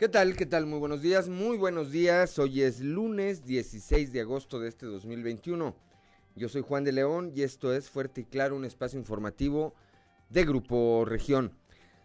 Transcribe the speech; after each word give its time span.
¿Qué 0.00 0.08
tal? 0.08 0.34
¿Qué 0.34 0.46
tal? 0.46 0.64
Muy 0.64 0.78
buenos 0.78 1.02
días, 1.02 1.28
muy 1.28 1.58
buenos 1.58 1.90
días. 1.92 2.38
Hoy 2.38 2.62
es 2.62 2.80
lunes 2.80 3.44
16 3.44 4.14
de 4.14 4.22
agosto 4.22 4.58
de 4.58 4.66
este 4.66 4.86
2021. 4.86 5.76
Yo 6.36 6.48
soy 6.48 6.62
Juan 6.62 6.84
de 6.84 6.92
León 6.92 7.32
y 7.36 7.42
esto 7.42 7.74
es 7.74 7.90
Fuerte 7.90 8.22
y 8.22 8.24
Claro, 8.24 8.56
un 8.56 8.64
espacio 8.64 8.98
informativo 8.98 9.74
de 10.30 10.46
Grupo 10.46 11.04
Región. 11.04 11.52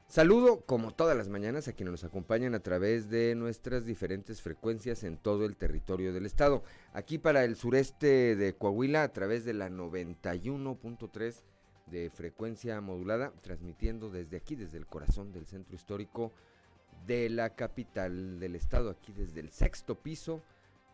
Saludo, 0.09 0.59
como 0.65 0.93
todas 0.93 1.15
las 1.15 1.29
mañanas, 1.29 1.69
a 1.69 1.71
quienes 1.71 1.93
nos 1.93 2.03
acompañan 2.03 2.53
a 2.53 2.59
través 2.59 3.09
de 3.09 3.33
nuestras 3.33 3.85
diferentes 3.85 4.41
frecuencias 4.41 5.05
en 5.05 5.15
todo 5.15 5.45
el 5.45 5.55
territorio 5.55 6.11
del 6.11 6.25
estado. 6.25 6.63
Aquí 6.91 7.17
para 7.17 7.45
el 7.45 7.55
sureste 7.55 8.35
de 8.35 8.57
Coahuila, 8.57 9.03
a 9.03 9.13
través 9.13 9.45
de 9.45 9.53
la 9.53 9.69
91.3 9.69 11.43
de 11.85 12.09
frecuencia 12.09 12.81
modulada, 12.81 13.31
transmitiendo 13.41 14.09
desde 14.09 14.35
aquí, 14.35 14.57
desde 14.57 14.79
el 14.79 14.85
corazón 14.85 15.31
del 15.31 15.45
centro 15.45 15.77
histórico 15.77 16.33
de 17.05 17.29
la 17.29 17.55
capital 17.55 18.39
del 18.39 18.55
estado, 18.55 18.89
aquí 18.89 19.13
desde 19.13 19.39
el 19.39 19.51
sexto 19.51 19.95
piso 19.95 20.41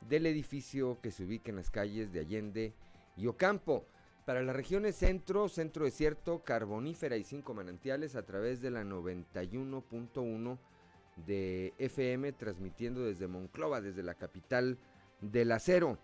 del 0.10 0.26
edificio 0.26 1.00
que 1.02 1.12
se 1.12 1.24
ubica 1.24 1.50
en 1.50 1.58
las 1.58 1.70
calles 1.70 2.12
de 2.12 2.20
Allende 2.20 2.74
y 3.16 3.28
Ocampo. 3.28 3.86
Para 4.26 4.44
las 4.44 4.56
regiones 4.56 4.96
centro, 4.96 5.50
centro 5.50 5.86
desierto, 5.86 6.44
carbonífera 6.44 7.18
y 7.18 7.24
cinco 7.24 7.54
manantiales 7.54 8.16
a 8.16 8.26
través 8.26 8.62
de 8.62 8.72
la 8.72 8.84
91.1 8.84 10.58
de 11.26 11.74
FM, 11.80 12.32
transmitiendo 12.34 13.04
desde 13.04 13.28
Monclova, 13.28 13.82
desde 13.82 14.04
la 14.04 14.16
capital 14.16 14.78
del 15.22 15.52
acero. 15.52 15.98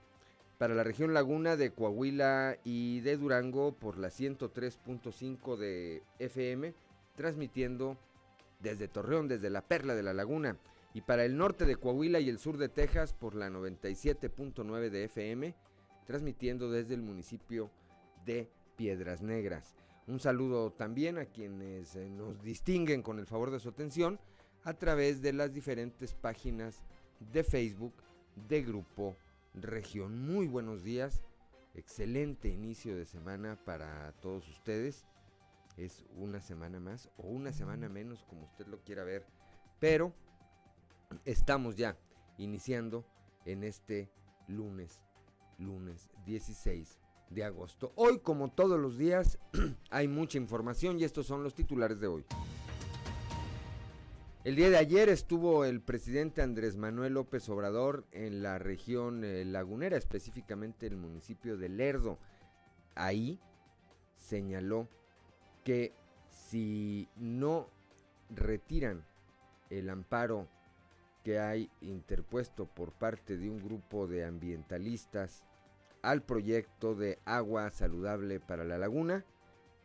Para 0.57 0.73
la 0.73 0.83
región 0.83 1.13
laguna 1.13 1.55
de 1.55 1.71
Coahuila 1.71 2.57
y 2.63 3.01
de 3.01 3.17
Durango 3.17 3.73
por 3.73 3.99
la 3.99 4.07
103.5 4.07 5.55
de 5.55 6.01
FM, 6.17 6.73
transmitiendo 7.15 7.97
desde 8.59 8.87
Torreón, 8.87 9.27
desde 9.27 9.49
la 9.49 9.61
Perla 9.61 9.95
de 9.95 10.03
la 10.03 10.13
Laguna, 10.13 10.57
y 10.93 11.01
para 11.01 11.25
el 11.25 11.37
norte 11.37 11.65
de 11.65 11.75
Coahuila 11.75 12.19
y 12.19 12.29
el 12.29 12.39
sur 12.39 12.57
de 12.57 12.69
Texas 12.69 13.13
por 13.13 13.35
la 13.35 13.49
97.9 13.49 14.89
de 14.89 15.03
FM, 15.03 15.55
transmitiendo 16.05 16.71
desde 16.71 16.95
el 16.95 17.01
municipio 17.01 17.69
de 18.25 18.49
Piedras 18.75 19.21
Negras. 19.21 19.75
Un 20.07 20.19
saludo 20.19 20.71
también 20.71 21.17
a 21.17 21.25
quienes 21.25 21.95
eh, 21.95 22.09
nos 22.09 22.41
distinguen 22.41 23.01
con 23.01 23.19
el 23.19 23.25
favor 23.25 23.51
de 23.51 23.59
su 23.59 23.69
atención 23.69 24.19
a 24.63 24.73
través 24.73 25.21
de 25.21 25.33
las 25.33 25.53
diferentes 25.53 26.13
páginas 26.13 26.81
de 27.31 27.43
Facebook 27.43 27.93
de 28.47 28.63
Grupo 28.63 29.17
Región. 29.53 30.25
Muy 30.25 30.47
buenos 30.47 30.83
días, 30.83 31.21
excelente 31.75 32.47
inicio 32.47 32.95
de 32.95 33.05
semana 33.05 33.57
para 33.65 34.13
todos 34.21 34.47
ustedes 34.47 35.05
es 35.77 36.03
una 36.15 36.41
semana 36.41 36.79
más 36.79 37.09
o 37.17 37.27
una 37.27 37.53
semana 37.53 37.87
menos, 37.87 38.23
como 38.23 38.43
usted 38.45 38.67
lo 38.67 38.83
quiera 38.83 39.03
ver. 39.03 39.25
Pero 39.79 40.13
estamos 41.23 41.75
ya 41.75 41.97
iniciando 42.37 43.05
en 43.45 43.63
este 43.63 44.09
lunes, 44.47 45.03
lunes 45.59 46.09
16 46.25 46.99
de 47.29 47.43
agosto. 47.43 47.93
Hoy, 47.95 48.19
como 48.19 48.51
todos 48.51 48.79
los 48.79 48.97
días, 48.97 49.37
hay 49.91 50.07
mucha 50.07 50.37
información 50.37 50.99
y 50.99 51.03
estos 51.03 51.27
son 51.27 51.43
los 51.43 51.53
titulares 51.53 51.99
de 51.99 52.07
hoy. 52.07 52.25
El 54.43 54.55
día 54.55 54.69
de 54.69 54.77
ayer 54.77 55.09
estuvo 55.09 55.65
el 55.65 55.81
presidente 55.81 56.41
Andrés 56.41 56.77
Manuel 56.77 57.13
López 57.13 57.49
Obrador 57.49 58.05
en 58.13 58.41
la 58.41 58.57
región 58.57 59.25
eh, 59.25 59.43
lagunera, 59.43 59.97
específicamente 59.97 60.87
en 60.87 60.93
el 60.93 60.99
municipio 60.99 61.57
de 61.57 61.67
Lerdo. 61.67 62.17
Ahí 62.95 63.41
señaló 64.15 64.87
que 65.67 65.91
si 66.29 67.09
no 67.17 67.67
retiran 68.29 69.03
el 69.69 69.89
amparo 69.89 70.47
que 71.25 71.39
hay 71.39 71.69
interpuesto 71.81 72.67
por 72.67 72.93
parte 72.93 73.37
de 73.37 73.49
un 73.49 73.61
grupo 73.61 74.07
de 74.07 74.23
ambientalistas 74.23 75.43
al 76.03 76.21
proyecto 76.21 76.95
de 76.95 77.19
agua 77.25 77.69
saludable 77.69 78.39
para 78.39 78.63
la 78.63 78.77
laguna, 78.77 79.25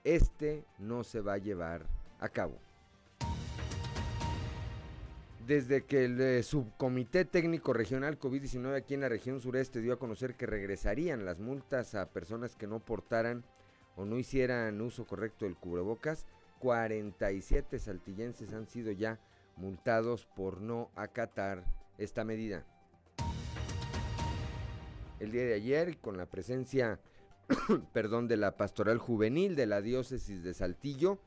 este 0.04 0.64
no 0.78 1.02
se 1.02 1.20
va 1.20 1.32
a 1.32 1.38
llevar 1.38 1.84
a 2.20 2.28
cabo. 2.28 2.60
Desde 5.48 5.84
que 5.84 6.04
el 6.04 6.20
eh, 6.20 6.42
subcomité 6.44 7.24
técnico 7.24 7.72
regional 7.72 8.20
COVID-19 8.20 8.76
aquí 8.76 8.94
en 8.94 9.00
la 9.00 9.08
región 9.08 9.40
sureste 9.40 9.80
dio 9.80 9.94
a 9.94 9.98
conocer 9.98 10.36
que 10.36 10.46
regresarían 10.46 11.24
las 11.24 11.40
multas 11.40 11.96
a 11.96 12.08
personas 12.10 12.54
que 12.54 12.68
no 12.68 12.78
portaran 12.78 13.44
o 13.96 14.04
no 14.04 14.18
hicieran 14.18 14.80
uso 14.80 15.04
correcto 15.04 15.44
del 15.44 15.56
cubrebocas, 15.56 16.26
47 16.60 17.78
saltillenses 17.78 18.52
han 18.52 18.66
sido 18.66 18.92
ya 18.92 19.18
multados 19.56 20.26
por 20.36 20.60
no 20.60 20.90
acatar 20.94 21.64
esta 21.98 22.24
medida. 22.24 22.64
El 25.20 25.32
día 25.32 25.44
de 25.44 25.54
ayer, 25.54 25.98
con 25.98 26.16
la 26.16 26.26
presencia 26.26 27.00
perdón, 27.92 28.28
de 28.28 28.36
la 28.36 28.56
pastoral 28.56 28.98
juvenil 28.98 29.56
de 29.56 29.66
la 29.66 29.80
diócesis 29.80 30.42
de 30.42 30.54
Saltillo, 30.54 31.18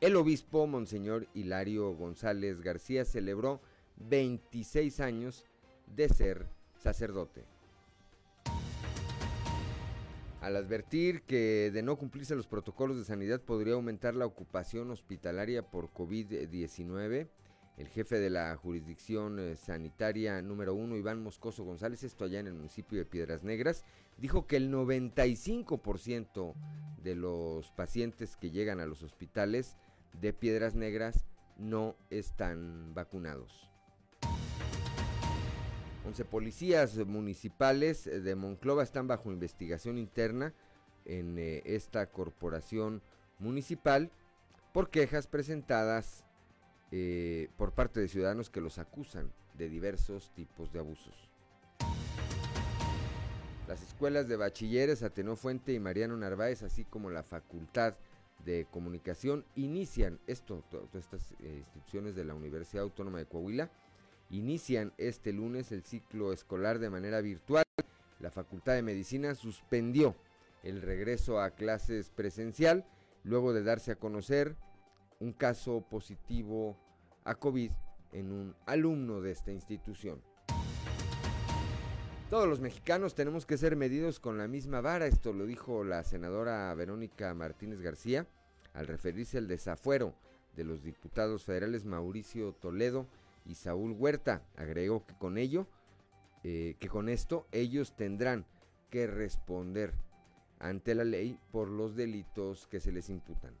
el 0.00 0.16
obispo 0.16 0.66
Monseñor 0.66 1.26
Hilario 1.34 1.94
González 1.94 2.60
García 2.60 3.04
celebró 3.04 3.60
26 3.96 5.00
años 5.00 5.44
de 5.86 6.08
ser 6.08 6.46
sacerdote. 6.78 7.44
Al 10.46 10.54
advertir 10.54 11.22
que 11.22 11.72
de 11.72 11.82
no 11.82 11.96
cumplirse 11.98 12.36
los 12.36 12.46
protocolos 12.46 12.96
de 12.96 13.04
sanidad 13.04 13.40
podría 13.40 13.74
aumentar 13.74 14.14
la 14.14 14.26
ocupación 14.26 14.92
hospitalaria 14.92 15.68
por 15.68 15.92
COVID-19, 15.92 17.26
el 17.78 17.88
jefe 17.88 18.20
de 18.20 18.30
la 18.30 18.54
jurisdicción 18.54 19.40
eh, 19.40 19.56
sanitaria 19.56 20.40
número 20.42 20.72
uno, 20.72 20.96
Iván 20.96 21.20
Moscoso 21.20 21.64
González, 21.64 22.04
esto 22.04 22.26
allá 22.26 22.38
en 22.38 22.46
el 22.46 22.54
municipio 22.54 22.96
de 22.96 23.04
Piedras 23.04 23.42
Negras, 23.42 23.84
dijo 24.18 24.46
que 24.46 24.54
el 24.54 24.70
95% 24.72 26.54
de 27.02 27.16
los 27.16 27.72
pacientes 27.72 28.36
que 28.36 28.52
llegan 28.52 28.78
a 28.78 28.86
los 28.86 29.02
hospitales 29.02 29.76
de 30.12 30.32
Piedras 30.32 30.76
Negras 30.76 31.26
no 31.58 31.96
están 32.08 32.94
vacunados. 32.94 33.68
11 36.06 36.24
policías 36.24 36.96
municipales 36.98 38.04
de 38.04 38.34
Monclova 38.36 38.84
están 38.84 39.08
bajo 39.08 39.32
investigación 39.32 39.98
interna 39.98 40.54
en 41.04 41.36
eh, 41.36 41.62
esta 41.64 42.06
corporación 42.06 43.02
municipal 43.40 44.12
por 44.72 44.88
quejas 44.88 45.26
presentadas 45.26 46.24
eh, 46.92 47.48
por 47.56 47.72
parte 47.72 47.98
de 47.98 48.06
ciudadanos 48.06 48.50
que 48.50 48.60
los 48.60 48.78
acusan 48.78 49.32
de 49.58 49.68
diversos 49.68 50.30
tipos 50.32 50.72
de 50.72 50.78
abusos. 50.78 51.28
Las 53.66 53.82
escuelas 53.82 54.28
de 54.28 54.36
bachilleres 54.36 55.02
Atenó 55.02 55.34
Fuente 55.34 55.72
y 55.72 55.80
Mariano 55.80 56.16
Narváez, 56.16 56.62
así 56.62 56.84
como 56.84 57.10
la 57.10 57.24
Facultad 57.24 57.96
de 58.44 58.68
Comunicación, 58.70 59.44
inician 59.56 60.20
esto, 60.28 60.62
todas 60.70 60.94
estas 60.94 61.32
eh, 61.40 61.64
instituciones 61.64 62.14
de 62.14 62.24
la 62.24 62.34
Universidad 62.34 62.84
Autónoma 62.84 63.18
de 63.18 63.26
Coahuila, 63.26 63.70
inician 64.30 64.92
este 64.98 65.32
lunes 65.32 65.72
el 65.72 65.82
ciclo 65.82 66.32
escolar 66.32 66.78
de 66.78 66.90
manera 66.90 67.20
virtual. 67.20 67.64
La 68.20 68.30
Facultad 68.30 68.74
de 68.74 68.82
Medicina 68.82 69.34
suspendió 69.34 70.16
el 70.62 70.82
regreso 70.82 71.40
a 71.40 71.50
clases 71.50 72.10
presencial 72.10 72.84
luego 73.24 73.52
de 73.52 73.62
darse 73.62 73.92
a 73.92 73.96
conocer 73.96 74.56
un 75.20 75.32
caso 75.32 75.82
positivo 75.88 76.76
a 77.24 77.34
COVID 77.34 77.70
en 78.12 78.32
un 78.32 78.54
alumno 78.66 79.20
de 79.20 79.32
esta 79.32 79.52
institución. 79.52 80.22
Todos 82.30 82.48
los 82.48 82.60
mexicanos 82.60 83.14
tenemos 83.14 83.46
que 83.46 83.56
ser 83.56 83.76
medidos 83.76 84.18
con 84.18 84.36
la 84.36 84.48
misma 84.48 84.80
vara, 84.80 85.06
esto 85.06 85.32
lo 85.32 85.46
dijo 85.46 85.84
la 85.84 86.02
senadora 86.02 86.74
Verónica 86.74 87.32
Martínez 87.34 87.80
García 87.80 88.26
al 88.74 88.88
referirse 88.88 89.38
al 89.38 89.46
desafuero 89.46 90.14
de 90.56 90.64
los 90.64 90.82
diputados 90.82 91.44
federales 91.44 91.84
Mauricio 91.84 92.52
Toledo 92.52 93.06
y 93.46 93.54
Saúl 93.54 93.92
Huerta. 93.92 94.42
Agregó 94.56 95.06
que 95.06 95.14
con 95.14 95.38
ello, 95.38 95.66
eh, 96.44 96.76
que 96.78 96.88
con 96.88 97.08
esto 97.08 97.46
ellos 97.52 97.96
tendrán 97.96 98.46
que 98.90 99.06
responder 99.06 99.94
ante 100.58 100.94
la 100.94 101.04
ley 101.04 101.38
por 101.52 101.68
los 101.68 101.96
delitos 101.96 102.66
que 102.66 102.80
se 102.80 102.92
les 102.92 103.10
imputan. 103.10 103.54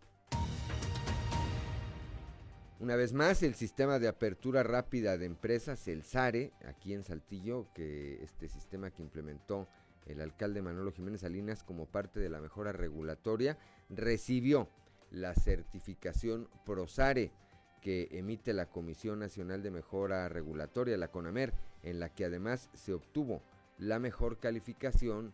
Una 2.78 2.94
vez 2.94 3.14
más, 3.14 3.42
el 3.42 3.54
sistema 3.54 3.98
de 3.98 4.06
apertura 4.06 4.62
rápida 4.62 5.16
de 5.16 5.24
empresas, 5.24 5.88
el 5.88 6.02
SARE, 6.02 6.52
aquí 6.66 6.92
en 6.92 7.04
Saltillo, 7.04 7.72
que 7.72 8.22
este 8.22 8.48
sistema 8.48 8.90
que 8.90 9.02
implementó 9.02 9.66
el 10.04 10.20
alcalde 10.20 10.60
Manolo 10.60 10.92
Jiménez 10.92 11.22
Salinas 11.22 11.62
como 11.62 11.86
parte 11.86 12.20
de 12.20 12.28
la 12.28 12.40
mejora 12.40 12.72
regulatoria, 12.72 13.58
recibió 13.88 14.68
la 15.10 15.34
certificación 15.34 16.48
ProSARE 16.66 17.32
que 17.80 18.08
emite 18.10 18.52
la 18.52 18.66
Comisión 18.66 19.18
Nacional 19.18 19.62
de 19.62 19.70
Mejora 19.70 20.28
Regulatoria, 20.28 20.96
la 20.96 21.10
CONAMER, 21.10 21.52
en 21.82 22.00
la 22.00 22.08
que 22.08 22.24
además 22.24 22.70
se 22.74 22.92
obtuvo 22.92 23.42
la 23.78 23.98
mejor 23.98 24.38
calificación 24.38 25.32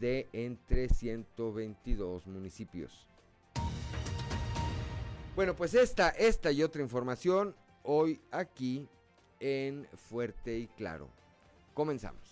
de 0.00 0.28
entre 0.32 0.88
122 0.88 2.26
municipios. 2.26 3.06
Bueno, 5.34 5.54
pues 5.56 5.74
esta, 5.74 6.10
esta 6.10 6.52
y 6.52 6.62
otra 6.62 6.82
información 6.82 7.54
hoy 7.82 8.20
aquí 8.30 8.88
en 9.40 9.86
Fuerte 9.94 10.58
y 10.58 10.68
Claro. 10.68 11.08
Comenzamos. 11.74 12.31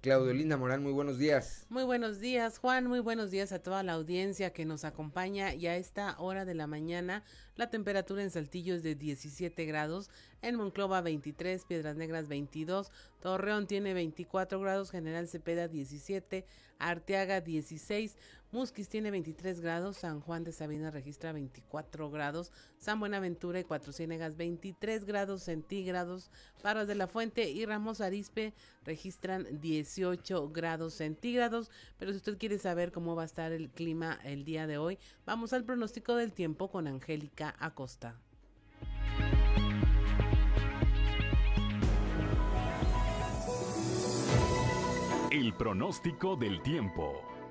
Claudio 0.00 0.32
Linda 0.32 0.56
Morán, 0.56 0.80
muy 0.80 0.92
buenos 0.92 1.18
días. 1.18 1.66
Muy 1.70 1.82
buenos 1.82 2.20
días, 2.20 2.58
Juan. 2.58 2.86
Muy 2.86 3.00
buenos 3.00 3.32
días 3.32 3.50
a 3.50 3.58
toda 3.58 3.82
la 3.82 3.94
audiencia 3.94 4.52
que 4.52 4.64
nos 4.64 4.84
acompaña. 4.84 5.54
Y 5.54 5.66
a 5.66 5.76
esta 5.76 6.14
hora 6.20 6.44
de 6.44 6.54
la 6.54 6.68
mañana, 6.68 7.24
la 7.56 7.68
temperatura 7.68 8.22
en 8.22 8.30
Saltillo 8.30 8.76
es 8.76 8.84
de 8.84 8.94
17 8.94 9.64
grados, 9.64 10.08
en 10.40 10.54
Monclova 10.54 11.00
23, 11.00 11.64
Piedras 11.64 11.96
Negras 11.96 12.28
22, 12.28 12.92
Torreón 13.20 13.66
tiene 13.66 13.92
24 13.92 14.60
grados, 14.60 14.92
General 14.92 15.26
Cepeda 15.26 15.66
17, 15.66 16.46
Arteaga 16.78 17.40
16, 17.40 18.16
Musquis 18.50 18.88
tiene 18.88 19.10
23 19.10 19.60
grados, 19.60 19.98
San 19.98 20.20
Juan 20.20 20.42
de 20.42 20.52
Sabina 20.52 20.90
registra 20.90 21.32
24 21.32 22.10
grados, 22.10 22.50
San 22.78 22.98
Buenaventura 22.98 23.60
y 23.60 23.64
Cuatro 23.64 23.92
Ciénegas 23.92 24.38
23 24.38 25.04
grados 25.04 25.42
centígrados, 25.42 26.30
Parras 26.62 26.88
de 26.88 26.94
la 26.94 27.08
Fuente 27.08 27.50
y 27.50 27.66
Ramos 27.66 28.00
Arispe 28.00 28.54
registran 28.84 29.60
18 29.60 30.48
grados 30.50 30.94
centígrados. 30.94 31.70
Pero 31.98 32.12
si 32.12 32.16
usted 32.16 32.38
quiere 32.38 32.58
saber 32.58 32.90
cómo 32.90 33.14
va 33.14 33.22
a 33.22 33.26
estar 33.26 33.52
el 33.52 33.68
clima 33.68 34.18
el 34.24 34.44
día 34.44 34.66
de 34.66 34.78
hoy, 34.78 34.98
vamos 35.26 35.52
al 35.52 35.64
pronóstico 35.64 36.16
del 36.16 36.32
tiempo 36.32 36.70
con 36.70 36.86
Angélica 36.86 37.54
Acosta. 37.58 38.18
El 45.30 45.52
pronóstico 45.52 46.36
del 46.36 46.62
tiempo 46.62 47.27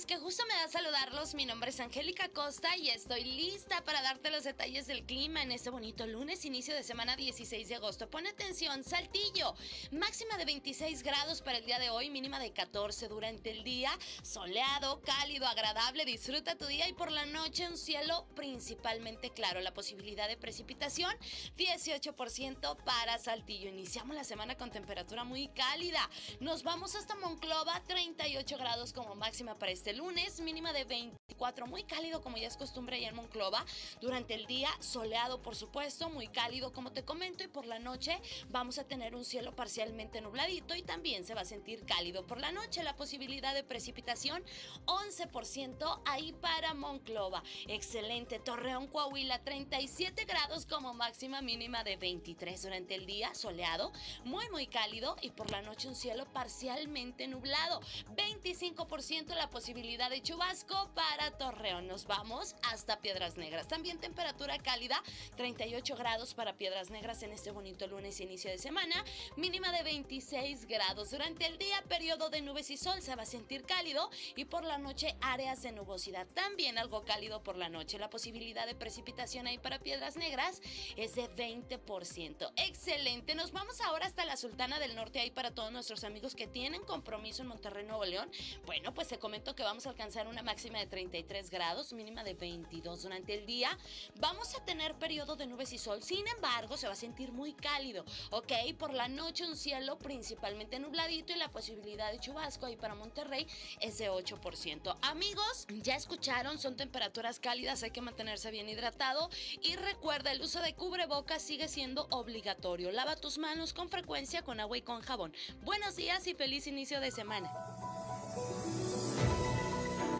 Días, 0.00 0.06
que 0.06 0.18
justo 0.18 0.44
me 0.46 0.54
da 0.54 0.68
saludarlos. 0.68 1.34
Mi 1.34 1.46
nombre 1.46 1.70
es 1.70 1.80
Angélica 1.80 2.28
Costa 2.28 2.76
y 2.76 2.90
estoy 2.90 3.24
lista 3.24 3.82
para 3.84 4.02
darte 4.02 4.30
los 4.30 4.44
detalles 4.44 4.86
del 4.86 5.04
clima 5.04 5.42
en 5.42 5.52
este 5.52 5.70
bonito 5.70 6.06
lunes, 6.06 6.44
inicio 6.44 6.74
de 6.74 6.82
semana 6.82 7.16
16 7.16 7.68
de 7.68 7.74
agosto. 7.74 8.08
Pon 8.08 8.26
atención, 8.26 8.84
Saltillo, 8.84 9.54
máxima 9.90 10.36
de 10.36 10.44
26 10.44 11.02
grados 11.02 11.42
para 11.42 11.58
el 11.58 11.66
día 11.66 11.78
de 11.78 11.90
hoy, 11.90 12.10
mínima 12.10 12.38
de 12.38 12.52
14 12.52 13.08
durante 13.08 13.50
el 13.50 13.64
día, 13.64 13.90
soleado, 14.22 15.00
cálido, 15.02 15.46
agradable, 15.46 16.04
disfruta 16.04 16.56
tu 16.56 16.66
día 16.66 16.88
y 16.88 16.92
por 16.92 17.10
la 17.10 17.26
noche 17.26 17.68
un 17.68 17.76
cielo 17.76 18.26
principalmente 18.34 19.30
claro. 19.30 19.60
La 19.60 19.74
posibilidad 19.74 20.28
de 20.28 20.36
precipitación, 20.36 21.14
18% 21.56 22.76
para 22.84 23.18
Saltillo. 23.18 23.68
Iniciamos 23.68 24.14
la 24.14 24.24
semana 24.24 24.56
con 24.56 24.70
temperatura 24.70 25.24
muy 25.24 25.48
cálida. 25.48 26.08
Nos 26.40 26.62
vamos 26.62 26.94
hasta 26.94 27.16
Monclova 27.16 27.82
38 27.86 28.56
grados 28.56 28.92
como 28.92 29.14
máxima 29.14 29.58
para 29.58 29.72
este 29.72 29.89
lunes, 29.92 30.40
mínima 30.40 30.72
de 30.72 30.84
24, 30.84 31.66
muy 31.66 31.82
cálido 31.82 32.20
como 32.20 32.36
ya 32.36 32.46
es 32.46 32.56
costumbre 32.56 32.96
allá 32.96 33.08
en 33.08 33.16
Monclova. 33.16 33.64
Durante 34.00 34.34
el 34.34 34.46
día, 34.46 34.68
soleado 34.80 35.42
por 35.42 35.56
supuesto, 35.56 36.10
muy 36.10 36.28
cálido 36.28 36.72
como 36.72 36.92
te 36.92 37.04
comento 37.04 37.42
y 37.42 37.48
por 37.48 37.66
la 37.66 37.78
noche 37.78 38.20
vamos 38.48 38.78
a 38.78 38.84
tener 38.84 39.14
un 39.14 39.24
cielo 39.24 39.56
parcialmente 39.56 40.20
nubladito 40.20 40.74
y 40.74 40.82
también 40.82 41.24
se 41.24 41.34
va 41.34 41.40
a 41.40 41.44
sentir 41.44 41.84
cálido 41.84 42.26
por 42.26 42.40
la 42.40 42.52
noche. 42.52 42.82
La 42.82 42.96
posibilidad 42.96 43.54
de 43.54 43.64
precipitación, 43.64 44.44
11% 44.86 46.02
ahí 46.06 46.32
para 46.32 46.74
Monclova. 46.74 47.42
Excelente, 47.66 48.38
Torreón, 48.38 48.86
Coahuila, 48.86 49.42
37 49.42 50.24
grados 50.24 50.66
como 50.66 50.94
máxima 50.94 51.42
mínima 51.42 51.84
de 51.84 51.96
23 51.96 52.62
durante 52.62 52.94
el 52.94 53.06
día, 53.06 53.34
soleado, 53.34 53.92
muy 54.24 54.48
muy 54.50 54.66
cálido 54.66 55.16
y 55.20 55.30
por 55.30 55.50
la 55.50 55.62
noche 55.62 55.88
un 55.88 55.96
cielo 55.96 56.26
parcialmente 56.32 57.26
nublado. 57.26 57.80
25% 58.16 59.34
la 59.34 59.50
posibilidad 59.50 59.79
de 59.80 60.20
chubasco 60.22 60.90
para 60.94 61.30
Torreón. 61.38 61.86
Nos 61.86 62.06
vamos 62.06 62.54
hasta 62.70 63.00
Piedras 63.00 63.38
Negras. 63.38 63.66
También 63.66 63.98
temperatura 63.98 64.58
cálida, 64.58 65.02
38 65.36 65.96
grados 65.96 66.34
para 66.34 66.52
Piedras 66.52 66.90
Negras 66.90 67.22
en 67.22 67.32
este 67.32 67.50
bonito 67.50 67.86
lunes 67.86 68.20
inicio 68.20 68.50
de 68.50 68.58
semana. 68.58 69.02
Mínima 69.36 69.72
de 69.72 69.82
26 69.82 70.66
grados. 70.66 71.12
Durante 71.12 71.46
el 71.46 71.56
día, 71.56 71.82
periodo 71.88 72.28
de 72.28 72.42
nubes 72.42 72.70
y 72.70 72.76
sol 72.76 73.00
se 73.00 73.16
va 73.16 73.22
a 73.22 73.26
sentir 73.26 73.64
cálido 73.64 74.10
y 74.36 74.44
por 74.44 74.64
la 74.64 74.76
noche 74.76 75.16
áreas 75.22 75.62
de 75.62 75.72
nubosidad. 75.72 76.26
También 76.34 76.76
algo 76.76 77.02
cálido 77.06 77.42
por 77.42 77.56
la 77.56 77.70
noche. 77.70 77.98
La 77.98 78.10
posibilidad 78.10 78.66
de 78.66 78.74
precipitación 78.74 79.46
ahí 79.46 79.56
para 79.56 79.78
Piedras 79.78 80.16
Negras 80.16 80.60
es 80.96 81.14
de 81.14 81.30
20%. 81.34 82.52
Excelente. 82.56 83.34
Nos 83.34 83.52
vamos 83.52 83.80
ahora 83.80 84.04
hasta 84.04 84.26
la 84.26 84.36
Sultana 84.36 84.78
del 84.78 84.94
Norte 84.94 85.20
ahí 85.20 85.30
para 85.30 85.54
todos 85.54 85.72
nuestros 85.72 86.04
amigos 86.04 86.34
que 86.34 86.46
tienen 86.46 86.84
compromiso 86.84 87.40
en 87.40 87.48
Monterrey, 87.48 87.86
Nuevo 87.86 88.04
León. 88.04 88.30
Bueno, 88.66 88.92
pues 88.92 89.08
se 89.08 89.18
comentó 89.18 89.54
que 89.54 89.69
vamos 89.70 89.86
a 89.86 89.90
alcanzar 89.90 90.26
una 90.26 90.42
máxima 90.42 90.80
de 90.80 90.86
33 90.86 91.48
grados, 91.48 91.92
mínima 91.92 92.24
de 92.24 92.34
22 92.34 93.04
durante 93.04 93.34
el 93.34 93.46
día. 93.46 93.78
Vamos 94.16 94.56
a 94.56 94.64
tener 94.64 94.96
periodo 94.96 95.36
de 95.36 95.46
nubes 95.46 95.72
y 95.72 95.78
sol, 95.78 96.02
sin 96.02 96.26
embargo, 96.26 96.76
se 96.76 96.88
va 96.88 96.94
a 96.94 96.96
sentir 96.96 97.30
muy 97.30 97.52
cálido, 97.52 98.04
¿ok? 98.30 98.52
Por 98.76 98.92
la 98.92 99.06
noche 99.06 99.46
un 99.46 99.56
cielo 99.56 99.96
principalmente 99.96 100.80
nubladito 100.80 101.32
y 101.32 101.36
la 101.36 101.52
posibilidad 101.52 102.10
de 102.10 102.18
chubasco 102.18 102.66
ahí 102.66 102.74
para 102.74 102.96
Monterrey 102.96 103.46
es 103.80 103.96
de 103.98 104.10
8%. 104.10 104.98
Amigos, 105.02 105.68
ya 105.68 105.94
escucharon, 105.94 106.58
son 106.58 106.76
temperaturas 106.76 107.38
cálidas, 107.38 107.84
hay 107.84 107.92
que 107.92 108.00
mantenerse 108.00 108.50
bien 108.50 108.68
hidratado 108.68 109.30
y 109.62 109.76
recuerda, 109.76 110.32
el 110.32 110.42
uso 110.42 110.60
de 110.60 110.74
cubrebocas 110.74 111.42
sigue 111.42 111.68
siendo 111.68 112.08
obligatorio. 112.10 112.90
Lava 112.90 113.14
tus 113.14 113.38
manos 113.38 113.72
con 113.72 113.88
frecuencia 113.88 114.42
con 114.42 114.58
agua 114.58 114.78
y 114.78 114.82
con 114.82 115.00
jabón. 115.00 115.32
Buenos 115.62 115.94
días 115.94 116.26
y 116.26 116.34
feliz 116.34 116.66
inicio 116.66 116.98
de 116.98 117.12
semana. 117.12 117.52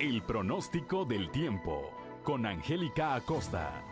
El 0.01 0.23
pronóstico 0.23 1.05
del 1.05 1.31
tiempo 1.31 1.93
con 2.25 2.47
Angélica 2.47 3.15
Acosta. 3.15 3.85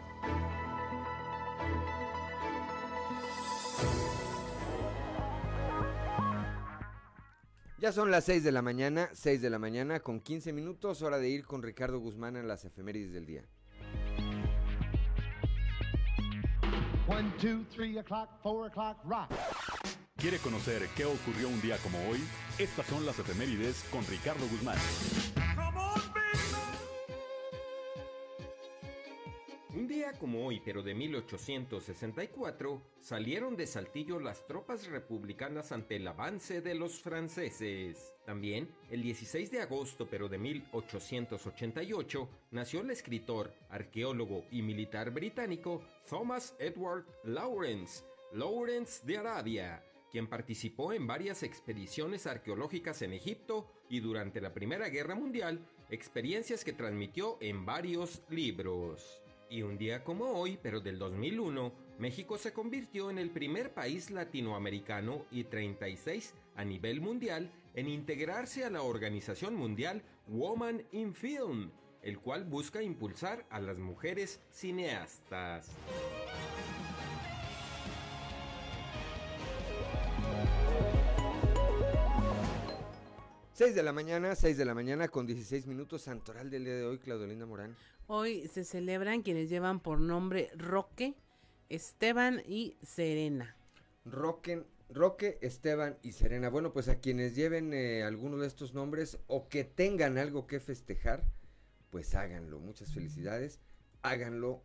Ya 7.79 7.93
son 7.93 8.11
las 8.11 8.25
6 8.25 8.43
de 8.43 8.53
la 8.53 8.63
mañana, 8.63 9.11
6 9.13 9.43
de 9.43 9.51
la 9.51 9.59
mañana 9.59 10.01
con 10.01 10.21
15 10.21 10.55
minutos, 10.55 11.03
hora 11.03 11.19
de 11.19 11.29
ir 11.29 11.45
con 11.45 11.63
Ricardo 11.63 11.99
Guzmán 11.99 12.37
a 12.37 12.43
las 12.43 12.65
efemérides 12.65 13.13
del 13.13 13.27
día. 13.27 13.43
One, 17.07 17.31
two, 17.39 17.67
three 17.71 17.99
o'clock, 17.99 18.31
four 18.43 18.67
o'clock, 18.67 18.97
rock. 19.05 19.31
¿Quiere 20.17 20.39
conocer 20.39 20.89
qué 20.97 21.05
ocurrió 21.05 21.49
un 21.49 21.61
día 21.61 21.77
como 21.83 21.99
hoy? 22.09 22.25
Estas 22.59 22.87
son 22.87 23.05
las 23.05 23.19
efemérides 23.19 23.85
con 23.93 24.07
Ricardo 24.07 24.47
Guzmán. 24.49 24.79
Un 29.75 29.87
día 29.87 30.13
como 30.15 30.47
hoy, 30.47 30.63
pero 30.65 30.83
de 30.83 30.95
1864, 30.95 32.83
salieron 33.01 33.55
de 33.55 33.67
Saltillo 33.67 34.19
las 34.19 34.47
tropas 34.47 34.87
republicanas 34.87 35.73
ante 35.73 35.97
el 35.97 36.09
avance 36.09 36.63
de 36.63 36.75
los 36.75 37.03
franceses. 37.03 38.15
También, 38.25 38.75
el 38.91 39.03
16 39.03 39.51
de 39.51 39.61
agosto, 39.61 40.09
pero 40.11 40.31
de 40.31 40.39
1888, 40.39 42.29
nació 42.51 42.81
el 42.81 42.91
escritor, 42.91 43.53
arqueólogo 43.69 44.47
y 44.51 44.63
militar 44.63 45.11
británico 45.11 45.83
Thomas 46.09 46.57
Edward 46.59 47.05
Lawrence, 47.25 48.05
Lawrence 48.33 49.07
de 49.07 49.19
Arabia, 49.19 49.85
quien 50.11 50.29
participó 50.29 50.95
en 50.95 51.07
varias 51.07 51.43
expediciones 51.43 52.27
arqueológicas 52.27 53.03
en 53.03 53.13
Egipto 53.13 53.71
y 53.91 54.01
durante 54.01 54.41
la 54.41 54.55
Primera 54.55 54.89
Guerra 54.89 55.15
Mundial, 55.15 55.61
experiencias 55.91 56.65
que 56.65 56.73
transmitió 56.73 57.37
en 57.43 57.67
varios 57.67 58.23
libros. 58.31 59.23
Y 59.51 59.63
un 59.63 59.79
día 59.79 60.05
como 60.05 60.27
hoy, 60.33 60.59
pero 60.63 60.81
del 60.81 60.99
2001, 60.99 61.73
México 61.99 62.37
se 62.37 62.53
convirtió 62.53 63.11
en 63.11 63.19
el 63.19 63.31
primer 63.31 63.73
país 63.73 64.11
latinoamericano 64.11 65.25
y 65.31 65.45
36 65.45 66.35
a 66.55 66.65
nivel 66.65 67.01
mundial 67.01 67.51
en 67.75 67.89
integrarse 67.89 68.65
a 68.65 68.71
la 68.71 68.83
organización 68.83 69.55
mundial 69.55 70.03
Woman 70.27 70.85
in 70.93 71.15
Film, 71.15 71.71
el 72.03 72.19
cual 72.19 72.45
busca 72.45 72.83
impulsar 72.83 73.47
a 73.49 73.61
las 73.61 73.79
mujeres 73.79 74.41
cineastas. 74.51 75.71
6 83.59 83.75
de 83.75 83.83
la 83.83 83.93
mañana, 83.93 84.37
6 84.37 84.57
de 84.57 84.65
la 84.65 84.73
mañana 84.73 85.09
con 85.09 85.27
16 85.27 85.67
minutos, 85.67 86.03
Santoral 86.03 86.49
del 86.49 86.65
día 86.65 86.77
de 86.77 86.85
hoy, 86.85 86.99
Claudelina 86.99 87.45
Morán. 87.45 87.75
Hoy 88.11 88.49
se 88.49 88.65
celebran 88.65 89.21
quienes 89.21 89.51
llevan 89.51 89.81
por 89.81 90.01
nombre 90.01 90.51
Roque, 90.57 91.15
Esteban 91.69 92.43
y 92.47 92.79
Serena. 92.83 93.55
Roque, 94.07 94.65
Roque, 94.89 95.39
Esteban 95.43 95.99
y 96.03 96.13
Serena. 96.13 96.49
Bueno, 96.49 96.73
pues 96.73 96.89
a 96.89 97.01
quienes 97.01 97.37
lleven 97.37 97.75
eh, 97.75 98.05
alguno 98.05 98.39
de 98.39 98.47
estos 98.47 98.73
nombres 98.73 99.19
o 99.27 99.51
que 99.51 99.65
tengan 99.65 100.17
algo 100.17 100.47
que 100.47 100.59
festejar, 100.59 101.23
pues 101.91 102.15
háganlo. 102.15 102.61
Muchas 102.61 102.95
felicidades. 102.95 103.61
Háganlo 104.01 104.63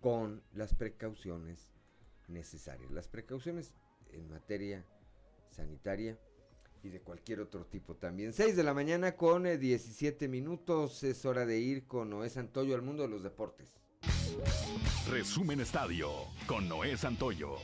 con 0.00 0.42
las 0.52 0.74
precauciones 0.74 1.68
necesarias. 2.26 2.90
Las 2.90 3.06
precauciones 3.06 3.76
en 4.10 4.28
materia 4.28 4.84
sanitaria 5.50 6.18
y 6.86 6.90
de 6.90 7.00
cualquier 7.00 7.40
otro 7.40 7.66
tipo 7.66 7.94
también. 7.96 8.32
6 8.32 8.56
de 8.56 8.62
la 8.62 8.72
mañana 8.72 9.16
con 9.16 9.44
17 9.44 10.24
eh, 10.24 10.28
minutos. 10.28 11.02
Es 11.02 11.24
hora 11.24 11.44
de 11.44 11.58
ir 11.58 11.86
con 11.86 12.10
Noé 12.10 12.30
Santoyo 12.30 12.74
al 12.74 12.82
mundo 12.82 13.02
de 13.02 13.08
los 13.08 13.22
deportes. 13.22 13.68
Resumen 15.10 15.60
Estadio 15.60 16.10
con 16.46 16.68
Noé 16.68 16.96
Santoyo. 16.96 17.56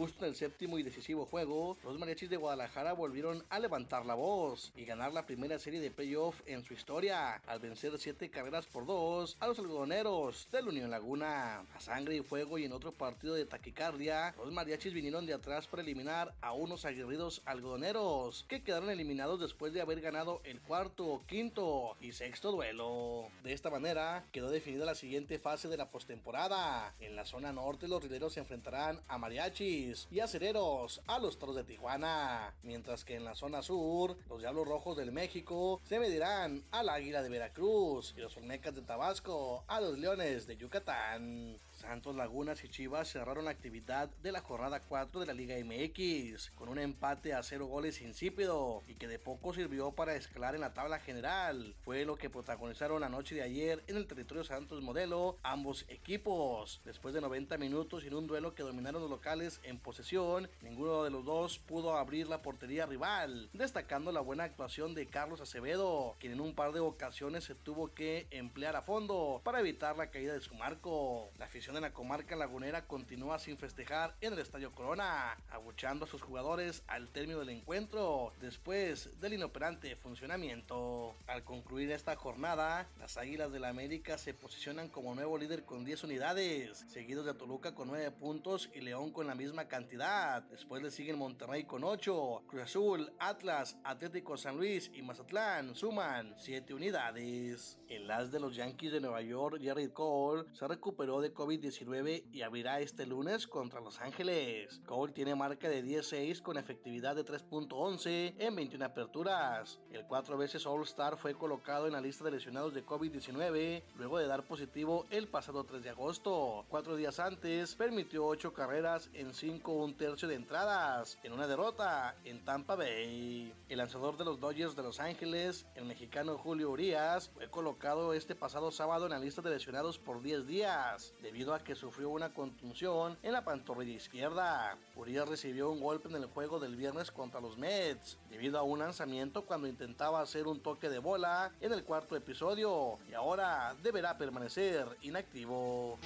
Justo 0.00 0.24
en 0.24 0.30
el 0.30 0.34
séptimo 0.34 0.78
y 0.78 0.82
decisivo 0.82 1.26
juego, 1.26 1.76
los 1.84 1.98
mariachis 1.98 2.30
de 2.30 2.38
Guadalajara 2.38 2.94
volvieron 2.94 3.44
a 3.50 3.58
levantar 3.58 4.06
la 4.06 4.14
voz 4.14 4.72
y 4.74 4.86
ganar 4.86 5.12
la 5.12 5.26
primera 5.26 5.58
serie 5.58 5.78
de 5.78 5.90
playoff 5.90 6.40
en 6.46 6.64
su 6.64 6.72
historia, 6.72 7.34
al 7.46 7.60
vencer 7.60 7.92
siete 7.98 8.30
carreras 8.30 8.66
por 8.66 8.86
dos 8.86 9.36
a 9.40 9.46
los 9.46 9.58
algodoneros 9.58 10.48
del 10.50 10.68
Unión 10.68 10.90
Laguna. 10.90 11.66
A 11.76 11.80
sangre 11.80 12.16
y 12.16 12.22
fuego 12.22 12.56
y 12.56 12.64
en 12.64 12.72
otro 12.72 12.92
partido 12.92 13.34
de 13.34 13.44
taquicardia, 13.44 14.34
los 14.38 14.50
mariachis 14.50 14.94
vinieron 14.94 15.26
de 15.26 15.34
atrás 15.34 15.66
para 15.66 15.82
eliminar 15.82 16.34
a 16.40 16.54
unos 16.54 16.86
aguerridos 16.86 17.42
algodoneros, 17.44 18.46
que 18.48 18.62
quedaron 18.62 18.88
eliminados 18.88 19.38
después 19.38 19.74
de 19.74 19.82
haber 19.82 20.00
ganado 20.00 20.40
el 20.44 20.62
cuarto, 20.62 21.20
quinto 21.26 21.94
y 22.00 22.12
sexto 22.12 22.52
duelo. 22.52 23.28
De 23.44 23.52
esta 23.52 23.68
manera, 23.68 24.24
quedó 24.32 24.50
definida 24.50 24.86
la 24.86 24.94
siguiente 24.94 25.38
fase 25.38 25.68
de 25.68 25.76
la 25.76 25.90
postemporada. 25.90 26.94
En 27.00 27.16
la 27.16 27.26
zona 27.26 27.52
norte, 27.52 27.86
los 27.86 28.02
rileros 28.02 28.32
se 28.32 28.40
enfrentarán 28.40 28.98
a 29.06 29.18
mariachis 29.18 29.89
y 30.10 30.20
acereros 30.20 31.00
a 31.06 31.18
los 31.18 31.38
toros 31.38 31.56
de 31.56 31.64
Tijuana. 31.64 32.54
Mientras 32.62 33.04
que 33.04 33.16
en 33.16 33.24
la 33.24 33.34
zona 33.34 33.62
sur, 33.62 34.16
los 34.28 34.40
Diablos 34.40 34.68
Rojos 34.68 34.96
del 34.96 35.12
México 35.12 35.80
se 35.84 35.98
medirán 35.98 36.62
al 36.70 36.88
Águila 36.88 37.22
de 37.22 37.28
Veracruz 37.28 38.14
y 38.16 38.20
los 38.20 38.36
Olmecas 38.36 38.74
de 38.74 38.82
Tabasco 38.82 39.64
a 39.66 39.80
los 39.80 39.98
Leones 39.98 40.46
de 40.46 40.56
Yucatán. 40.56 41.58
Santos 41.80 42.14
Lagunas 42.14 42.62
y 42.62 42.68
Chivas 42.68 43.10
cerraron 43.10 43.46
la 43.46 43.52
actividad 43.52 44.10
de 44.22 44.32
la 44.32 44.42
jornada 44.42 44.82
4 44.82 45.20
de 45.20 45.26
la 45.26 45.32
Liga 45.32 45.56
MX 45.56 46.50
con 46.50 46.68
un 46.68 46.78
empate 46.78 47.32
a 47.32 47.42
cero 47.42 47.66
goles 47.66 48.02
insípido 48.02 48.82
y 48.86 48.94
que 48.94 49.08
de 49.08 49.18
poco 49.18 49.54
sirvió 49.54 49.92
para 49.92 50.14
escalar 50.14 50.54
en 50.54 50.60
la 50.60 50.74
tabla 50.74 50.98
general. 50.98 51.74
Fue 51.82 52.04
lo 52.04 52.16
que 52.16 52.28
protagonizaron 52.28 53.00
la 53.00 53.08
noche 53.08 53.34
de 53.34 53.42
ayer 53.42 53.82
en 53.86 53.96
el 53.96 54.06
territorio 54.06 54.44
Santos 54.44 54.82
Modelo 54.82 55.38
ambos 55.42 55.86
equipos. 55.88 56.82
Después 56.84 57.14
de 57.14 57.22
90 57.22 57.56
minutos 57.56 58.04
y 58.04 58.08
en 58.08 58.14
un 58.14 58.26
duelo 58.26 58.54
que 58.54 58.62
dominaron 58.62 59.00
los 59.00 59.10
locales 59.10 59.60
en 59.62 59.78
posesión, 59.78 60.50
ninguno 60.60 61.02
de 61.02 61.10
los 61.10 61.24
dos 61.24 61.58
pudo 61.58 61.96
abrir 61.96 62.28
la 62.28 62.42
portería 62.42 62.84
rival, 62.84 63.48
destacando 63.54 64.12
la 64.12 64.20
buena 64.20 64.44
actuación 64.44 64.94
de 64.94 65.06
Carlos 65.06 65.40
Acevedo, 65.40 66.16
quien 66.18 66.34
en 66.34 66.40
un 66.40 66.54
par 66.54 66.72
de 66.72 66.80
ocasiones 66.80 67.44
se 67.44 67.54
tuvo 67.54 67.94
que 67.94 68.26
emplear 68.30 68.76
a 68.76 68.82
fondo 68.82 69.40
para 69.44 69.60
evitar 69.60 69.96
la 69.96 70.10
caída 70.10 70.34
de 70.34 70.40
su 70.40 70.54
marco. 70.54 71.30
La 71.38 71.46
afición 71.46 71.69
de 71.72 71.80
la 71.80 71.92
comarca 71.92 72.34
lagunera 72.34 72.88
continúa 72.88 73.38
sin 73.38 73.56
festejar 73.56 74.16
en 74.20 74.32
el 74.32 74.40
Estadio 74.40 74.72
Corona, 74.72 75.36
abuchando 75.50 76.04
a 76.04 76.08
sus 76.08 76.22
jugadores 76.22 76.82
al 76.88 77.08
término 77.08 77.38
del 77.38 77.50
encuentro 77.50 78.32
después 78.40 79.20
del 79.20 79.34
inoperante 79.34 79.94
funcionamiento. 79.94 81.14
Al 81.28 81.44
concluir 81.44 81.92
esta 81.92 82.16
jornada, 82.16 82.88
las 82.98 83.16
Águilas 83.16 83.52
del 83.52 83.60
la 83.60 83.68
América 83.68 84.16
se 84.16 84.32
posicionan 84.32 84.88
como 84.88 85.14
nuevo 85.14 85.36
líder 85.36 85.64
con 85.64 85.84
10 85.84 86.04
unidades, 86.04 86.84
seguidos 86.88 87.26
de 87.26 87.34
Toluca 87.34 87.74
con 87.74 87.88
9 87.88 88.10
puntos 88.12 88.70
y 88.74 88.80
León 88.80 89.12
con 89.12 89.26
la 89.26 89.34
misma 89.34 89.68
cantidad. 89.68 90.42
Después 90.44 90.82
le 90.82 90.90
siguen 90.90 91.18
Monterrey 91.18 91.64
con 91.64 91.84
8, 91.84 92.44
Cruz 92.46 92.62
Azul, 92.62 93.12
Atlas, 93.18 93.76
Atlético 93.84 94.38
San 94.38 94.56
Luis 94.56 94.90
y 94.94 95.02
Mazatlán 95.02 95.74
suman 95.74 96.34
7 96.38 96.72
unidades. 96.72 97.78
El 97.88 98.10
as 98.10 98.30
de 98.30 98.40
los 98.40 98.56
Yankees 98.56 98.92
de 98.92 99.00
Nueva 99.00 99.20
York, 99.20 99.58
Jerry 99.60 99.90
Cole, 99.90 100.44
se 100.54 100.66
recuperó 100.66 101.20
de 101.20 101.32
COVID 101.32 101.59
19 101.60 102.24
y 102.32 102.42
abrirá 102.42 102.80
este 102.80 103.06
lunes 103.06 103.46
contra 103.46 103.80
Los 103.80 104.00
Ángeles. 104.00 104.80
Cole 104.86 105.12
tiene 105.12 105.34
marca 105.34 105.68
de 105.68 105.84
10-6 105.84 106.42
con 106.42 106.56
efectividad 106.56 107.14
de 107.14 107.24
3.11 107.24 108.34
en 108.38 108.56
21 108.56 108.84
aperturas. 108.84 109.80
El 109.92 110.06
cuatro 110.06 110.36
veces 110.36 110.66
All-Star 110.66 111.16
fue 111.16 111.34
colocado 111.34 111.86
en 111.86 111.92
la 111.92 112.00
lista 112.00 112.24
de 112.24 112.32
lesionados 112.32 112.74
de 112.74 112.84
COVID-19 112.84 113.82
luego 113.96 114.18
de 114.18 114.26
dar 114.26 114.44
positivo 114.44 115.06
el 115.10 115.28
pasado 115.28 115.64
3 115.64 115.82
de 115.82 115.90
agosto. 115.90 116.64
Cuatro 116.68 116.96
días 116.96 117.20
antes 117.20 117.74
permitió 117.74 118.26
8 118.26 118.52
carreras 118.52 119.10
en 119.12 119.34
5 119.34 119.72
un 119.72 119.96
tercio 119.96 120.28
de 120.28 120.34
entradas 120.34 121.18
en 121.22 121.32
una 121.32 121.46
derrota 121.46 122.16
en 122.24 122.44
Tampa 122.44 122.76
Bay. 122.76 123.52
El 123.68 123.78
lanzador 123.78 124.16
de 124.16 124.24
los 124.24 124.40
Dodgers 124.40 124.76
de 124.76 124.82
Los 124.82 125.00
Ángeles, 125.00 125.66
el 125.74 125.84
mexicano 125.84 126.38
Julio 126.38 126.70
Urias, 126.70 127.30
fue 127.34 127.50
colocado 127.50 128.14
este 128.14 128.34
pasado 128.34 128.70
sábado 128.70 129.06
en 129.06 129.12
la 129.12 129.18
lista 129.18 129.42
de 129.42 129.50
lesionados 129.50 129.98
por 129.98 130.22
10 130.22 130.46
días 130.46 131.14
debido 131.22 131.49
que 131.58 131.74
sufrió 131.74 132.10
una 132.10 132.32
contunción 132.32 133.18
en 133.22 133.32
la 133.32 133.44
pantorrilla 133.44 133.94
izquierda. 133.94 134.78
Urias 134.94 135.28
recibió 135.28 135.70
un 135.70 135.80
golpe 135.80 136.08
en 136.08 136.14
el 136.14 136.26
juego 136.26 136.60
del 136.60 136.76
viernes 136.76 137.10
contra 137.10 137.40
los 137.40 137.58
Mets, 137.58 138.18
debido 138.30 138.58
a 138.58 138.62
un 138.62 138.78
lanzamiento 138.78 139.44
cuando 139.44 139.66
intentaba 139.66 140.20
hacer 140.20 140.46
un 140.46 140.60
toque 140.60 140.88
de 140.88 140.98
bola 140.98 141.52
en 141.60 141.72
el 141.72 141.84
cuarto 141.84 142.16
episodio, 142.16 142.98
y 143.10 143.14
ahora 143.14 143.74
deberá 143.82 144.16
permanecer 144.16 144.86
inactivo. 145.02 145.98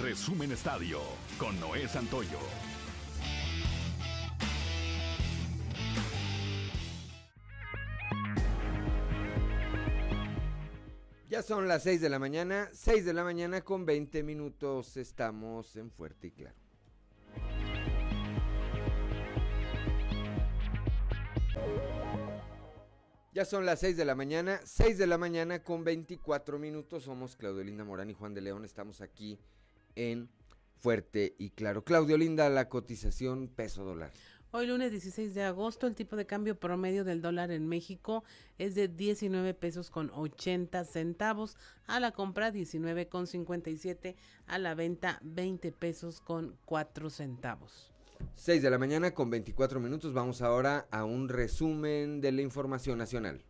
Resumen 0.00 0.50
Estadio 0.52 0.98
con 1.38 1.58
Noé 1.60 1.86
Santoyo. 1.86 2.38
Ya 11.32 11.42
son 11.42 11.66
las 11.66 11.84
6 11.84 12.02
de 12.02 12.10
la 12.10 12.18
mañana, 12.18 12.68
6 12.74 13.06
de 13.06 13.14
la 13.14 13.24
mañana 13.24 13.62
con 13.62 13.86
20 13.86 14.22
minutos, 14.22 14.98
estamos 14.98 15.76
en 15.76 15.90
Fuerte 15.90 16.26
y 16.26 16.30
Claro. 16.30 16.54
Ya 23.32 23.46
son 23.46 23.64
las 23.64 23.80
6 23.80 23.96
de 23.96 24.04
la 24.04 24.14
mañana, 24.14 24.60
6 24.62 24.98
de 24.98 25.06
la 25.06 25.16
mañana 25.16 25.62
con 25.64 25.84
24 25.84 26.58
minutos, 26.58 27.04
somos 27.04 27.34
Claudio 27.34 27.64
Linda 27.64 27.82
Morán 27.82 28.10
y 28.10 28.12
Juan 28.12 28.34
de 28.34 28.42
León, 28.42 28.66
estamos 28.66 29.00
aquí 29.00 29.38
en 29.96 30.28
Fuerte 30.76 31.34
y 31.38 31.48
Claro. 31.48 31.82
Claudio 31.82 32.18
Linda, 32.18 32.50
la 32.50 32.68
cotización 32.68 33.48
peso 33.48 33.84
dólar. 33.84 34.12
Hoy 34.54 34.66
lunes 34.66 34.90
16 34.90 35.32
de 35.32 35.44
agosto 35.44 35.86
el 35.86 35.94
tipo 35.94 36.14
de 36.14 36.26
cambio 36.26 36.60
promedio 36.60 37.04
del 37.04 37.22
dólar 37.22 37.50
en 37.52 37.66
México 37.66 38.22
es 38.58 38.74
de 38.74 38.86
19 38.86 39.54
pesos 39.54 39.88
con 39.88 40.10
80 40.14 40.84
centavos, 40.84 41.56
a 41.86 42.00
la 42.00 42.12
compra 42.12 42.50
19 42.50 43.08
con 43.08 43.26
57, 43.26 44.14
a 44.46 44.58
la 44.58 44.74
venta 44.74 45.20
20 45.22 45.72
pesos 45.72 46.20
con 46.20 46.58
4 46.66 47.08
centavos. 47.08 47.94
6 48.34 48.60
de 48.60 48.68
la 48.68 48.76
mañana 48.76 49.12
con 49.12 49.30
24 49.30 49.80
minutos, 49.80 50.12
vamos 50.12 50.42
ahora 50.42 50.86
a 50.90 51.06
un 51.06 51.30
resumen 51.30 52.20
de 52.20 52.32
la 52.32 52.42
información 52.42 52.98
nacional. 52.98 53.42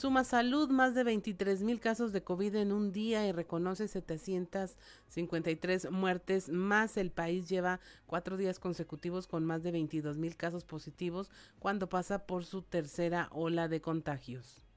Suma 0.00 0.24
Salud 0.24 0.70
más 0.70 0.94
de 0.94 1.04
23 1.04 1.62
mil 1.62 1.78
casos 1.78 2.10
de 2.10 2.22
COVID 2.22 2.54
en 2.54 2.72
un 2.72 2.90
día 2.90 3.26
y 3.26 3.32
reconoce 3.32 3.86
753 3.86 5.90
muertes 5.90 6.48
más. 6.48 6.96
El 6.96 7.10
país 7.10 7.50
lleva 7.50 7.80
cuatro 8.06 8.38
días 8.38 8.58
consecutivos 8.58 9.26
con 9.26 9.44
más 9.44 9.62
de 9.62 9.72
22 9.72 10.16
mil 10.16 10.38
casos 10.38 10.64
positivos 10.64 11.30
cuando 11.58 11.90
pasa 11.90 12.24
por 12.24 12.46
su 12.46 12.62
tercera 12.62 13.28
ola 13.30 13.68
de 13.68 13.82
contagios. 13.82 14.69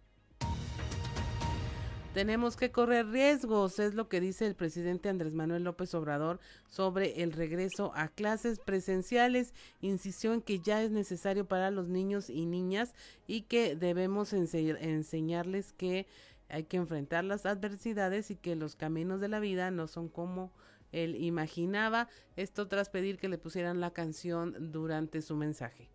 Tenemos 2.13 2.55
que 2.55 2.72
correr 2.72 3.08
riesgos, 3.08 3.79
es 3.79 3.96
lo 3.96 4.08
que 4.08 4.22
dice 4.22 4.46
el 4.46 4.53
presidente 4.53 5.10
Andrés 5.10 5.34
Manuel 5.34 5.63
López 5.63 5.96
Obrador 5.96 6.39
sobre 6.67 7.24
el 7.24 7.32
regreso 7.32 7.91
a 7.96 8.08
clases 8.08 8.60
presenciales. 8.60 9.51
Insistió 9.82 10.32
en 10.32 10.43
que 10.43 10.60
ya 10.60 10.84
es 10.84 10.91
necesario 10.91 11.48
para 11.48 11.72
los 11.72 11.88
niños 11.88 12.29
y 12.29 12.46
niñas 12.46 12.93
y 13.25 13.41
que 13.41 13.75
debemos 13.75 14.32
enseñarles 14.32 15.74
que 15.74 16.05
hay 16.50 16.65
que 16.65 16.77
enfrentar 16.77 17.24
las 17.24 17.48
adversidades 17.48 18.29
y 18.29 18.36
que 18.36 18.55
los 18.55 18.75
caminos 18.75 19.20
de 19.20 19.29
la 19.29 19.39
vida 19.39 19.72
no 19.72 19.88
son 19.88 20.08
como 20.08 20.51
él 20.91 21.15
imaginaba. 21.15 22.10
Esto 22.36 22.67
tras 22.67 22.89
pedir 22.89 23.17
que 23.17 23.27
le 23.27 23.39
pusieran 23.39 23.82
la 23.82 23.89
canción 23.89 24.72
durante 24.72 25.24
su 25.24 25.36
mensaje. 25.36 25.92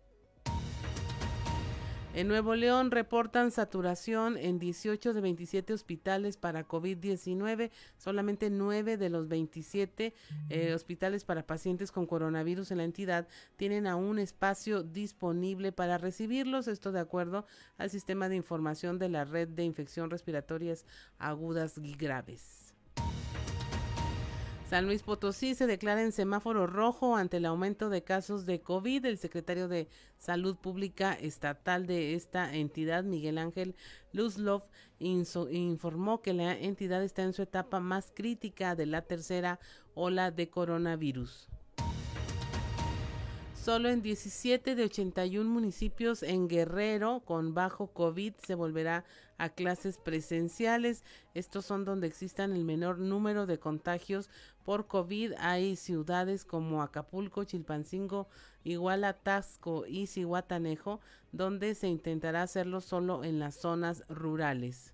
En 2.15 2.27
Nuevo 2.27 2.55
León 2.55 2.89
reportan 2.89 3.51
saturación 3.51 4.35
en 4.35 4.57
18 4.57 5.13
de 5.13 5.21
27 5.21 5.73
hospitales 5.73 6.37
para 6.37 6.67
COVID-19. 6.67 7.69
Solamente 7.97 8.49
9 8.49 8.97
de 8.97 9.09
los 9.09 9.27
27 9.27 10.15
eh, 10.49 10.73
hospitales 10.73 11.23
para 11.23 11.45
pacientes 11.45 11.91
con 11.91 12.07
coronavirus 12.07 12.71
en 12.71 12.77
la 12.77 12.83
entidad 12.83 13.27
tienen 13.57 13.85
aún 13.85 14.17
espacio 14.17 14.81
disponible 14.81 15.71
para 15.71 15.99
recibirlos. 15.99 16.67
Esto 16.67 16.91
de 16.91 16.99
acuerdo 16.99 17.45
al 17.77 17.91
sistema 17.91 18.27
de 18.27 18.37
información 18.37 18.97
de 18.97 19.09
la 19.09 19.23
red 19.23 19.47
de 19.47 19.63
infección 19.63 20.09
respiratorias 20.09 20.85
agudas 21.19 21.77
y 21.77 21.93
graves. 21.93 22.73
San 24.69 24.85
Luis 24.85 25.01
Potosí 25.01 25.55
se 25.55 25.65
declara 25.65 26.03
en 26.03 26.11
semáforo 26.11 26.67
rojo 26.67 27.15
ante 27.15 27.37
el 27.37 27.47
aumento 27.47 27.89
de 27.89 28.03
casos 28.03 28.45
de 28.45 28.61
COVID. 28.61 29.03
El 29.03 29.17
secretario 29.17 29.67
de 29.67 29.87
Salud 30.19 30.57
Pública 30.57 31.13
Estatal 31.13 31.87
de 31.87 32.13
esta 32.13 32.55
entidad, 32.55 33.03
Miguel 33.03 33.39
Ángel 33.39 33.75
Luzlov, 34.11 34.61
informó 34.99 36.21
que 36.21 36.33
la 36.33 36.55
entidad 36.55 37.03
está 37.03 37.23
en 37.23 37.33
su 37.33 37.41
etapa 37.41 37.79
más 37.79 38.11
crítica 38.13 38.75
de 38.75 38.85
la 38.85 39.01
tercera 39.01 39.59
ola 39.95 40.29
de 40.29 40.51
coronavirus. 40.51 41.49
Solo 43.55 43.89
en 43.89 44.03
17 44.03 44.75
de 44.75 44.83
81 44.83 45.49
municipios 45.49 46.21
en 46.21 46.47
Guerrero 46.47 47.23
con 47.25 47.55
bajo 47.55 47.87
COVID 47.87 48.35
se 48.35 48.53
volverá 48.53 49.03
a 49.39 49.49
clases 49.49 49.97
presenciales. 49.97 51.03
Estos 51.33 51.65
son 51.65 51.85
donde 51.85 52.05
existan 52.05 52.53
el 52.53 52.63
menor 52.63 52.99
número 52.99 53.47
de 53.47 53.57
contagios 53.57 54.29
por 54.63 54.85
COVID. 54.85 55.33
Hay 55.39 55.75
ciudades 55.75 56.45
como 56.45 56.83
Acapulco, 56.83 57.43
Chilpancingo, 57.45 58.27
Iguala, 58.63 59.13
Tasco 59.13 59.87
y 59.87 60.05
Cihuatanejo, 60.05 60.99
donde 61.31 61.73
se 61.73 61.87
intentará 61.87 62.43
hacerlo 62.43 62.81
solo 62.81 63.23
en 63.23 63.39
las 63.39 63.55
zonas 63.55 64.03
rurales 64.09 64.93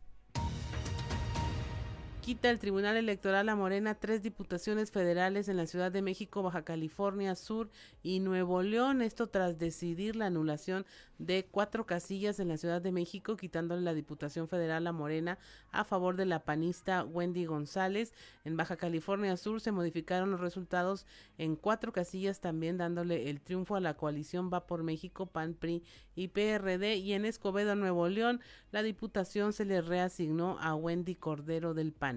quita 2.25 2.49
el 2.49 2.57
Tribunal 2.57 2.97
Electoral 2.97 3.47
a 3.49 3.55
Morena 3.55 3.93
tres 3.93 4.23
diputaciones 4.23 4.89
federales 4.89 5.47
en 5.47 5.57
la 5.57 5.67
Ciudad 5.67 5.91
de 5.91 6.01
México, 6.01 6.41
Baja 6.41 6.63
California 6.63 7.35
Sur 7.35 7.69
y 8.01 8.19
Nuevo 8.19 8.63
León. 8.63 9.03
Esto 9.03 9.27
tras 9.27 9.59
decidir 9.59 10.15
la 10.15 10.25
anulación 10.25 10.87
de 11.19 11.45
cuatro 11.45 11.85
casillas 11.85 12.39
en 12.39 12.47
la 12.47 12.57
Ciudad 12.57 12.81
de 12.81 12.91
México, 12.91 13.37
quitándole 13.37 13.83
la 13.83 13.93
Diputación 13.93 14.47
Federal 14.47 14.87
a 14.87 14.91
Morena 14.91 15.37
a 15.71 15.83
favor 15.83 16.17
de 16.17 16.25
la 16.25 16.39
panista 16.39 17.03
Wendy 17.03 17.45
González. 17.45 18.11
En 18.43 18.57
Baja 18.57 18.75
California 18.75 19.37
Sur 19.37 19.61
se 19.61 19.71
modificaron 19.71 20.31
los 20.31 20.39
resultados 20.39 21.05
en 21.37 21.55
cuatro 21.55 21.93
casillas, 21.93 22.41
también 22.41 22.77
dándole 22.77 23.29
el 23.29 23.39
triunfo 23.39 23.75
a 23.75 23.81
la 23.81 23.93
coalición 23.93 24.49
Va 24.51 24.65
por 24.65 24.81
México, 24.81 25.27
PAN, 25.27 25.53
PRI 25.53 25.83
y 26.15 26.29
PRD. 26.29 26.95
Y 26.97 27.13
en 27.13 27.25
Escobedo, 27.25 27.75
Nuevo 27.75 28.09
León, 28.09 28.41
la 28.71 28.81
Diputación 28.81 29.53
se 29.53 29.65
le 29.65 29.81
reasignó 29.81 30.57
a 30.59 30.73
Wendy 30.73 31.13
Cordero 31.13 31.75
del 31.75 31.93
PAN. 31.93 32.14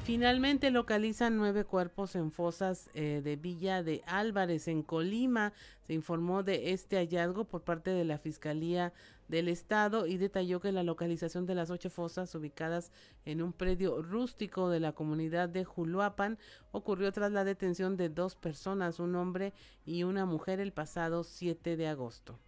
Y 0.00 0.02
finalmente 0.02 0.70
localizan 0.70 1.36
nueve 1.36 1.64
cuerpos 1.64 2.16
en 2.16 2.32
fosas 2.32 2.88
eh, 2.94 3.20
de 3.22 3.36
Villa 3.36 3.82
de 3.82 4.02
Álvarez, 4.06 4.66
en 4.66 4.82
Colima. 4.82 5.52
Se 5.86 5.92
informó 5.92 6.42
de 6.42 6.72
este 6.72 6.96
hallazgo 6.96 7.44
por 7.44 7.64
parte 7.64 7.90
de 7.90 8.06
la 8.06 8.16
Fiscalía 8.16 8.94
del 9.28 9.48
Estado 9.48 10.06
y 10.06 10.16
detalló 10.16 10.58
que 10.58 10.72
la 10.72 10.84
localización 10.84 11.44
de 11.44 11.54
las 11.54 11.70
ocho 11.70 11.90
fosas 11.90 12.34
ubicadas 12.34 12.92
en 13.26 13.42
un 13.42 13.52
predio 13.52 14.00
rústico 14.00 14.70
de 14.70 14.80
la 14.80 14.92
comunidad 14.92 15.50
de 15.50 15.64
Juluapan 15.64 16.38
ocurrió 16.72 17.12
tras 17.12 17.30
la 17.30 17.44
detención 17.44 17.98
de 17.98 18.08
dos 18.08 18.36
personas, 18.36 19.00
un 19.00 19.14
hombre 19.16 19.52
y 19.84 20.04
una 20.04 20.24
mujer, 20.24 20.60
el 20.60 20.72
pasado 20.72 21.24
7 21.24 21.76
de 21.76 21.88
agosto. 21.88 22.38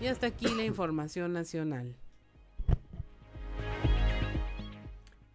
Y 0.00 0.06
hasta 0.06 0.28
aquí 0.28 0.46
la 0.46 0.64
información 0.64 1.32
nacional. 1.32 1.96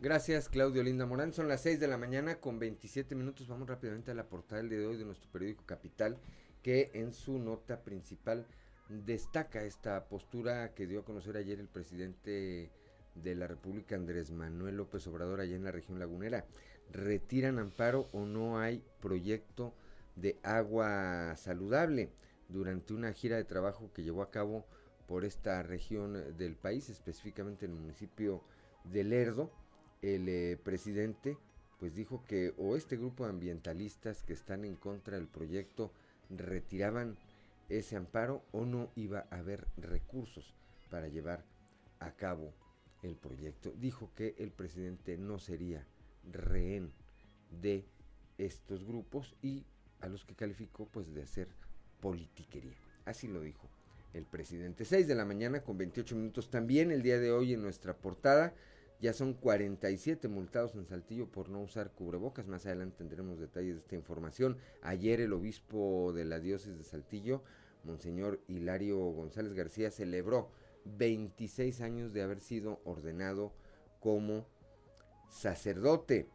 Gracias, 0.01 0.47
Claudio 0.47 0.81
Linda 0.81 1.05
Morán. 1.05 1.33
Son 1.33 1.49
las 1.49 1.59
6 1.63 1.77
de 1.77 1.89
la 1.89 1.97
mañana 1.97 2.39
con 2.39 2.57
27 2.57 3.15
minutos. 3.15 3.49
Vamos 3.49 3.67
rápidamente 3.67 4.11
a 4.11 4.13
la 4.13 4.29
portada 4.29 4.61
del 4.61 4.69
día 4.69 4.79
de 4.79 4.85
hoy 4.85 4.95
de 4.95 5.03
nuestro 5.03 5.29
periódico 5.29 5.65
Capital, 5.65 6.17
que 6.63 6.89
en 6.93 7.13
su 7.13 7.37
nota 7.37 7.83
principal 7.83 8.47
destaca 8.87 9.61
esta 9.65 10.07
postura 10.07 10.73
que 10.73 10.87
dio 10.87 11.01
a 11.01 11.03
conocer 11.03 11.35
ayer 11.35 11.59
el 11.59 11.67
presidente 11.67 12.71
de 13.13 13.35
la 13.35 13.47
República, 13.47 13.95
Andrés 13.95 14.31
Manuel 14.31 14.77
López 14.77 15.05
Obrador, 15.05 15.41
allá 15.41 15.57
en 15.57 15.65
la 15.65 15.71
región 15.73 15.99
lagunera. 15.99 16.45
¿Retiran 16.93 17.59
amparo 17.59 18.07
o 18.13 18.25
no 18.25 18.57
hay 18.57 18.81
proyecto 19.01 19.73
de 20.15 20.39
agua 20.43 21.35
saludable? 21.35 22.09
Durante 22.47 22.93
una 22.93 23.11
gira 23.11 23.35
de 23.35 23.43
trabajo 23.43 23.91
que 23.93 24.03
llevó 24.03 24.21
a 24.21 24.31
cabo 24.31 24.65
por 25.09 25.25
esta 25.25 25.61
región 25.61 26.37
del 26.37 26.55
país, 26.55 26.87
específicamente 26.87 27.65
en 27.65 27.73
el 27.73 27.79
municipio 27.79 28.45
de 28.85 29.03
Lerdo, 29.03 29.51
el 30.01 30.29
eh, 30.29 30.57
presidente 30.63 31.37
pues 31.79 31.95
dijo 31.95 32.23
que 32.27 32.53
o 32.57 32.75
este 32.75 32.97
grupo 32.97 33.23
de 33.23 33.29
ambientalistas 33.29 34.23
que 34.23 34.33
están 34.33 34.65
en 34.65 34.75
contra 34.75 35.15
del 35.15 35.27
proyecto 35.27 35.91
retiraban 36.29 37.17
ese 37.69 37.95
amparo 37.95 38.43
o 38.51 38.65
no 38.65 38.91
iba 38.95 39.25
a 39.31 39.37
haber 39.37 39.65
recursos 39.77 40.53
para 40.89 41.07
llevar 41.07 41.45
a 41.99 42.11
cabo 42.11 42.53
el 43.01 43.15
proyecto. 43.15 43.73
Dijo 43.79 44.11
que 44.15 44.35
el 44.39 44.51
presidente 44.51 45.17
no 45.17 45.39
sería 45.39 45.85
rehén 46.29 46.91
de 47.61 47.85
estos 48.37 48.83
grupos 48.83 49.35
y 49.41 49.65
a 50.01 50.07
los 50.07 50.25
que 50.25 50.35
calificó 50.35 50.85
pues 50.87 51.13
de 51.13 51.23
hacer 51.23 51.47
politiquería. 52.01 52.77
Así 53.05 53.27
lo 53.27 53.41
dijo 53.41 53.69
el 54.13 54.25
presidente. 54.25 54.85
6 54.85 55.07
de 55.07 55.15
la 55.15 55.25
mañana 55.25 55.61
con 55.61 55.77
28 55.77 56.15
minutos 56.15 56.49
también 56.49 56.91
el 56.91 57.03
día 57.03 57.19
de 57.19 57.31
hoy 57.31 57.53
en 57.53 57.61
nuestra 57.61 57.95
portada 57.95 58.53
ya 59.01 59.13
son 59.13 59.33
47 59.33 60.27
multados 60.27 60.75
en 60.75 60.85
Saltillo 60.85 61.27
por 61.27 61.49
no 61.49 61.61
usar 61.61 61.91
cubrebocas. 61.91 62.47
Más 62.47 62.65
adelante 62.65 62.97
tendremos 62.97 63.39
detalles 63.39 63.75
de 63.75 63.79
esta 63.79 63.95
información. 63.95 64.57
Ayer 64.81 65.21
el 65.21 65.33
obispo 65.33 66.11
de 66.13 66.25
la 66.25 66.39
diócesis 66.39 66.77
de 66.77 66.83
Saltillo, 66.83 67.43
Monseñor 67.83 68.41
Hilario 68.47 68.97
González 68.97 69.53
García, 69.53 69.89
celebró 69.89 70.51
26 70.85 71.81
años 71.81 72.13
de 72.13 72.23
haber 72.23 72.41
sido 72.41 72.81
ordenado 72.83 73.53
como 73.99 74.45
sacerdote. 75.29 76.27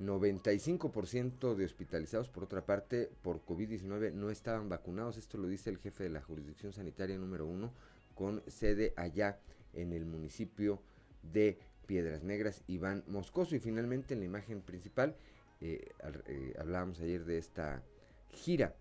95% 0.00 1.54
de 1.54 1.64
hospitalizados, 1.66 2.30
por 2.30 2.44
otra 2.44 2.64
parte, 2.64 3.10
por 3.22 3.44
COVID-19 3.44 4.14
no 4.14 4.30
estaban 4.30 4.68
vacunados. 4.68 5.18
Esto 5.18 5.36
lo 5.36 5.46
dice 5.46 5.68
el 5.68 5.76
jefe 5.76 6.04
de 6.04 6.10
la 6.10 6.22
jurisdicción 6.22 6.72
sanitaria 6.72 7.18
número 7.18 7.46
uno, 7.46 7.72
con 8.14 8.42
sede 8.46 8.94
allá 8.96 9.38
en 9.74 9.92
el 9.92 10.06
municipio 10.06 10.80
de 11.22 11.58
Piedras 11.90 12.22
Negras, 12.22 12.62
Iván 12.68 13.02
Moscoso. 13.08 13.56
Y 13.56 13.58
finalmente 13.58 14.14
en 14.14 14.20
la 14.20 14.26
imagen 14.26 14.62
principal, 14.62 15.16
eh, 15.60 15.88
eh, 16.28 16.54
hablábamos 16.56 17.00
ayer 17.00 17.24
de 17.24 17.36
esta 17.36 17.82
gira 18.30 18.76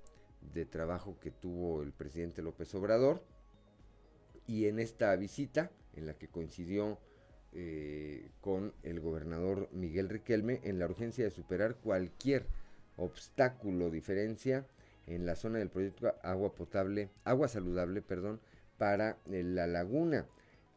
de 0.54 0.68
trabajo 0.68 1.18
que 1.20 1.32
tuvo 1.32 1.82
el 1.82 1.92
presidente 1.92 2.44
López 2.44 2.76
Obrador. 2.76 3.24
Y 4.46 4.68
en 4.68 4.78
esta 4.78 5.16
visita, 5.16 5.72
en 5.96 6.06
la 6.06 6.20
que 6.20 6.28
coincidió 6.28 7.00
eh, 7.54 8.30
con 8.42 8.76
el 8.84 9.00
gobernador 9.00 9.70
Miguel 9.72 10.08
Riquelme, 10.08 10.60
en 10.64 10.78
la 10.78 10.86
urgencia 10.86 11.24
de 11.24 11.32
superar 11.32 11.78
cualquier 11.78 12.46
obstáculo 12.96 13.90
diferencia 13.90 14.68
en 15.08 15.26
la 15.26 15.36
zona 15.36 15.58
del 15.58 15.72
proyecto 15.72 16.14
agua 16.22 16.54
potable, 16.54 17.10
agua 17.24 17.48
saludable, 17.48 18.04
perdón, 18.04 18.40
para 18.78 19.18
la 19.26 19.66
laguna 19.66 20.28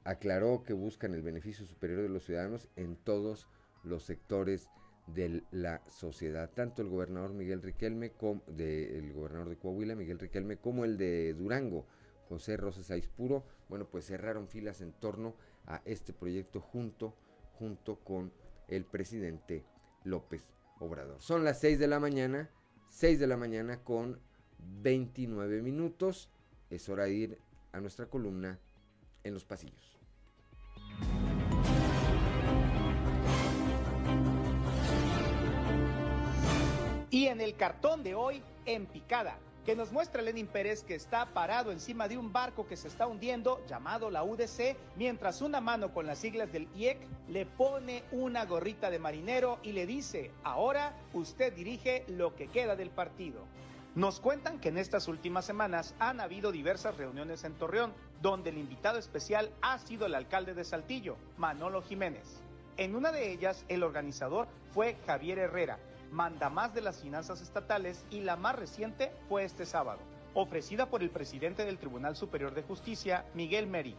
aclaró 0.05 0.62
que 0.65 0.73
buscan 0.73 1.15
el 1.15 1.23
beneficio 1.23 1.67
superior 1.67 2.03
de 2.03 2.09
los 2.09 2.25
ciudadanos 2.25 2.69
en 2.77 2.97
todos 2.97 3.49
los 3.85 4.05
sectores 4.05 4.69
de 5.07 5.43
la 5.51 5.83
sociedad. 5.88 6.51
Tanto 6.51 6.83
el 6.83 6.88
gobernador 6.88 7.33
Miguel 7.33 7.62
Riquelme, 7.62 8.12
como 8.12 8.43
el 8.57 9.12
gobernador 9.12 9.49
de 9.49 9.57
Coahuila, 9.57 9.95
Miguel 9.95 10.19
Riquelme, 10.19 10.57
como 10.57 10.85
el 10.85 10.97
de 10.97 11.35
Durango, 11.35 11.87
José 12.29 12.57
Rosas 12.57 12.91
Aispuro, 12.91 13.45
bueno, 13.69 13.87
pues 13.87 14.07
cerraron 14.07 14.49
filas 14.49 14.81
en 14.81 14.93
torno 14.93 15.35
a 15.67 15.83
este 15.85 16.12
proyecto 16.12 16.61
junto, 16.61 17.15
junto 17.59 17.97
con 17.97 18.33
el 18.69 18.85
presidente 18.85 19.65
López 20.05 20.43
Obrador. 20.79 21.21
Son 21.21 21.45
las 21.45 21.61
6 21.61 21.79
de 21.79 21.88
la 21.88 22.01
mañana, 22.01 22.51
6 22.88 23.21
de 23.21 23.27
la 23.27 23.37
mañana 23.37 23.83
con 23.85 24.19
29 24.83 25.62
minutos. 25.62 26.31
Es 26.71 26.88
hora 26.88 27.05
de 27.05 27.15
ir 27.15 27.38
a 27.73 27.81
nuestra 27.81 28.07
columna 28.07 28.59
en 29.25 29.35
los 29.35 29.45
pasillos. 29.45 29.91
Y 37.12 37.27
en 37.27 37.42
el 37.42 37.57
cartón 37.57 38.03
de 38.03 38.14
hoy, 38.14 38.42
en 38.64 38.87
picada, 38.87 39.37
que 39.66 39.77
nos 39.77 39.92
muestra 39.92 40.22
Lenin 40.22 40.46
Pérez 40.46 40.83
que 40.83 40.94
está 40.94 41.27
parado 41.27 41.70
encima 41.70 42.09
de 42.09 42.16
un 42.16 42.33
barco 42.33 42.66
que 42.66 42.79
se 42.79 42.88
está 42.88 43.07
hundiendo 43.07 43.62
llamado 43.66 44.11
la 44.11 44.25
UDC, 44.25 44.79
mientras 44.96 45.42
una 45.42 45.61
mano 45.61 45.92
con 45.92 46.07
las 46.07 46.20
siglas 46.20 46.51
del 46.51 46.70
IEC 46.75 46.96
le 47.29 47.44
pone 47.44 48.03
una 48.12 48.46
gorrita 48.46 48.88
de 48.88 48.98
marinero 48.98 49.59
y 49.62 49.72
le 49.72 49.85
dice, 49.85 50.31
ahora 50.42 50.96
usted 51.12 51.53
dirige 51.53 52.07
lo 52.09 52.35
que 52.35 52.48
queda 52.48 52.77
del 52.77 52.88
partido. 52.88 53.44
Nos 53.94 54.18
cuentan 54.18 54.59
que 54.59 54.70
en 54.70 54.79
estas 54.79 55.07
últimas 55.07 55.44
semanas 55.44 55.94
han 55.98 56.18
habido 56.18 56.51
diversas 56.51 56.96
reuniones 56.96 57.44
en 57.44 57.53
Torreón, 57.59 57.92
donde 58.22 58.48
el 58.48 58.57
invitado 58.57 58.98
especial 58.98 59.51
ha 59.61 59.79
sido 59.79 60.07
el 60.07 60.14
alcalde 60.14 60.55
de 60.55 60.64
Saltillo, 60.64 61.18
Manolo 61.37 61.83
Jiménez. 61.83 62.40
En 62.79 62.96
una 62.96 63.12
de 63.12 63.31
ellas, 63.31 63.66
el 63.68 63.83
organizador 63.83 64.48
fue 64.70 64.96
Javier 65.07 65.38
Herrera, 65.38 65.79
manda 66.12 66.48
más 66.51 66.75
de 66.75 66.81
las 66.81 67.01
finanzas 67.01 67.40
estatales 67.40 68.05
y 68.11 68.20
la 68.20 68.37
más 68.37 68.55
reciente 68.55 69.11
fue 69.29 69.44
este 69.44 69.66
sábado, 69.66 69.98
ofrecida 70.35 70.87
por 70.87 71.03
el 71.03 71.11
presidente 71.11 71.64
del 71.64 71.79
Tribunal 71.79 72.14
Superior 72.14 72.55
de 72.55 72.62
Justicia, 72.62 73.25
Miguel 73.35 73.66
Meri. 73.66 73.96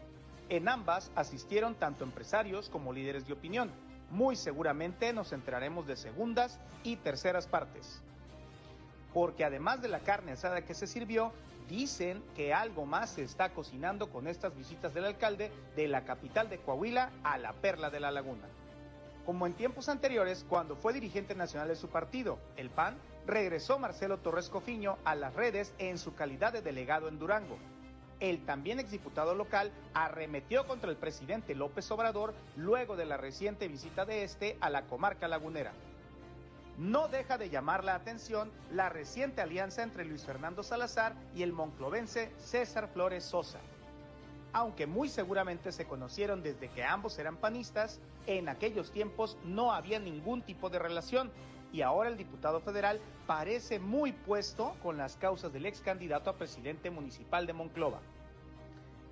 En 0.47 0.69
ambas 0.69 1.11
asistieron 1.15 1.75
tanto 1.75 2.05
empresarios 2.05 2.69
como 2.69 2.93
líderes 2.93 3.27
de 3.27 3.33
opinión. 3.33 3.71
Muy 4.11 4.35
seguramente 4.35 5.11
nos 5.11 5.33
enteraremos 5.33 5.87
de 5.87 5.97
segundas 5.97 6.59
y 6.83 6.95
terceras 6.95 7.47
partes 7.47 8.01
porque 9.13 9.45
además 9.45 9.81
de 9.81 9.87
la 9.87 9.99
carne 9.99 10.31
asada 10.31 10.63
que 10.63 10.73
se 10.73 10.87
sirvió, 10.87 11.31
dicen 11.69 12.23
que 12.35 12.53
algo 12.53 12.85
más 12.85 13.11
se 13.11 13.23
está 13.23 13.49
cocinando 13.49 14.09
con 14.09 14.27
estas 14.27 14.55
visitas 14.55 14.93
del 14.93 15.05
alcalde 15.05 15.51
de 15.75 15.87
la 15.87 16.03
capital 16.03 16.49
de 16.49 16.57
Coahuila 16.57 17.11
a 17.23 17.37
la 17.37 17.53
perla 17.53 17.89
de 17.89 17.99
la 17.99 18.11
laguna. 18.11 18.47
Como 19.25 19.47
en 19.47 19.53
tiempos 19.53 19.89
anteriores, 19.89 20.45
cuando 20.49 20.75
fue 20.75 20.93
dirigente 20.93 21.33
nacional 21.35 21.69
de 21.69 21.75
su 21.75 21.87
partido, 21.87 22.39
el 22.57 22.69
PAN, 22.69 22.97
regresó 23.25 23.79
Marcelo 23.79 24.17
Torres 24.17 24.49
Cofiño 24.49 24.97
a 25.05 25.15
las 25.15 25.33
redes 25.33 25.73
en 25.77 25.97
su 25.97 26.13
calidad 26.13 26.51
de 26.51 26.61
delegado 26.61 27.07
en 27.07 27.19
Durango. 27.19 27.57
El 28.19 28.45
también 28.45 28.79
exdiputado 28.79 29.33
local 29.33 29.71
arremetió 29.93 30.67
contra 30.67 30.89
el 30.89 30.97
presidente 30.97 31.55
López 31.55 31.89
Obrador 31.91 32.33
luego 32.57 32.95
de 32.95 33.05
la 33.05 33.17
reciente 33.17 33.67
visita 33.67 34.05
de 34.05 34.23
este 34.23 34.57
a 34.61 34.69
la 34.69 34.83
comarca 34.83 35.27
lagunera 35.27 35.73
no 36.77 37.07
deja 37.07 37.37
de 37.37 37.49
llamar 37.49 37.83
la 37.83 37.95
atención 37.95 38.51
la 38.71 38.89
reciente 38.89 39.41
alianza 39.41 39.83
entre 39.83 40.05
Luis 40.05 40.25
Fernando 40.25 40.63
Salazar 40.63 41.13
y 41.35 41.43
el 41.43 41.53
monclovense 41.53 42.31
César 42.39 42.89
Flores 42.91 43.23
Sosa. 43.23 43.59
Aunque 44.53 44.85
muy 44.85 45.09
seguramente 45.09 45.71
se 45.71 45.85
conocieron 45.85 46.43
desde 46.43 46.69
que 46.69 46.83
ambos 46.83 47.17
eran 47.17 47.37
panistas, 47.37 47.99
en 48.27 48.47
aquellos 48.47 48.91
tiempos 48.91 49.35
no 49.43 49.73
había 49.73 49.99
ningún 49.99 50.43
tipo 50.43 50.69
de 50.69 50.77
relación 50.79 51.31
y 51.73 51.81
ahora 51.81 52.09
el 52.09 52.17
diputado 52.17 52.59
federal 52.61 53.01
parece 53.25 53.79
muy 53.79 54.11
puesto 54.11 54.75
con 54.83 54.95
las 54.95 55.17
causas 55.17 55.51
del 55.51 55.65
ex 55.65 55.81
candidato 55.81 56.29
a 56.29 56.37
presidente 56.37 56.91
municipal 56.91 57.47
de 57.47 57.53
Monclova. 57.53 57.99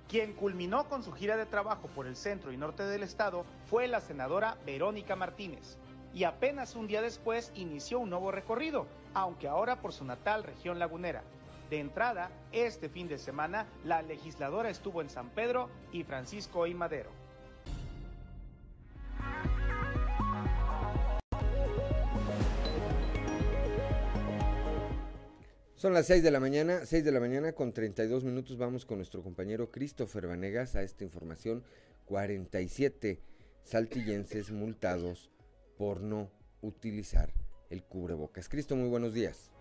Quien 0.08 0.32
culminó 0.34 0.88
con 0.88 1.02
su 1.02 1.10
gira 1.10 1.36
de 1.36 1.46
trabajo 1.46 1.88
por 1.88 2.06
el 2.06 2.14
centro 2.14 2.52
y 2.52 2.56
norte 2.56 2.84
del 2.84 3.02
estado 3.02 3.44
fue 3.66 3.88
la 3.88 4.00
senadora 4.00 4.58
Verónica 4.64 5.16
Martínez, 5.16 5.76
y 6.14 6.22
apenas 6.24 6.76
un 6.76 6.86
día 6.86 7.02
después 7.02 7.50
inició 7.56 7.98
un 7.98 8.10
nuevo 8.10 8.30
recorrido, 8.30 8.86
aunque 9.14 9.48
ahora 9.48 9.80
por 9.80 9.92
su 9.92 10.04
natal 10.04 10.44
región 10.44 10.78
lagunera. 10.78 11.24
De 11.72 11.78
entrada, 11.78 12.30
este 12.52 12.90
fin 12.90 13.08
de 13.08 13.16
semana, 13.16 13.66
la 13.86 14.02
legisladora 14.02 14.68
estuvo 14.68 15.00
en 15.00 15.08
San 15.08 15.30
Pedro 15.30 15.70
y 15.90 16.04
Francisco 16.04 16.66
y 16.66 16.74
Madero. 16.74 17.08
Son 25.74 25.94
las 25.94 26.04
6 26.08 26.22
de 26.22 26.30
la 26.30 26.40
mañana, 26.40 26.84
6 26.84 27.02
de 27.02 27.10
la 27.10 27.20
mañana 27.20 27.54
con 27.54 27.72
32 27.72 28.22
minutos 28.22 28.58
vamos 28.58 28.84
con 28.84 28.98
nuestro 28.98 29.22
compañero 29.22 29.70
Christopher 29.70 30.26
Vanegas 30.26 30.76
a 30.76 30.82
esta 30.82 31.04
información. 31.04 31.64
47 32.04 33.22
saltillenses 33.64 34.50
multados 34.50 35.30
por 35.78 36.02
no 36.02 36.30
utilizar 36.60 37.32
el 37.70 37.82
cubrebocas. 37.82 38.50
Cristo, 38.50 38.76
muy 38.76 38.90
buenos 38.90 39.14
días. 39.14 39.51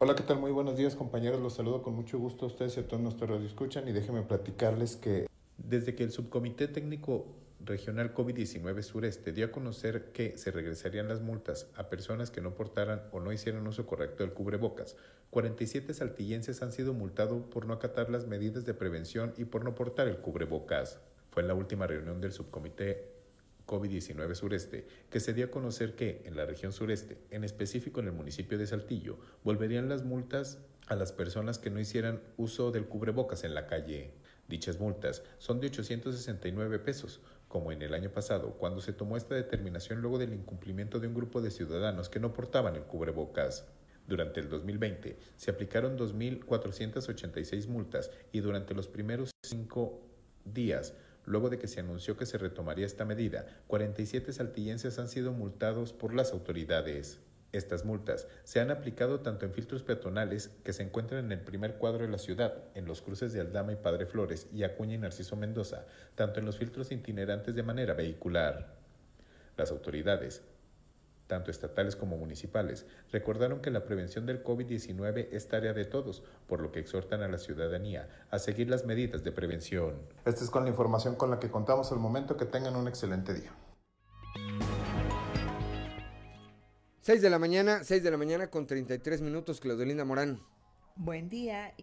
Hola, 0.00 0.14
¿qué 0.14 0.22
tal? 0.22 0.38
Muy 0.38 0.52
buenos 0.52 0.76
días, 0.76 0.94
compañeros. 0.94 1.40
Los 1.40 1.54
saludo 1.54 1.82
con 1.82 1.92
mucho 1.92 2.20
gusto 2.20 2.44
a 2.44 2.48
ustedes 2.48 2.76
y 2.76 2.80
a 2.80 2.86
todos 2.86 3.02
nuestros 3.02 3.42
escuchan 3.42 3.88
y 3.88 3.92
déjenme 3.92 4.22
platicarles 4.22 4.94
que 4.94 5.26
desde 5.56 5.96
que 5.96 6.04
el 6.04 6.12
Subcomité 6.12 6.68
Técnico 6.68 7.26
Regional 7.58 8.14
COVID-19 8.14 8.82
Sureste 8.82 9.32
dio 9.32 9.46
a 9.46 9.50
conocer 9.50 10.12
que 10.12 10.38
se 10.38 10.52
regresarían 10.52 11.08
las 11.08 11.20
multas 11.20 11.68
a 11.74 11.88
personas 11.88 12.30
que 12.30 12.40
no 12.40 12.54
portaran 12.54 13.02
o 13.10 13.18
no 13.18 13.32
hicieran 13.32 13.66
uso 13.66 13.86
correcto 13.86 14.22
del 14.22 14.34
cubrebocas. 14.34 14.96
47 15.30 15.92
saltillenses 15.92 16.62
han 16.62 16.70
sido 16.70 16.94
multados 16.94 17.42
por 17.50 17.66
no 17.66 17.74
acatar 17.74 18.08
las 18.08 18.28
medidas 18.28 18.64
de 18.64 18.74
prevención 18.74 19.34
y 19.36 19.46
por 19.46 19.64
no 19.64 19.74
portar 19.74 20.06
el 20.06 20.18
cubrebocas. 20.18 21.00
Fue 21.32 21.42
en 21.42 21.48
la 21.48 21.54
última 21.54 21.88
reunión 21.88 22.20
del 22.20 22.30
Subcomité 22.30 23.17
COVID-19 23.68 24.34
sureste, 24.34 24.88
que 25.10 25.20
se 25.20 25.34
dio 25.34 25.44
a 25.44 25.50
conocer 25.50 25.94
que 25.94 26.22
en 26.24 26.34
la 26.34 26.46
región 26.46 26.72
sureste, 26.72 27.18
en 27.30 27.44
específico 27.44 28.00
en 28.00 28.06
el 28.06 28.14
municipio 28.14 28.58
de 28.58 28.66
Saltillo, 28.66 29.18
volverían 29.44 29.88
las 29.88 30.02
multas 30.02 30.58
a 30.88 30.96
las 30.96 31.12
personas 31.12 31.58
que 31.58 31.70
no 31.70 31.78
hicieran 31.78 32.20
uso 32.38 32.72
del 32.72 32.86
cubrebocas 32.86 33.44
en 33.44 33.54
la 33.54 33.66
calle. 33.66 34.14
Dichas 34.48 34.80
multas 34.80 35.22
son 35.36 35.60
de 35.60 35.66
869 35.66 36.78
pesos, 36.78 37.20
como 37.46 37.70
en 37.70 37.82
el 37.82 37.92
año 37.92 38.10
pasado, 38.10 38.54
cuando 38.54 38.80
se 38.80 38.94
tomó 38.94 39.18
esta 39.18 39.34
determinación 39.34 40.00
luego 40.00 40.18
del 40.18 40.32
incumplimiento 40.32 40.98
de 40.98 41.08
un 41.08 41.14
grupo 41.14 41.42
de 41.42 41.50
ciudadanos 41.50 42.08
que 42.08 42.20
no 42.20 42.32
portaban 42.32 42.74
el 42.74 42.84
cubrebocas. 42.84 43.66
Durante 44.06 44.40
el 44.40 44.48
2020 44.48 45.18
se 45.36 45.50
aplicaron 45.50 45.98
2.486 45.98 47.68
multas 47.68 48.10
y 48.32 48.40
durante 48.40 48.74
los 48.74 48.88
primeros 48.88 49.30
cinco 49.42 50.00
días 50.46 50.94
Luego 51.28 51.50
de 51.50 51.58
que 51.58 51.68
se 51.68 51.80
anunció 51.80 52.16
que 52.16 52.24
se 52.24 52.38
retomaría 52.38 52.86
esta 52.86 53.04
medida, 53.04 53.44
47 53.66 54.32
saltillenses 54.32 54.98
han 54.98 55.08
sido 55.08 55.32
multados 55.32 55.92
por 55.92 56.14
las 56.14 56.32
autoridades. 56.32 57.20
Estas 57.52 57.84
multas 57.84 58.26
se 58.44 58.60
han 58.60 58.70
aplicado 58.70 59.20
tanto 59.20 59.44
en 59.44 59.52
filtros 59.52 59.82
peatonales 59.82 60.48
que 60.64 60.72
se 60.72 60.84
encuentran 60.84 61.26
en 61.26 61.32
el 61.32 61.40
primer 61.40 61.74
cuadro 61.74 62.06
de 62.06 62.10
la 62.10 62.16
ciudad, 62.16 62.64
en 62.74 62.86
los 62.86 63.02
cruces 63.02 63.34
de 63.34 63.40
Aldama 63.40 63.72
y 63.72 63.76
Padre 63.76 64.06
Flores 64.06 64.46
y 64.54 64.62
Acuña 64.62 64.94
y 64.94 64.98
Narciso 64.98 65.36
Mendoza, 65.36 65.84
tanto 66.14 66.40
en 66.40 66.46
los 66.46 66.56
filtros 66.56 66.90
itinerantes 66.92 67.54
de 67.54 67.62
manera 67.62 67.92
vehicular. 67.92 68.76
Las 69.58 69.70
autoridades 69.70 70.40
tanto 71.28 71.52
estatales 71.52 71.94
como 71.94 72.16
municipales, 72.16 72.86
recordaron 73.12 73.60
que 73.60 73.70
la 73.70 73.84
prevención 73.84 74.26
del 74.26 74.42
COVID-19 74.42 75.28
es 75.30 75.46
tarea 75.46 75.74
de 75.74 75.84
todos, 75.84 76.24
por 76.48 76.60
lo 76.60 76.72
que 76.72 76.80
exhortan 76.80 77.22
a 77.22 77.28
la 77.28 77.38
ciudadanía 77.38 78.08
a 78.30 78.40
seguir 78.40 78.68
las 78.68 78.84
medidas 78.84 79.22
de 79.22 79.30
prevención. 79.30 80.00
Esta 80.24 80.42
es 80.42 80.50
con 80.50 80.64
la 80.64 80.70
información 80.70 81.14
con 81.14 81.30
la 81.30 81.38
que 81.38 81.50
contamos 81.50 81.92
al 81.92 81.98
momento. 81.98 82.36
Que 82.36 82.46
tengan 82.46 82.74
un 82.74 82.88
excelente 82.88 83.34
día. 83.34 83.52
6 87.02 87.22
de 87.22 87.30
la 87.30 87.38
mañana, 87.38 87.84
6 87.84 88.02
de 88.02 88.10
la 88.10 88.16
mañana 88.16 88.50
con 88.50 88.66
33 88.66 89.22
minutos, 89.22 89.60
Claudelina 89.60 90.04
Morán. 90.04 90.40
Buen 90.96 91.28
día. 91.28 91.74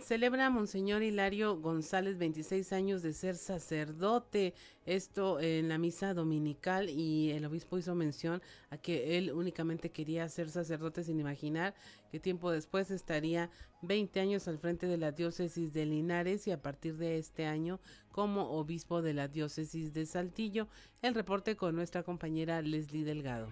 Celebra 0.00 0.48
Monseñor 0.48 1.02
Hilario 1.02 1.60
González 1.60 2.18
26 2.18 2.72
años 2.72 3.02
de 3.02 3.12
ser 3.12 3.36
sacerdote, 3.36 4.54
esto 4.86 5.40
en 5.40 5.68
la 5.68 5.76
misa 5.76 6.14
dominical 6.14 6.88
y 6.88 7.30
el 7.32 7.44
obispo 7.44 7.78
hizo 7.78 7.94
mención 7.94 8.40
a 8.70 8.78
que 8.78 9.18
él 9.18 9.32
únicamente 9.32 9.90
quería 9.90 10.28
ser 10.28 10.48
sacerdote 10.50 11.04
sin 11.04 11.20
imaginar 11.20 11.74
que 12.10 12.20
tiempo 12.20 12.50
después 12.50 12.90
estaría 12.90 13.50
20 13.82 14.20
años 14.20 14.48
al 14.48 14.58
frente 14.58 14.86
de 14.86 14.96
la 14.96 15.12
diócesis 15.12 15.72
de 15.72 15.84
Linares 15.84 16.46
y 16.46 16.52
a 16.52 16.62
partir 16.62 16.96
de 16.96 17.18
este 17.18 17.46
año 17.46 17.80
como 18.10 18.50
obispo 18.52 19.02
de 19.02 19.14
la 19.14 19.28
diócesis 19.28 19.92
de 19.92 20.06
Saltillo. 20.06 20.68
El 21.02 21.14
reporte 21.14 21.56
con 21.56 21.74
nuestra 21.74 22.02
compañera 22.02 22.62
Leslie 22.62 23.04
Delgado. 23.04 23.48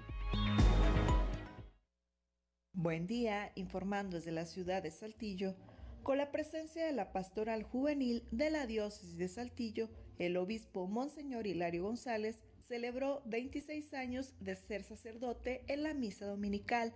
Buen 2.73 3.07
día, 3.07 3.53
informando 3.55 4.17
desde 4.17 4.33
la 4.33 4.45
ciudad 4.45 4.83
de 4.83 4.91
Saltillo 4.91 5.55
con 6.07 6.19
la 6.19 6.31
presencia 6.31 6.87
de 6.87 6.93
la 6.93 7.11
pastoral 7.11 7.65
juvenil 7.65 8.23
de 8.31 8.49
la 8.49 8.65
diócesis 8.69 9.19
de 9.19 9.27
Saltillo, 9.27 9.89
el 10.21 10.37
obispo 10.37 10.87
Monseñor 10.87 11.49
Hilario 11.49 11.83
González 11.83 12.43
celebró 12.61 13.23
26 13.27 13.93
años 13.93 14.33
de 14.39 14.55
ser 14.55 14.85
sacerdote 14.85 15.65
en 15.67 15.83
la 15.83 15.95
misa 15.95 16.25
dominical. 16.25 16.93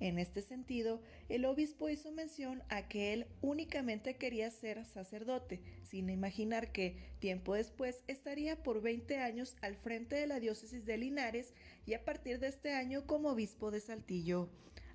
En 0.00 0.18
este 0.18 0.40
sentido, 0.40 1.02
el 1.28 1.44
obispo 1.44 1.90
hizo 1.90 2.12
mención 2.12 2.62
a 2.70 2.88
que 2.88 3.12
él 3.12 3.26
únicamente 3.42 4.16
quería 4.16 4.50
ser 4.50 4.86
sacerdote, 4.86 5.60
sin 5.82 6.08
imaginar 6.08 6.72
que 6.72 6.96
tiempo 7.18 7.52
después 7.56 8.04
estaría 8.06 8.62
por 8.62 8.80
20 8.80 9.18
años 9.18 9.54
al 9.60 9.76
frente 9.76 10.16
de 10.16 10.26
la 10.26 10.40
diócesis 10.40 10.86
de 10.86 10.96
Linares 10.96 11.52
y 11.84 11.92
a 11.92 12.06
partir 12.06 12.38
de 12.38 12.46
este 12.46 12.72
año 12.72 13.06
como 13.06 13.32
obispo 13.32 13.70
de 13.70 13.80
Saltillo. 13.80 14.48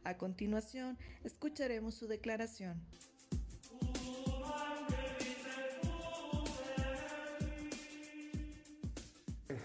A 0.04 0.18
continuación, 0.18 0.98
escucharemos 1.24 1.94
su 1.94 2.08
declaración. 2.08 2.82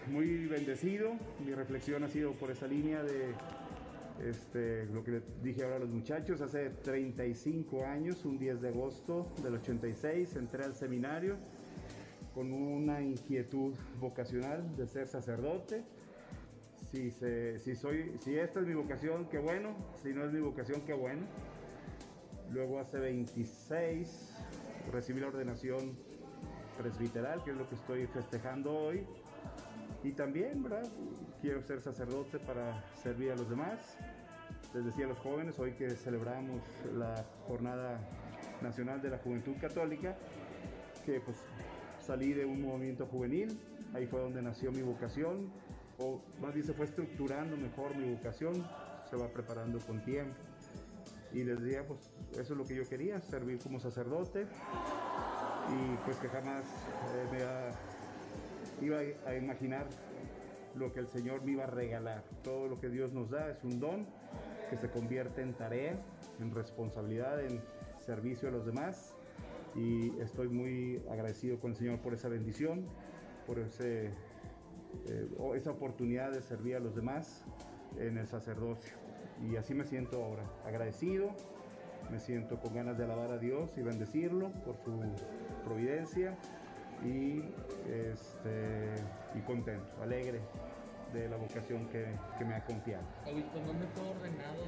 Muy 0.09 0.47
bendecido, 0.47 1.13
mi 1.45 1.53
reflexión 1.53 2.03
ha 2.05 2.09
sido 2.09 2.33
por 2.33 2.51
esa 2.51 2.67
línea 2.67 3.03
de 3.03 3.35
este, 4.25 4.87
lo 4.87 5.05
que 5.05 5.11
le 5.11 5.23
dije 5.43 5.63
ahora 5.63 5.77
a 5.77 5.79
los 5.81 5.91
muchachos, 5.91 6.41
hace 6.41 6.71
35 6.71 7.85
años, 7.85 8.25
un 8.25 8.39
10 8.39 8.63
de 8.63 8.69
agosto 8.69 9.31
del 9.43 9.57
86, 9.57 10.37
entré 10.37 10.65
al 10.65 10.75
seminario 10.75 11.37
con 12.35 12.53
una 12.53 13.03
inquietud 13.03 13.75
vocacional 14.01 14.77
de 14.77 14.87
ser 14.87 15.07
sacerdote. 15.07 15.85
Si, 16.91 17.11
si, 17.11 17.75
soy, 17.75 18.13
si 18.21 18.39
esta 18.39 18.61
es 18.61 18.67
mi 18.67 18.75
vocación, 18.75 19.29
qué 19.29 19.39
bueno. 19.39 19.75
Si 20.03 20.15
no 20.15 20.25
es 20.25 20.33
mi 20.33 20.41
vocación, 20.41 20.83
qué 20.83 20.95
bueno. 20.95 21.27
Luego 22.53 22.79
hace 22.79 22.99
26 22.99 24.35
recibí 24.93 25.21
la 25.21 25.29
ordenación 25.29 25.97
presbiteral, 26.79 27.43
que 27.45 27.51
es 27.51 27.57
lo 27.57 27.69
que 27.69 27.75
estoy 27.75 28.07
festejando 28.07 28.73
hoy. 28.77 29.07
Y 30.03 30.13
también. 30.13 30.65
Quiero 31.41 31.63
ser 31.63 31.81
sacerdote 31.81 32.39
para 32.39 32.85
servir 32.95 33.33
a 33.33 33.37
los 33.37 33.49
demás. 33.49 33.97
Les 34.75 34.85
decía 34.85 35.07
a 35.07 35.09
los 35.09 35.19
jóvenes, 35.19 35.59
hoy 35.59 35.73
que 35.73 35.91
celebramos 35.91 36.61
la 36.95 37.25
Jornada 37.47 38.01
Nacional 38.63 39.01
de 39.01 39.11
la 39.11 39.19
Juventud 39.19 39.55
Católica, 39.61 40.17
que 41.05 41.21
pues 41.21 41.37
salí 42.01 42.33
de 42.33 42.45
un 42.45 42.63
movimiento 42.63 43.07
juvenil, 43.07 43.59
ahí 43.95 44.07
fue 44.07 44.21
donde 44.21 44.43
nació 44.43 44.73
mi 44.73 44.83
vocación, 44.83 45.51
o 45.99 46.21
más 46.41 46.55
bien 46.55 46.67
se 46.67 46.73
fue 46.73 46.87
estructurando 46.87 47.57
mejor 47.57 47.97
mi 47.97 48.13
vocación, 48.15 48.67
se 49.09 49.17
va 49.17 49.29
preparando 49.29 49.79
con 49.81 50.05
tiempo. 50.05 50.35
Y 51.33 51.45
les 51.45 51.61
decía, 51.61 51.87
pues 51.87 52.13
eso 52.33 52.53
es 52.53 52.59
lo 52.59 52.65
que 52.65 52.75
yo 52.75 52.89
quería, 52.89 53.21
servir 53.21 53.59
como 53.59 53.79
sacerdote 53.81 54.47
y 55.69 55.97
pues 56.05 56.17
que 56.19 56.29
jamás 56.29 56.65
eh, 57.33 57.73
me 58.81 58.87
iba 58.87 58.99
a 59.27 59.35
imaginar 59.35 59.87
lo 60.77 60.93
que 60.93 61.01
el 61.01 61.09
Señor 61.09 61.43
me 61.43 61.53
iba 61.53 61.65
a 61.65 61.69
regalar. 61.69 62.23
Todo 62.43 62.69
lo 62.69 62.79
que 62.79 62.89
Dios 62.89 63.13
nos 63.13 63.31
da 63.31 63.51
es 63.51 63.65
un 63.65 63.81
don 63.81 64.07
que 64.71 64.77
se 64.77 64.91
convierte 64.91 65.43
en 65.43 65.55
tarea, 65.55 65.99
en 66.41 66.55
responsabilidad, 66.55 67.41
en 67.41 67.63
servicio 68.05 68.49
a 68.49 68.53
los 68.53 68.67
demás. 68.67 69.15
Y 69.75 70.19
estoy 70.21 70.49
muy 70.49 71.03
agradecido 71.11 71.59
con 71.59 71.73
el 71.73 71.77
Señor 71.77 71.99
por 72.01 72.15
esa 72.15 72.29
bendición, 72.29 72.87
por 73.47 73.59
ese, 73.59 74.07
eh, 75.09 75.29
esa 75.55 75.71
oportunidad 75.71 76.33
de 76.33 76.43
servir 76.43 76.77
a 76.77 76.81
los 76.81 76.95
demás 76.95 77.45
en 77.99 78.19
el 78.19 78.27
sacerdocio. 78.27 79.06
Y 79.43 79.57
así 79.57 79.75
me 79.75 79.85
siento 79.85 80.25
ahora, 80.25 80.45
agradecido, 80.65 81.35
me 82.11 82.19
siento 82.21 82.61
con 82.61 82.75
ganas 82.75 82.97
de 82.97 83.05
alabar 83.05 83.33
a 83.33 83.39
Dios 83.39 83.77
y 83.77 83.83
bendecirlo 83.83 84.51
por 84.65 84.79
su 84.79 84.99
providencia 85.65 86.39
y, 87.05 87.43
este, 87.89 88.95
y 89.35 89.41
contento, 89.41 89.91
alegre 90.03 90.41
de 91.13 91.29
la 91.29 91.37
vocación 91.37 91.87
que, 91.89 92.07
que 92.39 92.45
me 92.45 92.55
ha 92.55 92.65
confiado. 92.65 93.05
¿dónde 93.25 93.87
fue 93.95 94.09
ordenado? 94.09 94.65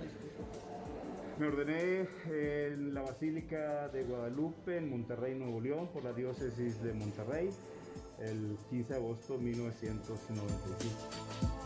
Me 1.39 1.47
ordené 1.47 2.09
en 2.27 2.95
la 2.95 3.03
Basílica 3.03 3.87
de 3.89 4.03
Guadalupe, 4.03 4.77
en 4.77 4.91
Monterrey, 4.91 5.37
Nuevo 5.37 5.61
León, 5.61 5.89
por 5.93 6.03
la 6.03 6.13
diócesis 6.13 6.83
de 6.83 6.93
Monterrey, 6.95 7.51
el 8.19 8.59
15 8.71 8.93
de 8.93 8.99
agosto 8.99 9.35
de 9.35 9.45
1995. 9.45 11.58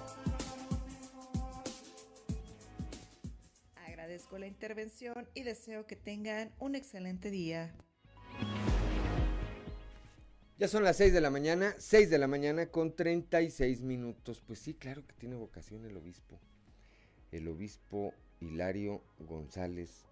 La 4.39 4.47
intervención 4.47 5.29
y 5.35 5.43
deseo 5.43 5.87
que 5.87 5.95
tengan 5.95 6.53
un 6.59 6.75
excelente 6.75 7.31
día. 7.31 7.75
Ya 10.59 10.69
son 10.69 10.85
las 10.85 10.97
6 10.97 11.13
de 11.13 11.21
la 11.21 11.31
mañana, 11.31 11.75
6 11.79 12.09
de 12.09 12.19
la 12.19 12.27
mañana 12.27 12.67
con 12.67 12.97
36 12.97 13.83
minutos. 13.83 14.41
Pues 14.41 14.59
sí, 14.59 14.75
claro 14.75 15.07
que 15.07 15.13
tiene 15.15 15.37
vocación 15.37 15.85
el 15.85 15.97
obispo. 15.97 16.41
El 17.31 17.47
obispo 17.47 18.15
Hilario 18.41 19.03
González 19.19 20.07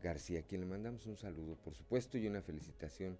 García, 0.00 0.40
a 0.40 0.42
quien 0.42 0.60
le 0.60 0.66
mandamos 0.68 1.04
un 1.06 1.16
saludo, 1.16 1.56
por 1.56 1.74
supuesto, 1.74 2.16
y 2.16 2.28
una 2.28 2.40
felicitación 2.40 3.18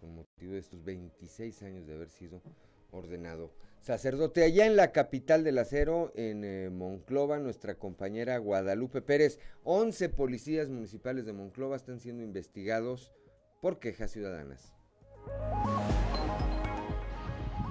con 0.00 0.14
motivo 0.14 0.52
de 0.52 0.58
estos 0.58 0.84
26 0.84 1.62
años 1.62 1.86
de 1.86 1.94
haber 1.94 2.10
sido 2.10 2.42
ordenado 2.90 3.52
sacerdote. 3.86 4.42
Allá 4.42 4.66
en 4.66 4.74
la 4.74 4.90
capital 4.90 5.44
del 5.44 5.58
acero, 5.58 6.12
en 6.16 6.44
eh, 6.44 6.70
Monclova, 6.70 7.38
nuestra 7.38 7.76
compañera 7.76 8.36
Guadalupe 8.38 9.00
Pérez, 9.00 9.38
11 9.62 10.08
policías 10.08 10.68
municipales 10.68 11.24
de 11.24 11.32
Monclova 11.32 11.76
están 11.76 12.00
siendo 12.00 12.24
investigados 12.24 13.12
por 13.60 13.78
quejas 13.78 14.10
ciudadanas. 14.10 14.72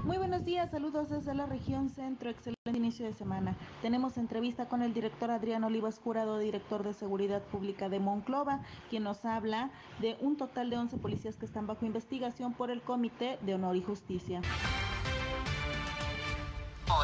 Muy 0.06 0.18
buenos 0.18 0.46
días, 0.46 0.72
saludos 0.72 1.10
desde 1.10 1.34
la 1.34 1.48
región 1.48 1.90
centro, 1.90 2.30
excelente 2.30 2.56
inicio 2.74 3.06
de 3.06 3.14
semana. 3.14 3.58
Tenemos 3.82 4.18
entrevista 4.18 4.70
con 4.70 4.84
el 4.84 4.94
director 4.94 5.32
Adrián 5.32 5.64
Olivas 5.66 6.00
Jurado, 6.00 6.40
director 6.40 6.84
de 6.84 6.94
Seguridad 6.94 7.42
Pública 7.42 7.90
de 7.90 8.00
Monclova, 8.00 8.62
quien 8.90 9.04
nos 9.04 9.26
habla 9.26 9.72
de 10.00 10.16
un 10.22 10.38
total 10.38 10.70
de 10.70 10.78
11 10.78 10.98
policías 10.98 11.36
que 11.36 11.46
están 11.46 11.68
bajo 11.68 11.86
investigación 11.86 12.54
por 12.54 12.72
el 12.72 12.82
Comité 12.82 13.38
de 13.42 13.56
Honor 13.56 13.76
y 13.76 13.82
Justicia. 13.82 14.42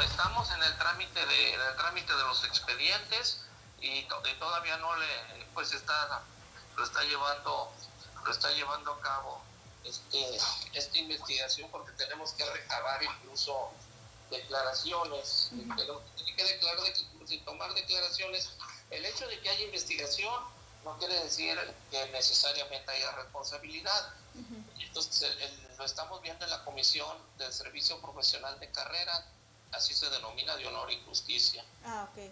Estamos 0.04 0.50
en 0.52 0.64
el 0.64 0.78
trámite 0.78 1.26
de, 1.26 1.54
el 1.54 1.76
trámite 1.78 2.14
de 2.14 2.24
los 2.24 2.44
expedientes 2.46 3.42
y, 3.80 4.04
todavía 4.40 4.78
no 4.78 4.96
le, 4.96 5.46
pues 5.54 5.72
está, 5.74 6.22
lo 6.76 6.84
está 6.84 7.04
llevando, 7.04 7.72
lo 8.26 8.32
está 8.32 8.52
llevando 8.52 8.94
a 8.94 9.02
cabo 9.02 9.42
este, 9.84 10.38
esta 10.74 10.98
investigación 10.98 11.70
porque 11.72 11.92
tenemos 11.94 12.34
que 12.34 12.46
recabar 12.46 13.02
incluso 13.04 13.72
declaraciones, 14.30 15.50
tiene 15.52 16.36
que 16.36 16.44
declarar, 16.44 16.86
sin 17.26 17.44
tomar 17.44 17.74
declaraciones. 17.74 18.52
El 18.90 19.06
hecho 19.06 19.28
de 19.28 19.40
que 19.42 19.50
haya 19.50 19.66
investigación 19.66 20.44
no 20.84 20.98
quiere 20.98 21.16
decir 21.24 21.58
que 21.90 22.08
necesariamente 22.10 22.92
haya 22.92 23.12
responsabilidad. 23.12 24.14
Entonces, 24.80 25.36
lo 25.78 25.86
estamos 25.86 26.22
viendo 26.22 26.46
en 26.46 26.52
la 26.52 26.64
Comisión 26.64 27.18
del 27.38 27.52
Servicio 27.52 28.00
Profesional 28.02 28.60
de 28.60 28.72
Carrera, 28.72 29.26
así 29.72 29.94
se 29.94 30.10
denomina 30.10 30.56
de 30.58 30.68
honor 30.68 30.92
y 30.92 31.02
justicia. 31.06 31.64
Ah, 31.86 32.08
ok. 32.12 32.24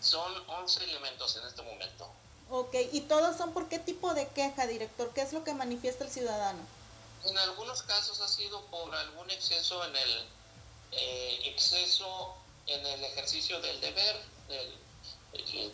Son 0.00 0.32
11 0.48 0.84
elementos 0.84 1.36
en 1.36 1.46
este 1.46 1.62
momento. 1.62 2.08
Ok, 2.50 2.74
¿y 2.92 3.00
todos 3.02 3.36
son 3.36 3.52
por 3.52 3.68
qué 3.68 3.78
tipo 3.78 4.14
de 4.14 4.28
queja, 4.28 4.66
director? 4.66 5.12
¿Qué 5.14 5.22
es 5.22 5.32
lo 5.32 5.42
que 5.42 5.54
manifiesta 5.54 6.04
el 6.04 6.10
ciudadano? 6.10 6.60
en 7.28 7.38
algunos 7.38 7.82
casos 7.82 8.20
ha 8.20 8.28
sido 8.28 8.60
por 8.66 8.94
algún 8.94 9.28
exceso 9.30 9.84
en 9.84 9.96
el 9.96 10.28
eh, 10.92 11.40
exceso 11.44 12.36
en 12.66 12.84
el 12.84 13.04
ejercicio 13.04 13.60
del 13.60 13.80
deber, 13.80 14.16
eh, 14.48 15.72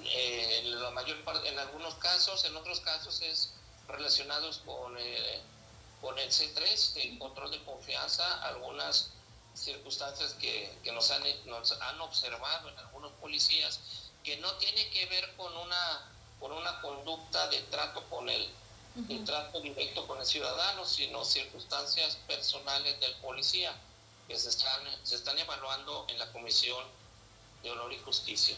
en 0.00 0.82
la 0.82 0.90
mayor 0.90 1.22
parte, 1.24 1.48
en 1.48 1.58
algunos 1.58 1.94
casos, 1.96 2.44
en 2.44 2.56
otros 2.56 2.80
casos 2.80 3.20
es 3.22 3.50
relacionados 3.88 4.58
con, 4.58 4.96
eh, 4.98 5.40
con 6.00 6.16
el 6.18 6.30
C3, 6.30 6.96
el 6.96 7.18
control 7.18 7.50
de 7.50 7.64
confianza, 7.64 8.42
algunas 8.44 9.10
circunstancias 9.58 10.34
que, 10.34 10.78
nos, 10.92 11.10
han, 11.10 11.22
nos 11.46 11.72
han 11.72 12.00
observado 12.00 12.68
en 12.68 12.78
algunos 12.78 13.12
policías 13.12 13.80
que 14.24 14.36
no 14.38 14.52
tiene 14.54 14.88
que 14.90 15.06
ver 15.06 15.36
con 15.36 15.56
una, 15.56 16.12
con 16.40 16.52
una 16.52 16.80
conducta 16.80 17.48
de 17.48 17.60
trato 17.62 18.02
con 18.08 18.28
el 18.28 18.48
el 19.08 19.24
trato 19.24 19.60
directo 19.60 20.06
con 20.06 20.18
el 20.18 20.26
ciudadano, 20.26 20.84
sino 20.84 21.24
circunstancias 21.24 22.16
personales 22.26 22.98
del 23.00 23.14
policía 23.16 23.72
que 24.26 24.36
se 24.36 24.48
están, 24.48 24.82
se 25.04 25.14
están 25.14 25.38
evaluando 25.38 26.04
en 26.08 26.18
la 26.18 26.30
Comisión 26.32 26.84
de 27.62 27.70
Honor 27.70 27.92
y 27.92 27.98
Justicia. 27.98 28.56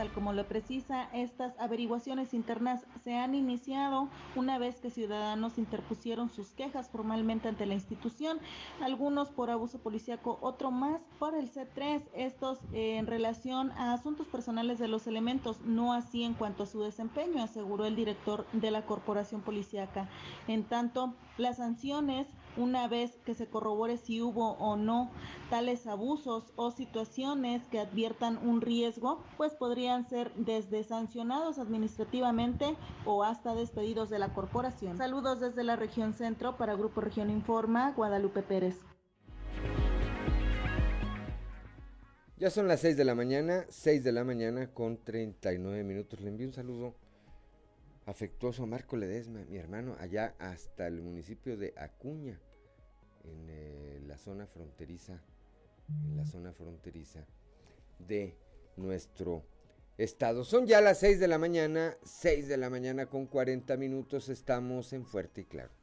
Tal 0.00 0.12
como 0.12 0.32
lo 0.32 0.46
precisa, 0.48 1.10
estas 1.12 1.52
averiguaciones 1.58 2.32
internas 2.32 2.86
se 3.04 3.18
han 3.18 3.34
iniciado 3.34 4.08
una 4.34 4.56
vez 4.56 4.80
que 4.80 4.88
ciudadanos 4.88 5.58
interpusieron 5.58 6.30
sus 6.30 6.52
quejas 6.52 6.88
formalmente 6.88 7.48
ante 7.48 7.66
la 7.66 7.74
institución, 7.74 8.38
algunos 8.80 9.28
por 9.28 9.50
abuso 9.50 9.78
policíaco, 9.80 10.38
otro 10.40 10.70
más 10.70 11.02
por 11.18 11.34
el 11.34 11.52
C3, 11.52 12.02
estos 12.14 12.60
eh, 12.72 12.96
en 12.96 13.08
relación 13.08 13.72
a 13.72 13.92
asuntos 13.92 14.26
personales 14.26 14.78
de 14.78 14.88
los 14.88 15.06
elementos, 15.06 15.60
no 15.66 15.92
así 15.92 16.24
en 16.24 16.32
cuanto 16.32 16.62
a 16.62 16.66
su 16.66 16.80
desempeño, 16.82 17.42
aseguró 17.42 17.84
el 17.84 17.94
director 17.94 18.46
de 18.54 18.70
la 18.70 18.86
corporación 18.86 19.42
policíaca. 19.42 20.08
En 20.48 20.64
tanto, 20.64 21.12
las 21.36 21.58
sanciones 21.58 22.26
una 22.56 22.88
vez 22.88 23.12
que 23.24 23.34
se 23.34 23.46
corrobore 23.46 23.96
si 23.96 24.20
hubo 24.20 24.52
o 24.52 24.76
no 24.76 25.10
tales 25.50 25.86
abusos 25.86 26.52
o 26.56 26.70
situaciones 26.70 27.62
que 27.68 27.80
adviertan 27.80 28.38
un 28.46 28.60
riesgo, 28.60 29.22
pues 29.36 29.54
podrían 29.54 30.08
ser 30.08 30.32
desde 30.36 30.84
sancionados 30.84 31.58
administrativamente 31.58 32.76
o 33.04 33.24
hasta 33.24 33.54
despedidos 33.54 34.10
de 34.10 34.18
la 34.18 34.32
corporación. 34.32 34.96
Saludos 34.96 35.40
desde 35.40 35.64
la 35.64 35.76
región 35.76 36.14
centro 36.14 36.56
para 36.56 36.74
Grupo 36.74 37.00
Región 37.00 37.30
Informa, 37.30 37.92
Guadalupe 37.96 38.42
Pérez. 38.42 38.76
Ya 42.36 42.48
son 42.48 42.68
las 42.68 42.80
6 42.80 42.96
de 42.96 43.04
la 43.04 43.14
mañana, 43.14 43.66
6 43.68 44.02
de 44.02 44.12
la 44.12 44.24
mañana 44.24 44.72
con 44.72 44.96
39 45.04 45.84
minutos. 45.84 46.20
Le 46.20 46.28
envío 46.28 46.46
un 46.46 46.54
saludo 46.54 46.94
afectuoso 48.10 48.66
Marco 48.66 48.96
Ledesma, 48.96 49.44
mi 49.48 49.56
hermano, 49.56 49.96
allá 49.98 50.34
hasta 50.38 50.86
el 50.86 51.00
municipio 51.00 51.56
de 51.56 51.72
Acuña, 51.76 52.40
en 53.24 53.46
eh, 53.48 54.00
la 54.06 54.18
zona 54.18 54.46
fronteriza, 54.46 55.22
en 55.88 56.16
la 56.16 56.26
zona 56.26 56.52
fronteriza 56.52 57.24
de 57.98 58.36
nuestro 58.76 59.44
estado. 59.96 60.44
Son 60.44 60.66
ya 60.66 60.80
las 60.80 60.98
6 60.98 61.20
de 61.20 61.28
la 61.28 61.38
mañana, 61.38 61.96
6 62.04 62.48
de 62.48 62.56
la 62.56 62.70
mañana 62.70 63.06
con 63.06 63.26
40 63.26 63.76
minutos, 63.76 64.28
estamos 64.28 64.92
en 64.92 65.04
Fuerte 65.04 65.42
y 65.42 65.44
Claro. 65.44 65.79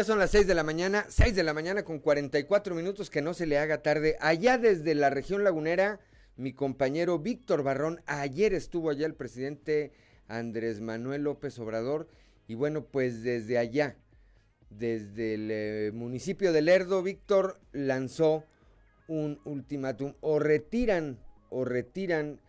Ya 0.00 0.04
son 0.04 0.18
las 0.18 0.30
6 0.30 0.46
de 0.46 0.54
la 0.54 0.64
mañana, 0.64 1.04
6 1.10 1.36
de 1.36 1.42
la 1.42 1.52
mañana 1.52 1.82
con 1.82 1.98
44 1.98 2.74
minutos, 2.74 3.10
que 3.10 3.20
no 3.20 3.34
se 3.34 3.44
le 3.44 3.58
haga 3.58 3.82
tarde. 3.82 4.16
Allá 4.20 4.56
desde 4.56 4.94
la 4.94 5.10
región 5.10 5.44
lagunera, 5.44 6.00
mi 6.36 6.54
compañero 6.54 7.18
Víctor 7.18 7.62
Barrón, 7.62 8.00
ayer 8.06 8.54
estuvo 8.54 8.88
allá 8.88 9.04
el 9.04 9.14
presidente 9.14 9.92
Andrés 10.26 10.80
Manuel 10.80 11.24
López 11.24 11.58
Obrador, 11.58 12.08
y 12.48 12.54
bueno, 12.54 12.86
pues 12.86 13.22
desde 13.22 13.58
allá, 13.58 13.98
desde 14.70 15.34
el 15.34 15.50
eh, 15.50 15.90
municipio 15.92 16.54
de 16.54 16.62
Lerdo, 16.62 17.02
Víctor 17.02 17.60
lanzó 17.72 18.44
un 19.06 19.38
ultimátum, 19.44 20.14
o 20.20 20.38
retiran, 20.38 21.18
o 21.50 21.66
retiran 21.66 22.40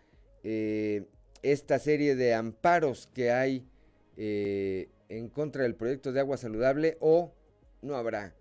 eh, 0.46 1.06
esta 1.44 1.80
serie 1.80 2.16
de 2.16 2.34
amparos 2.34 3.10
que 3.14 3.30
hay 3.30 3.68
eh, 4.16 4.88
en 5.10 5.28
contra 5.28 5.64
del 5.64 5.76
proyecto 5.76 6.14
de 6.14 6.22
agua 6.22 6.38
saludable 6.38 6.96
o 7.02 7.34
no 7.82 7.96
habrá 7.96 8.34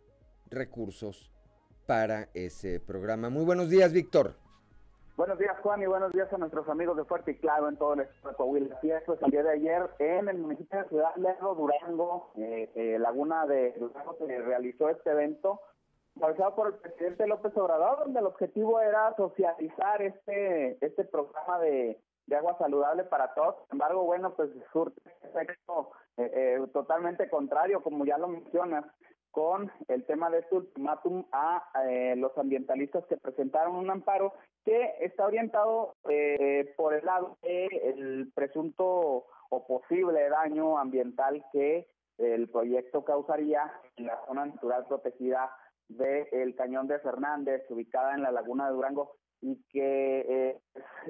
recursos 0.51 1.33
para 1.87 2.29
ese 2.35 2.81
programa. 2.81 3.31
Muy 3.31 3.45
buenos 3.45 3.69
días, 3.69 3.93
Víctor. 3.93 4.35
Buenos 5.17 5.39
días, 5.39 5.57
Juan, 5.63 5.83
y 5.83 5.87
buenos 5.87 6.13
días 6.13 6.33
a 6.33 6.39
nuestros 6.39 6.67
amigos 6.69 6.97
de 6.97 7.05
Fuerte 7.05 7.33
y 7.33 7.35
Claro 7.37 7.69
en 7.69 7.77
todo 7.77 7.95
el 7.95 8.01
estado 8.01 8.31
de 8.31 8.37
Coahuila. 8.37 8.79
Pues 9.05 9.23
el 9.23 9.31
día 9.31 9.43
de 9.43 9.51
ayer 9.51 9.91
en 9.99 10.29
el 10.29 10.39
municipio 10.39 10.79
de 10.79 10.89
Ciudad 10.89 11.15
Lerdo, 11.17 11.55
Durango, 11.55 12.33
eh, 12.37 12.71
eh, 12.75 12.99
Laguna 12.99 13.47
de 13.47 13.73
Durango, 13.73 14.17
se 14.19 14.39
realizó 14.39 14.89
este 14.89 15.11
evento 15.11 15.61
realizado 16.17 16.55
por 16.55 16.69
el 16.69 16.75
presidente 16.75 17.27
López 17.27 17.57
Obrador, 17.57 17.99
donde 18.01 18.21
el 18.21 18.27
objetivo 18.27 18.81
era 18.81 19.15
socializar 19.17 20.01
este, 20.03 20.79
este 20.85 21.05
programa 21.05 21.59
de, 21.61 22.01
de 22.27 22.37
agua 22.37 22.57
saludable 22.59 23.05
para 23.05 23.35
todos. 23.35 23.57
Sin 23.65 23.73
embargo, 23.73 24.05
bueno, 24.05 24.35
pues 24.35 24.51
surte 24.73 25.03
efecto 25.23 25.91
eh, 26.17 26.31
eh, 26.33 26.67
totalmente 26.73 27.29
contrario, 27.29 27.83
como 27.83 28.05
ya 28.05 28.19
lo 28.19 28.29
mencionas, 28.29 28.85
con 29.31 29.71
el 29.89 30.05
tema 30.05 30.31
de 30.31 30.41
este 30.41 30.57
ultimátum 30.57 31.25
a 31.33 31.65
eh, 31.89 32.15
los 32.17 32.37
ambientalistas 32.37 33.05
que 33.07 33.17
presentaron 33.17 33.77
un 33.77 33.91
amparo 33.91 34.33
que 34.65 34.95
está 35.01 35.27
orientado 35.27 35.95
por 36.77 36.95
el 36.95 37.05
lado 37.05 37.39
del 37.43 38.31
presunto 38.35 39.25
o 39.49 39.67
posible 39.67 40.29
daño 40.29 40.79
ambiental 40.79 41.45
que 41.53 41.89
el 42.19 42.49
proyecto 42.51 43.05
causaría 43.05 43.73
en 43.97 44.07
la 44.07 44.21
zona 44.27 44.47
natural 44.47 44.87
protegida 44.87 45.51
del 45.89 46.55
Cañón 46.55 46.87
de 46.87 46.99
Fernández, 47.01 47.63
ubicada 47.71 48.15
en 48.15 48.23
la 48.23 48.31
Laguna 48.31 48.67
de 48.67 48.75
Durango, 48.75 49.17
y 49.41 49.57
que 49.71 50.21
eh, 50.21 50.61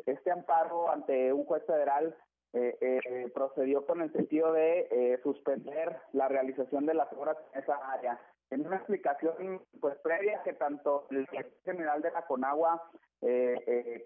este 0.06 0.30
amparo 0.30 0.90
ante 0.90 1.32
un 1.32 1.44
juez 1.44 1.64
federal 1.66 2.16
eh, 2.52 2.76
eh, 2.80 3.30
procedió 3.32 3.86
con 3.86 4.02
el 4.02 4.12
sentido 4.12 4.52
de 4.52 5.18
suspender 5.22 5.96
la 6.12 6.28
realización 6.28 6.86
de 6.86 6.94
las 6.94 7.12
obras 7.12 7.36
en 7.52 7.62
esa 7.62 7.76
área. 7.92 8.20
En 8.50 8.66
una 8.66 8.76
explicación 8.76 9.62
pues 9.80 9.96
previa 9.98 10.42
que 10.42 10.54
tanto 10.54 11.06
el 11.10 11.26
general 11.64 12.02
de 12.02 12.10
la 12.10 12.26
Conagua 12.26 12.82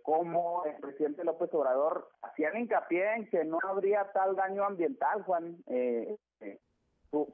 como 0.03 0.65
el 0.65 0.75
presidente 0.81 1.25
López 1.25 1.49
Obrador 1.55 2.09
hacían 2.23 2.59
hincapié 2.59 3.15
en 3.15 3.31
que 3.31 3.45
no 3.45 3.59
habría 3.63 4.11
tal 4.13 4.37
daño 4.37 4.65
ambiental, 4.65 5.23
Juan. 5.23 5.57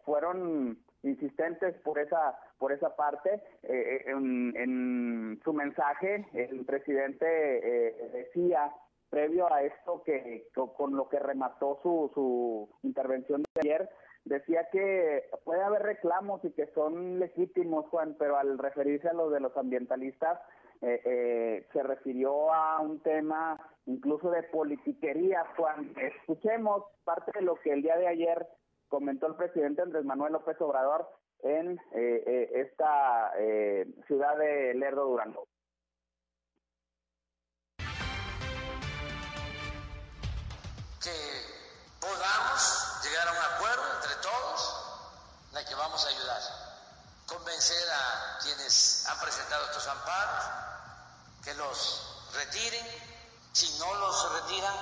fueron 0.04 0.78
insistentes 1.02 1.74
por 1.82 1.98
esa 1.98 2.38
por 2.58 2.72
esa 2.72 2.94
parte 2.94 3.42
eh, 3.62 4.04
eh, 4.04 4.04
en, 4.06 5.40
su 5.42 5.52
mensaje 5.52 6.26
el 6.34 6.64
presidente 6.64 7.26
eh, 7.26 8.10
decía 8.12 8.70
previo 9.10 9.52
a 9.52 9.62
esto 9.62 10.02
que 10.04 10.46
con 10.54 10.96
lo 10.96 11.08
que 11.08 11.18
remató 11.18 11.78
su, 11.82 12.10
su 12.14 12.68
intervención 12.82 13.42
de 13.42 13.60
ayer 13.60 13.90
decía 14.24 14.68
que 14.70 15.24
puede 15.44 15.62
haber 15.62 15.82
reclamos 15.82 16.44
y 16.44 16.52
que 16.52 16.66
son 16.74 17.18
legítimos 17.18 17.86
Juan 17.90 18.16
pero 18.18 18.36
al 18.36 18.58
referirse 18.58 19.08
a 19.08 19.12
lo 19.12 19.30
de 19.30 19.40
los 19.40 19.56
ambientalistas 19.56 20.40
se 20.80 21.82
refirió 21.82 22.54
a 22.54 22.80
un 22.80 23.02
tema 23.02 23.58
incluso 23.86 24.30
de 24.30 24.44
politiquería 24.44 25.44
Juan 25.56 25.92
escuchemos 26.00 26.84
parte 27.04 27.32
de 27.34 27.42
lo 27.42 27.56
que 27.56 27.72
el 27.72 27.82
día 27.82 27.96
de 27.96 28.08
ayer 28.08 28.46
comentó 28.88 29.26
el 29.26 29.36
presidente 29.36 29.82
Andrés 29.82 30.04
Manuel 30.04 30.34
López 30.34 30.60
Obrador 30.60 31.08
en 31.42 31.78
eh, 31.94 32.22
eh, 32.26 32.50
esta 32.54 33.32
eh, 33.38 33.86
ciudad 34.06 34.36
de 34.36 34.74
Lerdo, 34.74 35.06
Durango. 35.06 35.46
Podamos 42.10 43.02
llegar 43.02 43.28
a 43.28 43.32
un 43.32 43.38
acuerdo 43.54 43.94
entre 43.94 44.14
todos, 44.16 44.74
de 45.52 45.64
que 45.64 45.74
vamos 45.74 46.04
a 46.04 46.08
ayudar, 46.08 46.42
convencer 47.26 47.90
a 47.92 48.38
quienes 48.42 49.06
han 49.06 49.18
presentado 49.20 49.64
estos 49.66 49.86
amparos, 49.86 50.44
que 51.44 51.54
los 51.54 52.02
retiren, 52.34 52.86
si 53.52 53.78
no 53.78 53.94
los 53.94 54.32
retiran, 54.32 54.74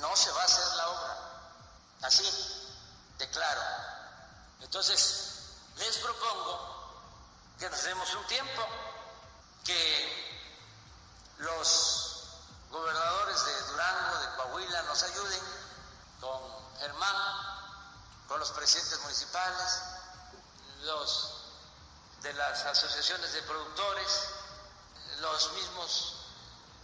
no 0.00 0.14
se 0.16 0.30
va 0.32 0.42
a 0.42 0.44
hacer 0.44 0.66
la 0.76 0.88
obra. 0.88 1.16
Así, 2.02 2.76
declaro. 3.18 3.62
Entonces, 4.60 5.32
les 5.76 5.96
propongo 5.98 6.92
que 7.58 7.70
nos 7.70 7.82
demos 7.84 8.14
un 8.14 8.26
tiempo, 8.26 8.66
que 9.64 10.48
los 11.38 12.24
gobernadores 12.70 13.44
de 13.44 13.62
Durango, 13.62 14.18
de 14.18 14.36
Coahuila, 14.36 14.82
nos 14.82 15.02
ayuden 15.02 15.67
con 16.20 16.78
Germán, 16.78 17.16
con 18.26 18.40
los 18.40 18.50
presidentes 18.52 19.00
municipales, 19.00 19.82
los 20.82 21.34
de 22.22 22.32
las 22.34 22.64
asociaciones 22.64 23.32
de 23.32 23.42
productores, 23.42 24.28
los 25.20 25.52
mismos 25.52 26.14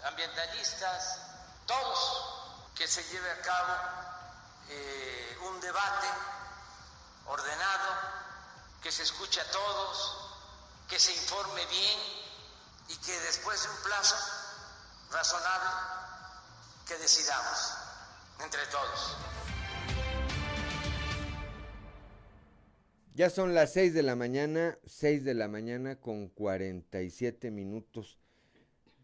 ambientalistas, 0.04 1.18
todos, 1.66 2.70
que 2.74 2.88
se 2.88 3.02
lleve 3.04 3.30
a 3.30 3.40
cabo 3.42 3.74
eh, 4.68 5.38
un 5.42 5.60
debate 5.60 6.08
ordenado, 7.26 7.88
que 8.82 8.92
se 8.92 9.02
escuche 9.02 9.40
a 9.40 9.50
todos, 9.50 10.16
que 10.88 10.98
se 10.98 11.14
informe 11.14 11.64
bien 11.66 12.00
y 12.88 12.96
que 12.98 13.18
después 13.20 13.62
de 13.62 13.70
un 13.70 13.76
plazo 13.82 14.16
razonable 15.10 15.70
que 16.86 16.98
decidamos 16.98 17.83
entre 18.42 18.60
todos. 18.70 19.16
Ya 23.14 23.30
son 23.30 23.54
las 23.54 23.72
6 23.72 23.94
de 23.94 24.02
la 24.02 24.16
mañana, 24.16 24.76
6 24.86 25.22
de 25.22 25.34
la 25.34 25.46
mañana 25.46 26.00
con 26.00 26.28
47 26.28 27.52
minutos. 27.52 28.18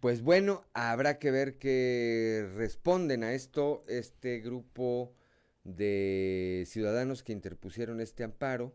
Pues 0.00 0.22
bueno, 0.22 0.64
habrá 0.72 1.18
que 1.18 1.30
ver 1.30 1.58
qué 1.58 2.50
responden 2.56 3.22
a 3.22 3.34
esto 3.34 3.84
este 3.86 4.40
grupo 4.40 5.14
de 5.62 6.64
ciudadanos 6.66 7.22
que 7.22 7.32
interpusieron 7.32 8.00
este 8.00 8.24
amparo. 8.24 8.74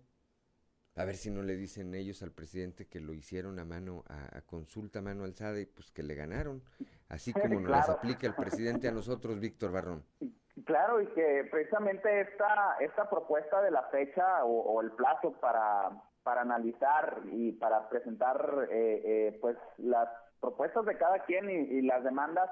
A 0.96 1.04
ver 1.04 1.18
si 1.18 1.30
no 1.30 1.42
le 1.42 1.58
dicen 1.58 1.94
ellos 1.96 2.22
al 2.22 2.32
presidente 2.32 2.88
que 2.88 3.02
lo 3.02 3.14
hicieron 3.14 3.60
a 3.60 3.66
mano, 3.66 4.06
a, 4.08 4.42
consulta 4.44 5.00
a 5.00 5.02
mano 5.02 5.26
alzada 5.26 5.60
y 5.60 5.66
pues 5.66 5.92
que 5.92 6.04
le 6.04 6.16
ganaron, 6.16 6.64
así 7.10 7.34
como 7.34 7.60
nos 7.60 7.70
las 7.70 7.90
aplica 7.90 8.26
el 8.26 8.36
presidente 8.36 8.88
a 8.88 8.92
nosotros, 8.92 9.38
Víctor 9.40 9.72
Barrón. 9.74 10.06
Claro, 10.64 11.02
y 11.02 11.08
que 11.08 11.48
precisamente 11.52 12.22
esta, 12.22 12.78
esta 12.80 13.10
propuesta 13.10 13.62
de 13.62 13.72
la 13.72 13.84
fecha 13.84 14.46
o, 14.46 14.82
el 14.82 14.92
plazo 14.92 15.34
para, 15.42 15.92
para 16.24 16.42
analizar 16.42 17.22
y 17.26 17.52
para 17.52 17.90
presentar 17.90 18.68
eh, 18.72 19.02
eh, 19.04 19.38
pues 19.42 19.58
las 19.78 20.08
propuestas 20.40 20.86
de 20.86 20.98
cada 20.98 21.20
quien 21.20 21.50
y 21.50 21.82
las 21.82 22.04
demandas 22.04 22.50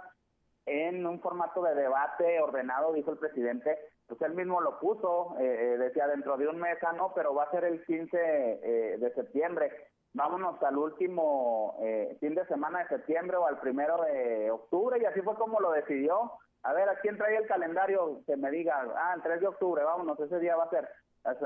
en 0.66 1.06
un 1.06 1.20
formato 1.20 1.62
de 1.64 1.76
debate 1.76 2.40
ordenado, 2.42 2.94
dijo 2.94 3.12
el 3.12 3.18
presidente, 3.18 3.78
pues 4.08 4.22
él 4.22 4.34
mismo 4.34 4.62
lo 4.62 4.80
puso, 4.80 5.36
eh, 5.40 5.74
eh, 5.74 5.78
decía 5.78 6.08
dentro 6.08 6.38
de 6.38 6.48
un 6.48 6.58
mes, 6.58 6.78
ah, 6.84 6.94
no, 6.94 7.14
pero 7.14 7.34
va 7.34 7.44
a 7.44 7.52
ser 7.52 7.66
el 7.66 7.84
15 7.84 8.18
eh, 8.18 8.98
de 8.98 9.14
septiembre. 9.14 9.72
Vámonos 10.14 10.62
al 10.62 10.78
último 10.78 11.76
fin 12.20 12.36
de 12.36 12.46
semana 12.46 12.84
de 12.84 12.90
septiembre 12.90 13.36
o 13.38 13.48
al 13.48 13.60
primero 13.60 14.00
de 14.04 14.52
octubre, 14.52 15.00
y 15.02 15.06
así 15.06 15.22
fue 15.22 15.34
como 15.36 15.60
lo 15.60 15.72
decidió. 15.72 16.34
A 16.64 16.74
ver, 16.74 16.88
¿a 16.88 16.96
quién 17.00 17.18
trae 17.18 17.36
el 17.36 17.48
calendario? 17.48 18.22
Que 18.26 18.38
me 18.38 18.50
diga, 18.50 18.86
ah, 18.96 19.14
el 19.16 19.22
3 19.22 19.42
de 19.42 19.48
octubre, 19.48 19.84
vámonos, 19.84 20.20
ese 20.20 20.40
día 20.40 20.56
va 20.56 20.64
a 20.64 20.70
ser. 20.70 20.88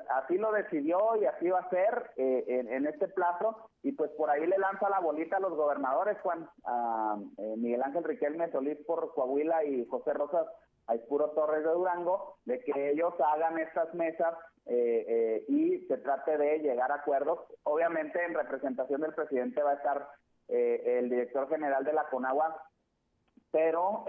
Así 0.09 0.37
lo 0.39 0.51
decidió 0.51 1.15
y 1.17 1.25
así 1.25 1.49
va 1.49 1.59
a 1.59 1.69
ser 1.69 2.11
eh, 2.15 2.43
en, 2.47 2.87
este 2.87 3.07
plazo. 3.09 3.69
Y 3.83 3.91
pues 3.91 4.09
por 4.11 4.29
ahí 4.29 4.45
le 4.47 4.57
lanza 4.57 4.89
la 4.89 4.99
bolita 4.99 5.37
a 5.37 5.39
los 5.39 5.53
gobernadores, 5.53 6.17
Juan, 6.21 6.49
a 6.65 7.15
eh, 7.37 7.55
Miguel 7.57 7.83
Ángel 7.83 8.03
Riquelme 8.03 8.51
Solís 8.51 8.77
por 8.87 9.13
Coahuila 9.13 9.63
y 9.65 9.85
José 9.85 10.13
Rosas 10.13 10.47
Aispuro 10.87 11.29
Torres 11.31 11.63
de 11.63 11.69
Durango, 11.69 12.37
de 12.45 12.59
que 12.59 12.91
ellos 12.91 13.13
hagan 13.19 13.59
estas 13.59 13.93
mesas 13.93 14.33
eh, 14.65 15.45
y 15.47 15.79
se 15.87 15.97
trate 15.97 16.37
de 16.37 16.59
llegar 16.59 16.91
a 16.91 16.95
acuerdos. 16.95 17.39
Obviamente 17.63 18.23
en 18.23 18.33
representación 18.33 19.01
del 19.01 19.13
presidente 19.13 19.61
va 19.61 19.71
a 19.71 19.75
estar 19.75 20.07
el 20.47 21.09
director 21.09 21.49
general 21.49 21.83
de 21.83 21.91
la 21.91 22.07
CONAGUA, 22.09 22.55
pero 23.51 24.05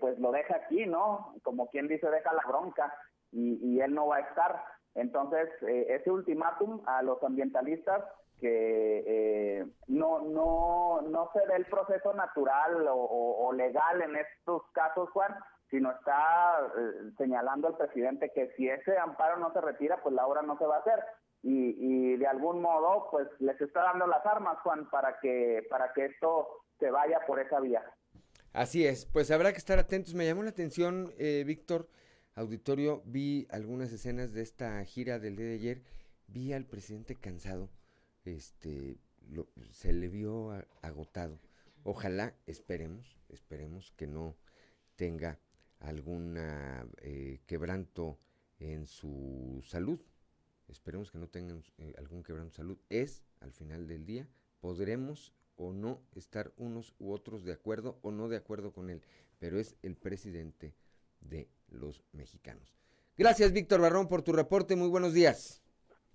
pues 0.00 0.18
lo 0.18 0.30
deja 0.32 0.56
aquí, 0.56 0.86
¿no? 0.86 1.34
Como 1.42 1.68
quien 1.70 1.88
dice, 1.88 2.10
deja 2.10 2.32
la 2.32 2.44
bronca 2.46 2.92
y, 3.32 3.58
y 3.62 3.80
él 3.80 3.94
no 3.94 4.06
va 4.06 4.16
a 4.16 4.20
estar. 4.20 4.62
Entonces, 4.96 5.50
eh, 5.62 5.86
ese 5.90 6.10
ultimátum 6.10 6.80
a 6.86 7.02
los 7.02 7.22
ambientalistas 7.22 8.02
que 8.40 9.04
eh, 9.06 9.66
no, 9.88 10.20
no, 10.20 11.02
no 11.02 11.30
se 11.32 11.46
ve 11.46 11.56
el 11.56 11.66
proceso 11.66 12.12
natural 12.14 12.86
o, 12.88 13.52
legal 13.52 14.02
en 14.02 14.16
estos 14.16 14.62
casos, 14.72 15.08
Juan, 15.10 15.34
sino 15.70 15.90
está 15.90 16.60
eh, 16.76 17.10
señalando 17.16 17.68
al 17.68 17.76
presidente 17.76 18.32
que 18.34 18.50
si 18.56 18.68
ese 18.68 18.98
amparo 18.98 19.38
no 19.38 19.52
se 19.52 19.60
retira, 19.60 20.02
pues 20.02 20.14
la 20.14 20.26
obra 20.26 20.42
no 20.42 20.58
se 20.58 20.66
va 20.66 20.76
a 20.76 20.80
hacer. 20.80 21.02
Y, 21.42 21.76
y 21.78 22.16
de 22.16 22.26
algún 22.26 22.60
modo, 22.60 23.08
pues 23.10 23.28
les 23.38 23.60
está 23.60 23.84
dando 23.84 24.06
las 24.06 24.24
armas, 24.24 24.58
Juan, 24.62 24.88
para 24.90 25.18
que, 25.20 25.66
para 25.70 25.92
que 25.92 26.06
esto 26.06 26.48
se 26.78 26.90
vaya 26.90 27.20
por 27.26 27.38
esa 27.38 27.60
vía. 27.60 27.84
Así 28.56 28.86
es, 28.86 29.04
pues 29.04 29.30
habrá 29.30 29.52
que 29.52 29.58
estar 29.58 29.78
atentos. 29.78 30.14
Me 30.14 30.24
llamó 30.24 30.42
la 30.42 30.48
atención, 30.48 31.12
Víctor, 31.18 31.90
auditorio, 32.34 33.02
vi 33.04 33.46
algunas 33.50 33.92
escenas 33.92 34.32
de 34.32 34.40
esta 34.40 34.82
gira 34.86 35.18
del 35.18 35.36
día 35.36 35.44
de 35.44 35.54
ayer, 35.56 35.82
vi 36.26 36.54
al 36.54 36.64
presidente 36.64 37.16
cansado, 37.16 37.68
este, 38.24 38.96
se 39.72 39.92
le 39.92 40.08
vio 40.08 40.52
agotado. 40.80 41.38
Ojalá, 41.82 42.34
esperemos, 42.46 43.18
esperemos 43.28 43.92
que 43.94 44.06
no 44.06 44.38
tenga 44.94 45.38
algún 45.78 46.38
eh, 47.02 47.40
quebranto 47.44 48.18
en 48.58 48.86
su 48.86 49.62
salud. 49.66 50.00
Esperemos 50.68 51.10
que 51.10 51.18
no 51.18 51.28
tenga 51.28 51.60
eh, 51.76 51.92
algún 51.98 52.22
quebranto 52.22 52.52
en 52.52 52.56
salud. 52.56 52.78
Es, 52.88 53.22
al 53.40 53.52
final 53.52 53.86
del 53.86 54.06
día, 54.06 54.26
podremos 54.60 55.34
o 55.56 55.72
no 55.72 56.00
estar 56.14 56.52
unos 56.56 56.94
u 56.98 57.12
otros 57.12 57.44
de 57.44 57.52
acuerdo 57.52 57.98
o 58.02 58.10
no 58.10 58.28
de 58.28 58.36
acuerdo 58.36 58.72
con 58.72 58.90
él, 58.90 59.02
pero 59.38 59.58
es 59.58 59.76
el 59.82 59.96
presidente 59.96 60.74
de 61.20 61.48
los 61.68 62.02
mexicanos. 62.12 62.76
Gracias, 63.18 63.52
Víctor 63.52 63.80
Barrón, 63.80 64.08
por 64.08 64.22
tu 64.22 64.32
reporte. 64.32 64.76
Muy 64.76 64.88
buenos 64.88 65.14
días. 65.14 65.62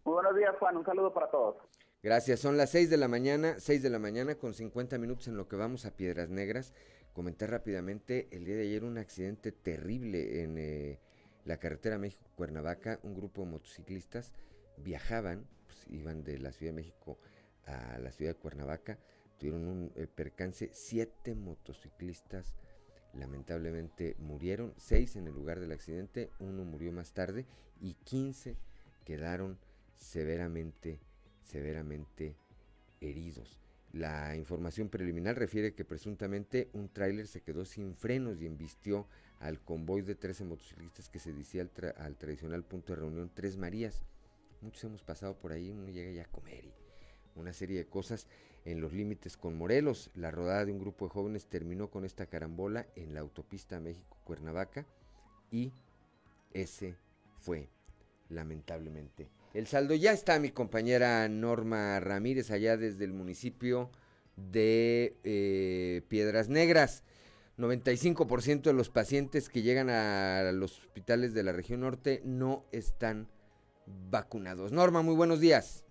Muy 0.04 0.14
buenos 0.14 0.36
días, 0.36 0.56
Juan. 0.60 0.78
Un 0.78 0.86
saludo 0.86 1.14
para 1.14 1.30
todos. 1.30 1.58
Gracias. 2.04 2.40
Son 2.40 2.58
las 2.58 2.72
6 2.72 2.90
de 2.90 2.98
la 2.98 3.08
mañana, 3.08 3.56
6 3.60 3.84
de 3.84 3.90
la 3.90 4.00
mañana 4.00 4.36
con 4.36 4.54
50 4.54 4.98
minutos 4.98 5.28
en 5.28 5.38
lo 5.38 5.48
que 5.48 5.56
vamos 5.56 5.86
a 5.86 5.96
Piedras 5.96 6.30
Negras. 6.30 6.74
Comenté 7.14 7.46
rápidamente 7.46 8.28
el 8.32 8.46
día 8.46 8.56
de 8.56 8.64
ayer 8.64 8.84
un 8.84 8.98
accidente 8.98 9.52
terrible 9.52 10.44
en 10.44 10.58
eh, 10.58 11.00
la 11.46 11.58
carretera 11.58 11.98
México-Cuernavaca. 11.98 13.00
Un 13.04 13.16
grupo 13.16 13.42
de 13.42 13.52
motociclistas 13.52 14.32
viajaban, 14.78 15.46
pues, 15.66 15.86
iban 15.90 16.24
de 16.24 16.40
la 16.40 16.52
Ciudad 16.52 16.74
de 16.74 16.82
México 16.82 17.20
a 17.66 18.00
la 18.00 18.12
ciudad 18.12 18.34
de 18.34 18.40
Cuernavaca. 18.40 18.98
Tuvieron 19.42 19.68
un 19.68 19.92
eh, 19.96 20.06
percance, 20.06 20.70
siete 20.72 21.34
motociclistas 21.34 22.54
lamentablemente 23.16 24.16
murieron, 24.20 24.72
seis 24.78 25.16
en 25.16 25.26
el 25.26 25.34
lugar 25.34 25.60
del 25.60 25.72
accidente, 25.72 26.30
uno 26.40 26.64
murió 26.64 26.92
más 26.92 27.12
tarde 27.14 27.48
y 27.82 27.96
15 27.96 28.56
quedaron 29.04 29.58
severamente, 29.96 31.00
severamente 31.44 32.36
heridos. 33.00 33.60
La 33.94 34.36
información 34.36 34.90
preliminar 34.90 35.40
refiere 35.40 35.74
que 35.74 35.86
presuntamente 35.86 36.70
un 36.74 36.88
tráiler 36.88 37.26
se 37.26 37.42
quedó 37.42 37.66
sin 37.66 37.96
frenos 37.96 38.40
y 38.40 38.46
embistió 38.46 39.08
al 39.40 39.60
convoy 39.60 40.04
de 40.04 40.14
13 40.14 40.46
motociclistas 40.46 41.10
que 41.10 41.18
se 41.18 41.34
decía 41.34 41.68
al, 41.98 42.16
tradicional 42.16 42.64
punto 42.64 42.94
de 42.94 43.00
reunión 43.00 43.32
Tres 43.34 43.58
Marías. 43.58 44.04
Muchos 44.62 44.84
hemos 44.84 45.02
pasado 45.02 45.36
por 45.40 45.52
ahí, 45.52 45.72
uno 45.72 45.90
llega 45.90 46.12
ya 46.12 46.26
a 46.26 46.32
comer 46.32 46.66
y 46.66 46.74
una 47.40 47.54
serie 47.54 47.80
de 47.80 47.88
cosas 47.88 48.28
en 48.66 48.82
los 48.82 48.94
límites 48.94 49.38
con 49.38 49.58
Morelos. 49.58 50.12
La 50.16 50.32
rodada 50.32 50.66
de 50.66 50.72
un 50.72 50.80
grupo 50.80 51.06
de 51.06 51.12
jóvenes 51.12 51.46
terminó 51.46 51.90
con 51.90 52.06
esta 52.06 52.26
carambola 52.26 52.88
en 52.96 53.14
la 53.14 53.22
autopista 53.22 53.80
México-Cuernavaca 53.80 54.86
y 55.52 55.72
ese 56.54 56.96
fue 57.40 57.70
lamentablemente 58.30 59.30
el 59.54 59.68
saldo. 59.68 59.96
Ya 59.96 60.12
está 60.12 60.40
mi 60.40 60.52
compañera 60.52 61.28
Norma 61.28 62.00
Ramírez 62.00 62.52
allá 62.52 62.78
desde 62.78 63.06
el 63.06 63.14
municipio 63.14 63.90
de 64.36 65.18
eh, 65.24 66.02
Piedras 66.08 66.50
Negras. 66.50 67.04
95% 67.58 68.62
de 68.62 68.74
los 68.74 68.90
pacientes 68.90 69.50
que 69.50 69.62
llegan 69.62 69.90
a 69.90 70.52
los 70.52 70.80
hospitales 70.80 71.34
de 71.34 71.44
la 71.44 71.52
región 71.52 71.82
norte 71.82 72.22
no 72.26 72.66
están 72.72 73.28
vacunados. 74.10 74.72
Norma, 74.72 75.02
muy 75.02 75.16
buenos 75.16 75.40
días. 75.40 75.86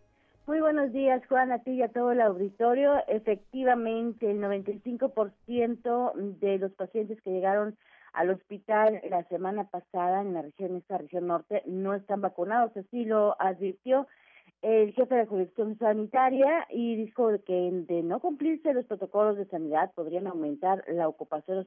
Muy 0.51 0.59
buenos 0.59 0.93
días, 0.93 1.25
Juan, 1.29 1.53
a 1.53 1.61
ti 1.61 1.75
y 1.75 1.83
a 1.83 1.93
todo 1.93 2.11
el 2.11 2.21
auditorio. 2.21 2.95
Efectivamente, 3.07 4.29
el 4.29 4.41
95% 4.41 6.13
de 6.41 6.59
los 6.59 6.73
pacientes 6.73 7.23
que 7.23 7.31
llegaron 7.31 7.79
al 8.13 8.31
hospital 8.31 9.01
la 9.09 9.23
semana 9.29 9.71
pasada 9.71 10.23
en 10.23 10.35
la 10.35 10.43
región, 10.43 10.75
esta 10.75 10.99
región 10.99 11.29
norte, 11.29 11.63
no 11.67 11.95
están 11.95 12.21
vacunados. 12.21 12.77
Así 12.77 13.05
lo 13.05 13.41
advirtió 13.41 14.09
el 14.63 14.93
jefe 14.93 15.15
de 15.15 15.27
jurisdicción 15.27 15.79
sanitaria 15.79 16.67
y 16.69 16.97
dijo 16.97 17.31
que 17.47 17.71
de 17.87 18.03
no 18.03 18.19
cumplirse 18.19 18.75
los 18.75 18.87
protocolos 18.87 19.37
de 19.37 19.47
sanidad 19.47 19.93
podrían 19.95 20.27
aumentar 20.27 20.83
la 20.89 21.07
ocupación 21.07 21.65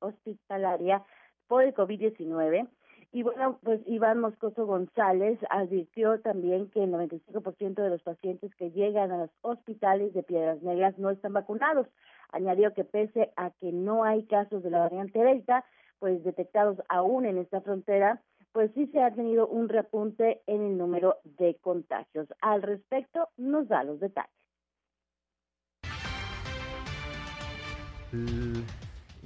hospitalaria 0.00 1.02
por 1.46 1.62
el 1.62 1.72
COVID-19 1.72 2.68
y 3.10 3.22
bueno, 3.22 3.58
pues 3.62 3.80
Iván 3.86 4.20
Moscoso 4.20 4.66
González 4.66 5.38
advirtió 5.48 6.20
también 6.20 6.68
que 6.70 6.84
el 6.84 6.92
95% 6.92 7.82
de 7.82 7.88
los 7.88 8.02
pacientes 8.02 8.54
que 8.56 8.70
llegan 8.70 9.10
a 9.10 9.18
los 9.18 9.30
hospitales 9.40 10.12
de 10.12 10.22
Piedras 10.22 10.62
Negras 10.62 10.98
no 10.98 11.08
están 11.10 11.32
vacunados. 11.32 11.86
Añadió 12.32 12.74
que 12.74 12.84
pese 12.84 13.32
a 13.36 13.50
que 13.50 13.72
no 13.72 14.04
hay 14.04 14.24
casos 14.24 14.62
de 14.62 14.70
la 14.70 14.80
variante 14.80 15.18
Delta, 15.20 15.64
pues 15.98 16.22
detectados 16.22 16.78
aún 16.90 17.24
en 17.24 17.38
esta 17.38 17.62
frontera, 17.62 18.20
pues 18.52 18.70
sí 18.74 18.86
se 18.88 19.02
ha 19.02 19.14
tenido 19.14 19.48
un 19.48 19.70
repunte 19.70 20.42
en 20.46 20.62
el 20.62 20.76
número 20.76 21.16
de 21.24 21.56
contagios. 21.62 22.28
Al 22.42 22.60
respecto, 22.62 23.28
nos 23.38 23.68
da 23.68 23.84
los 23.84 24.00
detalles. 24.00 24.30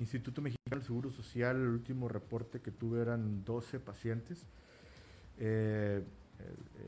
Instituto 0.02 0.42
Mexicano 0.42 0.76
del 0.76 0.82
Seguro 0.82 1.10
Social, 1.10 1.56
el 1.56 1.68
último 1.68 2.08
reporte 2.08 2.60
que 2.60 2.70
tuve 2.70 3.00
eran 3.00 3.44
12 3.44 3.80
pacientes. 3.80 4.44
Eh, 5.38 6.02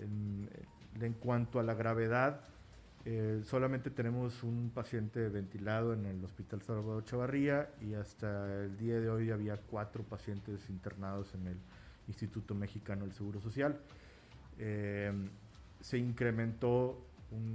en, 0.00 1.12
cuanto 1.20 1.58
a 1.58 1.62
la 1.62 1.74
gravedad, 1.74 2.40
eh, 3.04 3.42
solamente 3.44 3.90
tenemos 3.90 4.42
un 4.42 4.70
paciente 4.74 5.28
ventilado 5.28 5.92
en 5.92 6.06
el 6.06 6.24
Hospital 6.24 6.62
Salvador 6.62 7.04
Chavarría 7.04 7.70
y 7.80 7.94
hasta 7.94 8.64
el 8.64 8.76
día 8.76 9.00
de 9.00 9.10
hoy 9.10 9.30
había 9.30 9.56
cuatro 9.56 10.02
pacientes 10.02 10.68
internados 10.68 11.34
en 11.34 11.46
el 11.48 11.56
Instituto 12.08 12.54
Mexicano 12.54 13.04
del 13.04 13.14
Seguro 13.14 13.40
Social. 13.40 13.78
Eh, 14.58 15.12
se 15.80 15.98
incrementó 15.98 17.06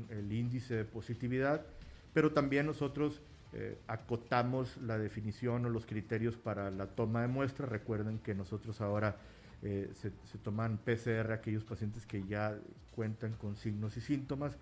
el 0.10 0.32
índice 0.32 0.76
de 0.76 0.86
positividad, 0.86 1.66
pero 2.14 2.32
también 2.32 2.66
nosotros 2.66 3.22
eh, 3.52 3.80
acotamos 3.88 4.78
la 4.78 5.00
definición 5.00 5.66
o 5.66 5.70
los 5.70 5.88
criterios 5.88 6.38
para 6.38 6.70
la 6.70 6.86
toma 6.86 7.22
de 7.22 7.28
muestra. 7.28 7.66
Recuerden 7.66 8.20
que 8.20 8.36
nosotros 8.36 8.80
ahora 8.80 9.18
eh, 9.64 9.90
se, 9.96 10.12
toman 10.44 10.78
PCR 10.78 11.32
aquellos 11.32 11.64
pacientes 11.64 12.06
que 12.06 12.24
ya 12.28 12.56
cuentan 12.96 13.34
con 13.34 13.56
signos 13.56 13.98
y 13.98 14.02
síntomas. 14.02 14.56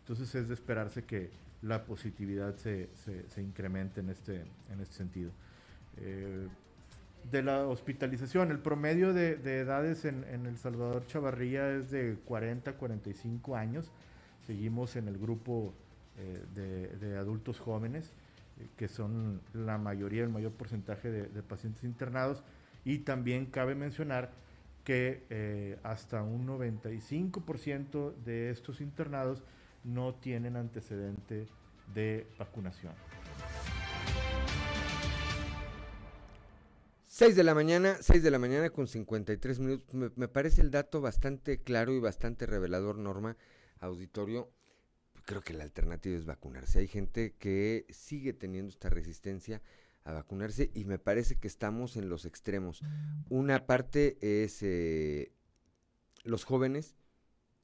Entonces 0.00 0.34
es 0.34 0.48
de 0.48 0.54
esperarse 0.54 1.04
que 1.04 1.30
la 1.62 1.84
positividad 1.84 2.56
se, 2.56 2.90
incremente 3.38 4.00
en 4.00 4.10
este, 4.10 4.42
en 4.70 4.80
este 4.80 4.94
sentido. 4.94 5.30
Eh, 5.96 6.46
de 7.30 7.42
la 7.42 7.66
hospitalización, 7.66 8.50
el 8.50 8.58
promedio 8.58 9.14
de, 9.14 9.32
edades 9.58 10.04
en, 10.04 10.24
El 10.24 10.58
Salvador 10.58 11.06
Chavarría 11.06 11.70
es 11.70 11.90
de 11.90 12.18
40 12.26 12.72
a 12.72 12.74
45 12.74 13.56
años. 13.56 13.90
Seguimos 14.46 14.94
en 14.94 15.08
el 15.08 15.16
grupo 15.16 15.72
de 16.54 17.18
adultos 17.18 17.58
jóvenes 17.58 18.12
que 18.76 18.88
son 18.88 19.40
la 19.52 19.78
mayoría, 19.78 20.22
el 20.22 20.30
mayor 20.30 20.52
porcentaje 20.52 21.10
de, 21.10 21.42
pacientes 21.42 21.84
internados. 21.84 22.42
Y 22.84 22.98
también 22.98 23.46
cabe 23.46 23.74
mencionar 23.74 24.32
que 24.84 25.24
eh, 25.30 25.78
hasta 25.82 26.22
un 26.22 26.46
95% 26.46 28.14
de 28.24 28.50
estos 28.50 28.80
internados 28.80 29.42
no 29.84 30.14
tienen 30.14 30.56
antecedente 30.56 31.48
de 31.94 32.26
vacunación. 32.38 32.92
6 37.08 37.34
de 37.34 37.44
la 37.44 37.54
mañana, 37.54 37.96
6 38.00 38.22
de 38.22 38.30
la 38.30 38.38
mañana 38.38 38.70
con 38.70 38.86
53 38.86 39.58
minutos. 39.58 39.94
Me, 39.94 40.10
me 40.16 40.28
parece 40.28 40.60
el 40.60 40.70
dato 40.70 41.00
bastante 41.00 41.62
claro 41.62 41.94
y 41.94 41.98
bastante 41.98 42.44
revelador, 42.44 42.98
Norma, 42.98 43.36
auditorio. 43.80 44.50
Creo 45.26 45.42
que 45.42 45.54
la 45.54 45.64
alternativa 45.64 46.16
es 46.16 46.24
vacunarse. 46.24 46.78
Hay 46.78 46.86
gente 46.86 47.34
que 47.36 47.84
sigue 47.90 48.32
teniendo 48.32 48.70
esta 48.70 48.88
resistencia 48.88 49.60
a 50.04 50.12
vacunarse 50.12 50.70
y 50.72 50.84
me 50.84 51.00
parece 51.00 51.34
que 51.34 51.48
estamos 51.48 51.96
en 51.96 52.08
los 52.08 52.26
extremos. 52.26 52.80
Una 53.28 53.66
parte 53.66 54.18
es 54.20 54.62
eh, 54.62 55.32
los 56.22 56.44
jóvenes 56.44 56.94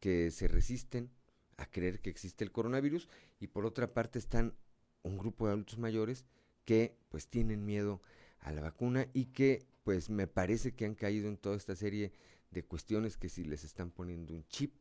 que 0.01 0.33
se 0.33 0.49
resisten 0.49 1.13
a 1.57 1.67
creer 1.67 2.01
que 2.01 2.11
existe 2.11 2.43
el 2.43 2.51
coronavirus 2.51 3.09
y 3.39 3.47
por 3.47 3.65
otra 3.65 3.95
parte 3.95 4.19
están 4.19 4.57
un 5.05 5.17
grupo 5.17 5.47
de 5.47 5.53
adultos 5.53 5.79
mayores 5.79 6.25
que 6.65 6.97
pues 7.11 7.29
tienen 7.29 7.65
miedo 7.65 8.03
a 8.41 8.51
la 8.51 8.61
vacuna 8.61 9.07
y 9.13 9.27
que 9.27 9.65
pues 9.85 10.11
me 10.11 10.27
parece 10.27 10.75
que 10.75 10.85
han 10.85 10.97
caído 10.97 11.29
en 11.29 11.37
toda 11.37 11.57
esta 11.57 11.77
serie 11.77 12.13
de 12.51 12.65
cuestiones 12.65 13.17
que 13.17 13.29
si 13.29 13.45
les 13.45 13.63
están 13.63 13.93
poniendo 13.93 14.35
un 14.35 14.45
chip, 14.49 14.75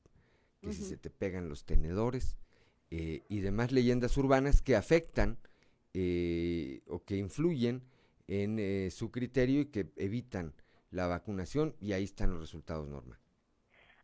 que 0.62 0.74
si 0.74 0.84
se 0.84 0.98
te 0.98 1.12
pegan 1.12 1.48
los 1.48 1.64
tenedores 1.64 2.38
eh, 2.92 3.22
y 3.30 3.40
demás 3.40 3.72
leyendas 3.72 4.18
urbanas 4.18 4.62
que 4.62 4.76
afectan 4.76 5.38
eh, 5.94 6.82
o 6.88 7.04
que 7.04 7.18
influyen 7.18 7.82
en 8.28 8.60
eh, 8.60 8.90
su 8.92 9.12
criterio 9.12 9.62
y 9.62 9.66
que 9.66 9.88
evitan 9.98 10.54
la 10.92 11.08
vacunación 11.08 11.74
y 11.82 11.94
ahí 11.94 12.04
están 12.04 12.32
los 12.32 12.40
resultados, 12.40 12.88
Norma. 12.88 13.18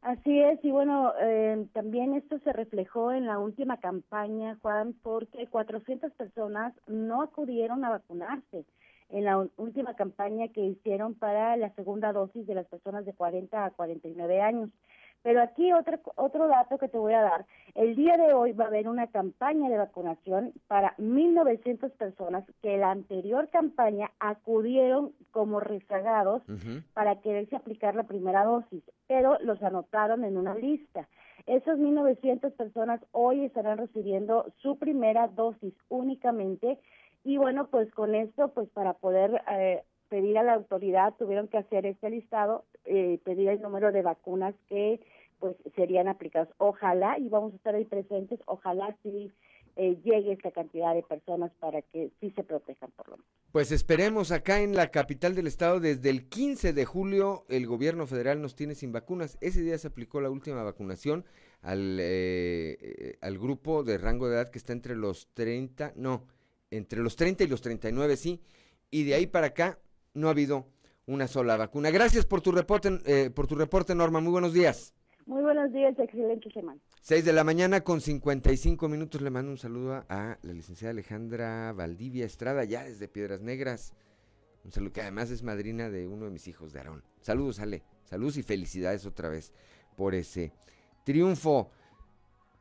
Así 0.01 0.39
es, 0.39 0.63
y 0.63 0.71
bueno, 0.71 1.11
eh, 1.19 1.65
también 1.73 2.13
esto 2.13 2.39
se 2.39 2.53
reflejó 2.53 3.11
en 3.11 3.25
la 3.25 3.39
última 3.39 3.77
campaña, 3.77 4.57
Juan, 4.61 4.93
porque 5.01 5.47
400 5.47 6.11
personas 6.13 6.73
no 6.88 7.21
acudieron 7.21 7.83
a 7.83 7.89
vacunarse 7.89 8.65
en 9.09 9.23
la 9.23 9.47
última 9.57 9.95
campaña 9.95 10.49
que 10.49 10.61
hicieron 10.61 11.13
para 11.13 11.57
la 11.57 11.73
segunda 11.75 12.13
dosis 12.13 12.45
de 12.45 12.55
las 12.55 12.67
personas 12.67 13.05
de 13.05 13.13
40 13.13 13.65
a 13.65 13.71
49 13.71 14.41
años. 14.41 14.69
Pero 15.28 15.41
aquí 15.41 15.73
otro, 15.73 15.99
otro 16.15 16.47
dato 16.47 16.78
que 16.78 16.88
te 16.88 16.97
voy 16.97 17.11
a 17.11 17.21
dar. 17.21 17.45
El 17.75 17.97
día 17.97 18.15
de 18.15 18.32
hoy 18.32 18.53
va 18.53 18.63
a 18.63 18.67
haber 18.67 18.88
una 18.88 19.07
campaña 19.07 19.67
de 19.69 19.78
vacunación 19.78 20.53
para 20.69 20.95
1.900 20.95 21.91
personas 21.97 22.45
que 22.61 22.78
la 22.78 22.91
anterior 22.91 23.49
campaña 23.49 24.09
acudieron 24.21 25.11
como 25.32 25.59
rezagados 25.59 26.43
para 26.93 27.19
quererse 27.19 27.57
aplicar 27.57 27.93
la 27.93 28.03
primera 28.03 28.45
dosis, 28.45 28.82
pero 29.07 29.38
los 29.41 29.61
anotaron 29.61 30.23
en 30.23 30.38
una 30.38 30.55
lista. 30.55 31.09
Esos 31.45 31.78
1.900 31.78 32.53
personas 32.53 33.01
hoy 33.11 33.43
estarán 33.43 33.80
recibiendo 33.80 34.45
su 34.61 34.78
primera 34.80 35.28
dosis 35.28 35.73
únicamente 35.89 36.80
y 37.25 37.36
bueno, 37.36 37.67
pues 37.67 37.91
con 37.91 38.15
esto, 38.15 38.47
pues 38.53 38.69
para 38.69 38.93
poder 38.93 39.41
eh, 39.51 39.84
pedir 40.07 40.38
a 40.38 40.43
la 40.43 40.53
autoridad, 40.53 41.15
tuvieron 41.19 41.49
que 41.49 41.57
hacer 41.57 41.86
este 41.86 42.09
listado, 42.11 42.63
eh, 42.86 43.19
pedir 43.25 43.49
el 43.49 43.61
número 43.61 43.91
de 43.91 44.03
vacunas 44.03 44.55
que 44.69 45.01
pues 45.39 45.55
serían 45.75 46.07
aplicadas. 46.07 46.49
Ojalá, 46.57 47.17
y 47.19 47.29
vamos 47.29 47.53
a 47.53 47.55
estar 47.57 47.75
ahí 47.75 47.85
presentes, 47.85 48.39
ojalá 48.45 48.95
sí 49.03 49.31
eh, 49.75 49.95
llegue 50.03 50.33
esta 50.33 50.51
cantidad 50.51 50.95
de 50.95 51.03
personas 51.03 51.51
para 51.59 51.81
que 51.83 52.11
sí 52.19 52.31
se 52.31 52.43
protejan 52.43 52.89
por 52.91 53.09
lo 53.09 53.17
menos. 53.17 53.31
Pues 53.51 53.71
esperemos 53.71 54.31
acá 54.31 54.61
en 54.61 54.75
la 54.75 54.89
capital 54.89 55.35
del 55.35 55.47
estado, 55.47 55.79
desde 55.79 56.09
el 56.09 56.27
15 56.27 56.73
de 56.73 56.85
julio 56.85 57.45
el 57.47 57.67
gobierno 57.67 58.07
federal 58.07 58.41
nos 58.41 58.55
tiene 58.55 58.73
sin 58.73 58.91
vacunas. 58.91 59.38
Ese 59.39 59.61
día 59.61 59.77
se 59.77 59.88
aplicó 59.88 60.19
la 60.19 60.29
última 60.31 60.63
vacunación 60.63 61.25
al, 61.61 61.97
eh, 61.99 63.17
al 63.21 63.38
grupo 63.38 63.83
de 63.83 63.97
rango 63.97 64.27
de 64.27 64.35
edad 64.35 64.49
que 64.49 64.57
está 64.57 64.73
entre 64.73 64.95
los 64.95 65.27
30, 65.33 65.93
no, 65.95 66.25
entre 66.71 67.01
los 67.01 67.15
30 67.15 67.43
y 67.43 67.47
los 67.47 67.61
39, 67.61 68.17
sí, 68.17 68.41
y 68.89 69.03
de 69.03 69.13
ahí 69.13 69.27
para 69.27 69.47
acá 69.47 69.79
no 70.13 70.27
ha 70.27 70.31
habido 70.31 70.65
una 71.05 71.27
sola 71.27 71.55
vacuna. 71.55 71.89
Gracias 71.89 72.25
por 72.25 72.41
tu 72.41 72.51
reporte, 72.51 72.99
eh, 73.05 73.29
por 73.29 73.47
tu 73.47 73.55
reporte, 73.55 73.95
Norma. 73.95 74.19
Muy 74.19 74.31
buenos 74.31 74.53
días. 74.53 74.93
Muy 75.28 75.41
buenos 75.41 75.73
días, 75.73 75.93
excelente 75.99 76.49
semana. 76.51 76.80
6 77.01 77.25
de 77.25 77.34
la 77.34 77.43
mañana 77.43 77.82
con 77.82 77.99
55 77.99 78.88
minutos. 78.88 79.21
Le 79.21 79.30
mando 79.30 79.51
un 79.51 79.57
saludo 79.57 80.05
a 80.07 80.38
la 80.41 80.53
licenciada 80.53 80.91
Alejandra 80.91 81.73
Valdivia 81.73 82.25
Estrada, 82.25 82.63
ya 82.63 82.86
desde 82.86 83.09
Piedras 83.09 83.41
Negras. 83.41 83.93
Un 84.63 84.71
saludo 84.71 84.93
que 84.93 85.01
además 85.01 85.30
es 85.30 85.43
madrina 85.43 85.89
de 85.89 86.07
uno 86.07 86.23
de 86.25 86.32
mis 86.32 86.47
hijos 86.47 86.71
de 86.71 86.80
Aarón. 86.80 87.03
Saludos, 87.19 87.59
Ale. 87.59 87.84
Saludos 88.05 88.38
y 88.38 88.43
felicidades 88.43 89.05
otra 89.05 89.28
vez 89.28 89.51
por 89.97 90.15
ese 90.15 90.53
triunfo. 91.03 91.71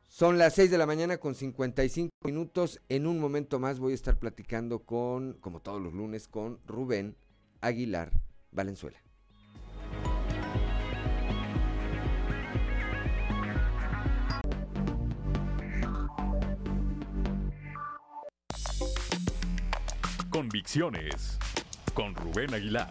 Son 0.09 0.37
las 0.37 0.53
6 0.55 0.69
de 0.69 0.77
la 0.77 0.85
mañana 0.85 1.19
con 1.19 1.35
55 1.35 2.11
minutos. 2.25 2.81
En 2.89 3.07
un 3.07 3.17
momento 3.17 3.59
más 3.59 3.79
voy 3.79 3.93
a 3.93 3.95
estar 3.95 4.19
platicando 4.19 4.79
con, 4.79 5.37
como 5.39 5.61
todos 5.61 5.81
los 5.81 5.93
lunes, 5.93 6.27
con 6.27 6.59
Rubén 6.67 7.15
Aguilar 7.61 8.11
Valenzuela. 8.51 9.06
Convicciones 20.57 21.37
con 21.93 22.15
Rubén 22.15 22.51
Aguilar. 22.51 22.89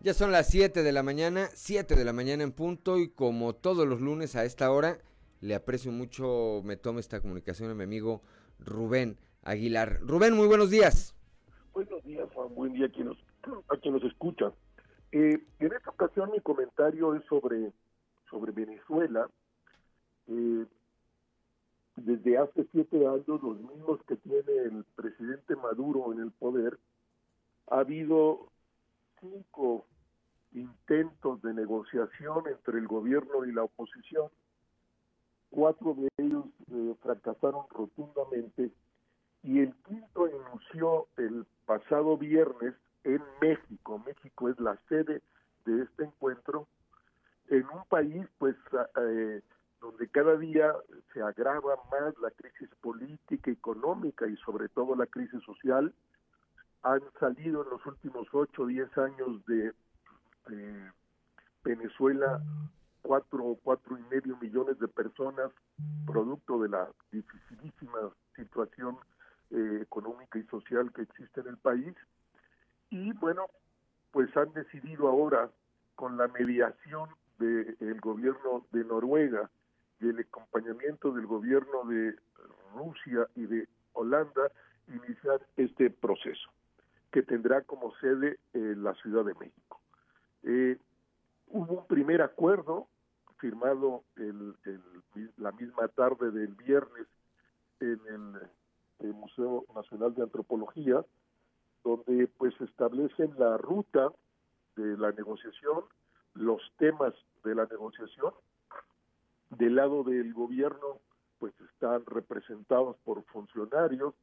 Ya 0.00 0.14
son 0.14 0.32
las 0.32 0.48
7 0.48 0.82
de 0.82 0.90
la 0.90 1.02
mañana, 1.02 1.48
7 1.52 1.96
de 1.96 2.04
la 2.06 2.14
mañana 2.14 2.44
en 2.44 2.52
punto 2.52 2.96
y 2.96 3.10
como 3.10 3.54
todos 3.54 3.86
los 3.86 4.00
lunes 4.00 4.36
a 4.36 4.46
esta 4.46 4.70
hora, 4.70 4.96
le 5.42 5.54
aprecio 5.54 5.92
mucho, 5.92 6.62
me 6.64 6.78
tome 6.78 7.00
esta 7.00 7.20
comunicación 7.20 7.70
a 7.70 7.74
mi 7.74 7.84
amigo 7.84 8.22
Rubén 8.58 9.18
Aguilar. 9.42 9.98
Rubén, 10.00 10.34
muy 10.34 10.46
buenos 10.46 10.70
días. 10.70 11.14
Buenos 11.74 12.02
días, 12.04 12.26
Juan, 12.32 12.54
buen 12.54 12.72
día 12.72 12.86
a 12.86 12.88
quien 12.88 13.04
nos, 13.04 13.18
a 13.68 13.76
quien 13.76 13.92
nos 13.92 14.04
escucha. 14.04 14.50
Eh, 15.12 15.38
en 15.58 15.72
esta 15.74 15.90
ocasión 15.90 16.30
mi 16.30 16.40
comentario 16.40 17.14
es 17.14 17.22
sobre, 17.26 17.70
sobre 18.30 18.52
Venezuela. 18.52 19.28
Eh, 20.28 20.64
desde 22.04 22.38
hace 22.38 22.66
siete 22.72 23.06
años, 23.06 23.26
los 23.26 23.60
mismos 23.60 24.02
que 24.06 24.16
tiene 24.16 24.52
el 24.64 24.84
presidente 24.96 25.56
Maduro 25.56 26.12
en 26.12 26.20
el 26.20 26.30
poder, 26.32 26.78
ha 27.70 27.80
habido 27.80 28.48
cinco 29.20 29.84
intentos 30.52 31.42
de 31.42 31.54
negociación 31.54 32.44
entre 32.48 32.78
el 32.78 32.86
gobierno 32.86 33.44
y 33.44 33.52
la 33.52 33.64
oposición. 33.64 34.28
Cuatro 35.50 35.94
de 35.94 36.08
ellos 36.18 36.44
eh, 36.70 36.94
fracasaron 37.02 37.66
rotundamente 37.70 38.70
y 39.42 39.60
el 39.60 39.74
quinto 39.86 40.28
inició 40.28 41.06
el 41.16 41.46
pasado 41.64 42.16
viernes 42.16 42.74
en 43.04 43.22
México. 43.40 44.02
México 44.04 44.48
es 44.48 44.58
la 44.60 44.76
sede 44.88 45.22
de 45.64 45.82
este 45.82 46.04
encuentro 46.04 46.66
en 47.48 47.64
un 47.66 47.84
país 47.88 48.26
pues 48.38 48.56
eh, 49.00 49.40
donde 49.80 50.08
cada 50.08 50.36
día 50.36 50.74
se 51.12 51.22
agrava 51.22 51.76
más 51.90 52.14
la 52.20 52.30
crisis 52.30 52.68
política, 52.80 53.50
económica 53.50 54.26
y 54.26 54.36
sobre 54.38 54.68
todo 54.68 54.94
la 54.96 55.06
crisis 55.06 55.42
social. 55.44 55.94
Han 56.82 57.02
salido 57.18 57.64
en 57.64 57.70
los 57.70 57.84
últimos 57.86 58.28
ocho 58.32 58.62
o 58.62 58.66
diez 58.66 58.96
años 58.98 59.44
de 59.46 59.72
eh, 60.50 60.90
Venezuela 61.64 62.40
cuatro, 63.02 63.56
cuatro 63.62 63.98
y 63.98 64.02
medio 64.14 64.36
millones 64.36 64.78
de 64.78 64.88
personas, 64.88 65.50
producto 66.06 66.60
de 66.60 66.68
la 66.68 66.88
dificilísima 67.10 68.10
situación 68.36 68.98
eh, 69.50 69.80
económica 69.82 70.38
y 70.38 70.42
social 70.44 70.92
que 70.92 71.02
existe 71.02 71.40
en 71.40 71.48
el 71.48 71.56
país. 71.56 71.94
Y 72.90 73.12
bueno, 73.14 73.46
pues 74.10 74.34
han 74.36 74.52
decidido 74.52 75.08
ahora, 75.08 75.50
con 75.94 76.16
la 76.16 76.28
mediación 76.28 77.08
del 77.38 78.00
gobierno 78.00 78.66
de 78.72 78.84
Noruega 78.84 79.50
y 80.00 80.08
el 80.08 80.20
acompañamiento 80.20 81.12
del 81.12 81.26
gobierno 81.26 81.84
de 81.84 82.16
Rusia 82.74 83.26
y 83.34 83.46
de 83.46 83.68
Holanda, 83.92 84.50
iniciar 84.88 85.40
este 85.56 85.90
proceso, 85.90 86.50
que 87.10 87.22
tendrá 87.22 87.62
como 87.62 87.94
sede 87.96 88.38
eh, 88.52 88.74
la 88.76 88.94
Ciudad 88.94 89.24
de 89.24 89.34
México. 89.34 89.80
Eh, 90.44 90.78
hubo 91.48 91.80
un 91.80 91.86
primer 91.86 92.22
acuerdo 92.22 92.88
firmado 93.38 94.04
el, 94.16 94.54
la 95.36 95.52
misma 95.52 95.88
tarde 95.88 96.30
del 96.30 96.54
viernes 96.54 97.06
en 97.80 98.00
el, 98.06 99.14
Museo 99.14 99.64
Nacional 99.74 100.12
de 100.14 100.22
Antropología, 100.22 101.04
donde 101.84 102.26
pues 102.36 102.52
establecen 102.60 103.32
la 103.38 103.56
ruta 103.56 104.10
de 104.74 104.96
la 104.96 105.12
negociación, 105.12 105.84
los 106.34 106.60
temas 106.78 107.14
de 107.44 107.54
la 107.54 107.66
negociación. 107.66 108.32
Del 109.50 109.76
lado 109.76 110.04
del 110.04 110.32
gobierno, 110.34 111.00
pues 111.38 111.54
están 111.72 112.04
representados 112.06 112.96
por 113.04 113.22
funcionarios 113.24 114.14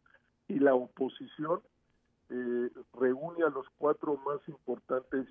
y 0.48 0.60
la 0.60 0.76
oposición 0.76 1.62
eh, 2.30 2.70
reúne 2.94 3.44
a 3.44 3.50
los 3.50 3.68
cuatro 3.78 4.18
más 4.18 4.40
importantes 4.48 5.28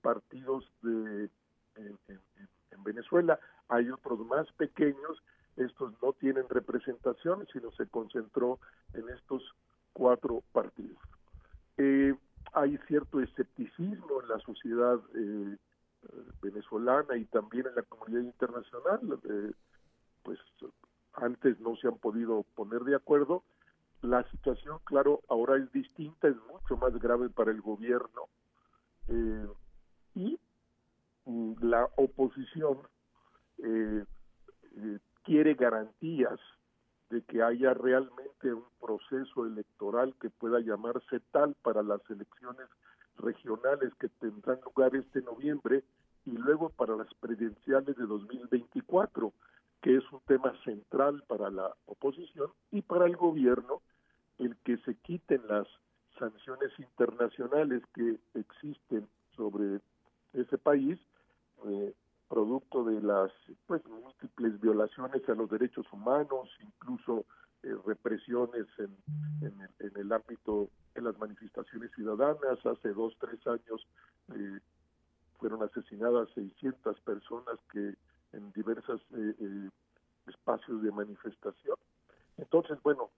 partidos 0.00 0.64
de 0.82 1.28
en, 1.76 1.98
Venezuela. 2.84 3.38
Hay 3.68 3.88
otros 3.90 4.18
más 4.26 4.50
pequeños 4.52 5.22
estos 5.56 5.92
no 6.02 6.12
tienen 6.14 6.48
representación, 6.48 7.46
sino 7.52 7.70
se 7.72 7.86
concentró 7.86 8.58
en 8.94 9.08
estos 9.10 9.42
cuatro 9.92 10.42
partidos. 10.52 10.98
Eh, 11.76 12.14
hay 12.54 12.78
cierto 12.88 13.20
escepticismo 13.20 14.22
en 14.22 14.28
la 14.28 14.38
sociedad 14.40 14.98
eh, 15.14 15.56
venezolana 16.40 17.16
y 17.16 17.24
también 17.26 17.66
en 17.66 17.74
la 17.74 17.82
comunidad 17.82 18.22
internacional. 18.22 19.20
Eh, 19.24 19.52
pues 20.22 20.38
antes 21.14 21.58
no 21.60 21.76
se 21.76 21.88
han 21.88 21.98
podido 21.98 22.44
poner 22.54 22.80
de 22.82 22.96
acuerdo. 22.96 23.44
La 24.00 24.28
situación, 24.30 24.78
claro, 24.84 25.20
ahora 25.28 25.56
es 25.56 25.70
distinta, 25.72 26.28
es 26.28 26.36
mucho 26.50 26.76
más 26.76 26.92
grave 26.98 27.28
para 27.28 27.52
el 27.52 27.60
gobierno. 27.60 28.28
Eh, 29.08 29.46
y 30.14 30.38
mm, 31.24 31.54
la 31.60 31.88
oposición 31.96 32.78
eh, 33.58 34.04
eh, 34.76 34.98
quiere 35.22 35.54
garantías 35.54 36.40
de 37.10 37.22
que 37.22 37.42
haya 37.42 37.74
realmente 37.74 38.52
un 38.52 38.64
proceso 38.80 39.46
electoral 39.46 40.14
que 40.20 40.30
pueda 40.30 40.60
llamarse 40.60 41.20
tal 41.30 41.54
para 41.62 41.82
las 41.82 42.00
elecciones 42.10 42.68
regionales 43.18 43.92
que 44.00 44.08
tendrán 44.08 44.60
lugar 44.64 44.94
este 44.96 45.22
noviembre 45.22 45.84
y 46.24 46.32
luego 46.32 46.70
para 46.70 46.96
las 46.96 47.12
presidenciales 47.14 47.96
de 47.96 48.06
2024, 48.06 49.32
que 49.80 49.96
es 49.96 50.12
un 50.12 50.20
tema 50.26 50.52
central 50.64 51.22
para 51.26 51.50
la 51.50 51.74
oposición 51.86 52.50
y 52.70 52.82
para 52.82 53.06
el 53.06 53.16
gobierno, 53.16 53.82
el 54.38 54.56
que 54.58 54.76
se 54.78 54.94
quiten 54.96 55.42
las 55.48 55.66
sanciones 56.18 56.70
internacionales 56.78 57.82
que 57.94 58.18
existen 58.34 59.08
sobre 59.36 59.80
ese 60.32 60.58
país, 60.58 60.98
eh, 61.66 61.94
producto 62.28 62.84
de 62.84 63.00
las 63.02 63.30
pues 63.66 63.84
múltiples 63.86 64.58
violaciones 64.60 65.28
a 65.28 65.34
los 65.34 65.50
derechos 65.50 65.86
humanos, 65.92 66.48
incluso 66.60 67.26
eh, 67.62 67.74
represiones 67.86 68.66
en, 68.78 68.96
en, 69.40 69.96
el 69.96 70.12
ámbito 70.12 70.68
de 70.94 71.02
las 71.02 71.18
manifestaciones 71.18 71.90
ciudadanas. 71.92 72.64
Hace 72.64 72.90
dos, 72.90 73.14
tres 73.18 73.44
años 73.46 73.86
eh, 74.34 74.58
fueron 75.38 75.62
asesinadas 75.62 76.28
600 76.34 77.00
personas 77.00 77.58
que 77.70 77.94
en 78.32 78.52
diversos 78.52 79.00
eh, 79.14 79.68
espacios 80.26 80.82
de 80.82 80.90
manifestación. 80.92 81.76
Entonces, 82.38 82.78
bueno, 82.82 83.10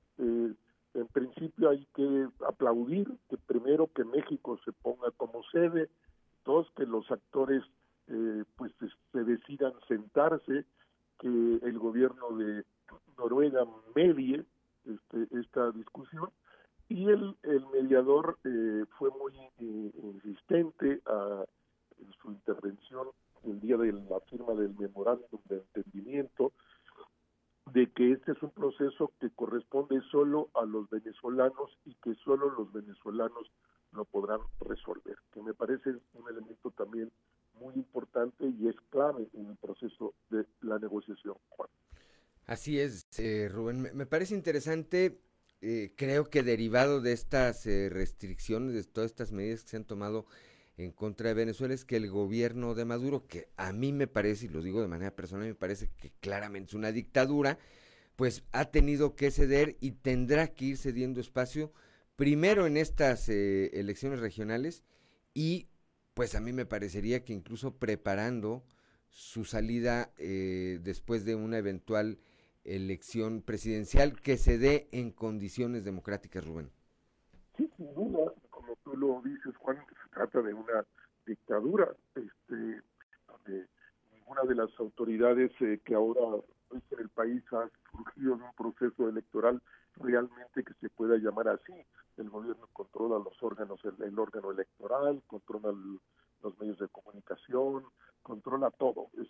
en 0.95 1.07
principio 1.09 1.71
hay 1.71 1.87
que 1.95 2.29
aplaudir 2.47 3.09
que 3.29 3.37
primero 3.37 3.89
que 3.93 4.05
México 4.05 4.59
se 4.65 4.73
ponga 4.73 5.11
como 5.17 5.43
sede, 5.53 5.89
dos 6.45 6.71
que 6.77 6.87
los 6.87 7.11
actores 7.11 7.63
eh, 8.09 8.45
pues 8.57 8.73
se 9.13 9.25
decidan 9.25 9.73
sentarse, 9.89 10.65
que 11.19 11.29
el 11.29 11.79
gobierno 11.79 12.37
de 12.37 12.65
Noruega 13.19 13.65
medie 13.95 14.45
este, 14.85 15.39
esta 15.39 15.71
discusión 15.73 16.31
y 16.89 17.09
el, 17.09 17.37
el 17.43 17.67
mediador 17.67 18.39
eh, 18.45 18.85
fue 18.99 19.11
muy 19.11 19.35
eh, 19.59 19.93
insistente 20.03 21.01
a, 21.07 21.45
en 21.99 22.13
su 22.21 22.31
intervención 22.31 23.09
el 23.45 23.61
día 23.61 23.77
de 23.77 23.93
la 23.93 24.21
firma 24.21 24.55
del 24.55 24.75
memorándum 24.79 25.41
de 25.47 25.57
entendimiento 25.57 26.53
de 27.73 27.91
que 27.91 28.13
este 28.13 28.33
es 28.33 28.43
un 28.43 28.51
proceso 28.51 29.13
que 29.21 29.31
corresponde 29.31 30.01
solo 30.11 30.49
a 30.55 30.65
los 30.65 30.89
venezolanos 30.91 31.79
y 31.85 31.95
que 31.95 32.15
solo 32.17 32.51
los 32.51 32.73
venezolanos 32.73 33.51
lo 33.93 34.05
podrán 34.05 34.41
resolver, 34.61 35.17
que 35.33 35.43
me 35.43 35.55
parece 35.55 35.91
un 36.15 36.29
elemento 36.29 36.71
también 36.73 37.11
muy 37.55 37.75
importante 37.75 38.47
y 38.47 38.69
es 38.69 38.77
clave 38.91 39.29
en 39.33 39.47
el 39.47 39.57
proceso 39.57 40.15
de 40.31 40.45
la 40.61 40.79
negociación, 40.79 41.37
Juan. 41.51 41.69
Así 42.47 42.79
es, 42.79 43.07
eh, 43.19 43.49
Rubén. 43.51 43.91
Me, 43.95 44.07
parece 44.07 44.35
interesante, 44.35 45.19
eh, 45.63 45.93
creo 45.97 46.29
que 46.29 46.43
derivado 46.43 47.01
de 47.01 47.13
estas 47.13 47.67
eh, 47.67 47.89
restricciones, 47.91 48.75
de 48.75 48.85
todas 48.85 49.11
estas 49.11 49.33
medidas 49.33 49.63
que 49.63 49.71
se 49.71 49.77
han 49.77 49.85
tomado 49.85 50.27
en 50.77 50.91
contra 50.93 51.29
de 51.29 51.35
Venezuela, 51.35 51.73
es 51.73 51.85
que 51.85 51.97
el 51.97 52.11
gobierno 52.11 52.75
de 52.75 52.85
Maduro, 52.85 53.27
que 53.27 53.49
a 53.57 53.73
mí 53.73 53.93
me 53.93 54.07
parece, 54.07 54.47
y 54.47 54.49
lo 54.49 54.61
digo 54.61 54.83
de 54.83 54.89
manera 54.89 55.15
personal, 55.15 55.47
me 55.47 55.55
parece 55.55 55.89
que 55.97 56.13
claramente 56.21 56.71
es 56.71 56.75
una 56.75 56.93
dictadura, 56.93 57.59
pues 58.17 58.43
ha 58.53 58.67
tenido 58.67 59.17
que 59.17 59.31
ceder 59.31 59.77
y 59.81 59.93
tendrá 59.93 60.49
que 60.49 60.67
ir 60.67 60.77
cediendo 60.77 61.21
espacio 61.21 61.73
primero 62.17 62.67
en 62.67 62.77
estas 62.77 63.29
elecciones 63.29 64.21
regionales 64.21 64.85
y 65.33 65.67
pues 66.15 66.37
a 66.37 66.41
mí 66.41 66.53
me 66.53 66.65
parecería 66.65 67.25
que 67.25 67.33
incluso 67.33 67.77
preparando 67.77 68.65
su 69.15 69.45
salida 69.45 70.13
eh, 70.19 70.81
después 70.83 71.25
de 71.25 71.37
una 71.37 71.59
eventual 71.59 72.19
elección 72.65 73.43
presidencial 73.43 74.21
que 74.21 74.37
se 74.37 74.59
dé 74.59 74.89
en 74.93 75.11
condiciones 75.11 75.85
democráticas, 75.85 76.47
Rubén. 76.47 76.71
Sí, 77.57 77.71
sin 77.77 77.95
duda, 77.95 78.33
como 78.51 78.77
tú 78.83 78.97
lo 78.97 79.21
dices, 79.23 79.57
Juan, 79.59 79.77
se 79.77 80.11
trata 80.11 80.43
de 80.43 80.55
una 80.55 80.85
dictadura, 81.27 81.95
este, 82.15 82.83
donde 83.29 83.67
ninguna 84.13 84.43
de 84.43 84.55
las 84.55 84.71
autoridades 84.81 85.53
eh, 85.61 85.81
que 85.85 85.95
ahora 85.95 86.43
en 86.71 86.83
el 86.99 87.09
país 87.11 87.43
ha 87.53 87.69
surgido 87.93 88.37
de 88.37 88.43
un 88.43 88.55
proceso 88.57 89.09
electoral 89.09 89.63
realmente 89.97 90.65
que 90.65 90.75
se 90.81 90.89
pueda 90.91 91.17
llamar 91.17 91.49
así. 91.49 91.73
El 92.17 92.31
gobierno 92.31 92.69
controla 92.73 93.19
los 93.19 93.41
órganos, 93.43 93.81
el, 93.85 94.19
órgano 94.19 94.51
electoral, 94.51 95.23
controla 95.27 95.73
los 96.43 96.59
medios 96.59 96.79
de 96.79 96.89
comunicación, 96.89 97.85
controla 98.23 98.71
todo. 98.71 99.09
Es 99.15 99.29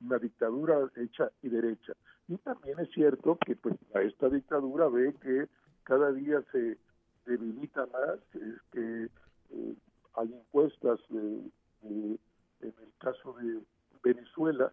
una 0.00 0.18
dictadura 0.18 0.89
hecha 1.00 1.30
y 1.42 1.48
derecha. 1.48 1.92
Y 2.28 2.36
también 2.38 2.78
es 2.78 2.90
cierto 2.90 3.38
que 3.44 3.56
pues 3.56 3.76
a 3.94 4.02
esta 4.02 4.28
dictadura 4.28 4.88
ve 4.88 5.14
que 5.20 5.48
cada 5.84 6.12
día 6.12 6.42
se 6.52 6.78
debilita 7.26 7.86
más, 7.86 8.18
es 8.34 8.62
que 8.72 9.04
eh, 9.50 9.74
hay 10.14 10.32
encuestas 10.32 11.00
en 11.10 12.20
el 12.60 12.92
caso 12.98 13.32
de 13.34 13.60
Venezuela 14.02 14.72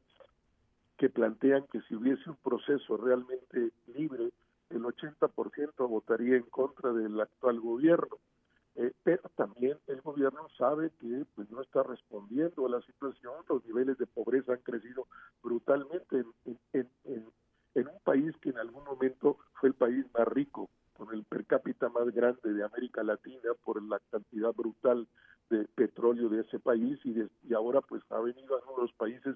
que 0.97 1.09
plantean 1.09 1.65
que 1.71 1.81
si 1.81 1.95
hubiese 1.95 2.29
un 2.29 2.37
proceso 2.37 2.97
realmente 2.97 3.71
libre, 3.95 4.31
el 4.69 4.83
80% 4.83 5.87
votaría 5.87 6.37
en 6.37 6.43
contra 6.43 6.91
del 6.91 7.19
actual 7.21 7.59
gobierno. 7.59 8.17
Eh, 8.79 8.93
pero 9.03 9.23
también 9.35 9.75
el 9.87 10.01
gobierno 10.01 10.47
sabe 10.55 10.91
que 10.99 11.25
pues, 11.33 11.49
no 11.49 11.61
está 11.61 11.81
respondiendo 11.81 12.67
a 12.67 12.69
la 12.69 12.81
situación, 12.83 13.33
los 13.49 13.65
niveles 13.65 13.97
de 13.97 14.05
pobreza 14.05 14.53
han 14.53 14.61
crecido 14.61 15.07
brutalmente 15.41 16.23
en, 16.45 16.89
en, 17.03 17.87
un 17.87 17.99
país 18.03 18.35
que 18.39 18.49
en 18.49 18.59
algún 18.59 18.83
momento 18.83 19.39
fue 19.53 19.69
el 19.69 19.75
país 19.75 20.05
más 20.13 20.27
rico, 20.27 20.69
con 20.93 21.11
el 21.11 21.23
per 21.23 21.45
cápita 21.47 21.89
más 21.89 22.07
grande 22.13 22.53
de 22.53 22.63
América 22.63 23.03
Latina 23.03 23.51
por 23.63 23.81
la 23.81 23.99
cantidad 24.11 24.53
brutal 24.53 25.07
de 25.49 25.65
petróleo 25.75 26.29
de 26.29 26.41
ese 26.41 26.59
país 26.59 26.99
y, 27.03 27.15
y 27.47 27.53
ahora 27.55 27.81
pues 27.81 28.03
ha 28.11 28.19
venido 28.19 28.55
a 28.55 28.61
uno 28.63 28.75
de 28.75 28.81
los 28.83 28.93
países 28.93 29.35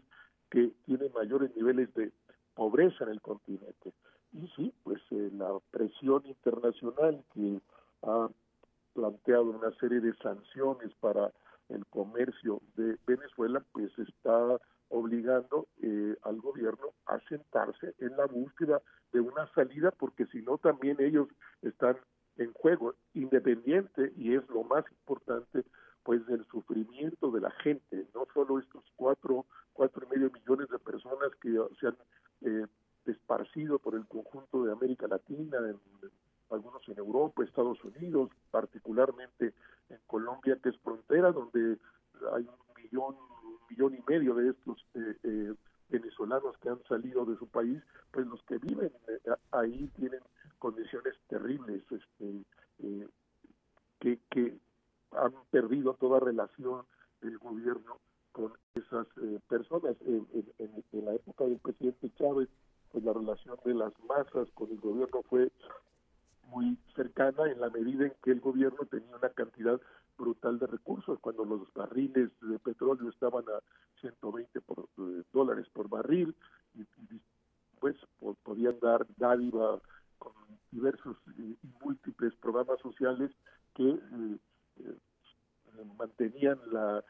que 0.52 0.72
tienen 0.86 1.12
mayores 1.14 1.56
niveles 1.56 1.92
de 1.96 2.12
pobreza 2.54 3.06
en 3.06 3.10
el 3.10 3.22
continente. 3.22 3.92
Y 4.34 4.48
sí, 4.56 4.74
pues 4.84 5.02
eh, 5.12 5.32
la 5.34 5.58
presión 5.72 6.26
internacional 6.26 7.24
que 7.34 7.60
ha 8.04 8.30
planteado 9.02 9.46
una 9.46 9.72
serie 9.80 10.00
de 10.00 10.14
sanciones 10.18 10.94
para 11.00 11.32
el 11.70 11.84
comercio 11.88 12.62
de 12.76 12.98
Venezuela, 13.08 13.64
pues 13.72 13.92
está 13.98 14.60
obligando 14.90 15.68
eh, 15.82 16.16
al 16.22 16.40
gobierno 16.40 16.94
a 17.08 17.20
sentarse 17.22 17.96
en 17.98 18.16
la 18.16 18.28
búsqueda 18.28 18.80
de 19.12 19.22
una 19.22 19.52
salida, 19.56 19.90
porque 19.90 20.28
si 20.28 20.44
no 20.44 20.60
también 20.60 20.98
ellos 21.00 21.28
están 21.64 21.98
en 22.38 22.54
juego, 22.54 22.94
independiente, 23.16 24.14
y 24.16 24.36
es 24.36 24.48
lo 24.50 24.64
más 24.66 24.86
importante, 24.92 25.64
pues 26.04 26.24
del 26.28 26.46
sufrimiento 26.46 27.32
de 27.32 27.42
la 27.42 27.52
gente, 27.52 28.06
no 28.14 28.28
solo 28.36 28.60
estos 28.60 28.84
cuatro, 28.96 29.48
cuatro 29.74 30.06
y 30.06 30.16
medio 30.16 30.30
millones 30.30 30.70
de 30.70 30.78
personas 30.78 31.32
que 31.42 31.60
se 31.80 31.88
han 31.88 31.98
eh, 32.42 32.68
esparcido 33.06 33.80
por 33.80 33.96
el 33.96 34.06
conjunto 34.06 34.64
de 34.64 34.72
América 34.72 35.08
Latina, 35.08 35.58
en, 35.58 35.80
algunos 36.52 36.88
en 36.88 36.98
Europa, 36.98 37.44
Estados 37.44 37.84
Unidos, 37.84 38.30
particularmente 38.52 39.54
en 39.90 40.00
Colombia, 40.08 40.58
que 40.62 40.70
es 40.70 40.78
frontera, 40.80 41.32
donde 41.32 41.78
hay 42.34 42.44
un 42.44 42.84
millón, 42.84 43.16
un 43.44 43.60
millón 43.70 43.96
y 43.96 44.04
medio 44.08 44.36
de 44.36 44.50
estos 44.50 44.86
eh, 44.94 45.16
eh, 45.24 45.54
venezolanos 45.90 46.58
que 46.58 46.70
han 46.70 46.84
salido 46.84 47.26
de 47.26 47.38
su 47.38 47.48
país, 47.48 47.82
pues 48.12 48.28
los 48.28 48.42
que 48.44 48.58
viven 48.58 48.92
eh, 49.08 49.34
ahí 49.52 49.90
tienen 49.96 50.22
condiciones 50.60 51.16
terribles, 51.28 51.84
este, 51.90 52.46
que, 54.00 54.20
que 54.30 54.58
han 55.12 55.34
perdido 55.50 55.94
toda 55.96 56.20
relación 56.20 56.84
del 57.22 57.38
gobierno 57.40 58.00
con 58.32 58.54
esas 58.76 59.08
personas. 59.48 59.96
En, 60.06 60.28
en, 60.60 61.06
la 61.06 61.16
época 61.16 61.46
del 61.46 61.58
presidente 61.58 62.12
Chávez, 62.18 62.48
pues 62.92 63.04
la 63.04 63.14
relación 63.14 63.58
de 63.66 63.74
las 63.74 63.94
masas 64.08 64.48
con 64.54 64.70
el 64.70 64.80
gobierno 64.80 65.24
fue 65.24 65.52
muy 66.52 66.78
cercana 66.96 67.50
en 67.50 67.60
la 67.60 67.70
medida 67.70 68.06
en 68.06 68.14
que 68.24 68.32
el 68.32 68.42
gobierno 68.42 68.86
tenía 68.90 69.16
una 69.16 69.30
cantidad 69.30 69.80
brutal 70.18 70.60
de 70.60 70.68
recursos. 70.68 71.20
Cuando 71.20 71.46
los 71.46 71.74
barriles 71.74 72.30
de 72.42 72.60
petróleo 72.60 73.10
estaban 73.10 73.46
a 73.50 73.60
120 74.02 74.62
por, 74.62 74.88
eh, 74.98 75.24
dólares 75.34 75.68
por 75.74 75.90
barril, 75.90 76.36
y, 76.76 76.86
podían 78.44 78.80
dar 78.80 79.08
dádiva 79.18 79.82
con 80.20 80.34
diversos 80.70 81.18
y 81.38 81.58
múltiples 81.84 82.34
programas 82.36 82.80
sociales 82.80 83.32
que 83.74 83.90
eh, 83.90 84.38
eh, 84.78 84.96
mantenían 85.98 86.60
la, 86.72 87.04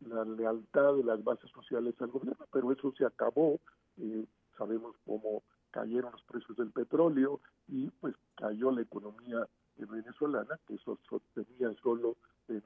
la, 0.00 0.24
lealtad 0.24 0.94
de 0.94 1.04
las 1.04 1.22
bases 1.22 1.50
sociales 1.50 1.94
al 2.00 2.08
gobierno, 2.08 2.46
pero 2.50 2.72
eso 2.72 2.92
se 2.96 3.04
acabó. 3.04 3.60
Eh, 3.98 4.24
sabemos 4.56 4.96
cómo 5.04 5.42
cayeron 5.74 6.12
los 6.12 6.22
precios 6.22 6.56
del 6.56 6.70
petróleo 6.70 7.40
y 7.66 7.90
pues 8.00 8.14
cayó 8.36 8.70
la 8.70 8.82
economía 8.82 9.46
venezolana 9.76 10.58
que 10.68 10.74
eso 10.74 10.98
sostenía 11.08 11.74
solo 11.82 12.16
en, 12.46 12.62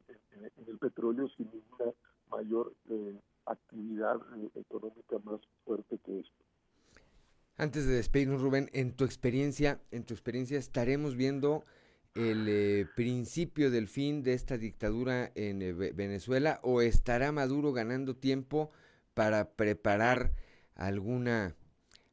el 0.67 0.79
petróleo 0.79 1.29
sin 1.31 1.51
ninguna 1.51 1.93
mayor 2.31 2.75
actividad 3.47 4.21
económica 4.55 5.17
más 5.25 5.41
fuerte 5.65 5.99
que 6.05 6.21
esto. 6.21 6.45
Antes 7.79 7.91
de 7.91 7.97
despedirnos, 7.99 8.43
Rubén, 8.43 8.71
en 8.73 8.91
tu 8.91 9.05
experiencia, 9.05 9.79
en 9.93 10.05
tu 10.05 10.13
experiencia 10.13 10.59
estaremos 10.59 11.15
viendo 11.15 11.63
el 12.17 12.49
eh, 12.49 12.87
principio 12.97 13.71
del 13.71 13.87
fin 13.87 14.25
de 14.25 14.33
esta 14.33 14.59
dictadura 14.59 15.31
en 15.37 15.63
eh, 15.63 15.73
Venezuela 15.73 16.59
o 16.65 16.81
estará 16.81 17.31
Maduro 17.31 17.73
ganando 17.73 18.17
tiempo 18.17 18.73
para 19.15 19.51
preparar 19.53 20.33
alguna 20.75 21.55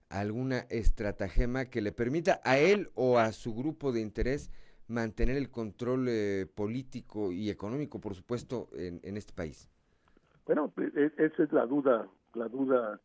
alguna 0.10 0.68
estratagema 0.70 1.66
que 1.66 1.82
le 1.82 1.92
permita 1.92 2.42
a 2.44 2.60
él 2.60 2.92
o 2.94 3.18
a 3.18 3.32
su 3.32 3.56
grupo 3.56 3.92
de 3.92 4.02
interés 4.02 4.52
mantener 4.88 5.36
el 5.36 5.50
control 5.50 6.06
eh, 6.10 6.46
político 6.46 7.32
y 7.32 7.50
económico, 7.50 8.00
por 8.00 8.14
supuesto, 8.14 8.70
en, 8.76 9.00
en, 9.02 9.18
este 9.18 9.34
país. 9.34 9.68
Bueno, 10.46 10.72
e, 10.78 11.12
e, 11.18 11.26
esa 11.26 11.42
es 11.42 11.52
la 11.52 11.66
duda, 11.66 12.08
la 12.36 12.48
duda 12.50 13.02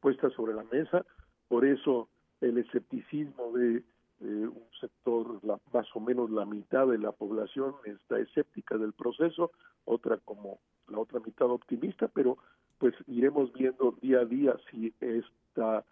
puesta 0.00 0.30
sobre 0.30 0.54
la 0.54 0.64
mesa. 0.64 1.04
Por 1.50 1.64
eso 1.64 2.08
el 2.40 2.58
escepticismo 2.58 3.50
de 3.50 3.78
eh, 3.78 3.82
un 4.20 4.68
sector, 4.80 5.44
la, 5.44 5.58
más 5.72 5.86
o 5.94 5.98
menos 5.98 6.30
la 6.30 6.44
mitad 6.44 6.86
de 6.86 6.96
la 6.96 7.10
población 7.10 7.74
está 7.86 8.20
escéptica 8.20 8.78
del 8.78 8.92
proceso, 8.92 9.50
otra 9.84 10.18
como 10.18 10.60
la 10.86 11.00
otra 11.00 11.18
mitad 11.18 11.50
optimista, 11.50 12.06
pero 12.06 12.38
pues 12.78 12.94
iremos 13.08 13.52
viendo 13.52 13.96
día 14.00 14.20
a 14.20 14.24
día 14.26 14.54
si 14.70 14.94
esta 15.00 15.84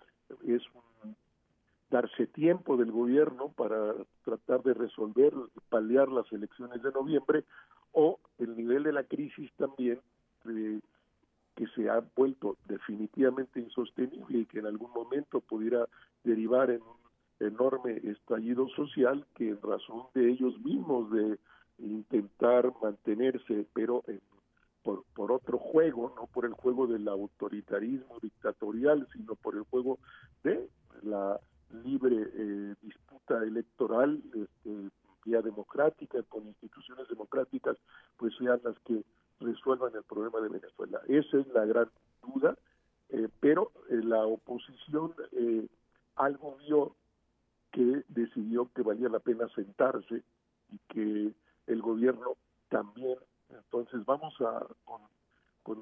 es 0.47 0.63
un 0.75 1.17
darse 1.91 2.29
tiempo 2.29 2.77
del 2.77 2.93
gobierno 2.93 3.49
para 3.49 3.95
tratar 4.25 4.63
de 4.63 4.75
resolver, 4.75 5.33
paliar 5.71 6.09
las 6.09 6.31
elecciones 6.33 6.81
de 6.85 6.93
noviembre 6.93 7.45
o 7.91 8.21
el 8.39 8.57
nivel 8.57 8.85
de 8.85 8.93
la 8.93 9.03
crisis 9.03 9.51
también 9.57 10.01
que 11.59 11.67
se 11.75 11.91
ha 11.91 12.01
vuelto 12.15 12.57
definitivamente 12.69 13.59
insostenible 13.59 14.39
y 14.39 14.47
que 14.47 14.61
en 14.61 14.67
algún 14.67 14.93
momento 14.93 15.41
pudiera 15.41 15.89
derivar 16.23 16.71
en 16.71 16.81
un 16.83 16.99
enorme 17.41 18.01
estallido 18.05 18.69
social 18.69 19.27
que 19.35 19.49
en 19.49 19.61
razón 19.61 20.05
de 20.15 20.31
ellos 20.31 20.57
mismos 20.61 21.11
de 21.11 21.37
intentar 21.81 22.73
mantenerse 22.81 23.67
pero 23.73 24.05
por, 24.85 25.03
por 25.17 25.33
otro 25.33 25.59
juego, 25.59 26.15
no 26.15 26.29
por 26.29 26.45
el 26.45 26.53
juego 26.53 26.87
del 26.87 27.09
autoritarismo 27.09 28.21
dictatorial, 28.23 29.09
sino 29.13 29.35
por 29.35 29.57
el 29.57 29.63
juego 29.63 29.99
de 30.45 30.69
la 31.03 31.41
libre 31.83 32.17
eh, 32.35 32.75
disputa 32.81 33.43
electoral 33.43 34.23
este, 34.33 34.91
vía 35.25 35.43
democrática, 35.43 36.23
con 36.29 36.47
instituciones 36.47 37.09
democráticas, 37.09 37.77
pues 38.17 38.33
sean 38.39 38.61
las 38.63 38.79
que 38.81 39.03
resuelvan 39.41 39.95
el 39.95 40.03
problema 40.05 40.41
de 40.41 40.49
Venezuela. 40.49 41.01
Esa 41.09 41.39
es 41.39 41.47
la 41.49 41.65
gran 41.65 41.89
duda, 42.23 42.57
eh, 43.11 43.29
pero 43.41 43.73
eh, 43.91 44.01
la 44.03 44.25
oposición 44.27 45.15
eh, 45.33 45.67
algo 46.17 46.57
vio 46.67 46.95
que 47.73 48.05
decidió 48.09 48.71
que 48.75 48.83
valía 48.83 49.09
la 49.09 49.21
pena 49.21 49.49
sentarse 49.55 50.23
y 50.71 50.79
que 50.89 51.33
el 51.67 51.83
gobierno 51.83 52.37
también. 52.69 53.19
Entonces 53.51 54.05
vamos 54.05 54.35
a 54.41 54.67
con, 54.85 55.01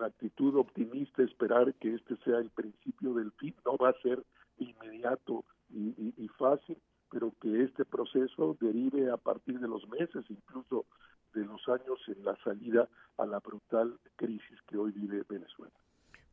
actitud 0.03 0.57
optimista 0.57 1.23
esperar 1.23 1.73
que 1.75 1.95
este 1.95 2.17
sea 2.25 2.39
el 2.39 2.51
principio 2.51 3.15
del 3.15 3.31
fin. 3.33 3.55
No 3.65 3.77
va 3.77 3.91
a 3.91 4.03
ser 4.03 4.23
inmediato 4.59 5.45
y 5.71 6.29
fácil, 6.39 6.77
pero 7.11 7.33
que 7.41 7.63
este 7.63 7.85
proceso 7.85 8.57
derive 8.61 9.11
a 9.11 9.17
partir 9.17 9.61
de 9.61 9.69
los 9.69 9.89
meses, 9.89 10.25
incluso 10.29 10.87
de 11.35 11.45
los 11.45 11.61
años 11.69 11.99
en 12.09 12.25
la 12.25 12.37
salida 12.43 12.89
a 13.19 13.27
la 13.27 13.41
brutal 13.41 13.99
crisis 14.17 14.59
que 14.69 14.77
hoy 14.77 14.93
vive 14.93 15.25
Venezuela. 15.29 15.73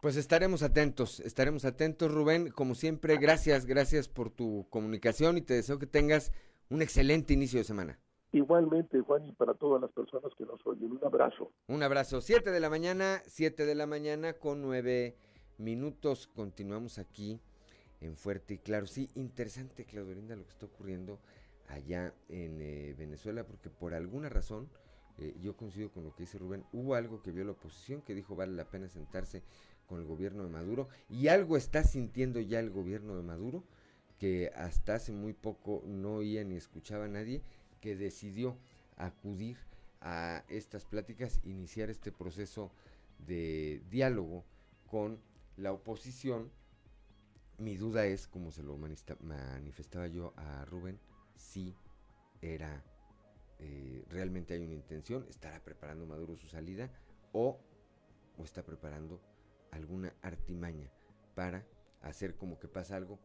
Pues 0.01 0.17
estaremos 0.17 0.63
atentos, 0.63 1.21
estaremos 1.21 1.63
atentos, 1.63 2.11
Rubén. 2.11 2.51
Como 2.51 2.75
siempre, 2.75 3.17
gracias, 3.17 3.65
gracias 3.65 4.09
por 4.09 4.29
tu 4.29 4.67
comunicación 4.69 5.37
y 5.37 5.41
te 5.41 5.53
deseo 5.53 5.79
que 5.79 5.87
tengas 5.87 6.33
un 6.69 6.81
excelente 6.81 7.33
inicio 7.33 7.59
de 7.59 7.63
semana. 7.63 7.99
Igualmente, 8.33 8.99
Juan, 8.99 9.25
y 9.25 9.31
para 9.31 9.53
todas 9.53 9.79
las 9.79 9.91
personas 9.91 10.33
que 10.37 10.45
nos 10.45 10.59
oyen, 10.65 10.91
un 10.91 10.99
abrazo. 11.05 11.51
Un 11.67 11.83
abrazo. 11.83 12.19
Siete 12.19 12.51
de 12.51 12.59
la 12.59 12.69
mañana, 12.69 13.21
siete 13.27 13.65
de 13.65 13.75
la 13.75 13.85
mañana 13.85 14.33
con 14.33 14.61
nueve 14.61 15.15
minutos. 15.57 16.27
Continuamos 16.27 16.97
aquí 16.97 17.39
en 18.01 18.17
Fuerte 18.17 18.55
y 18.55 18.57
Claro. 18.57 18.87
Sí, 18.87 19.07
interesante, 19.15 19.85
Claudorinda, 19.85 20.35
lo 20.35 20.43
que 20.43 20.51
está 20.51 20.65
ocurriendo 20.65 21.19
allá 21.69 22.13
en 22.27 22.61
eh, 22.61 22.95
Venezuela, 22.97 23.45
porque 23.45 23.69
por 23.69 23.93
alguna 23.93 24.29
razón 24.29 24.69
eh, 25.17 25.35
yo 25.41 25.55
coincido 25.55 25.91
con 25.91 26.03
lo 26.03 26.15
que 26.15 26.23
dice 26.23 26.37
Rubén, 26.37 26.65
hubo 26.71 26.95
algo 26.95 27.21
que 27.21 27.31
vio 27.31 27.43
la 27.43 27.51
oposición 27.51 28.01
que 28.01 28.15
dijo 28.15 28.35
vale 28.35 28.53
la 28.53 28.69
pena 28.69 28.89
sentarse 28.89 29.43
con 29.87 29.99
el 29.99 30.05
gobierno 30.05 30.43
de 30.43 30.49
Maduro 30.49 30.89
y 31.09 31.27
algo 31.27 31.57
está 31.57 31.83
sintiendo 31.83 32.39
ya 32.39 32.59
el 32.59 32.71
gobierno 32.71 33.15
de 33.15 33.23
Maduro 33.23 33.63
que 34.19 34.51
hasta 34.55 34.95
hace 34.95 35.11
muy 35.11 35.33
poco 35.33 35.83
no 35.85 36.15
oía 36.15 36.43
ni 36.43 36.55
escuchaba 36.55 37.05
a 37.05 37.09
nadie 37.09 37.41
que 37.81 37.95
decidió 37.95 38.57
acudir 38.97 39.57
a 40.01 40.43
estas 40.49 40.85
pláticas, 40.85 41.39
iniciar 41.43 41.89
este 41.89 42.11
proceso 42.11 42.71
de 43.19 43.81
diálogo 43.89 44.43
con 44.87 45.19
la 45.57 45.71
oposición. 45.71 46.51
Mi 47.57 47.75
duda 47.77 48.05
es, 48.05 48.27
como 48.27 48.51
se 48.51 48.63
lo 48.63 48.77
manifestaba 48.77 50.07
yo 50.07 50.33
a 50.37 50.65
Rubén, 50.65 50.99
si 51.35 51.75
era 52.41 52.83
eh, 53.59 54.03
realmente 54.09 54.53
hay 54.53 54.63
una 54.63 54.73
intención, 54.73 55.25
estará 55.29 55.63
preparando 55.63 56.05
Maduro 56.05 56.35
su 56.35 56.47
salida 56.47 56.91
o, 57.31 57.59
o 58.37 58.43
está 58.43 58.63
preparando 58.63 59.21
alguna 59.71 60.13
artimaña 60.21 60.89
para 61.35 61.65
hacer 62.01 62.35
como 62.35 62.59
que 62.59 62.67
pasa 62.67 62.95
algo 62.95 63.19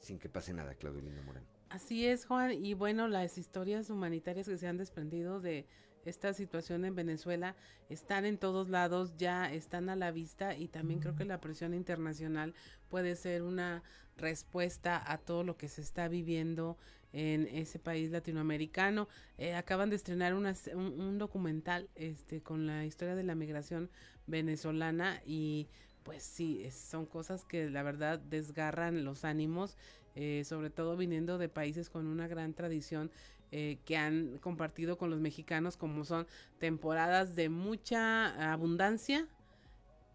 sin 0.00 0.18
que 0.18 0.28
pase 0.28 0.52
nada, 0.52 0.74
Claudelina 0.74 1.22
Morán. 1.22 1.46
Así 1.70 2.06
es, 2.06 2.26
Juan, 2.26 2.52
y 2.52 2.74
bueno, 2.74 3.08
las 3.08 3.38
historias 3.38 3.90
humanitarias 3.90 4.46
que 4.46 4.58
se 4.58 4.68
han 4.68 4.76
desprendido 4.76 5.40
de 5.40 5.66
esta 6.04 6.34
situación 6.34 6.84
en 6.84 6.94
Venezuela 6.94 7.56
están 7.88 8.26
en 8.26 8.38
todos 8.38 8.68
lados, 8.68 9.16
ya 9.16 9.52
están 9.52 9.88
a 9.88 9.96
la 9.96 10.10
vista 10.10 10.54
y 10.54 10.68
también 10.68 11.00
creo 11.00 11.16
que 11.16 11.24
la 11.24 11.40
presión 11.40 11.74
internacional 11.74 12.54
puede 12.88 13.16
ser 13.16 13.42
una 13.42 13.82
respuesta 14.16 15.02
a 15.10 15.18
todo 15.18 15.42
lo 15.42 15.56
que 15.56 15.68
se 15.68 15.80
está 15.80 16.08
viviendo 16.08 16.76
en 17.14 17.46
ese 17.46 17.78
país 17.78 18.10
latinoamericano. 18.10 19.08
Eh, 19.38 19.54
acaban 19.54 19.88
de 19.88 19.96
estrenar 19.96 20.34
un, 20.34 21.18
documental 21.18 21.88
este, 21.94 22.42
con 22.42 22.66
la 22.66 22.84
historia 22.84 23.14
de 23.14 23.22
la 23.22 23.36
migración 23.36 23.88
venezolana 24.26 25.22
y 25.24 25.68
pues 26.02 26.22
sí, 26.22 26.68
son 26.70 27.06
cosas 27.06 27.44
que 27.44 27.70
la 27.70 27.82
verdad 27.82 28.18
desgarran 28.18 29.04
los 29.04 29.24
ánimos, 29.24 29.78
eh, 30.16 30.42
sobre 30.44 30.68
todo 30.68 30.96
viniendo 30.96 31.38
de 31.38 31.48
países 31.48 31.88
con 31.88 32.06
una 32.06 32.28
gran 32.28 32.52
tradición 32.52 33.10
eh, 33.52 33.78
que 33.86 33.96
han 33.96 34.38
compartido 34.38 34.98
con 34.98 35.08
los 35.08 35.20
mexicanos 35.20 35.76
como 35.76 36.04
son 36.04 36.26
temporadas 36.58 37.36
de 37.36 37.48
mucha 37.48 38.52
abundancia 38.52 39.28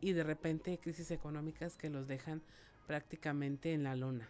y 0.02 0.12
de 0.12 0.24
repente 0.24 0.78
crisis 0.78 1.12
económicas 1.12 1.78
que 1.78 1.90
los 1.90 2.08
dejan 2.08 2.42
prácticamente 2.88 3.74
en 3.74 3.84
la 3.84 3.96
lona. 3.96 4.30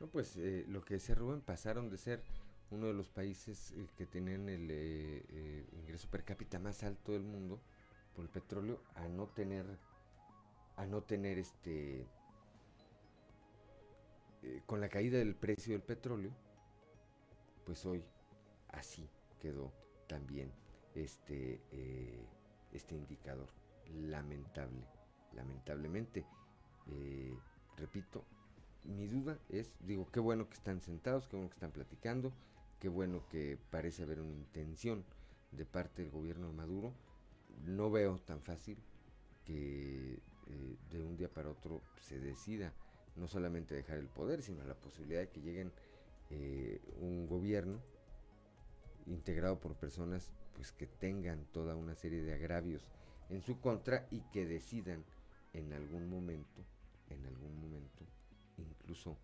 No, 0.00 0.08
pues 0.08 0.36
eh, 0.36 0.64
lo 0.68 0.84
que 0.84 0.94
decía 0.94 1.14
Rubén, 1.14 1.40
pasaron 1.40 1.88
de 1.88 1.98
ser 1.98 2.22
uno 2.70 2.86
de 2.86 2.94
los 2.94 3.08
países 3.08 3.72
eh, 3.72 3.86
que 3.96 4.06
tienen 4.06 4.48
el 4.48 4.68
eh, 4.70 5.66
ingreso 5.72 6.08
per 6.10 6.24
cápita 6.24 6.58
más 6.58 6.82
alto 6.82 7.12
del 7.12 7.22
mundo 7.22 7.60
por 8.14 8.24
el 8.24 8.30
petróleo 8.30 8.80
a 8.94 9.08
no 9.08 9.28
tener 9.28 9.64
a 10.76 10.86
no 10.86 11.02
tener 11.02 11.38
este 11.38 12.06
con 14.66 14.80
la 14.80 14.88
caída 14.88 15.18
del 15.18 15.36
precio 15.36 15.72
del 15.72 15.82
petróleo 15.82 16.32
pues 17.64 17.86
hoy 17.86 18.04
así 18.68 19.08
quedó 19.40 19.72
también 20.06 20.52
este 20.94 21.60
este 22.72 22.94
indicador. 22.94 23.48
Lamentable 23.94 24.86
lamentablemente 25.32 26.26
repito 27.76 28.24
mi 28.84 29.06
duda 29.06 29.38
es, 29.48 29.72
digo, 29.80 30.10
qué 30.10 30.20
bueno 30.20 30.48
que 30.48 30.54
están 30.54 30.80
sentados, 30.80 31.26
qué 31.28 31.36
bueno 31.36 31.50
que 31.50 31.56
están 31.56 31.72
platicando, 31.72 32.32
qué 32.78 32.88
bueno 32.88 33.26
que 33.28 33.58
parece 33.70 34.02
haber 34.02 34.20
una 34.20 34.34
intención 34.34 35.04
de 35.52 35.64
parte 35.64 36.02
del 36.02 36.10
gobierno 36.10 36.48
de 36.48 36.54
Maduro. 36.54 36.92
No 37.64 37.90
veo 37.90 38.18
tan 38.18 38.40
fácil 38.40 38.78
que 39.44 40.14
eh, 40.46 40.76
de 40.90 41.02
un 41.02 41.16
día 41.16 41.28
para 41.28 41.50
otro 41.50 41.82
se 42.00 42.18
decida 42.18 42.72
no 43.16 43.28
solamente 43.28 43.74
dejar 43.74 43.98
el 43.98 44.08
poder, 44.08 44.42
sino 44.42 44.64
la 44.64 44.74
posibilidad 44.74 45.20
de 45.20 45.28
que 45.28 45.40
lleguen 45.40 45.72
eh, 46.30 46.80
un 47.00 47.26
gobierno 47.26 47.80
integrado 49.06 49.60
por 49.60 49.74
personas 49.76 50.32
pues 50.54 50.72
que 50.72 50.86
tengan 50.86 51.44
toda 51.52 51.76
una 51.76 51.94
serie 51.94 52.22
de 52.22 52.34
agravios 52.34 52.86
en 53.28 53.42
su 53.42 53.60
contra 53.60 54.06
y 54.10 54.20
que 54.32 54.46
decidan 54.46 55.04
en 55.52 55.72
algún 55.72 56.08
momento, 56.08 56.62
en 57.10 57.24
algún 57.26 57.60
momento, 57.60 58.04
incluso 58.84 59.16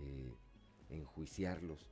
eh, 0.00 0.34
enjuiciarlos, 0.90 1.86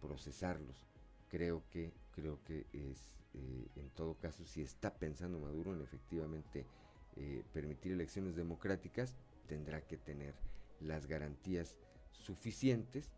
procesarlos. 0.00 0.86
Creo 1.28 1.62
que, 1.70 1.92
creo 2.12 2.42
que 2.44 2.66
es, 2.72 3.18
eh, 3.34 3.68
en 3.76 3.90
todo 3.90 4.14
caso, 4.14 4.44
si 4.44 4.62
está 4.62 4.94
pensando 4.94 5.38
Maduro 5.38 5.74
en 5.74 5.82
efectivamente 5.82 6.66
eh, 7.16 7.44
permitir 7.52 7.92
elecciones 7.92 8.36
democráticas, 8.36 9.16
tendrá 9.46 9.82
que 9.82 9.98
tener 9.98 10.34
las 10.80 11.06
garantías 11.06 11.76
suficientes 12.10 13.10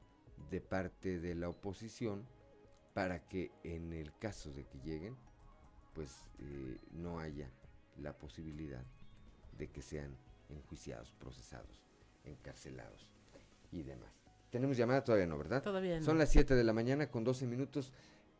de 0.51 0.61
parte 0.61 1.21
de 1.21 1.35
la 1.35 1.49
oposición 1.49 2.27
para 2.93 3.27
que 3.29 3.53
en 3.63 3.93
el 3.93 4.17
caso 4.19 4.53
de 4.53 4.65
que 4.65 4.79
lleguen, 4.81 5.17
pues 5.95 6.25
no 6.93 7.21
haya 7.21 7.51
la 7.99 8.17
posibilidad 8.19 8.85
de 9.59 9.69
que 9.69 9.83
sean 9.83 10.17
enjuiciados, 10.49 11.13
procesados, 11.13 11.85
encarcelados 12.25 13.14
y 13.75 13.83
demás. 13.83 14.11
Tenemos 14.51 14.77
llamada 14.77 15.03
todavía 15.03 15.27
no, 15.27 15.37
¿verdad? 15.37 15.63
Todavía 15.63 15.99
no. 15.99 16.05
Son 16.05 16.17
las 16.17 16.31
7 16.31 16.55
de 16.55 16.65
la 16.65 16.73
mañana 16.73 17.11
con 17.11 17.25
12 17.25 17.47
minutos. 17.47 17.93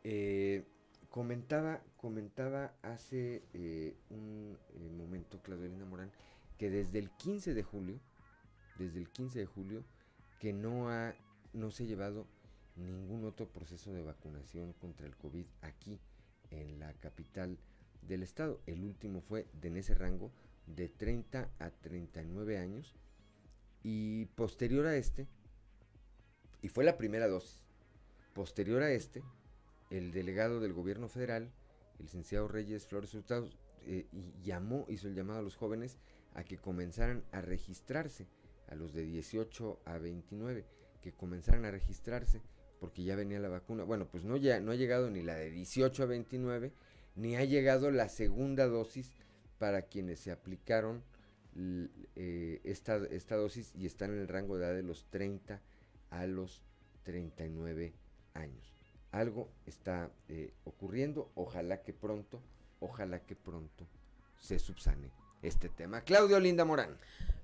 Eh, 0.03 0.63
comentaba, 1.09 1.81
comentaba 1.97 2.73
hace 2.81 3.43
eh, 3.53 3.95
un 4.09 4.57
eh, 4.75 4.89
momento 4.89 5.41
Claudelina 5.41 5.85
Morán 5.85 6.11
que 6.57 6.69
desde 6.69 6.99
el 6.99 7.09
15 7.11 7.53
de 7.53 7.63
julio, 7.63 7.99
desde 8.77 8.99
el 8.99 9.09
15 9.09 9.39
de 9.39 9.45
julio, 9.45 9.83
que 10.39 10.53
no 10.53 10.89
ha, 10.89 11.13
no 11.51 11.69
se 11.69 11.83
ha 11.83 11.85
llevado 11.85 12.27
ningún 12.77 13.25
otro 13.25 13.47
proceso 13.47 13.91
de 13.91 14.01
vacunación 14.01 14.71
contra 14.73 15.07
el 15.07 15.17
COVID 15.17 15.45
aquí 15.61 15.99
en 16.49 16.79
la 16.79 16.93
capital 16.93 17.57
del 18.01 18.23
estado. 18.23 18.61
El 18.67 18.83
último 18.83 19.19
fue 19.19 19.47
de 19.59 19.67
en 19.67 19.77
ese 19.77 19.95
rango 19.95 20.31
de 20.65 20.87
30 20.87 21.49
a 21.59 21.69
39 21.71 22.57
años 22.57 22.95
y 23.87 24.25
posterior 24.25 24.87
a 24.87 24.97
este, 24.97 25.27
y 26.63 26.69
fue 26.69 26.83
la 26.83 26.97
primera 26.97 27.27
dosis, 27.27 27.61
posterior 28.33 28.81
a 28.81 28.91
este, 28.91 29.21
el 29.91 30.11
delegado 30.11 30.59
del 30.59 30.73
gobierno 30.73 31.07
federal, 31.07 31.51
el 31.99 32.05
licenciado 32.05 32.47
Reyes 32.47 32.87
Flores 32.87 33.13
Hurtado, 33.13 33.47
eh, 33.85 34.07
llamó, 34.43 34.87
hizo 34.89 35.07
el 35.07 35.13
llamado 35.13 35.37
a 35.37 35.43
los 35.43 35.55
jóvenes 35.55 35.99
a 36.33 36.43
que 36.43 36.57
comenzaran 36.57 37.23
a 37.31 37.41
registrarse, 37.41 38.25
a 38.69 38.73
los 38.73 38.91
de 38.91 39.05
18 39.05 39.79
a 39.85 39.99
29, 39.99 40.65
que 41.03 41.13
comenzaran 41.13 41.63
a 41.65 41.69
registrarse 41.69 42.41
porque 42.79 43.03
ya 43.03 43.15
venía 43.15 43.37
la 43.37 43.49
vacuna. 43.49 43.83
Bueno, 43.83 44.07
pues 44.09 44.23
no, 44.23 44.35
ya, 44.35 44.59
no 44.61 44.71
ha 44.71 44.75
llegado 44.75 45.11
ni 45.11 45.21
la 45.21 45.35
de 45.35 45.51
18 45.51 46.01
a 46.01 46.05
29, 46.07 46.73
ni 47.17 47.35
ha 47.35 47.43
llegado 47.43 47.91
la 47.91 48.09
segunda 48.09 48.65
dosis 48.65 49.11
para 49.59 49.83
quienes 49.83 50.21
se 50.21 50.31
aplicaron 50.31 51.03
eh, 51.57 52.61
esta, 52.63 52.97
esta 53.11 53.35
dosis 53.35 53.73
y 53.75 53.85
están 53.85 54.11
en 54.11 54.19
el 54.19 54.27
rango 54.27 54.57
de 54.57 54.65
edad 54.65 54.75
de 54.75 54.83
los 54.83 55.05
30 55.09 55.61
a 56.09 56.25
los 56.27 56.61
39 57.03 57.93
años. 58.33 58.73
Algo 59.11 59.49
está 59.65 60.11
eh, 60.27 60.53
ocurriendo, 60.65 61.31
ojalá 61.35 61.81
que 61.81 61.93
pronto, 61.93 62.41
ojalá 62.79 63.19
que 63.19 63.35
pronto 63.35 63.87
se 64.39 64.59
subsane 64.59 65.11
este 65.41 65.69
tema. 65.69 66.01
Claudio 66.01 66.39
Linda 66.39 66.65
Morán. 66.65 66.97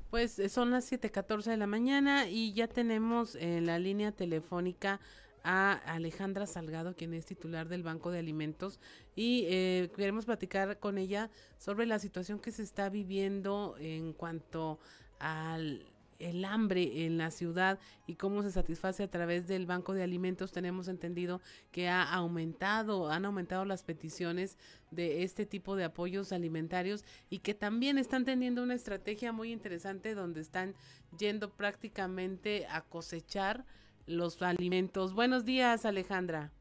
Pues 0.09 0.38
eh, 0.39 0.49
son 0.49 0.72
las 0.72 0.91
7:14 0.91 1.45
de 1.45 1.57
la 1.57 1.68
mañana 1.68 2.28
y 2.28 2.53
ya 2.53 2.68
tenemos 2.68 3.36
en 3.36 3.66
la 3.66 3.80
línea 3.80 4.12
telefónica 4.12 4.99
a 5.43 5.73
Alejandra 5.73 6.45
Salgado, 6.45 6.95
quien 6.95 7.13
es 7.13 7.25
titular 7.25 7.67
del 7.67 7.83
Banco 7.83 8.11
de 8.11 8.19
Alimentos, 8.19 8.79
y 9.15 9.45
eh, 9.47 9.91
queremos 9.95 10.25
platicar 10.25 10.79
con 10.79 10.97
ella 10.97 11.29
sobre 11.57 11.85
la 11.85 11.99
situación 11.99 12.39
que 12.39 12.51
se 12.51 12.63
está 12.63 12.89
viviendo 12.89 13.75
en 13.79 14.13
cuanto 14.13 14.79
al 15.19 15.85
el 16.21 16.45
hambre 16.45 17.05
en 17.05 17.17
la 17.17 17.31
ciudad 17.31 17.79
y 18.07 18.15
cómo 18.15 18.43
se 18.43 18.51
satisface 18.51 19.03
a 19.03 19.09
través 19.09 19.47
del 19.47 19.65
Banco 19.65 19.93
de 19.93 20.03
Alimentos. 20.03 20.51
Tenemos 20.51 20.87
entendido 20.87 21.41
que 21.71 21.89
ha 21.89 22.03
aumentado, 22.03 23.09
han 23.09 23.25
aumentado 23.25 23.65
las 23.65 23.83
peticiones 23.83 24.57
de 24.91 25.23
este 25.23 25.45
tipo 25.45 25.75
de 25.75 25.83
apoyos 25.83 26.31
alimentarios 26.31 27.03
y 27.29 27.39
que 27.39 27.53
también 27.53 27.97
están 27.97 28.25
teniendo 28.25 28.63
una 28.63 28.75
estrategia 28.75 29.31
muy 29.31 29.51
interesante 29.51 30.13
donde 30.13 30.41
están 30.41 30.75
yendo 31.17 31.49
prácticamente 31.49 32.67
a 32.67 32.81
cosechar 32.81 33.65
los 34.06 34.41
alimentos. 34.41 35.14
Buenos 35.14 35.45
días, 35.45 35.86
Alejandra. 35.86 36.52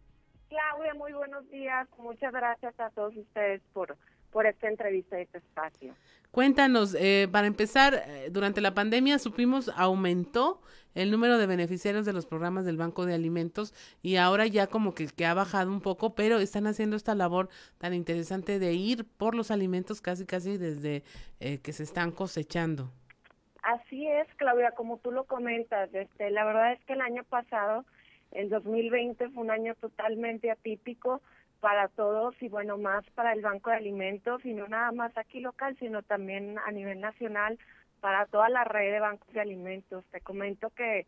Claudia, 0.48 0.94
muy 0.94 1.12
buenos 1.12 1.48
días. 1.50 1.88
Muchas 1.98 2.32
gracias 2.32 2.78
a 2.80 2.90
todos 2.90 3.16
ustedes 3.16 3.62
por, 3.72 3.96
por 4.30 4.46
esta 4.46 4.68
entrevista 4.68 5.18
y 5.18 5.22
este 5.22 5.38
espacio. 5.38 5.94
Cuéntanos, 6.30 6.94
eh, 6.94 7.28
para 7.30 7.46
empezar, 7.46 8.04
eh, 8.06 8.28
durante 8.30 8.60
la 8.60 8.72
pandemia 8.72 9.18
supimos 9.18 9.68
aumentó 9.74 10.60
el 10.94 11.10
número 11.10 11.38
de 11.38 11.46
beneficiarios 11.46 12.06
de 12.06 12.12
los 12.12 12.26
programas 12.26 12.64
del 12.64 12.76
Banco 12.76 13.06
de 13.06 13.14
Alimentos 13.14 13.74
y 14.02 14.16
ahora 14.16 14.46
ya 14.46 14.66
como 14.66 14.94
que, 14.94 15.06
que 15.06 15.26
ha 15.26 15.34
bajado 15.34 15.70
un 15.70 15.80
poco, 15.80 16.14
pero 16.14 16.38
están 16.38 16.66
haciendo 16.66 16.96
esta 16.96 17.14
labor 17.14 17.48
tan 17.78 17.94
interesante 17.94 18.58
de 18.58 18.74
ir 18.74 19.04
por 19.04 19.34
los 19.34 19.50
alimentos 19.50 20.00
casi 20.00 20.24
casi 20.24 20.56
desde 20.56 21.04
eh, 21.40 21.58
que 21.58 21.72
se 21.72 21.82
están 21.82 22.12
cosechando. 22.12 22.92
Así 23.70 24.04
es, 24.04 24.26
Claudia, 24.34 24.72
como 24.72 24.98
tú 24.98 25.12
lo 25.12 25.26
comentas, 25.26 25.94
este, 25.94 26.28
la 26.30 26.44
verdad 26.44 26.72
es 26.72 26.84
que 26.86 26.94
el 26.94 27.00
año 27.00 27.22
pasado, 27.22 27.84
el 28.32 28.48
2020, 28.48 29.28
fue 29.28 29.44
un 29.44 29.52
año 29.52 29.76
totalmente 29.76 30.50
atípico 30.50 31.22
para 31.60 31.86
todos 31.86 32.34
y 32.42 32.48
bueno, 32.48 32.78
más 32.78 33.08
para 33.10 33.32
el 33.32 33.42
Banco 33.42 33.70
de 33.70 33.76
Alimentos 33.76 34.44
y 34.44 34.54
no 34.54 34.66
nada 34.66 34.90
más 34.90 35.16
aquí 35.16 35.38
local, 35.38 35.76
sino 35.78 36.02
también 36.02 36.58
a 36.58 36.72
nivel 36.72 36.98
nacional 36.98 37.60
para 38.00 38.26
toda 38.26 38.48
la 38.48 38.64
red 38.64 38.90
de 38.90 38.98
bancos 38.98 39.32
de 39.32 39.40
alimentos. 39.40 40.04
Te 40.06 40.20
comento 40.20 40.70
que 40.70 41.06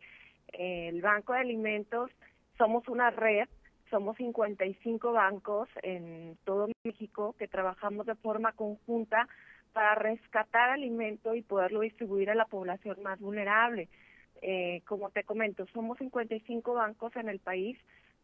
eh, 0.53 0.87
el 0.87 1.01
Banco 1.01 1.33
de 1.33 1.39
Alimentos 1.39 2.11
somos 2.57 2.87
una 2.87 3.09
red, 3.09 3.49
somos 3.89 4.15
55 4.15 5.11
bancos 5.11 5.67
en 5.81 6.37
todo 6.45 6.69
México 6.85 7.35
que 7.37 7.49
trabajamos 7.49 8.05
de 8.05 8.15
forma 8.15 8.53
conjunta 8.53 9.27
para 9.73 9.95
rescatar 9.95 10.69
alimento 10.69 11.35
y 11.35 11.41
poderlo 11.41 11.81
distribuir 11.81 12.29
a 12.29 12.35
la 12.35 12.45
población 12.45 13.01
más 13.03 13.19
vulnerable. 13.19 13.89
Eh, 14.41 14.81
como 14.85 15.09
te 15.09 15.23
comento, 15.23 15.65
somos 15.73 15.97
55 15.97 16.73
bancos 16.73 17.15
en 17.15 17.29
el 17.29 17.39
país, 17.39 17.77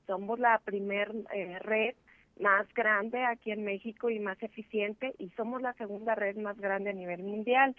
somos 0.05 0.39
la 0.39 0.59
primer 0.59 1.13
eh, 1.33 1.59
red 1.59 1.95
más 2.39 2.67
grande 2.73 3.23
aquí 3.25 3.51
en 3.51 3.63
México 3.63 4.09
y 4.09 4.19
más 4.19 4.41
eficiente 4.41 5.13
y 5.17 5.29
somos 5.31 5.61
la 5.61 5.73
segunda 5.73 6.15
red 6.15 6.37
más 6.37 6.57
grande 6.57 6.91
a 6.91 6.93
nivel 6.93 7.23
mundial. 7.23 7.75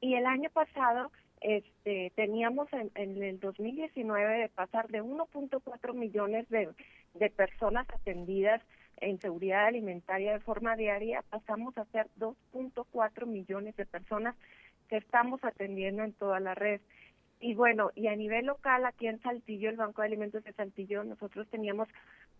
Y 0.00 0.14
el 0.14 0.26
año 0.26 0.50
pasado 0.50 1.12
este, 1.40 2.12
teníamos 2.14 2.72
en, 2.72 2.90
en 2.94 3.22
el 3.22 3.40
2019 3.40 4.38
de 4.38 4.48
pasar 4.48 4.88
de 4.88 5.02
1.4 5.02 5.94
millones 5.94 6.48
de, 6.48 6.68
de 7.14 7.30
personas 7.30 7.86
atendidas 7.90 8.62
en 9.02 9.18
seguridad 9.20 9.66
alimentaria 9.66 10.32
de 10.32 10.40
forma 10.40 10.76
diaria, 10.76 11.22
pasamos 11.28 11.76
a 11.76 11.84
ser 11.86 12.06
2.4 12.18 13.26
millones 13.26 13.76
de 13.76 13.84
personas 13.84 14.36
que 14.88 14.96
estamos 14.96 15.42
atendiendo 15.42 16.04
en 16.04 16.12
toda 16.12 16.38
la 16.40 16.54
red. 16.54 16.80
Y 17.40 17.54
bueno, 17.54 17.90
y 17.96 18.06
a 18.06 18.14
nivel 18.14 18.46
local, 18.46 18.84
aquí 18.84 19.08
en 19.08 19.20
Saltillo, 19.20 19.68
el 19.68 19.76
Banco 19.76 20.02
de 20.02 20.06
Alimentos 20.06 20.44
de 20.44 20.52
Saltillo, 20.52 21.02
nosotros 21.02 21.48
teníamos 21.50 21.88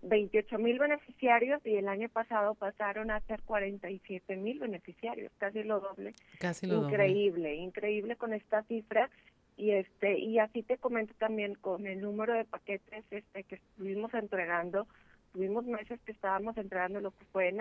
28 0.02 0.58
mil 0.58 0.78
beneficiarios 0.78 1.60
y 1.66 1.74
el 1.74 1.88
año 1.88 2.08
pasado 2.08 2.54
pasaron 2.54 3.10
a 3.10 3.20
ser 3.22 3.42
47 3.42 4.36
mil 4.36 4.60
beneficiarios, 4.60 5.32
casi 5.38 5.64
lo 5.64 5.80
doble. 5.80 6.14
Casi 6.38 6.66
lo 6.66 6.84
increíble, 6.84 7.56
increíble 7.56 8.14
con 8.14 8.32
esta 8.32 8.62
cifra 8.64 9.10
y 9.56 9.72
este 9.72 10.18
y 10.18 10.38
así 10.38 10.62
te 10.62 10.78
comento 10.78 11.14
también 11.18 11.54
con 11.56 11.86
el 11.86 12.00
número 12.00 12.32
de 12.32 12.44
paquetes 12.44 13.04
este 13.10 13.44
que 13.44 13.56
estuvimos 13.56 14.14
entregando 14.14 14.86
tuvimos 15.32 15.64
meses 15.64 16.00
que 16.02 16.12
estábamos 16.12 16.56
entregando 16.56 17.00
lo 17.00 17.10
que 17.10 17.24
fue 17.26 17.48
en, 17.48 17.60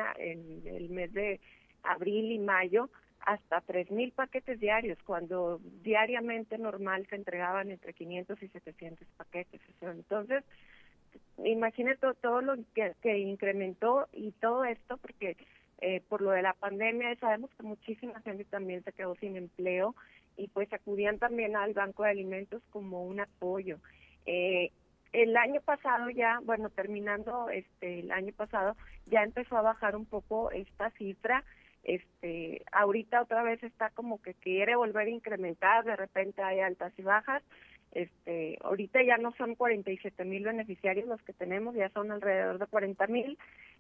el 0.66 0.90
mes 0.90 1.14
de 1.14 1.40
abril 1.84 2.32
y 2.32 2.40
mayo 2.40 2.90
hasta 3.22 3.62
tres 3.62 3.92
mil 3.92 4.12
paquetes 4.12 4.60
diarios, 4.60 4.98
cuando 5.04 5.60
diariamente 5.84 6.58
normal 6.58 7.06
se 7.10 7.16
entregaban 7.16 7.70
entre 7.70 7.94
500 7.94 8.42
y 8.42 8.48
700 8.48 9.08
paquetes. 9.16 9.62
Entonces, 9.82 10.44
imagínate 11.44 12.08
todo, 12.22 12.42
lo 12.42 12.56
que, 12.74 12.94
que, 13.02 13.20
incrementó 13.20 14.08
y 14.12 14.32
todo 14.32 14.66
esto, 14.66 14.98
porque 14.98 15.38
eh, 15.82 16.02
por 16.10 16.22
lo 16.22 16.32
de 16.32 16.42
la 16.42 16.54
pandemia 16.54 17.16
sabemos 17.16 17.52
que 17.56 17.64
muchísima 17.64 18.22
gente 18.22 18.46
también 18.46 18.84
se 18.84 18.92
quedó 18.92 19.16
sin 19.16 19.36
empleo 19.36 19.96
y 20.38 20.48
pues 20.48 20.72
acudían 20.74 21.20
también 21.20 21.56
al 21.56 21.74
Banco 21.74 22.04
de 22.04 22.10
Alimentos 22.10 22.64
como 22.72 23.04
un 23.04 23.20
apoyo. 23.20 23.78
Eh, 24.26 24.72
el 25.14 25.36
año 25.38 25.62
pasado 25.62 26.10
ya, 26.10 26.40
bueno, 26.44 26.70
terminando 26.70 27.50
este 27.50 28.00
el 28.00 28.12
año 28.12 28.34
pasado, 28.34 28.76
ya 29.06 29.24
empezó 29.24 29.58
a 29.58 29.62
bajar 29.62 29.96
un 29.96 30.06
poco 30.06 30.52
esta 30.52 30.90
cifra 30.92 31.44
este 31.84 32.64
ahorita 32.72 33.24
otra 33.24 33.44
vez 33.44 33.62
está 33.64 33.90
como 33.92 34.22
que 34.22 34.34
quiere 34.36 34.76
volver 34.76 35.08
a 35.08 35.12
incrementar, 35.12 35.84
de 35.84 35.96
repente 35.96 36.42
hay 36.42 36.60
altas 36.60 36.94
y 36.98 37.02
bajas. 37.02 37.44
Este, 37.92 38.58
ahorita 38.62 39.04
ya 39.04 39.18
no 39.18 39.34
son 39.34 39.56
47 39.56 40.24
mil 40.24 40.46
beneficiarios 40.46 41.08
los 41.08 41.22
que 41.24 41.34
tenemos, 41.34 41.76
ya 41.76 41.90
son 41.90 42.12
alrededor 42.12 42.58
de 42.58 42.68
40 42.68 43.06
mil 43.08 43.38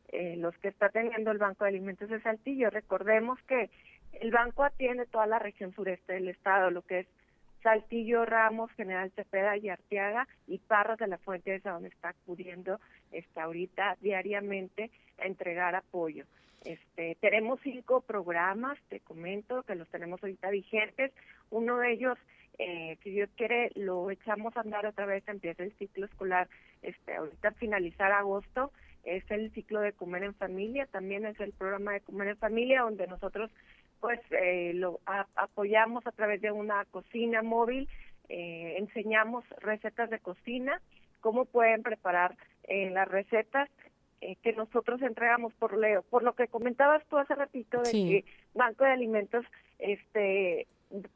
eh, 0.09 0.35
los 0.35 0.57
que 0.57 0.67
está 0.67 0.89
teniendo 0.89 1.31
el 1.31 1.37
Banco 1.37 1.63
de 1.63 1.69
Alimentos 1.69 2.09
de 2.09 2.21
Saltillo. 2.21 2.69
Recordemos 2.69 3.39
que 3.43 3.69
el 4.13 4.31
banco 4.31 4.63
atiende 4.63 5.05
toda 5.05 5.27
la 5.27 5.39
región 5.39 5.73
sureste 5.73 6.13
del 6.13 6.27
estado, 6.27 6.71
lo 6.71 6.81
que 6.81 6.99
es 6.99 7.07
Saltillo, 7.61 8.25
Ramos, 8.25 8.71
General 8.73 9.11
Cepeda 9.15 9.57
y 9.57 9.69
Arteaga 9.69 10.27
y 10.47 10.57
Parras 10.59 10.99
de 10.99 11.07
la 11.07 11.17
Fuente 11.17 11.55
es 11.55 11.65
a 11.65 11.71
donde 11.71 11.89
está 11.89 12.09
acudiendo 12.09 12.79
está 13.11 13.43
ahorita 13.43 13.97
diariamente 14.01 14.89
a 15.19 15.25
entregar 15.25 15.75
apoyo. 15.75 16.25
Este, 16.63 17.17
tenemos 17.19 17.59
cinco 17.63 18.01
programas, 18.01 18.77
te 18.89 18.99
comento, 18.99 19.63
que 19.63 19.75
los 19.75 19.89
tenemos 19.89 20.21
ahorita 20.21 20.49
vigentes. 20.49 21.11
Uno 21.49 21.77
de 21.79 21.91
ellos, 21.91 22.17
eh, 22.59 22.97
si 23.03 23.11
Dios 23.11 23.29
quiere, 23.35 23.71
lo 23.75 24.11
echamos 24.11 24.55
a 24.55 24.61
andar 24.61 24.85
otra 24.85 25.05
vez, 25.05 25.27
empieza 25.27 25.63
el 25.63 25.73
ciclo 25.73 26.05
escolar, 26.05 26.47
este, 26.81 27.15
ahorita 27.15 27.51
finalizar 27.53 28.11
agosto, 28.11 28.71
es 29.03 29.23
el 29.31 29.51
ciclo 29.53 29.81
de 29.81 29.93
comer 29.93 30.23
en 30.23 30.35
familia, 30.35 30.85
también 30.85 31.25
es 31.25 31.39
el 31.39 31.53
programa 31.53 31.93
de 31.93 32.01
comer 32.01 32.29
en 32.29 32.37
familia, 32.37 32.81
donde 32.81 33.07
nosotros 33.07 33.49
pues 34.01 34.19
eh, 34.31 34.73
lo 34.73 34.99
apoyamos 35.35 36.05
a 36.07 36.11
través 36.11 36.41
de 36.41 36.51
una 36.51 36.83
cocina 36.85 37.43
móvil, 37.43 37.87
eh, 38.27 38.75
enseñamos 38.79 39.45
recetas 39.59 40.09
de 40.09 40.19
cocina, 40.19 40.81
cómo 41.21 41.45
pueden 41.45 41.83
preparar 41.83 42.35
eh, 42.63 42.89
las 42.89 43.07
recetas 43.07 43.69
eh, 44.19 44.35
que 44.43 44.53
nosotros 44.53 45.01
entregamos 45.01 45.53
por 45.53 45.77
Leo. 45.77 46.01
Por 46.03 46.23
lo 46.23 46.33
que 46.33 46.47
comentabas 46.47 47.05
tú 47.07 47.17
hace 47.17 47.35
ratito 47.35 47.81
de 47.81 47.91
que 47.91 48.25
Banco 48.53 48.83
de 48.83 48.91
Alimentos 48.91 49.45
este 49.79 50.67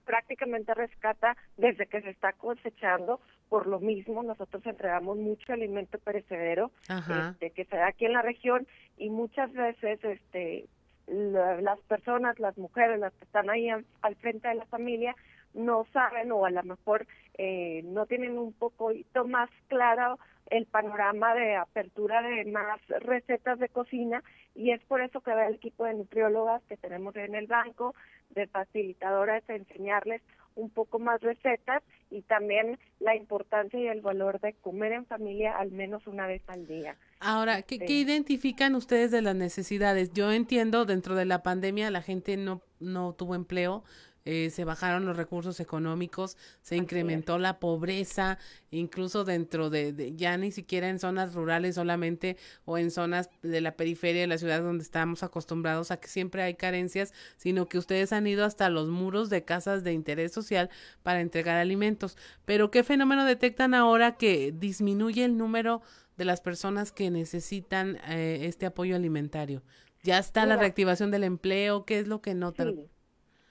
prácticamente 0.06 0.74
rescata 0.74 1.36
desde 1.58 1.88
que 1.88 2.02
se 2.02 2.10
está 2.10 2.32
cosechando 2.32 3.20
por 3.50 3.68
lo 3.68 3.82
mismo 3.82 4.24
nosotros 4.24 4.66
entregamos 4.66 5.18
mucho 5.18 5.52
alimento 5.52 6.00
perecedero 6.00 6.72
este, 6.88 7.52
que 7.52 7.66
se 7.66 7.76
da 7.76 7.88
aquí 7.88 8.06
en 8.06 8.14
la 8.14 8.22
región 8.22 8.66
y 8.98 9.10
muchas 9.10 9.52
veces 9.52 10.02
este 10.02 10.66
las 11.08 11.80
personas, 11.82 12.40
las 12.40 12.58
mujeres, 12.58 13.00
las 13.00 13.14
que 13.14 13.26
están 13.26 13.50
ahí 13.50 13.70
al, 13.70 14.16
frente 14.16 14.48
de 14.48 14.56
la 14.56 14.66
familia, 14.66 15.16
no 15.54 15.86
saben 15.94 16.32
o 16.32 16.46
a 16.46 16.50
lo 16.50 16.64
mejor 16.64 17.08
eh, 17.38 17.82
no 17.86 18.06
tienen 18.06 18.38
un 18.38 18.54
poquito 18.54 19.26
más 19.26 19.50
claro 19.68 20.20
el 20.50 20.66
panorama 20.66 21.34
de 21.34 21.56
apertura 21.56 22.22
de 22.22 22.46
más 22.46 22.80
recetas 23.00 23.60
de 23.60 23.70
cocina 23.70 24.24
y 24.56 24.72
es 24.72 24.82
por 24.86 25.02
eso 25.02 25.22
que 25.22 25.32
va 25.32 25.48
el 25.48 25.56
equipo 25.56 25.86
de 25.86 25.94
nutriólogas 25.94 26.64
que 26.64 26.78
tenemos 26.78 27.16
en 27.18 27.36
el 27.36 27.46
banco, 27.46 27.94
de 28.30 28.48
facilitadoras, 28.48 29.46
de 29.48 29.58
enseñarles 29.58 30.22
un 30.56 30.70
poco 30.70 31.00
más 31.00 31.22
recetas 31.22 31.84
y 32.10 32.22
también 32.22 32.80
la 33.00 33.16
importancia 33.16 33.78
y 33.78 33.88
el 33.88 34.02
valor 34.02 34.40
de 34.40 34.54
comer 34.54 34.94
en 34.94 35.06
familia 35.06 35.58
al 35.58 35.72
menos 35.72 36.08
una 36.08 36.28
vez 36.28 36.42
al 36.48 36.66
día. 36.66 36.96
Ahora, 37.20 37.62
¿qué, 37.62 37.78
¿qué, 37.78 37.94
identifican 37.94 38.76
ustedes 38.76 39.12
de 39.12 39.22
las 39.22 39.36
necesidades? 39.36 40.14
Yo 40.14 40.32
entiendo, 40.32 40.86
dentro 40.86 41.16
de 41.16 41.26
la 41.26 41.44
pandemia 41.44 41.92
la 41.92 42.02
gente 42.02 42.38
no, 42.38 42.62
no 42.80 43.14
tuvo 43.14 43.36
empleo, 43.36 43.84
eh, 44.26 44.50
se 44.50 44.64
bajaron 44.66 45.06
los 45.06 45.16
recursos 45.16 45.60
económicos, 45.60 46.36
se 46.62 46.76
incrementó 46.76 47.38
la 47.38 47.60
pobreza, 47.60 48.40
incluso 48.72 49.24
dentro 49.24 49.70
de, 49.70 50.14
ya 50.16 50.36
ni 50.38 50.52
siquiera 50.52 50.90
en 50.90 50.98
zonas 51.00 51.36
rurales 51.36 51.76
solamente 51.76 52.38
o 52.66 52.80
en 52.80 52.90
zonas 52.90 53.30
de 53.44 53.62
la 53.62 53.76
periferia 53.76 54.22
de 54.22 54.28
la 54.28 54.40
ciudad 54.40 54.64
donde 54.64 54.84
estamos 54.84 55.22
acostumbrados 55.22 55.92
a 55.92 55.98
que 55.98 56.08
siempre 56.08 56.42
hay 56.42 56.56
carencias, 56.56 57.14
sino 57.38 57.68
que 57.68 57.78
ustedes 57.78 58.14
han 58.14 58.26
ido 58.26 58.46
hasta 58.46 58.70
los 58.70 58.90
muros 58.90 59.30
de 59.30 59.44
casas 59.44 59.84
de 59.84 59.94
interés 59.94 60.32
social 60.32 60.70
para 61.04 61.22
entregar 61.22 61.58
alimentos. 61.58 62.18
Pero 62.46 62.72
¿qué 62.72 62.84
fenómeno 62.84 63.26
detectan 63.26 63.74
ahora 63.74 64.18
que 64.18 64.52
disminuye 64.52 65.24
el 65.24 65.38
número 65.38 65.82
de 66.18 66.26
las 66.26 66.42
personas 66.42 66.92
que 66.92 67.12
necesitan 67.12 67.98
eh, 68.08 68.40
este 68.44 68.66
apoyo 68.66 68.96
alimentario? 68.96 69.62
¿Ya 70.04 70.20
está 70.20 70.46
la 70.46 70.56
reactivación 70.56 71.10
del 71.12 71.24
empleo? 71.24 71.86
¿Qué 71.86 72.00
es 72.00 72.08
lo 72.08 72.22
que 72.22 72.36
notan? 72.36 72.76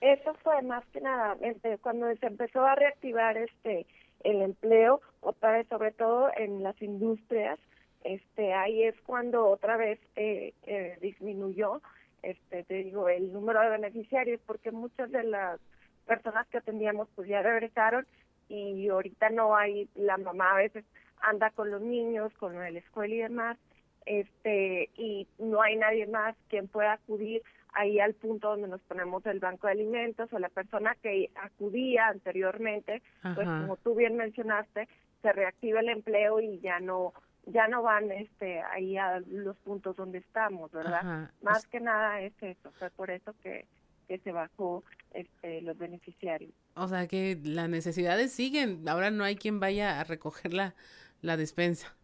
Eso 0.05 0.35
fue 0.43 0.61
más 0.61 0.85
que 0.89 1.01
nada 1.01 1.35
cuando 1.81 2.15
se 2.17 2.27
empezó 2.27 2.63
a 2.63 2.75
reactivar 2.75 3.39
este 3.39 3.87
el 4.23 4.43
empleo, 4.43 5.01
otra 5.21 5.53
vez 5.53 5.67
sobre 5.69 5.93
todo 5.93 6.29
en 6.37 6.63
las 6.63 6.81
industrias, 6.83 7.59
este 8.03 8.53
ahí 8.53 8.83
es 8.83 8.95
cuando 9.07 9.47
otra 9.47 9.79
vez 9.79 9.99
eh, 10.17 10.53
eh, 10.65 10.99
disminuyó, 11.01 11.81
este 12.23 12.65
te 12.65 12.75
digo 12.83 13.09
el 13.09 13.33
número 13.33 13.63
de 13.63 13.71
beneficiarios 13.71 14.43
porque 14.47 14.73
muchas 14.73 15.11
de 15.11 15.25
las 15.25 15.59
personas 16.05 16.47
que 16.49 16.59
atendíamos 16.59 17.09
pues 17.15 17.27
ya 17.27 17.41
regresaron 17.41 18.07
y 18.51 18.87
ahorita 18.89 19.31
no 19.31 19.57
hay 19.57 19.89
la 19.95 20.19
mamá 20.19 20.53
a 20.53 20.57
veces 20.57 20.85
anda 21.23 21.49
con 21.49 21.71
los 21.71 21.81
niños, 21.81 22.31
con 22.35 22.53
la 22.59 22.69
escuela 22.69 23.15
y 23.15 23.19
demás, 23.21 23.57
este 24.05 24.91
y 24.97 25.27
no 25.39 25.63
hay 25.63 25.77
nadie 25.77 26.07
más 26.07 26.37
quien 26.51 26.69
pueda 26.69 26.93
acudir 26.93 27.41
ahí 27.75 28.01
al 28.01 28.15
punto 28.15 28.51
donde 28.51 28.69
nos 28.69 28.81
ponemos 28.83 29.25
el 29.27 29.41
banco 29.41 29.67
de 29.67 29.75
alimentos 29.75 30.33
o 30.33 30.39
la 30.39 30.49
persona 30.49 30.97
que 31.03 31.31
acudía 31.35 32.09
anteriormente, 32.09 33.03
pues 33.35 33.47
como 33.47 33.77
tú 33.77 33.95
bien 33.95 34.17
mencionaste, 34.17 34.89
se 35.23 35.33
reactiva 35.33 35.81
el 35.81 35.89
empleo 35.89 36.41
y 36.41 36.61
ya 36.61 36.81
no 36.81 37.13
ya 37.47 37.69
no 37.69 37.83
van 37.83 38.11
este 38.11 38.63
ahí 38.63 38.97
a 38.97 39.21
los 39.21 39.57
puntos 39.59 39.97
donde 39.97 40.19
estamos, 40.19 40.73
¿verdad? 40.73 41.31
Más 41.43 41.67
que 41.67 41.79
nada 41.79 42.23
es 42.23 42.33
eso, 42.41 42.71
fue 42.73 42.91
por 42.91 43.11
eso 43.11 43.35
que 43.43 43.67
que 44.09 44.19
se 44.19 44.33
bajó 44.33 44.85
este, 45.13 45.63
los 45.63 45.79
beneficiarios. 45.79 46.53
O 46.75 46.89
sea 46.89 47.07
que 47.07 47.39
las 47.43 47.69
necesidades 47.69 48.33
siguen, 48.33 48.87
ahora 48.89 49.11
no 49.11 49.25
hay 49.25 49.37
quien 49.37 49.61
vaya 49.61 50.01
a 50.01 50.05
recoger 50.05 50.53
la, 50.53 50.75
la 51.23 51.37
despensa. 51.37 51.95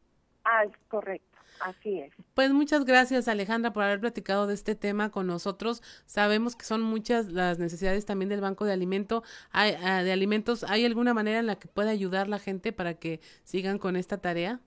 Ah, 0.45 0.65
correcto. 0.89 1.30
Así 1.61 2.01
es. 2.01 2.13
Pues 2.35 2.53
muchas 2.53 2.85
gracias 2.85 3.29
Alejandra 3.29 3.73
por 3.73 3.83
haber 3.83 4.01
platicado 4.01 4.47
de 4.47 4.55
este 4.55 4.75
tema 4.75 5.11
con 5.11 5.27
nosotros. 5.27 5.83
Sabemos 6.07 6.57
que 6.57 6.65
son 6.65 6.83
muchas 6.83 7.33
las 7.33 7.59
necesidades 7.59 8.07
también 8.07 8.29
del 8.29 8.41
Banco 8.41 8.65
de 8.65 8.73
Alimento, 8.73 9.23
hay, 9.53 9.75
ah, 9.83 10.03
de 10.03 10.13
Alimentos. 10.13 10.65
¿Hay 10.65 10.85
alguna 10.85 11.15
manera 11.15 11.39
en 11.39 11.47
la 11.47 11.57
que 11.57 11.69
pueda 11.69 11.91
ayudar 11.91 12.29
la 12.29 12.39
gente 12.39 12.73
para 12.73 12.95
que 12.95 13.21
sigan 13.45 13.79
con 13.79 13.97
esta 13.97 14.19
tarea? 14.19 14.61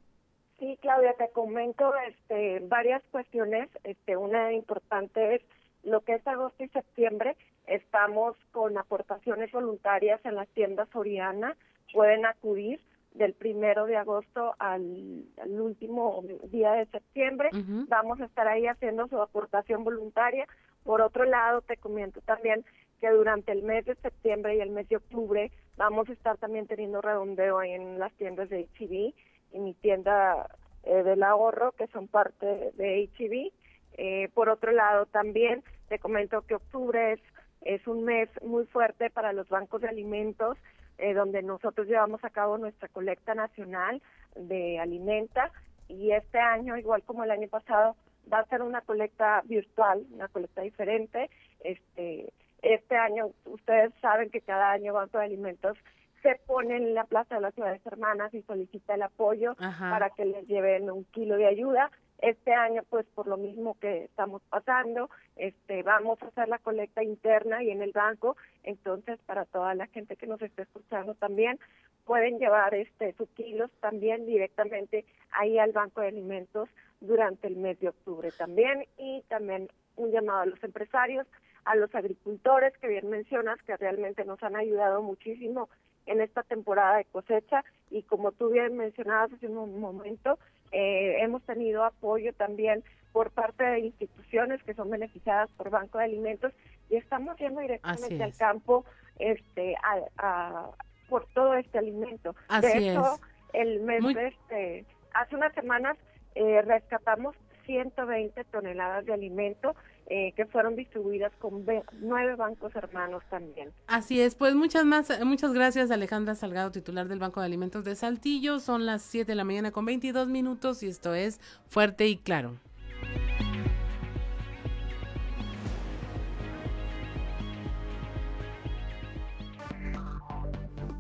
Sí, 0.59 0.77
Claudia, 0.81 1.13
te 1.13 1.29
comento 1.31 1.91
este, 2.07 2.59
varias 2.67 3.03
cuestiones. 3.11 3.69
Este, 3.83 4.15
una 4.15 4.53
importante 4.53 5.35
es 5.35 5.41
lo 5.83 6.01
que 6.01 6.13
es 6.13 6.27
agosto 6.27 6.63
y 6.63 6.69
septiembre. 6.69 7.35
Estamos 7.67 8.37
con 8.51 8.77
aportaciones 8.77 9.51
voluntarias 9.51 10.23
en 10.25 10.35
las 10.35 10.47
tiendas 10.49 10.87
Oriana. 10.95 11.57
Pueden 11.91 12.25
acudir 12.25 12.79
del 13.13 13.33
primero 13.33 13.85
de 13.85 13.95
agosto 13.95 14.55
al, 14.59 15.25
último 15.47 16.23
día 16.49 16.73
de 16.73 16.85
septiembre. 16.87 17.49
Vamos 17.87 18.19
a 18.19 18.25
estar 18.25 18.47
ahí 18.47 18.65
haciendo 18.67 19.07
su 19.07 19.21
aportación 19.21 19.83
voluntaria. 19.83 20.47
Por 20.83 21.01
otro 21.01 21.23
lado, 21.25 21.61
te 21.61 21.77
comento 21.77 22.21
también 22.21 22.65
que 22.99 23.09
durante 23.09 23.51
el 23.51 23.63
mes 23.63 23.85
de 23.85 23.95
septiembre 23.95 24.55
y 24.55 24.61
el 24.61 24.71
mes 24.71 24.87
de 24.89 24.97
octubre 24.97 25.51
vamos 25.77 26.09
a 26.09 26.13
estar 26.13 26.37
también 26.37 26.67
teniendo 26.67 27.01
redondeo 27.01 27.61
en 27.61 27.99
las 27.99 28.13
tiendas 28.13 28.49
de 28.49 28.67
HB 28.79 29.13
y 29.51 29.59
mi 29.59 29.73
tienda 29.73 30.49
eh, 30.83 31.03
del 31.03 31.23
ahorro, 31.23 31.73
que 31.73 31.87
son 31.87 32.07
parte 32.07 32.71
de 32.75 33.09
HB. 33.17 33.51
Eh, 33.97 34.29
por 34.33 34.49
otro 34.49 34.71
lado, 34.71 35.05
también 35.05 35.63
te 35.87 35.99
comento 35.99 36.41
que 36.41 36.55
octubre 36.55 37.13
es, 37.13 37.19
es 37.61 37.85
un 37.87 38.03
mes 38.03 38.29
muy 38.41 38.65
fuerte 38.65 39.09
para 39.09 39.33
los 39.33 39.47
bancos 39.49 39.81
de 39.81 39.89
alimentos 39.89 40.57
eh, 40.97 41.13
donde 41.13 41.41
nosotros 41.41 41.87
llevamos 41.87 42.23
a 42.23 42.29
cabo 42.29 42.57
nuestra 42.57 42.87
colecta 42.87 43.35
nacional 43.35 44.01
de 44.35 44.79
alimenta 44.79 45.51
y 45.87 46.11
este 46.11 46.39
año, 46.39 46.77
igual 46.77 47.03
como 47.03 47.23
el 47.23 47.31
año 47.31 47.47
pasado, 47.47 47.95
va 48.31 48.39
a 48.39 48.45
ser 48.45 48.61
una 48.61 48.81
colecta 48.81 49.41
virtual, 49.45 50.05
una 50.11 50.27
colecta 50.27 50.61
diferente. 50.61 51.29
Este, 51.59 52.31
este 52.61 52.95
año, 52.95 53.31
ustedes 53.45 53.93
saben 54.01 54.29
que 54.29 54.41
cada 54.41 54.71
año 54.71 54.93
Banco 54.93 55.17
de 55.17 55.25
Alimentos 55.25 55.77
se 56.21 56.39
pone 56.47 56.77
en 56.77 56.93
la 56.93 57.03
Plaza 57.03 57.35
de 57.35 57.41
las 57.41 57.53
Ciudades 57.53 57.85
Hermanas 57.85 58.33
y 58.33 58.41
solicita 58.43 58.95
el 58.95 59.01
apoyo 59.01 59.55
para 59.55 60.09
que 60.11 60.25
les 60.25 60.47
lleven 60.47 60.89
un 60.89 61.03
kilo 61.05 61.35
de 61.35 61.47
ayuda. 61.47 61.91
Este 62.23 62.53
año, 62.53 62.83
pues 62.89 63.05
por 63.07 63.27
lo 63.27 63.35
mismo 63.35 63.77
que 63.81 64.05
estamos 64.05 64.41
pasando, 64.49 65.09
este, 65.35 65.83
vamos 65.83 66.23
a 66.23 66.27
hacer 66.27 66.47
la 66.47 66.57
colecta 66.57 67.03
interna 67.03 67.61
y 67.61 67.69
en 67.69 67.81
el 67.81 67.91
banco. 67.91 68.37
Entonces, 68.63 69.19
para 69.25 69.43
toda 69.43 69.75
la 69.75 69.87
gente 69.87 70.15
que 70.15 70.25
nos 70.25 70.41
esté 70.41 70.61
escuchando 70.61 71.15
también, 71.15 71.59
pueden 72.05 72.39
llevar 72.39 72.75
este 72.75 73.11
sus 73.17 73.27
kilos 73.31 73.69
también 73.81 74.25
directamente 74.25 75.03
ahí 75.31 75.59
al 75.59 75.73
banco 75.73 75.99
de 75.99 76.07
alimentos 76.07 76.69
durante 77.01 77.47
el 77.47 77.57
mes 77.57 77.77
de 77.81 77.89
octubre 77.89 78.31
también 78.31 78.85
y 78.97 79.23
también 79.27 79.67
un 79.97 80.11
llamado 80.11 80.39
a 80.39 80.45
los 80.45 80.63
empresarios, 80.63 81.27
a 81.65 81.75
los 81.75 81.93
agricultores 81.93 82.71
que 82.77 82.87
bien 82.87 83.09
mencionas 83.09 83.61
que 83.63 83.75
realmente 83.75 84.23
nos 84.23 84.41
han 84.43 84.55
ayudado 84.55 85.01
muchísimo 85.01 85.67
en 86.05 86.21
esta 86.21 86.43
temporada 86.43 86.97
de 86.97 87.05
cosecha 87.05 87.65
y 87.89 88.03
como 88.03 88.31
tú 88.31 88.49
bien 88.49 88.77
mencionabas 88.77 89.33
hace 89.33 89.47
un 89.47 89.79
momento, 89.81 90.39
eh, 90.73 91.17
hemos 91.19 91.43
tenido 91.43 91.83
apoyo 91.83 92.33
también 92.33 92.83
por 93.11 93.31
parte 93.31 93.63
de 93.63 93.79
instituciones 93.79 94.61
que 94.63 94.73
son 94.73 94.89
beneficiadas 94.89 95.49
por 95.51 95.69
Banco 95.69 95.99
de 95.99 96.05
Alimentos 96.05 96.51
y 96.89 96.95
estamos 96.95 97.37
yendo 97.37 97.61
directamente 97.61 98.23
al 98.23 98.35
campo 98.35 98.83
este 99.19 99.75
a, 100.17 100.69
por 101.07 101.27
todo 101.33 101.53
este 101.53 101.77
alimento. 101.77 102.35
de 102.59 102.77
hecho, 102.77 103.19
el 103.53 103.81
mes 103.81 104.03
este 104.17 104.85
hace 105.13 105.35
unas 105.35 105.53
semanas 105.53 105.95
eh, 106.33 106.61
rescatamos 106.63 107.35
120 107.67 108.43
toneladas 108.45 109.05
de 109.05 109.13
alimento 109.13 109.75
eh, 110.07 110.33
que 110.35 110.45
fueron 110.45 110.75
distribuidas 110.75 111.31
con 111.39 111.65
nueve 112.01 112.35
bancos 112.35 112.75
hermanos 112.75 113.23
también. 113.29 113.71
Así 113.87 114.21
es, 114.21 114.35
pues 114.35 114.55
muchas 114.55 114.85
más, 114.85 115.11
muchas 115.23 115.53
gracias 115.53 115.91
Alejandra 115.91 116.35
Salgado, 116.35 116.71
titular 116.71 117.07
del 117.07 117.19
Banco 117.19 117.39
de 117.39 117.45
Alimentos 117.45 117.83
de 117.83 117.95
Saltillo. 117.95 118.59
Son 118.59 118.85
las 118.85 119.01
7 119.01 119.31
de 119.31 119.35
la 119.35 119.43
mañana 119.43 119.71
con 119.71 119.85
22 119.85 120.27
minutos 120.27 120.83
y 120.83 120.87
esto 120.87 121.13
es 121.13 121.39
Fuerte 121.67 122.07
y 122.07 122.17
Claro. 122.17 122.55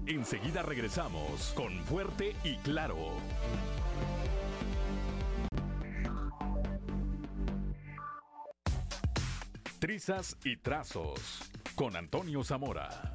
Enseguida 0.05 0.61
regresamos 0.61 1.53
con 1.55 1.73
Fuerte 1.85 2.35
y 2.43 2.55
Claro. 2.57 2.97
Trizas 9.83 10.37
y 10.45 10.55
Trazos 10.55 11.41
con 11.75 11.97
Antonio 11.97 12.41
Zamora. 12.45 13.11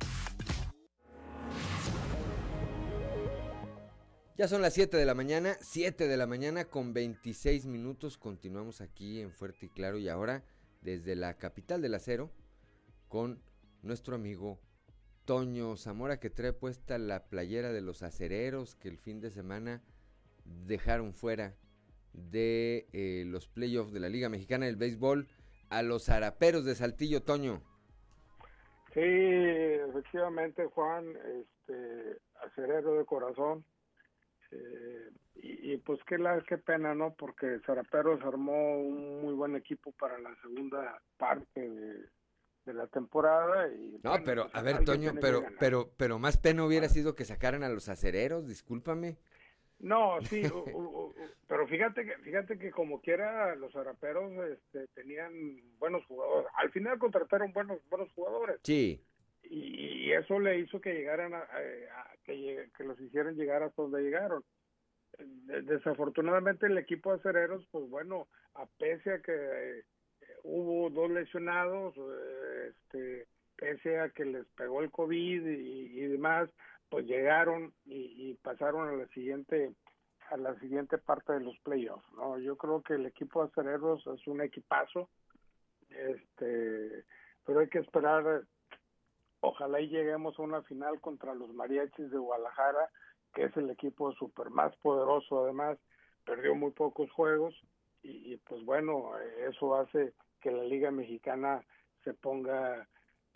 Ya 4.37 4.49
son 4.49 4.61
las 4.61 4.75
7 4.75 4.99
de 4.99 5.07
la 5.07 5.15
mañana, 5.15 5.57
7 5.63 6.07
de 6.07 6.17
la 6.19 6.27
mañana 6.27 6.67
con 6.67 6.93
26 6.93 7.65
minutos. 7.65 8.19
Continuamos 8.19 8.83
aquí 8.83 9.23
en 9.23 9.33
Fuerte 9.33 9.65
y 9.65 9.69
Claro 9.71 9.97
y 9.97 10.11
ahora 10.11 10.45
desde 10.83 11.17
la 11.17 11.39
capital 11.39 11.81
del 11.81 11.95
acero 11.95 12.31
con 13.09 13.41
nuestro 13.81 14.17
amigo 14.17 14.61
Toño 15.25 15.75
Zamora 15.79 16.21
que 16.21 16.29
trae 16.29 16.53
puesta 16.53 16.99
la 16.99 17.31
playera 17.31 17.73
de 17.73 17.81
los 17.81 18.03
acereros 18.03 18.75
que 18.75 18.89
el 18.89 18.99
fin 18.99 19.23
de 19.23 19.31
semana 19.31 19.83
dejaron 20.45 21.15
fuera 21.15 21.57
de 22.13 22.89
eh, 22.93 23.25
los 23.27 23.49
playoffs 23.49 23.95
de 23.95 24.01
la 24.01 24.11
Liga 24.11 24.29
Mexicana 24.29 24.67
del 24.67 24.77
Béisbol 24.77 25.29
a 25.71 25.83
los 25.83 26.05
zaraperos 26.05 26.65
de 26.65 26.75
Saltillo, 26.75 27.23
Toño. 27.23 27.61
Sí, 28.95 29.01
efectivamente, 29.01 30.67
Juan, 30.67 31.07
este, 31.41 32.19
acerero 32.43 32.95
de 32.95 33.05
corazón. 33.05 33.65
Eh, 34.51 35.11
y, 35.41 35.77
pues 35.79 36.01
qué, 36.07 36.19
la, 36.19 36.43
qué 36.49 36.59
pena, 36.59 36.95
¿no? 36.95 37.15
Porque 37.15 37.61
Zaraperos 37.65 38.21
armó 38.23 38.81
un 38.81 39.23
muy 39.23 39.35
buen 39.35 39.55
equipo 39.55 39.93
para 39.93 40.19
la 40.19 40.35
segunda 40.43 41.01
parte 41.17 41.61
de, 42.65 42.73
la 42.73 42.87
temporada. 42.89 43.69
Y, 43.69 44.01
no, 44.03 44.15
pero 44.25 44.45
pues, 44.45 44.55
a 44.55 44.63
ver, 44.63 44.85
Toño, 44.85 45.13
pero, 45.21 45.45
pero, 45.61 45.91
pero 45.97 46.19
más 46.19 46.39
pena 46.39 46.65
hubiera 46.65 46.89
sido 46.89 47.15
que 47.15 47.25
sacaran 47.25 47.63
a 47.63 47.69
los 47.69 47.89
acereros, 47.89 48.49
discúlpame. 48.49 49.17
No, 49.81 50.21
sí, 50.23 50.43
pero 51.47 51.67
fíjate 51.69 52.05
que 52.05 52.19
fíjate 52.19 52.59
que 52.59 52.71
como 52.73 53.01
quiera 53.01 53.55
los 53.55 53.75
araperos 53.77 54.33
este, 54.51 54.89
tenían 54.89 55.33
buenos 55.79 56.05
jugadores. 56.07 56.51
Al 56.57 56.71
final 56.71 56.99
contrataron 56.99 57.53
buenos 57.53 57.79
buenos 57.89 58.11
jugadores. 58.13 58.61
Sí. 58.65 59.01
Y, 59.45 60.11
eso 60.13 60.41
le 60.41 60.59
hizo 60.59 60.81
que 60.81 60.95
llegaran 60.95 61.33
a, 61.35 61.47
que, 62.25 62.71
que, 62.77 62.85
los 62.85 62.99
hicieran 62.99 63.37
llegar 63.37 63.63
hasta 63.63 63.83
donde 63.83 64.03
llegaron. 64.03 64.43
Desafortunadamente 65.19 66.67
el 66.67 66.77
equipo 66.77 67.13
de 67.13 67.19
acereros, 67.19 67.65
pues 67.71 67.89
bueno, 67.89 68.27
a 68.55 68.67
pese 68.79 69.13
a 69.13 69.21
que 69.21 69.33
eh, 69.33 69.85
hubo 70.43 70.91
dos 70.91 71.11
lesionados, 71.11 71.95
eh, 71.97 72.71
este, 72.71 73.27
pese 73.57 74.01
a 74.01 74.09
que 74.09 74.25
les 74.25 74.47
pegó 74.57 74.81
el 74.81 74.91
COVID 74.91 75.47
y 75.47 76.01
demás, 76.07 76.51
pues 76.89 77.07
llegaron 77.07 77.73
y, 77.85 78.35
pasaron 78.43 78.89
a 78.89 78.93
la 78.93 79.07
siguiente 79.09 79.75
a 80.31 80.37
la 80.37 80.55
siguiente 80.61 80.99
parte 80.99 81.33
de 81.33 81.41
los 81.41 81.59
playoffs 81.61 82.05
no 82.13 82.39
yo 82.39 82.57
creo 82.57 82.83
que 82.83 82.95
el 82.95 83.07
equipo 83.07 83.43
de 83.43 83.49
acereros 83.49 84.07
es 84.07 84.27
un 84.27 84.43
equipazo 84.43 85.09
este 85.91 87.05
pero 87.45 87.61
hay 87.61 87.69
que 87.69 87.79
esperar 87.79 88.43
ojalá 89.41 89.81
y 89.81 89.89
lleguemos 89.89 90.39
a 90.39 90.43
una 90.43 90.63
final 90.63 91.01
contra 91.01 91.35
los 91.35 91.53
mariachis 91.55 92.11
de 92.11 92.19
Guadalajara 92.19 92.91
que 93.35 93.45
es 93.45 93.57
el 93.57 93.71
equipo 93.71 94.13
super 94.13 94.51
más 94.51 94.77
poderoso 94.77 95.45
además 95.45 95.79
perdió 96.25 96.55
muy 96.55 96.73
pocos 96.73 97.11
juegos 97.11 97.55
y 98.03 98.37
pues 98.37 98.63
bueno 98.65 99.19
eso 99.49 99.75
hace 99.77 100.13
que 100.41 100.51
la 100.51 100.65
liga 100.65 100.91
mexicana 100.91 101.65
se 102.05 102.15
ponga 102.15 102.87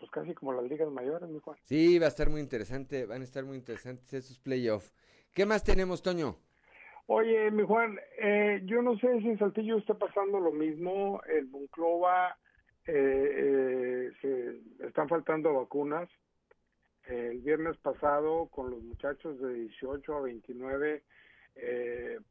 pues 0.03 0.11
casi 0.11 0.35
como 0.35 0.53
las 0.53 0.69
ligas 0.69 0.91
mayores, 0.91 1.29
mi 1.29 1.39
Juan. 1.39 1.57
Sí, 1.63 1.97
va 2.01 2.07
a 2.07 2.09
estar 2.09 2.29
muy 2.29 2.41
interesante, 2.41 3.07
van 3.07 3.21
a 3.21 3.25
estar 3.25 3.45
muy 3.45 3.57
interesantes 3.57 4.13
esos 4.13 4.37
playoffs. 4.41 4.93
¿Qué 5.33 5.47
más 5.47 5.63
tenemos, 5.63 6.03
Toño? 6.03 6.39
Oye, 7.07 7.53
mi 7.53 7.63
Juan, 7.63 8.01
eh, 8.19 8.63
yo 8.65 8.83
no 8.83 8.99
sé 8.99 9.21
si 9.21 9.29
en 9.29 9.39
Saltillo 9.39 9.79
está 9.79 9.95
pasando 9.95 10.41
lo 10.41 10.51
mismo. 10.51 11.21
En 11.33 11.49
Monclova 11.53 12.37
eh, 12.85 12.93
eh, 12.93 14.11
se 14.21 14.87
están 14.89 15.09
faltando 15.09 15.55
vacunas. 15.55 16.09
el 17.07 17.39
viernes 17.39 17.77
pasado, 17.77 18.49
con 18.49 18.71
los 18.71 18.83
muchachos 18.83 19.41
de 19.41 19.55
18 19.55 20.17
a 20.17 20.21
29, 20.23 21.05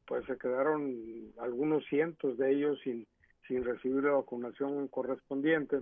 pues 0.06 0.26
se 0.26 0.38
quedaron 0.38 1.32
algunos 1.40 1.86
cientos 1.86 2.38
de 2.38 2.52
ellos 2.52 2.78
sin, 2.84 3.08
sin 3.48 3.64
recibir 3.64 4.04
la 4.04 4.12
vacunación 4.12 4.90
correspondiente. 4.90 5.78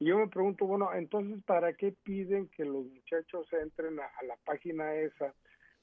Y 0.00 0.06
yo 0.06 0.18
me 0.18 0.28
pregunto, 0.28 0.66
bueno, 0.66 0.92
entonces, 0.94 1.44
¿para 1.44 1.74
qué 1.74 1.92
piden 1.92 2.48
que 2.48 2.64
los 2.64 2.86
muchachos 2.86 3.46
entren 3.52 4.00
a, 4.00 4.10
la 4.26 4.36
página 4.46 4.94
esa 4.94 5.34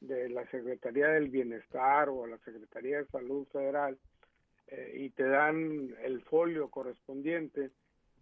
de 0.01 0.27
la 0.29 0.43
Secretaría 0.49 1.09
del 1.09 1.29
Bienestar 1.29 2.09
o 2.09 2.25
a 2.25 2.27
la 2.27 2.39
Secretaría 2.39 2.97
de 2.97 3.05
Salud 3.05 3.47
Federal 3.53 3.97
eh, 4.69 4.93
y 5.01 5.11
te 5.11 5.23
dan 5.23 5.95
el 6.01 6.23
folio 6.23 6.71
correspondiente? 6.71 7.69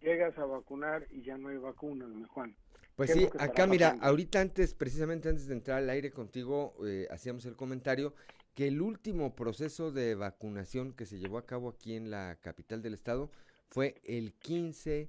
Llegas 0.02 0.36
a 0.36 0.44
vacunar 0.44 1.06
y 1.10 1.22
ya 1.22 1.38
no 1.38 1.48
hay 1.48 1.56
vacunas, 1.56 2.10
mi 2.10 2.24
Juan. 2.24 2.54
Pues 2.94 3.12
sí, 3.12 3.26
acá 3.38 3.66
mira, 3.66 3.96
ahorita 4.02 4.42
antes, 4.42 4.74
precisamente 4.74 5.30
antes 5.30 5.46
de 5.46 5.54
entrar 5.54 5.78
al 5.78 5.88
aire 5.88 6.10
contigo, 6.10 6.74
eh, 6.86 7.06
hacíamos 7.10 7.46
el 7.46 7.56
comentario 7.56 8.12
que 8.54 8.68
el 8.68 8.82
último 8.82 9.34
proceso 9.34 9.92
de 9.92 10.14
vacunación 10.14 10.92
que 10.92 11.06
se 11.06 11.18
llevó 11.18 11.38
a 11.38 11.46
cabo 11.46 11.70
aquí 11.70 11.96
en 11.96 12.10
la 12.10 12.36
capital 12.42 12.82
del 12.82 12.92
estado 12.92 13.30
fue 13.70 13.94
el 14.04 14.34
15 14.34 14.90
de 14.90 15.08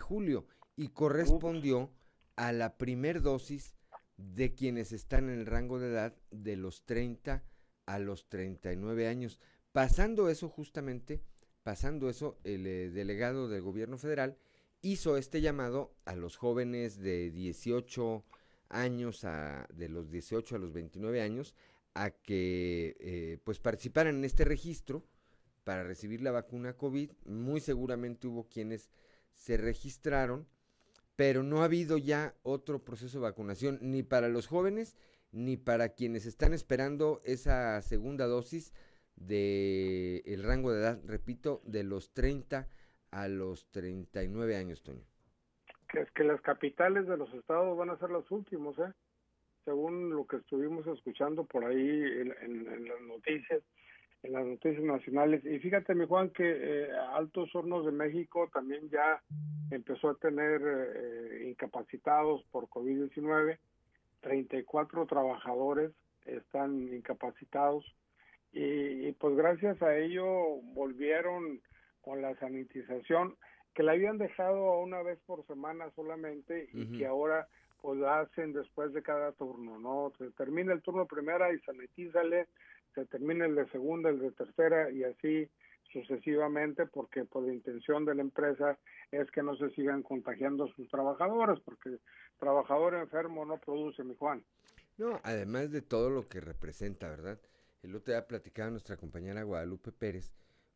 julio 0.00 0.46
y 0.76 0.88
correspondió 0.88 1.90
a 2.36 2.52
la 2.52 2.76
primer 2.76 3.22
dosis 3.22 3.74
de 4.16 4.54
quienes 4.54 4.92
están 4.92 5.28
en 5.28 5.38
el 5.38 5.46
rango 5.46 5.78
de 5.78 5.88
edad 5.88 6.16
de 6.30 6.56
los 6.56 6.84
30 6.84 7.42
a 7.86 7.98
los 7.98 8.28
39 8.28 9.08
años. 9.08 9.40
Pasando 9.72 10.28
eso 10.28 10.48
justamente, 10.48 11.22
pasando 11.62 12.08
eso, 12.10 12.38
el 12.44 12.66
eh, 12.66 12.90
delegado 12.90 13.48
del 13.48 13.62
gobierno 13.62 13.98
federal 13.98 14.36
hizo 14.82 15.16
este 15.16 15.40
llamado 15.40 15.94
a 16.04 16.14
los 16.14 16.36
jóvenes 16.36 16.98
de 16.98 17.30
18 17.30 18.24
años, 18.68 19.24
a, 19.24 19.66
de 19.72 19.88
los 19.88 20.10
18 20.10 20.56
a 20.56 20.58
los 20.58 20.72
29 20.72 21.22
años, 21.22 21.54
a 21.94 22.10
que 22.10 22.96
eh, 23.00 23.38
pues 23.44 23.58
participaran 23.58 24.16
en 24.16 24.24
este 24.24 24.44
registro 24.44 25.04
para 25.64 25.82
recibir 25.82 26.20
la 26.22 26.30
vacuna 26.30 26.74
COVID. 26.76 27.10
Muy 27.24 27.60
seguramente 27.60 28.26
hubo 28.26 28.48
quienes 28.48 28.90
se 29.34 29.56
registraron, 29.56 30.46
pero 31.16 31.42
no 31.42 31.62
ha 31.62 31.64
habido 31.64 31.98
ya 31.98 32.34
otro 32.42 32.84
proceso 32.84 33.18
de 33.18 33.24
vacunación 33.24 33.78
ni 33.80 34.02
para 34.02 34.28
los 34.28 34.46
jóvenes 34.46 34.96
ni 35.32 35.56
para 35.56 35.90
quienes 35.90 36.26
están 36.26 36.54
esperando 36.54 37.20
esa 37.24 37.80
segunda 37.82 38.26
dosis 38.26 38.72
de 39.16 40.22
el 40.26 40.42
rango 40.42 40.72
de 40.72 40.80
edad, 40.80 41.00
repito, 41.04 41.60
de 41.64 41.84
los 41.84 42.12
30 42.14 42.68
a 43.10 43.28
los 43.28 43.68
39 43.70 44.56
años, 44.56 44.82
Toño. 44.82 45.04
Que 45.88 46.00
es 46.00 46.10
que 46.12 46.24
las 46.24 46.40
capitales 46.40 47.06
de 47.06 47.16
los 47.16 47.32
estados 47.34 47.76
van 47.76 47.90
a 47.90 47.98
ser 47.98 48.10
los 48.10 48.30
últimos, 48.30 48.78
¿eh? 48.78 48.92
Según 49.64 50.10
lo 50.10 50.26
que 50.26 50.36
estuvimos 50.36 50.86
escuchando 50.86 51.44
por 51.44 51.64
ahí 51.64 51.78
en 51.78 52.88
las 52.88 53.00
noticias, 53.02 53.62
en 54.22 54.32
las 54.32 54.44
noticias 54.44 54.82
nacionales. 54.82 55.44
Y 55.44 55.58
fíjate, 55.58 55.94
mi 55.94 56.06
Juan, 56.06 56.30
que 56.30 56.44
eh, 56.44 56.88
Altos 57.12 57.54
Hornos 57.54 57.86
de 57.86 57.92
México 57.92 58.48
también 58.52 58.88
ya 58.90 59.22
empezó 59.70 60.10
a 60.10 60.14
tener 60.16 60.60
eh, 60.64 61.48
incapacitados 61.48 62.42
por 62.50 62.68
COVID-19. 62.68 63.58
34 64.20 65.06
trabajadores 65.06 65.92
están 66.26 66.92
incapacitados 66.92 67.84
y, 68.52 69.12
pues 69.12 69.36
gracias 69.36 69.80
a 69.82 69.96
ello 69.96 70.24
volvieron 70.74 71.60
con 72.00 72.22
la 72.22 72.34
sanitización 72.36 73.36
que 73.74 73.82
la 73.82 73.92
habían 73.92 74.18
dejado 74.18 74.72
a 74.72 74.80
una 74.80 75.02
vez 75.02 75.18
por 75.26 75.46
semana 75.46 75.90
solamente 75.94 76.68
y 76.72 76.98
que 76.98 77.06
ahora 77.06 77.46
pues 77.80 77.98
la 78.00 78.20
hacen 78.20 78.52
después 78.52 78.92
de 78.92 79.02
cada 79.02 79.32
turno, 79.32 79.78
¿no? 79.78 80.12
Se 80.18 80.30
termina 80.32 80.72
el 80.72 80.82
turno 80.82 81.06
primera 81.06 81.52
y 81.52 81.60
sanitízale, 81.60 82.48
se 82.94 83.04
termina 83.06 83.46
el 83.46 83.54
de 83.54 83.68
segunda, 83.70 84.10
el 84.10 84.18
de 84.18 84.30
tercera 84.32 84.90
y 84.90 85.04
así 85.04 85.48
sucesivamente 85.92 86.86
porque 86.86 87.24
por 87.24 87.44
la 87.44 87.52
intención 87.52 88.04
de 88.04 88.14
la 88.14 88.22
empresa 88.22 88.78
es 89.10 89.30
que 89.30 89.42
no 89.42 89.56
se 89.56 89.70
sigan 89.70 90.02
contagiando 90.02 90.68
sus 90.74 90.88
trabajadores 90.88 91.58
porque 91.64 91.98
trabajador 92.38 92.94
enfermo 92.94 93.44
no 93.44 93.58
produce, 93.58 94.04
mi 94.04 94.14
Juan. 94.14 94.44
No, 94.96 95.20
además 95.22 95.70
de 95.70 95.82
todo 95.82 96.10
lo 96.10 96.28
que 96.28 96.40
representa, 96.40 97.08
¿verdad? 97.08 97.40
El 97.82 97.94
otro 97.94 98.12
día 98.12 98.26
platicaba 98.26 98.70
nuestra 98.70 98.96
compañera 98.96 99.42
Guadalupe 99.42 99.92
Pérez 99.92 100.32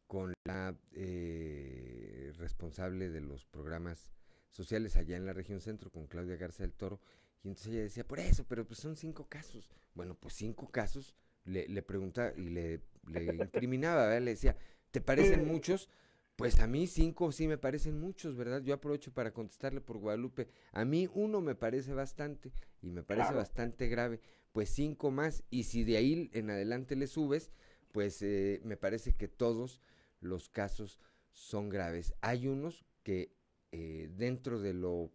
con 0.07 0.33
la 0.45 0.77
eh, 0.93 2.33
responsable 2.39 3.09
de 3.09 3.21
los 3.21 3.45
programas 3.47 4.13
sociales 4.51 4.97
allá 4.97 5.17
en 5.17 5.27
la 5.27 5.33
región 5.33 5.61
centro, 5.61 5.91
con 5.91 6.07
Claudia 6.07 6.37
Garza 6.37 6.63
del 6.63 6.75
Toro, 6.75 7.01
y 7.43 7.49
entonces 7.49 7.73
ella 7.73 7.83
decía, 7.83 8.07
por 8.07 8.21
eso, 8.21 8.45
pero 8.49 8.65
pues 8.65 8.79
son 8.79 8.95
cinco 8.95 9.27
casos. 9.29 9.69
Bueno, 9.95 10.15
pues 10.15 10.35
cinco 10.35 10.71
casos, 10.71 11.17
le, 11.44 11.69
le 11.69 11.82
pregunta 11.82 12.32
y 12.36 12.48
le, 12.51 12.81
le 13.06 13.36
incriminaba, 13.36 14.06
¿verdad? 14.06 14.23
Le 14.23 14.31
decía, 14.32 14.56
¿te 14.90 15.01
parecen 15.01 15.44
muchos? 15.47 15.89
Pues 16.36 16.60
a 16.60 16.66
mí 16.66 16.86
cinco 16.86 17.31
sí 17.31 17.47
me 17.47 17.59
parecen 17.59 18.01
muchos, 18.01 18.36
¿verdad? 18.36 18.62
Yo 18.62 18.74
aprovecho 18.74 19.12
para 19.12 19.32
contestarle 19.32 19.81
por 19.81 19.98
Guadalupe. 19.98 20.48
A 20.73 20.85
mí 20.85 21.09
uno 21.12 21.40
me 21.40 21.55
parece 21.55 21.93
bastante 21.94 22.52
y 22.81 22.90
me 22.90 23.02
parece 23.02 23.35
Claro. 23.35 23.36
bastante 23.36 23.89
grave. 23.89 24.20
Pues 24.52 24.70
cinco 24.70 25.10
más 25.10 25.44
y 25.51 25.64
si 25.64 25.85
de 25.85 25.97
ahí 25.98 26.31
en 26.32 26.51
adelante 26.51 26.97
le 26.97 27.06
subes, 27.06 27.52
pues 27.93 28.23
eh, 28.23 28.60
me 28.64 28.77
parece 28.77 29.14
que 29.14 29.28
todos 29.28 29.81
los 30.20 30.48
casos 30.48 30.98
son 31.32 31.69
graves. 31.69 32.14
Hay 32.23 32.47
unos 32.48 32.85
que 33.02 33.35
eh, 33.73 34.10
dentro 34.16 34.59
de 34.60 34.74
lo 34.74 35.12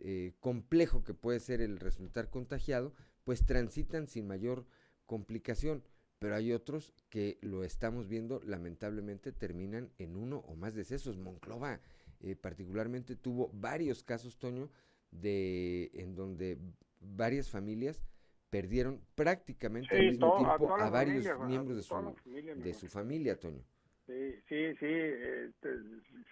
eh, 0.00 0.34
complejo 0.40 1.02
que 1.02 1.14
puede 1.14 1.40
ser 1.40 1.60
el 1.60 1.78
resultar 1.78 2.30
contagiado, 2.30 2.94
pues 3.24 3.44
transitan 3.46 4.06
sin 4.08 4.26
mayor 4.26 4.66
complicación, 5.08 5.82
pero 6.20 6.36
hay 6.36 6.52
otros 6.52 6.92
que 7.08 7.38
lo 7.40 7.64
estamos 7.64 8.06
viendo, 8.08 8.40
lamentablemente 8.44 9.32
terminan 9.32 9.90
en 9.98 10.16
uno 10.16 10.44
o 10.46 10.54
más 10.54 10.74
decesos. 10.74 11.16
Monclova 11.16 11.80
eh, 12.20 12.36
particularmente 12.36 13.16
tuvo 13.16 13.50
varios 13.52 14.04
casos, 14.04 14.38
Toño, 14.38 14.68
de 15.10 15.90
en 15.94 16.14
donde 16.14 16.58
varias 17.00 17.50
familias 17.50 18.04
perdieron 18.50 19.00
prácticamente 19.14 19.96
al 19.96 20.10
mismo 20.10 20.36
tiempo 20.36 20.74
a, 20.74 20.90
varios 20.90 21.26
familia, 21.26 21.46
miembros 21.46 21.76
de 21.76 21.82
su, 21.82 21.94
familia, 21.94 22.54
mi 22.54 22.62
de 22.62 22.74
su 22.74 22.86
familia, 22.88 23.38
Toño. 23.38 23.62
Sí, 24.06 24.34
sí, 24.48 24.74
sí. 24.76 24.86
eh, 24.86 25.50
te- 25.60 25.78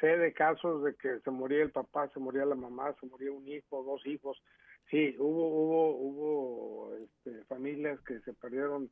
sé 0.01 0.07
de 0.19 0.33
casos 0.33 0.83
de 0.85 0.95
que 0.97 1.21
se 1.21 1.31
moría 1.31 1.63
el 1.63 1.71
papá, 1.71 2.11
se 2.13 2.21
moría 2.21 2.45
la 2.45 2.55
mamá, 2.55 2.95
se 3.01 3.07
moría 3.07 3.33
un 3.33 3.47
hijo, 3.49 3.83
dos 3.85 4.05
hijos. 4.07 4.43
Sí, 4.91 5.17
hubo, 5.19 5.49
hubo, 5.49 5.97
hubo 5.97 6.97
este, 6.97 7.45
familias 7.45 8.01
que 8.03 8.21
se 8.21 8.33
perdieron 8.35 8.91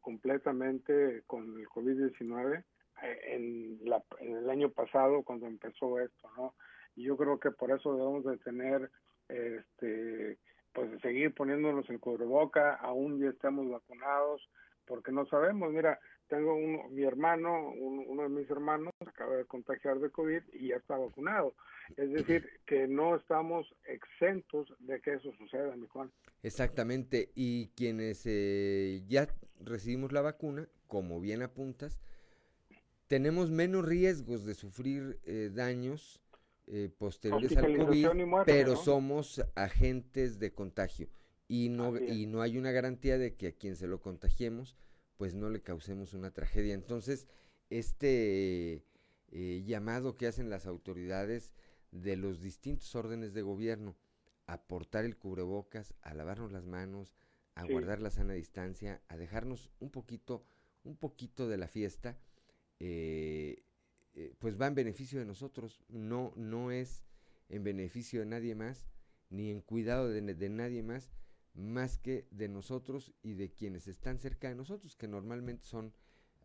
completamente 0.00 1.22
con 1.26 1.58
el 1.58 1.66
COVID-19 1.68 2.64
eh, 3.02 3.20
en, 3.26 3.80
en 4.20 4.36
el 4.36 4.50
año 4.50 4.70
pasado 4.70 5.22
cuando 5.22 5.46
empezó 5.46 6.00
esto, 6.00 6.30
¿no? 6.36 6.54
Y 6.96 7.04
yo 7.04 7.16
creo 7.16 7.38
que 7.38 7.50
por 7.50 7.70
eso 7.70 7.94
debemos 7.94 8.24
de 8.24 8.38
tener, 8.38 8.90
este, 9.28 10.38
pues 10.72 10.90
de 10.90 11.00
seguir 11.00 11.34
poniéndonos 11.34 11.88
el 11.90 12.00
cubreboca, 12.00 12.74
aún 12.76 13.20
ya 13.20 13.28
estamos 13.28 13.68
vacunados, 13.68 14.48
porque 14.86 15.12
no 15.12 15.26
sabemos, 15.26 15.72
mira, 15.72 15.98
tengo 16.28 16.54
uno, 16.54 16.88
mi 16.90 17.04
hermano, 17.04 17.70
un- 17.72 18.04
uno 18.08 18.22
de 18.24 18.28
mis 18.28 18.50
hermanos 18.50 18.92
acaba 19.06 19.36
de 19.36 19.44
contagiar 19.44 19.98
de 20.00 20.10
COVID 20.10 20.42
y 20.52 20.68
ya 20.68 20.76
está 20.76 20.96
vacunado. 20.96 21.54
Es 21.96 22.10
decir, 22.12 22.48
que 22.66 22.88
no 22.88 23.14
estamos 23.16 23.72
exentos 23.86 24.72
de 24.80 25.00
que 25.00 25.14
eso 25.14 25.32
suceda, 25.38 25.76
mi 25.76 25.86
Juan. 25.86 26.10
Exactamente, 26.42 27.30
y 27.34 27.68
quienes 27.76 28.22
eh, 28.26 29.02
ya 29.08 29.28
recibimos 29.60 30.12
la 30.12 30.20
vacuna, 30.22 30.68
como 30.88 31.20
bien 31.20 31.42
apuntas, 31.42 32.00
tenemos 33.06 33.50
menos 33.50 33.84
riesgos 33.84 34.44
de 34.44 34.54
sufrir 34.54 35.18
eh, 35.24 35.50
daños 35.54 36.20
eh, 36.66 36.88
posteriores 36.98 37.56
al 37.56 37.76
COVID, 37.76 38.12
muerte, 38.26 38.52
pero 38.52 38.70
¿no? 38.72 38.76
somos 38.76 39.40
agentes 39.54 40.40
de 40.40 40.52
contagio 40.52 41.08
y 41.46 41.68
no, 41.68 41.96
y 41.96 42.26
no 42.26 42.42
hay 42.42 42.58
una 42.58 42.72
garantía 42.72 43.18
de 43.18 43.36
que 43.36 43.48
a 43.48 43.52
quien 43.52 43.76
se 43.76 43.86
lo 43.86 44.00
contagiemos, 44.00 44.76
pues 45.16 45.34
no 45.34 45.50
le 45.50 45.62
causemos 45.62 46.14
una 46.14 46.30
tragedia. 46.32 46.74
Entonces, 46.74 47.26
este 47.70 48.84
eh, 49.32 49.62
llamado 49.66 50.16
que 50.16 50.26
hacen 50.26 50.50
las 50.50 50.66
autoridades 50.66 51.54
de 51.90 52.16
los 52.16 52.40
distintos 52.40 52.94
órdenes 52.94 53.32
de 53.34 53.42
gobierno 53.42 53.96
a 54.46 54.62
portar 54.66 55.04
el 55.04 55.16
cubrebocas, 55.16 55.94
a 56.02 56.14
lavarnos 56.14 56.52
las 56.52 56.66
manos, 56.66 57.16
a 57.54 57.64
Sí. 57.64 57.72
guardar 57.72 58.00
la 58.00 58.10
sana 58.10 58.34
distancia, 58.34 59.02
a 59.08 59.16
dejarnos 59.16 59.70
un 59.80 59.90
poquito, 59.90 60.44
un 60.84 60.96
poquito 60.96 61.48
de 61.48 61.56
la 61.56 61.68
fiesta, 61.68 62.18
eh, 62.78 63.62
eh, 64.14 64.34
pues 64.38 64.60
va 64.60 64.66
en 64.66 64.74
beneficio 64.74 65.18
de 65.18 65.24
nosotros, 65.24 65.82
no, 65.88 66.32
no 66.36 66.70
es 66.70 67.04
en 67.48 67.64
beneficio 67.64 68.20
de 68.20 68.26
nadie 68.26 68.54
más, 68.54 68.86
ni 69.30 69.50
en 69.50 69.60
cuidado 69.60 70.08
de, 70.08 70.20
de 70.20 70.48
nadie 70.48 70.82
más, 70.82 71.10
más 71.56 71.98
que 71.98 72.26
de 72.30 72.48
nosotros 72.48 73.12
y 73.22 73.34
de 73.34 73.50
quienes 73.50 73.88
están 73.88 74.18
cerca 74.18 74.48
de 74.48 74.54
nosotros, 74.54 74.94
que 74.96 75.08
normalmente 75.08 75.64
son 75.64 75.92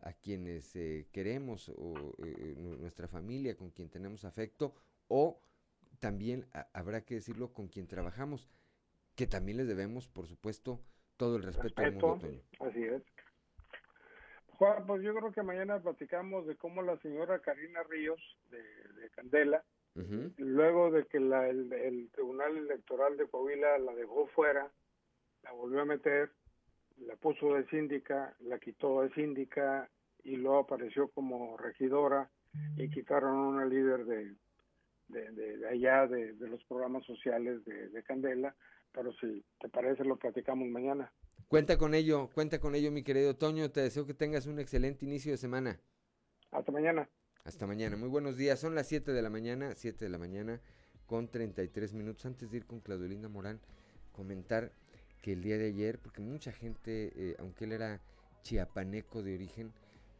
a 0.00 0.12
quienes 0.12 0.74
eh, 0.74 1.06
queremos 1.12 1.68
o 1.68 2.14
eh, 2.24 2.54
nu- 2.56 2.76
nuestra 2.76 3.06
familia, 3.06 3.56
con 3.56 3.70
quien 3.70 3.88
tenemos 3.88 4.24
afecto, 4.24 4.74
o 5.08 5.40
también 6.00 6.46
a- 6.52 6.66
habrá 6.72 7.04
que 7.04 7.14
decirlo 7.14 7.52
con 7.52 7.68
quien 7.68 7.86
trabajamos, 7.86 8.48
que 9.14 9.26
también 9.26 9.58
les 9.58 9.68
debemos, 9.68 10.08
por 10.08 10.26
supuesto, 10.26 10.80
todo 11.16 11.36
el 11.36 11.42
respeto 11.44 11.82
del 11.82 11.92
mundo, 11.92 12.14
Respeto, 12.14 12.44
Toño. 12.58 12.70
así 12.70 12.82
es. 12.82 13.02
Juan, 14.58 14.86
pues 14.86 15.02
yo 15.02 15.14
creo 15.14 15.32
que 15.32 15.42
mañana 15.42 15.80
platicamos 15.80 16.46
de 16.46 16.56
cómo 16.56 16.82
la 16.82 16.96
señora 16.98 17.40
Karina 17.40 17.82
Ríos 17.84 18.20
de, 18.50 18.62
de 19.00 19.10
Candela, 19.10 19.64
Ujú. 19.94 20.32
luego 20.38 20.90
de 20.90 21.06
que 21.06 21.20
la- 21.20 21.48
el, 21.48 21.72
el 21.72 22.10
Tribunal 22.12 22.56
Electoral 22.56 23.16
de 23.16 23.26
Coahuila 23.28 23.78
la 23.78 23.94
dejó 23.94 24.26
fuera, 24.28 24.70
la 25.42 25.52
volvió 25.52 25.80
a 25.82 25.84
meter, 25.84 26.30
la 26.98 27.16
puso 27.16 27.54
de 27.54 27.66
síndica, 27.68 28.34
la 28.40 28.58
quitó 28.58 29.02
de 29.02 29.10
síndica 29.14 29.90
y 30.24 30.36
luego 30.36 30.60
apareció 30.60 31.08
como 31.08 31.56
regidora 31.56 32.30
y 32.76 32.88
quitaron 32.90 33.34
a 33.36 33.48
una 33.48 33.64
líder 33.64 34.04
de, 34.04 34.34
de, 35.08 35.30
de- 35.32 35.56
de 35.58 35.68
allá 35.68 36.06
de, 36.06 36.34
de 36.34 36.48
los 36.48 36.62
programas 36.64 37.04
sociales 37.06 37.64
de, 37.64 37.88
de 37.88 38.02
Candela, 38.02 38.54
pero 38.92 39.12
si 39.14 39.44
te 39.58 39.68
parece 39.68 40.04
lo 40.04 40.16
platicamos 40.16 40.68
mañana. 40.68 41.12
Cuenta 41.48 41.76
con 41.76 41.94
ello, 41.94 42.30
cuenta 42.32 42.60
con 42.60 42.74
ello, 42.74 42.90
mi 42.92 43.02
querido 43.02 43.36
Toño. 43.36 43.70
Te 43.70 43.80
deseo 43.80 44.06
que 44.06 44.14
tengas 44.14 44.46
un 44.46 44.58
excelente 44.58 45.04
inicio 45.04 45.32
de 45.32 45.38
semana. 45.38 45.80
Hasta 46.50 46.72
mañana. 46.72 47.08
Hasta 47.44 47.66
mañana. 47.66 47.96
Muy 47.96 48.08
buenos 48.08 48.36
días. 48.36 48.60
Son 48.60 48.74
las 48.74 48.86
7 48.86 49.12
de 49.12 49.20
la 49.22 49.28
mañana, 49.30 49.74
7 49.74 50.04
de 50.04 50.10
la 50.10 50.18
mañana 50.18 50.60
con 51.06 51.28
33 51.28 51.92
minutos. 51.94 52.24
Antes 52.24 52.50
de 52.50 52.58
ir 52.58 52.66
con 52.66 52.80
Claudelinda 52.80 53.28
Morán, 53.28 53.60
comentar 54.12 54.72
que 55.22 55.32
el 55.32 55.42
día 55.42 55.56
de 55.56 55.68
ayer, 55.68 55.98
porque 55.98 56.20
mucha 56.20 56.52
gente, 56.52 57.12
eh, 57.16 57.36
aunque 57.38 57.64
él 57.64 57.72
era 57.72 58.00
chiapaneco 58.42 59.22
de 59.22 59.34
origen, 59.34 59.72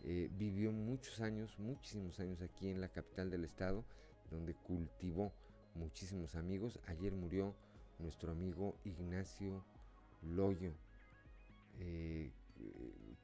eh, 0.05 0.31
vivió 0.33 0.73
muchos 0.73 1.21
años, 1.21 1.59
muchísimos 1.59 2.19
años 2.21 2.41
aquí 2.41 2.69
en 2.69 2.81
la 2.81 2.89
capital 2.89 3.31
del 3.31 3.45
estado, 3.45 3.85
donde 4.31 4.55
cultivó 4.55 5.33
muchísimos 5.75 6.35
amigos. 6.35 6.81
Ayer 6.87 7.13
murió 7.13 7.55
nuestro 7.99 8.33
amigo 8.33 8.77
Ignacio 8.85 9.65
Loyo, 10.23 10.73
eh, 11.81 12.31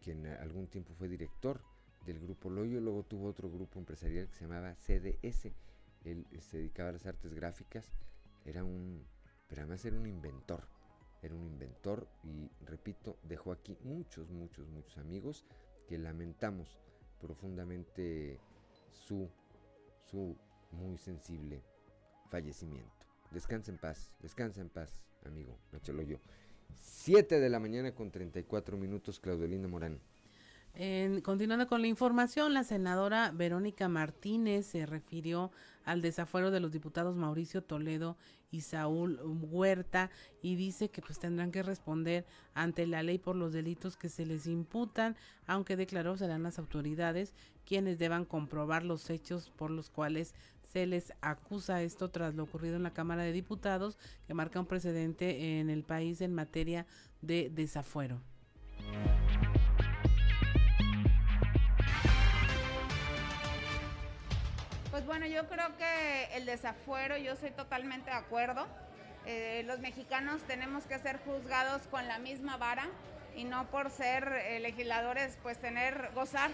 quien 0.02 0.26
algún 0.26 0.66
tiempo 0.66 0.94
fue 0.94 1.08
director 1.08 1.60
del 2.06 2.18
grupo 2.20 2.50
Loyo, 2.50 2.80
luego 2.80 3.02
tuvo 3.04 3.28
otro 3.28 3.50
grupo 3.50 3.78
empresarial 3.78 4.28
que 4.28 4.34
se 4.34 4.44
llamaba 4.44 4.74
CDS, 4.76 5.52
él 6.04 6.26
eh, 6.32 6.40
se 6.40 6.58
dedicaba 6.58 6.90
a 6.90 6.92
las 6.92 7.06
artes 7.06 7.34
gráficas, 7.34 7.90
era 8.44 8.64
un, 8.64 9.04
pero 9.48 9.62
además 9.62 9.84
era 9.84 9.96
un 9.96 10.06
inventor, 10.06 10.64
era 11.22 11.34
un 11.34 11.44
inventor 11.44 12.06
y 12.22 12.50
repito, 12.64 13.18
dejó 13.22 13.52
aquí 13.52 13.76
muchos, 13.82 14.30
muchos, 14.30 14.68
muchos 14.68 14.98
amigos 14.98 15.44
que 15.88 15.98
lamentamos 15.98 16.78
profundamente 17.20 18.38
su, 18.92 19.28
su 20.10 20.36
muy 20.70 20.98
sensible 20.98 21.62
fallecimiento. 22.30 23.06
Descansa 23.30 23.70
en 23.70 23.78
paz, 23.78 24.12
descansa 24.20 24.60
en 24.60 24.68
paz, 24.68 25.02
amigo 25.24 25.58
Nacho 25.72 25.92
Loyo. 25.92 26.20
7 26.74 27.40
de 27.40 27.48
la 27.48 27.58
mañana 27.58 27.94
con 27.94 28.10
34 28.10 28.76
minutos, 28.76 29.20
Claudelina 29.20 29.68
Morán. 29.68 30.00
Continuando 31.24 31.66
con 31.66 31.80
la 31.80 31.88
información, 31.88 32.54
la 32.54 32.62
senadora 32.62 33.32
Verónica 33.34 33.88
Martínez 33.88 34.64
se 34.64 34.86
refirió 34.86 35.50
al 35.84 36.02
desafuero 36.02 36.52
de 36.52 36.60
los 36.60 36.70
diputados 36.70 37.16
Mauricio 37.16 37.64
Toledo 37.64 38.16
y 38.52 38.60
Saúl 38.60 39.18
Huerta 39.50 40.08
y 40.40 40.54
dice 40.54 40.88
que 40.88 41.02
pues 41.02 41.18
tendrán 41.18 41.50
que 41.50 41.64
responder 41.64 42.26
ante 42.54 42.86
la 42.86 43.02
ley 43.02 43.18
por 43.18 43.34
los 43.34 43.52
delitos 43.52 43.96
que 43.96 44.08
se 44.08 44.24
les 44.24 44.46
imputan, 44.46 45.16
aunque 45.48 45.74
declaró 45.74 46.16
serán 46.16 46.44
las 46.44 46.60
autoridades 46.60 47.34
quienes 47.66 47.98
deban 47.98 48.24
comprobar 48.24 48.84
los 48.84 49.10
hechos 49.10 49.50
por 49.50 49.72
los 49.72 49.90
cuales 49.90 50.32
se 50.62 50.86
les 50.86 51.12
acusa 51.22 51.82
esto 51.82 52.10
tras 52.10 52.36
lo 52.36 52.44
ocurrido 52.44 52.76
en 52.76 52.84
la 52.84 52.94
Cámara 52.94 53.24
de 53.24 53.32
Diputados 53.32 53.98
que 54.28 54.34
marca 54.34 54.60
un 54.60 54.66
precedente 54.66 55.58
en 55.58 55.70
el 55.70 55.82
país 55.82 56.20
en 56.20 56.34
materia 56.34 56.86
de 57.20 57.50
desafuero. 57.52 58.20
Bueno, 65.08 65.26
yo 65.26 65.48
creo 65.48 65.74
que 65.78 66.36
el 66.36 66.44
desafuero, 66.44 67.16
yo 67.16 67.34
soy 67.34 67.50
totalmente 67.50 68.10
de 68.10 68.16
acuerdo. 68.16 68.66
Eh, 69.24 69.62
los 69.64 69.78
mexicanos 69.80 70.42
tenemos 70.42 70.84
que 70.84 70.98
ser 70.98 71.18
juzgados 71.24 71.86
con 71.86 72.06
la 72.06 72.18
misma 72.18 72.58
vara 72.58 72.86
y 73.34 73.44
no 73.44 73.70
por 73.70 73.90
ser 73.90 74.28
eh, 74.28 74.60
legisladores, 74.60 75.38
pues 75.42 75.56
tener, 75.58 76.10
gozar 76.14 76.50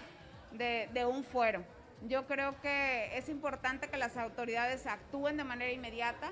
de, 0.53 0.89
de 0.93 1.05
un 1.05 1.25
fuero. 1.25 1.65
Yo 2.07 2.27
creo 2.27 2.59
que 2.61 3.17
es 3.17 3.27
importante 3.27 3.89
que 3.89 3.97
las 3.97 4.15
autoridades 4.15 4.87
actúen 4.87 5.35
de 5.35 5.43
manera 5.43 5.73
inmediata. 5.73 6.31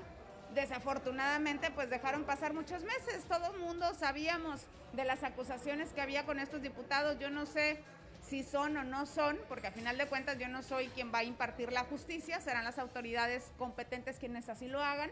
Desafortunadamente, 0.54 1.70
pues 1.72 1.90
dejaron 1.90 2.24
pasar 2.24 2.54
muchos 2.54 2.84
meses. 2.84 3.24
Todo 3.28 3.52
el 3.52 3.60
mundo 3.60 3.92
sabíamos 3.92 4.62
de 4.94 5.04
las 5.04 5.24
acusaciones 5.24 5.92
que 5.92 6.00
había 6.00 6.24
con 6.24 6.38
estos 6.38 6.62
diputados. 6.62 7.18
Yo 7.18 7.28
no 7.28 7.44
sé 7.44 7.82
si 8.28 8.42
son 8.42 8.76
o 8.76 8.84
no 8.84 9.06
son, 9.06 9.38
porque 9.48 9.66
a 9.66 9.72
final 9.72 9.98
de 9.98 10.06
cuentas 10.06 10.38
yo 10.38 10.48
no 10.48 10.62
soy 10.62 10.88
quien 10.88 11.12
va 11.12 11.18
a 11.18 11.24
impartir 11.24 11.72
la 11.72 11.84
justicia, 11.84 12.40
serán 12.40 12.64
las 12.64 12.78
autoridades 12.78 13.52
competentes 13.58 14.18
quienes 14.18 14.48
así 14.48 14.66
lo 14.66 14.82
hagan. 14.82 15.10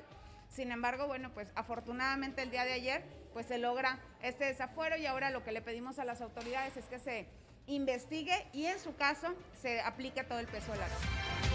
Sin 0.48 0.70
embargo, 0.70 1.06
bueno, 1.06 1.30
pues 1.32 1.48
afortunadamente 1.54 2.42
el 2.42 2.50
día 2.50 2.64
de 2.64 2.72
ayer 2.72 3.04
pues 3.32 3.46
se 3.46 3.58
logra 3.58 3.98
este 4.22 4.44
desafuero 4.44 4.96
y 4.96 5.06
ahora 5.06 5.30
lo 5.30 5.42
que 5.44 5.52
le 5.52 5.62
pedimos 5.62 5.98
a 5.98 6.04
las 6.04 6.20
autoridades 6.20 6.76
es 6.76 6.84
que 6.86 6.98
se 6.98 7.26
investigue 7.66 8.46
y 8.52 8.66
en 8.66 8.78
su 8.78 8.94
caso 8.96 9.34
se 9.60 9.80
aplique 9.80 10.24
todo 10.24 10.38
el 10.38 10.46
peso 10.46 10.72
de 10.72 10.78
la 10.78 10.88
ley. 10.88 11.51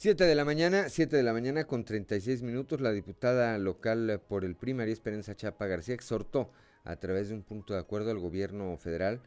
Siete 0.00 0.26
de 0.26 0.36
la 0.36 0.44
mañana, 0.44 0.88
siete 0.90 1.16
de 1.16 1.24
la 1.24 1.32
mañana 1.32 1.64
con 1.64 1.84
36 1.84 2.42
minutos, 2.42 2.80
la 2.80 2.92
diputada 2.92 3.58
local 3.58 4.22
por 4.28 4.44
el 4.44 4.54
PRI, 4.54 4.72
María 4.72 4.92
Esperanza 4.92 5.34
Chapa 5.34 5.66
García, 5.66 5.96
exhortó 5.96 6.52
a 6.84 6.94
través 6.94 7.30
de 7.30 7.34
un 7.34 7.42
punto 7.42 7.74
de 7.74 7.80
acuerdo 7.80 8.12
al 8.12 8.20
gobierno 8.20 8.76
federal 8.76 9.20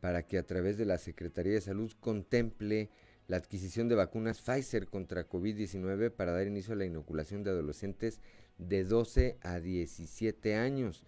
para 0.00 0.22
que 0.22 0.38
a 0.38 0.46
través 0.46 0.78
de 0.78 0.86
la 0.86 0.96
Secretaría 0.96 1.52
de 1.52 1.60
Salud 1.60 1.92
contemple 2.00 2.88
la 3.28 3.36
adquisición 3.36 3.90
de 3.90 3.94
vacunas 3.94 4.40
Pfizer 4.40 4.88
contra 4.88 5.28
COVID-19 5.28 6.10
para 6.10 6.32
dar 6.32 6.46
inicio 6.46 6.72
a 6.72 6.76
la 6.76 6.86
inoculación 6.86 7.44
de 7.44 7.50
adolescentes 7.50 8.22
de 8.56 8.84
12 8.84 9.36
a 9.42 9.60
17 9.60 10.54
años. 10.54 11.04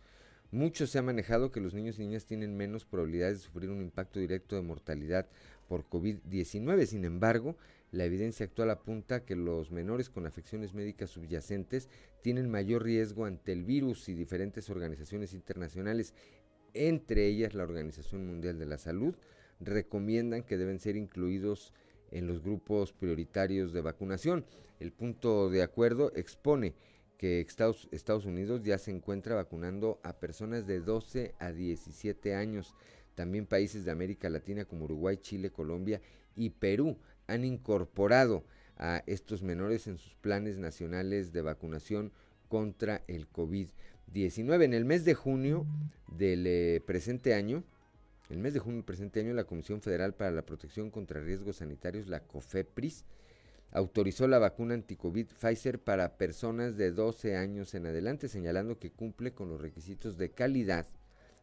Mucho 0.50 0.86
se 0.86 0.98
ha 0.98 1.02
manejado 1.02 1.50
que 1.50 1.60
los 1.60 1.72
niños 1.72 1.98
y 1.98 2.02
niñas 2.02 2.26
tienen 2.26 2.58
menos 2.58 2.84
probabilidades 2.84 3.38
de 3.38 3.44
sufrir 3.44 3.70
un 3.70 3.80
impacto 3.80 4.20
directo 4.20 4.54
de 4.54 4.62
mortalidad 4.62 5.26
por 5.66 5.88
COVID-19. 5.88 6.84
Sin 6.84 7.06
embargo, 7.06 7.56
la 7.90 8.04
evidencia 8.04 8.44
actual 8.44 8.70
apunta 8.70 9.24
que 9.24 9.34
los 9.34 9.70
menores 9.70 10.10
con 10.10 10.26
afecciones 10.26 10.74
médicas 10.74 11.10
subyacentes 11.10 11.88
tienen 12.22 12.50
mayor 12.50 12.84
riesgo 12.84 13.24
ante 13.24 13.52
el 13.52 13.64
virus 13.64 14.08
y 14.08 14.14
diferentes 14.14 14.68
organizaciones 14.68 15.32
internacionales, 15.32 16.12
entre 16.74 17.26
ellas 17.26 17.54
la 17.54 17.62
Organización 17.62 18.26
Mundial 18.26 18.58
de 18.58 18.66
la 18.66 18.76
Salud, 18.76 19.14
recomiendan 19.60 20.42
que 20.42 20.58
deben 20.58 20.80
ser 20.80 20.96
incluidos 20.96 21.72
en 22.10 22.26
los 22.26 22.42
grupos 22.42 22.92
prioritarios 22.92 23.72
de 23.72 23.80
vacunación. 23.80 24.44
El 24.80 24.92
punto 24.92 25.48
de 25.48 25.62
acuerdo 25.62 26.12
expone 26.14 26.74
que 27.16 27.40
Estados, 27.40 27.88
Estados, 27.90 28.26
Unidos 28.26 28.62
ya 28.62 28.78
se 28.78 28.90
encuentra 28.90 29.34
vacunando 29.34 29.98
a 30.04 30.20
personas 30.20 30.66
de 30.66 30.80
12 30.80 31.34
a 31.38 31.52
17 31.52 32.34
años. 32.34 32.74
También 33.14 33.46
países 33.46 33.84
de 33.84 33.90
América 33.90 34.28
Latina 34.30 34.66
como 34.66 34.84
Uruguay, 34.84 35.16
Chile, 35.16 35.50
Colombia 35.50 36.00
y 36.36 36.50
Perú 36.50 36.96
han 37.28 37.44
incorporado 37.44 38.44
a 38.76 39.02
estos 39.06 39.42
menores 39.42 39.86
en 39.86 39.98
sus 39.98 40.14
planes 40.16 40.58
nacionales 40.58 41.32
de 41.32 41.42
vacunación 41.42 42.12
contra 42.48 43.02
el 43.06 43.30
COVID-19. 43.30 44.64
En 44.64 44.74
el 44.74 44.84
mes 44.84 45.04
de 45.04 45.14
junio 45.14 45.66
del 46.08 46.46
eh, 46.46 46.82
presente 46.84 47.34
año, 47.34 47.62
el 48.30 48.38
mes 48.38 48.54
de 48.54 48.60
junio 48.60 48.78
del 48.78 48.84
presente 48.84 49.20
año, 49.20 49.34
la 49.34 49.44
Comisión 49.44 49.80
Federal 49.80 50.14
para 50.14 50.30
la 50.30 50.42
Protección 50.42 50.90
contra 50.90 51.20
Riesgos 51.20 51.56
Sanitarios, 51.56 52.08
la 52.08 52.20
COFEPRIS, 52.20 53.04
autorizó 53.70 54.26
la 54.28 54.38
vacuna 54.38 54.74
anticovid 54.74 55.26
Pfizer 55.26 55.78
para 55.78 56.16
personas 56.16 56.76
de 56.76 56.90
12 56.90 57.36
años 57.36 57.74
en 57.74 57.86
adelante, 57.86 58.28
señalando 58.28 58.78
que 58.78 58.90
cumple 58.90 59.32
con 59.32 59.48
los 59.48 59.60
requisitos 59.60 60.16
de 60.16 60.30
calidad, 60.30 60.86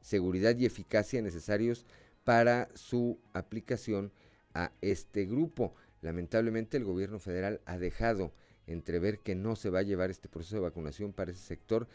seguridad 0.02 0.58
y 0.58 0.66
eficacia 0.66 1.22
necesarios 1.22 1.86
para 2.24 2.70
su 2.74 3.20
aplicación 3.34 4.12
a 4.56 4.72
este 4.82 5.26
grupo. 5.26 5.76
Lamentablemente 6.02 6.78
el 6.78 6.84
gobierno 6.84 7.20
federal 7.20 7.62
ha 7.66 7.78
dejado 7.78 8.34
entrever 8.66 9.20
que 9.20 9.36
no 9.36 9.56
se 9.56 9.70
va 9.70 9.80
a 9.80 9.84
llevar 9.84 10.10
este 10.10 10.30
proceso 10.30 10.56
de 10.56 10.64
vacunación 10.64 11.14
para 11.14 11.32
ese 11.32 11.42
sector, 11.42 11.88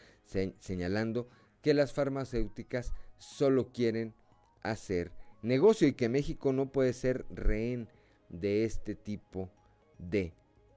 señalando 0.59 1.27
que 1.61 1.73
las 1.73 1.91
farmacéuticas 1.91 2.93
solo 3.17 3.73
quieren 3.73 4.13
hacer 4.61 5.11
negocio 5.41 5.87
y 5.87 5.93
que 5.93 6.07
México 6.07 6.53
no 6.53 6.71
puede 6.71 6.93
ser 6.93 7.25
rehén 7.29 7.89
de 8.29 8.63
este 8.63 8.95
tipo 8.95 9.51
de 9.97 10.33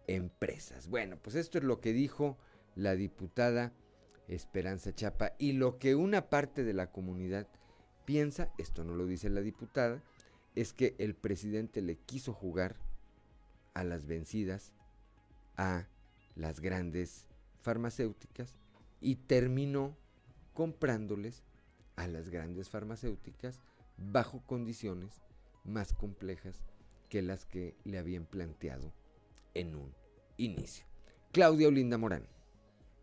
empresas. 0.07 0.89
Bueno, 0.89 1.19
pues 1.23 1.37
esto 1.37 1.59
es 1.59 1.65
lo 1.65 1.81
que 1.81 1.93
dijo 1.93 2.37
la 2.75 2.97
diputada 2.97 3.73
Esperanza 4.27 4.95
Chapa 4.95 5.35
y 5.39 5.53
lo 5.53 5.79
que 5.79 5.95
una 5.95 6.29
parte 6.29 6.65
de 6.65 6.73
la 6.73 6.91
comunidad 6.91 7.47
piensa, 8.05 8.53
esto 8.59 8.85
no 8.85 8.95
lo 8.95 9.07
dice 9.07 9.29
la 9.31 9.43
diputada, 9.43 10.03
es 10.55 10.73
que 10.73 10.95
el 10.99 11.15
presidente 11.15 11.81
le 11.83 11.97
quiso 11.97 12.33
jugar 12.33 12.77
a 13.75 13.85
las 13.85 14.07
vencidas 14.07 14.73
a 15.57 15.87
las 16.37 16.61
grandes 16.61 17.27
farmacéuticas 17.63 18.55
y 19.01 19.17
terminó 19.17 19.97
comprándoles 20.53 21.43
a 21.97 22.07
las 22.09 22.31
grandes 22.31 22.69
farmacéuticas 22.69 23.61
bajo 23.97 24.43
condiciones 24.47 25.23
más 25.65 25.93
complejas 25.93 26.61
que 27.09 27.23
las 27.23 27.45
que 27.45 27.77
le 27.85 27.99
habían 27.99 28.27
planteado 28.27 28.93
en 29.55 29.75
un 29.75 29.93
inicio. 30.37 30.85
Claudia 31.33 31.69
Olinda 31.69 31.99
Morán. 31.99 32.34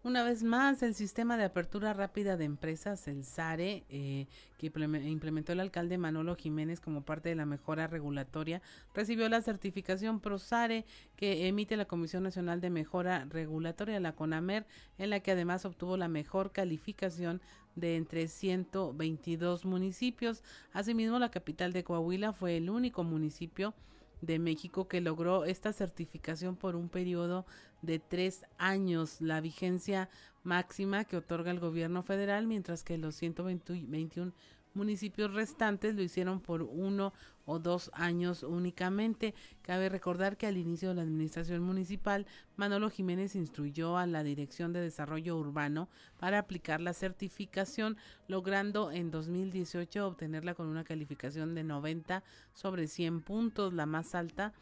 Una 0.04 0.24
vez 0.24 0.42
más, 0.42 0.82
el 0.82 0.96
sistema 0.96 1.38
de 1.38 1.44
apertura 1.44 1.94
rápida 1.94 2.36
de 2.36 2.46
empresas, 2.46 3.08
el 3.08 3.24
SARE, 3.24 3.84
eh, 3.88 4.26
que 4.58 4.66
implementó 4.66 5.52
el 5.52 5.60
alcalde 5.60 6.00
Manolo 6.00 6.36
Jiménez 6.36 6.80
como 6.80 7.04
parte 7.04 7.30
de 7.30 7.36
la 7.36 7.46
mejora 7.46 7.86
regulatoria, 7.86 8.64
recibió 8.96 9.30
la 9.30 9.44
certificación 9.44 10.20
ProSARE 10.20 10.86
que 11.16 11.48
emite 11.48 11.78
la 11.78 11.86
Comisión 11.86 12.24
Nacional 12.24 12.62
de 12.62 12.72
Mejora 12.72 13.26
Regulatoria, 13.26 14.00
la 14.00 14.16
CONAMER, 14.16 14.66
en 14.98 15.12
la 15.12 15.20
que 15.20 15.34
además 15.34 15.66
obtuvo 15.66 15.98
la 15.98 16.08
mejor 16.08 16.52
calificación 16.52 17.40
de 17.76 17.96
entre 17.96 18.28
122 18.28 19.66
municipios. 19.66 20.42
Asimismo, 20.74 21.20
la 21.20 21.30
capital 21.30 21.74
de 21.74 21.84
Coahuila 21.84 22.34
fue 22.34 22.58
el 22.58 22.72
único 22.72 23.04
municipio 23.04 23.76
de 24.22 24.40
México 24.40 24.88
que 24.88 25.02
logró 25.02 25.46
esta 25.46 25.74
certificación 25.74 26.56
por 26.56 26.76
un 26.76 26.90
periodo 26.90 27.46
de 27.82 28.00
tres 28.00 28.46
años, 28.58 29.22
la 29.22 29.42
vigencia 29.42 30.10
máxima 30.44 31.06
que 31.06 31.18
otorga 31.18 31.52
el 31.52 31.60
gobierno 31.60 32.04
federal, 32.04 32.48
mientras 32.48 32.84
que 32.84 32.98
los 32.98 33.16
121 33.16 34.34
municipios 34.74 35.34
restantes 35.34 35.96
lo 35.96 36.02
hicieron 36.02 36.40
por 36.40 36.62
uno 36.62 37.14
o 37.46 37.60
dos 37.60 37.92
años 37.94 38.44
únicamente. 38.44 39.34
Cabe 39.62 39.90
recordar 39.90 40.38
que 40.38 40.48
al 40.48 40.58
inicio 40.58 40.90
de 40.90 40.96
la 40.96 41.02
administración 41.02 41.62
municipal, 41.62 42.26
Manolo 42.56 42.90
Jiménez 42.90 43.36
instruyó 43.36 43.98
a 43.98 44.06
la 44.06 44.24
Dirección 44.24 44.72
de 44.74 44.82
Desarrollo 44.82 45.38
Urbano 45.38 45.90
para 46.20 46.40
aplicar 46.40 46.82
la 46.82 46.94
certificación, 46.94 47.98
logrando 48.28 48.92
en 48.92 49.12
2018 49.12 50.08
obtenerla 50.08 50.54
con 50.54 50.68
una 50.68 50.84
calificación 50.84 51.56
de 51.56 51.64
90 51.64 52.24
sobre 52.54 52.88
100 52.88 53.22
puntos, 53.22 53.74
la 53.74 53.86
más 53.86 54.16
alta 54.16 54.54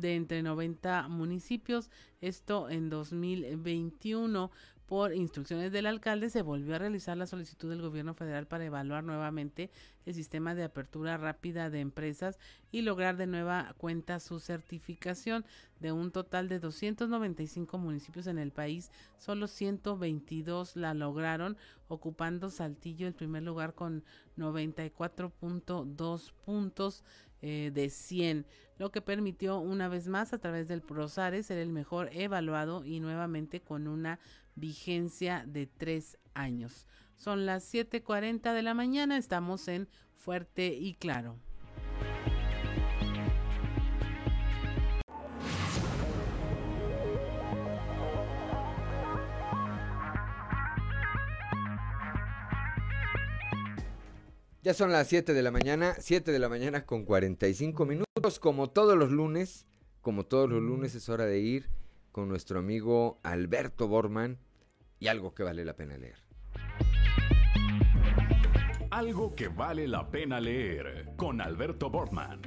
de 0.00 0.14
entre 0.14 0.42
90 0.42 1.08
municipios. 1.08 1.90
Esto 2.20 2.68
en 2.68 2.90
2021 2.90 4.50
por 4.86 5.12
instrucciones 5.12 5.72
del 5.72 5.86
alcalde, 5.86 6.30
se 6.30 6.42
volvió 6.42 6.76
a 6.76 6.78
realizar 6.78 7.16
la 7.16 7.26
solicitud 7.26 7.68
del 7.68 7.82
gobierno 7.82 8.14
federal 8.14 8.46
para 8.46 8.64
evaluar 8.64 9.02
nuevamente 9.02 9.70
el 10.04 10.14
sistema 10.14 10.54
de 10.54 10.62
apertura 10.62 11.16
rápida 11.16 11.70
de 11.70 11.80
empresas 11.80 12.38
y 12.70 12.82
lograr 12.82 13.16
de 13.16 13.26
nueva 13.26 13.74
cuenta 13.78 14.20
su 14.20 14.38
certificación 14.38 15.44
de 15.80 15.90
un 15.90 16.12
total 16.12 16.48
de 16.48 16.60
295 16.60 17.78
municipios 17.78 18.28
en 18.28 18.38
el 18.38 18.52
país. 18.52 18.92
Solo 19.18 19.48
122 19.48 20.76
la 20.76 20.94
lograron, 20.94 21.56
ocupando 21.88 22.48
Saltillo 22.50 23.08
el 23.08 23.14
primer 23.14 23.42
lugar 23.42 23.74
con 23.74 24.04
94.2 24.36 26.32
puntos 26.44 27.02
eh, 27.42 27.70
de 27.74 27.90
100, 27.90 28.46
lo 28.78 28.90
que 28.90 29.02
permitió 29.02 29.58
una 29.58 29.88
vez 29.88 30.08
más 30.08 30.32
a 30.32 30.38
través 30.38 30.68
del 30.68 30.80
PROSARE 30.80 31.42
ser 31.42 31.58
el 31.58 31.70
mejor 31.70 32.08
evaluado 32.12 32.84
y 32.84 32.98
nuevamente 33.00 33.60
con 33.60 33.88
una 33.88 34.18
vigencia 34.56 35.44
de 35.46 35.66
tres 35.66 36.18
años. 36.34 36.86
Son 37.14 37.46
las 37.46 37.72
7.40 37.72 38.52
de 38.52 38.62
la 38.62 38.74
mañana, 38.74 39.16
estamos 39.16 39.68
en 39.68 39.88
Fuerte 40.14 40.74
y 40.74 40.94
Claro. 40.94 41.38
Ya 54.62 54.74
son 54.74 54.90
las 54.90 55.06
7 55.06 55.32
de 55.32 55.42
la 55.44 55.52
mañana, 55.52 55.94
7 55.96 56.32
de 56.32 56.40
la 56.40 56.48
mañana 56.48 56.84
con 56.86 57.04
45 57.04 57.86
minutos, 57.86 58.40
como 58.40 58.68
todos 58.68 58.98
los 58.98 59.12
lunes, 59.12 59.64
como 60.00 60.26
todos 60.26 60.50
los 60.50 60.60
lunes 60.60 60.96
es 60.96 61.08
hora 61.08 61.24
de 61.24 61.38
ir 61.38 61.70
con 62.10 62.28
nuestro 62.28 62.58
amigo 62.58 63.20
Alberto 63.22 63.86
Borman 63.86 64.40
y 64.98 65.08
algo 65.08 65.34
que 65.34 65.42
vale 65.42 65.64
la 65.64 65.76
pena 65.76 65.96
leer. 65.96 66.18
Algo 68.90 69.34
que 69.34 69.48
vale 69.48 69.86
la 69.88 70.10
pena 70.10 70.40
leer 70.40 71.12
con 71.16 71.40
Alberto 71.40 71.90
Borman. 71.90 72.40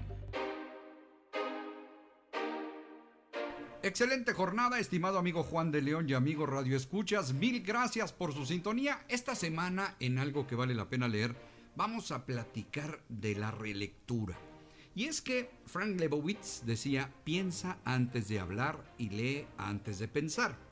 Excelente 3.82 4.34
jornada, 4.34 4.80
estimado 4.80 5.20
amigo 5.20 5.44
Juan 5.44 5.72
de 5.72 5.82
León 5.82 6.10
y 6.10 6.14
amigo 6.14 6.46
Radio 6.46 6.76
Escuchas. 6.76 7.34
Mil 7.34 7.64
gracias 7.64 8.12
por 8.12 8.34
su 8.34 8.46
sintonía. 8.46 9.06
Esta 9.08 9.36
semana, 9.36 9.96
en 10.00 10.18
algo 10.18 10.48
que 10.48 10.56
vale 10.56 10.76
la 10.76 10.90
pena 10.90 11.08
leer, 11.08 11.36
vamos 11.76 12.12
a 12.12 12.26
platicar 12.26 13.02
de 13.08 13.36
la 13.36 13.52
relectura. 13.52 14.38
Y 14.96 15.06
es 15.06 15.22
que 15.22 15.50
Frank 15.66 15.98
Lebowitz 15.98 16.64
decía, 16.66 17.14
piensa 17.24 17.78
antes 17.86 18.28
de 18.28 18.40
hablar 18.40 18.84
y 18.98 19.10
lee 19.12 19.48
antes 19.58 19.98
de 19.98 20.10
pensar. 20.10 20.69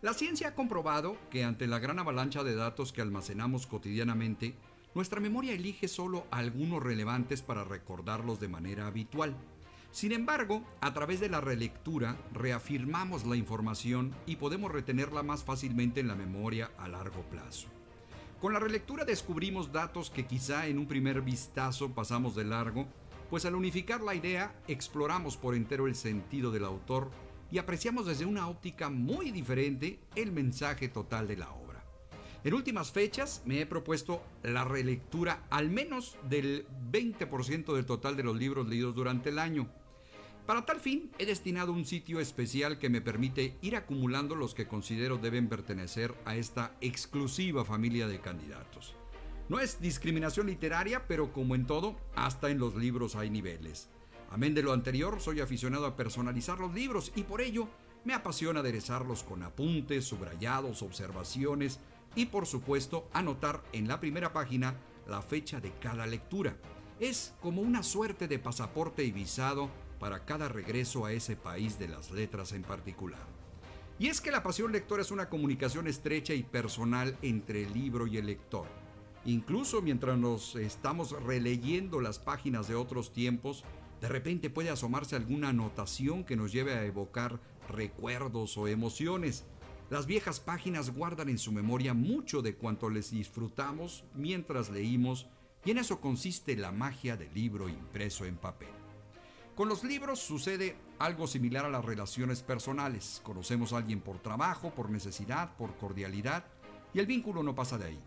La 0.00 0.14
ciencia 0.14 0.48
ha 0.48 0.54
comprobado 0.54 1.16
que 1.28 1.42
ante 1.42 1.66
la 1.66 1.80
gran 1.80 1.98
avalancha 1.98 2.44
de 2.44 2.54
datos 2.54 2.92
que 2.92 3.02
almacenamos 3.02 3.66
cotidianamente, 3.66 4.54
nuestra 4.94 5.18
memoria 5.18 5.54
elige 5.54 5.88
solo 5.88 6.24
algunos 6.30 6.80
relevantes 6.80 7.42
para 7.42 7.64
recordarlos 7.64 8.38
de 8.38 8.46
manera 8.46 8.86
habitual. 8.86 9.34
Sin 9.90 10.12
embargo, 10.12 10.62
a 10.80 10.94
través 10.94 11.18
de 11.18 11.28
la 11.28 11.40
relectura 11.40 12.16
reafirmamos 12.32 13.26
la 13.26 13.34
información 13.34 14.14
y 14.24 14.36
podemos 14.36 14.70
retenerla 14.70 15.24
más 15.24 15.42
fácilmente 15.42 15.98
en 15.98 16.06
la 16.06 16.14
memoria 16.14 16.70
a 16.78 16.86
largo 16.86 17.22
plazo. 17.22 17.66
Con 18.40 18.52
la 18.52 18.60
relectura 18.60 19.04
descubrimos 19.04 19.72
datos 19.72 20.10
que 20.10 20.26
quizá 20.26 20.68
en 20.68 20.78
un 20.78 20.86
primer 20.86 21.22
vistazo 21.22 21.92
pasamos 21.92 22.36
de 22.36 22.44
largo, 22.44 22.86
pues 23.30 23.44
al 23.46 23.56
unificar 23.56 24.00
la 24.00 24.14
idea 24.14 24.54
exploramos 24.68 25.36
por 25.36 25.56
entero 25.56 25.88
el 25.88 25.96
sentido 25.96 26.52
del 26.52 26.64
autor 26.64 27.10
y 27.50 27.58
apreciamos 27.58 28.06
desde 28.06 28.26
una 28.26 28.48
óptica 28.48 28.90
muy 28.90 29.30
diferente 29.30 30.00
el 30.14 30.32
mensaje 30.32 30.88
total 30.88 31.26
de 31.28 31.36
la 31.36 31.50
obra. 31.50 31.84
En 32.44 32.54
últimas 32.54 32.92
fechas 32.92 33.42
me 33.46 33.60
he 33.60 33.66
propuesto 33.66 34.22
la 34.42 34.64
relectura 34.64 35.44
al 35.50 35.70
menos 35.70 36.16
del 36.28 36.66
20% 36.90 37.74
del 37.74 37.86
total 37.86 38.16
de 38.16 38.22
los 38.22 38.36
libros 38.36 38.68
leídos 38.68 38.94
durante 38.94 39.30
el 39.30 39.38
año. 39.38 39.68
Para 40.46 40.64
tal 40.64 40.80
fin 40.80 41.10
he 41.18 41.26
destinado 41.26 41.72
un 41.72 41.84
sitio 41.84 42.20
especial 42.20 42.78
que 42.78 42.88
me 42.88 43.02
permite 43.02 43.56
ir 43.60 43.76
acumulando 43.76 44.34
los 44.34 44.54
que 44.54 44.66
considero 44.66 45.18
deben 45.18 45.48
pertenecer 45.48 46.14
a 46.24 46.36
esta 46.36 46.74
exclusiva 46.80 47.64
familia 47.64 48.06
de 48.06 48.20
candidatos. 48.20 48.94
No 49.48 49.60
es 49.60 49.80
discriminación 49.80 50.46
literaria, 50.46 51.06
pero 51.06 51.32
como 51.32 51.54
en 51.54 51.66
todo, 51.66 51.96
hasta 52.14 52.50
en 52.50 52.58
los 52.58 52.76
libros 52.76 53.16
hay 53.16 53.30
niveles. 53.30 53.90
Amén 54.30 54.54
de 54.54 54.62
lo 54.62 54.72
anterior, 54.72 55.20
soy 55.20 55.40
aficionado 55.40 55.86
a 55.86 55.96
personalizar 55.96 56.58
los 56.58 56.74
libros 56.74 57.12
y 57.16 57.22
por 57.22 57.40
ello 57.40 57.68
me 58.04 58.12
apasiona 58.12 58.60
aderezarlos 58.60 59.22
con 59.22 59.42
apuntes, 59.42 60.04
subrayados, 60.04 60.82
observaciones 60.82 61.80
y 62.14 62.26
por 62.26 62.46
supuesto 62.46 63.08
anotar 63.12 63.62
en 63.72 63.88
la 63.88 64.00
primera 64.00 64.32
página 64.32 64.76
la 65.06 65.22
fecha 65.22 65.60
de 65.60 65.72
cada 65.80 66.06
lectura. 66.06 66.56
Es 67.00 67.34
como 67.40 67.62
una 67.62 67.82
suerte 67.82 68.28
de 68.28 68.38
pasaporte 68.38 69.02
y 69.02 69.12
visado 69.12 69.70
para 69.98 70.24
cada 70.24 70.48
regreso 70.48 71.06
a 71.06 71.12
ese 71.12 71.36
país 71.36 71.78
de 71.78 71.88
las 71.88 72.10
letras 72.10 72.52
en 72.52 72.62
particular. 72.62 73.26
Y 73.98 74.08
es 74.08 74.20
que 74.20 74.30
la 74.30 74.42
pasión 74.42 74.72
lectora 74.72 75.02
es 75.02 75.10
una 75.10 75.28
comunicación 75.28 75.88
estrecha 75.88 76.34
y 76.34 76.42
personal 76.42 77.16
entre 77.22 77.64
el 77.64 77.72
libro 77.72 78.06
y 78.06 78.18
el 78.18 78.26
lector. 78.26 78.66
Incluso 79.24 79.82
mientras 79.82 80.16
nos 80.16 80.54
estamos 80.54 81.10
releyendo 81.22 82.00
las 82.00 82.18
páginas 82.18 82.68
de 82.68 82.76
otros 82.76 83.12
tiempos, 83.12 83.64
de 84.00 84.08
repente 84.08 84.50
puede 84.50 84.70
asomarse 84.70 85.16
alguna 85.16 85.48
anotación 85.48 86.24
que 86.24 86.36
nos 86.36 86.52
lleve 86.52 86.74
a 86.74 86.84
evocar 86.84 87.40
recuerdos 87.68 88.56
o 88.56 88.68
emociones. 88.68 89.44
Las 89.90 90.06
viejas 90.06 90.40
páginas 90.40 90.94
guardan 90.94 91.28
en 91.28 91.38
su 91.38 91.50
memoria 91.50 91.94
mucho 91.94 92.42
de 92.42 92.54
cuanto 92.54 92.90
les 92.90 93.10
disfrutamos 93.10 94.04
mientras 94.14 94.70
leímos 94.70 95.26
y 95.64 95.72
en 95.72 95.78
eso 95.78 96.00
consiste 96.00 96.56
la 96.56 96.72
magia 96.72 97.16
del 97.16 97.32
libro 97.34 97.68
impreso 97.68 98.24
en 98.24 98.36
papel. 98.36 98.68
Con 99.54 99.68
los 99.68 99.82
libros 99.82 100.20
sucede 100.20 100.76
algo 101.00 101.26
similar 101.26 101.64
a 101.64 101.70
las 101.70 101.84
relaciones 101.84 102.42
personales. 102.42 103.20
Conocemos 103.24 103.72
a 103.72 103.78
alguien 103.78 104.00
por 104.00 104.20
trabajo, 104.20 104.70
por 104.70 104.88
necesidad, 104.88 105.56
por 105.56 105.76
cordialidad, 105.76 106.44
y 106.94 107.00
el 107.00 107.06
vínculo 107.06 107.42
no 107.42 107.56
pasa 107.56 107.76
de 107.76 107.86
ahí. 107.86 108.00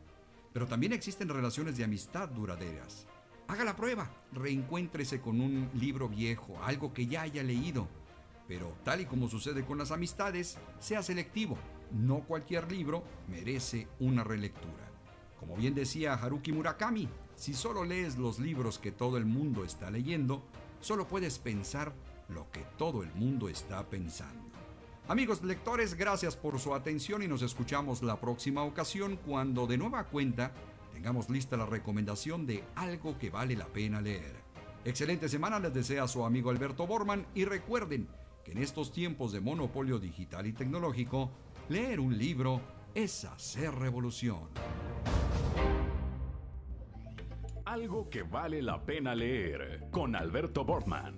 Pero 0.54 0.66
también 0.66 0.94
existen 0.94 1.28
relaciones 1.28 1.76
de 1.76 1.84
amistad 1.84 2.30
duraderas. 2.30 3.06
Haga 3.52 3.66
la 3.66 3.76
prueba, 3.76 4.10
reencuéntrese 4.32 5.20
con 5.20 5.42
un 5.42 5.70
libro 5.74 6.08
viejo, 6.08 6.58
algo 6.64 6.94
que 6.94 7.08
ya 7.08 7.24
haya 7.24 7.44
leído. 7.44 7.86
Pero 8.48 8.74
tal 8.86 9.02
y 9.02 9.06
como 9.06 9.28
sucede 9.28 9.66
con 9.66 9.78
las 9.78 9.92
amistades, 9.92 10.58
sea 10.80 11.04
selectivo. 11.04 11.58
No 11.92 12.22
cualquier 12.22 12.72
libro 12.72 13.04
merece 13.28 13.90
una 14.00 14.24
relectura. 14.24 14.90
Como 15.38 15.58
bien 15.58 15.76
decía 15.76 16.14
Haruki 16.14 16.54
Murakami, 16.54 17.10
si 17.36 17.54
solo 17.54 17.84
lees 17.84 18.18
los 18.18 18.40
libros 18.40 18.80
que 18.80 18.94
todo 18.94 19.18
el 19.18 19.26
mundo 19.26 19.66
está 19.66 19.92
leyendo, 19.92 20.46
solo 20.80 21.06
puedes 21.10 21.38
pensar 21.38 21.94
lo 22.30 22.50
que 22.52 22.66
todo 22.78 23.04
el 23.04 23.14
mundo 23.16 23.50
está 23.50 23.86
pensando. 23.90 24.46
Amigos 25.10 25.44
lectores, 25.44 25.96
gracias 25.96 26.38
por 26.38 26.58
su 26.58 26.74
atención 26.74 27.22
y 27.22 27.28
nos 27.28 27.42
escuchamos 27.42 28.02
la 28.02 28.18
próxima 28.22 28.64
ocasión 28.64 29.18
cuando 29.18 29.68
de 29.68 29.78
nueva 29.78 30.06
cuenta 30.06 30.54
tengamos 31.02 31.32
lista 31.32 31.58
la 31.58 31.66
recomendación 31.66 32.46
de 32.46 32.64
algo 32.76 33.18
que 33.18 33.32
vale 33.32 33.56
la 33.56 33.66
pena 33.66 34.00
leer. 34.02 34.36
Excelente 34.86 35.30
semana 35.30 35.58
les 35.58 35.74
desea 35.74 36.08
su 36.08 36.24
amigo 36.24 36.52
Alberto 36.52 36.86
Borman 36.86 37.26
y 37.34 37.44
recuerden 37.44 38.08
que 38.46 38.52
en 38.52 38.60
estos 38.60 38.92
tiempos 38.92 39.32
de 39.32 39.42
monopolio 39.42 39.98
digital 39.98 40.46
y 40.46 40.54
tecnológico, 40.54 41.32
leer 41.70 42.00
un 42.00 42.16
libro 42.20 42.62
es 42.94 43.26
hacer 43.26 43.74
revolución. 43.74 44.50
Algo 47.66 48.08
que 48.08 48.22
vale 48.22 48.62
la 48.62 48.86
pena 48.86 49.16
leer 49.16 49.88
con 49.90 50.16
Alberto 50.16 50.64
Bortman. 50.64 51.16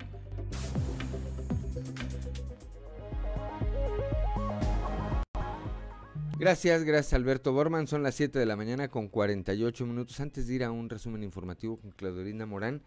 Gracias, 6.44 6.84
gracias 6.84 7.14
Alberto 7.14 7.54
Borman. 7.54 7.88
Son 7.88 8.04
las 8.04 8.16
7 8.16 8.38
de 8.38 8.46
la 8.46 8.58
mañana 8.58 8.90
con 8.90 9.08
48 9.08 9.86
minutos. 9.86 10.20
Antes 10.20 10.46
de 10.46 10.56
ir 10.56 10.66
a 10.66 10.72
un 10.72 10.90
resumen 10.90 11.24
informativo 11.24 11.78
con 11.78 11.92
Claudelina 11.92 12.46
Morán, 12.46 12.82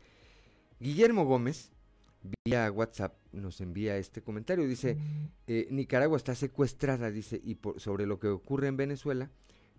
Guillermo 0.78 1.24
Gómez, 1.24 1.70
vía 2.44 2.70
WhatsApp, 2.70 3.14
nos 3.32 3.62
envía 3.62 3.96
este 3.96 4.20
comentario. 4.20 4.68
Dice, 4.68 4.98
eh, 5.46 5.68
Nicaragua 5.70 6.18
está 6.18 6.34
secuestrada, 6.34 7.10
dice, 7.10 7.40
y 7.42 7.54
por, 7.54 7.80
sobre 7.80 8.04
lo 8.04 8.18
que 8.18 8.28
ocurre 8.28 8.68
en 8.68 8.76
Venezuela, 8.76 9.30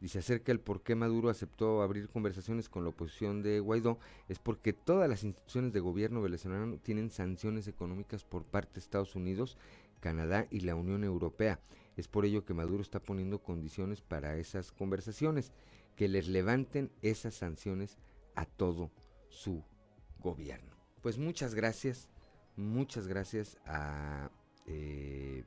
dice 0.01 0.17
acerca 0.17 0.47
del 0.47 0.59
por 0.59 0.81
qué 0.81 0.95
Maduro 0.95 1.29
aceptó 1.29 1.83
abrir 1.83 2.09
conversaciones 2.09 2.69
con 2.69 2.83
la 2.83 2.89
oposición 2.89 3.43
de 3.43 3.59
Guaidó, 3.59 3.99
es 4.27 4.39
porque 4.39 4.73
todas 4.73 5.07
las 5.07 5.23
instituciones 5.23 5.71
de 5.71 5.81
gobierno 5.81 6.19
venezolano 6.23 6.79
tienen 6.79 7.11
sanciones 7.11 7.67
económicas 7.67 8.23
por 8.23 8.43
parte 8.43 8.73
de 8.73 8.79
Estados 8.79 9.15
Unidos, 9.15 9.55
Canadá 9.99 10.47
y 10.49 10.61
la 10.61 10.73
Unión 10.73 11.03
Europea. 11.03 11.59
Es 11.97 12.07
por 12.07 12.25
ello 12.25 12.45
que 12.45 12.53
Maduro 12.53 12.81
está 12.81 12.99
poniendo 12.99 13.39
condiciones 13.41 14.01
para 14.01 14.37
esas 14.37 14.71
conversaciones, 14.71 15.51
que 15.95 16.07
les 16.07 16.27
levanten 16.27 16.91
esas 17.01 17.33
sanciones 17.33 17.97
a 18.35 18.45
todo 18.45 18.91
su 19.29 19.63
gobierno. 20.19 20.77
Pues 21.01 21.17
muchas 21.17 21.55
gracias, 21.55 22.07
muchas 22.55 23.07
gracias 23.07 23.57
a 23.65 24.29
eh, 24.67 25.43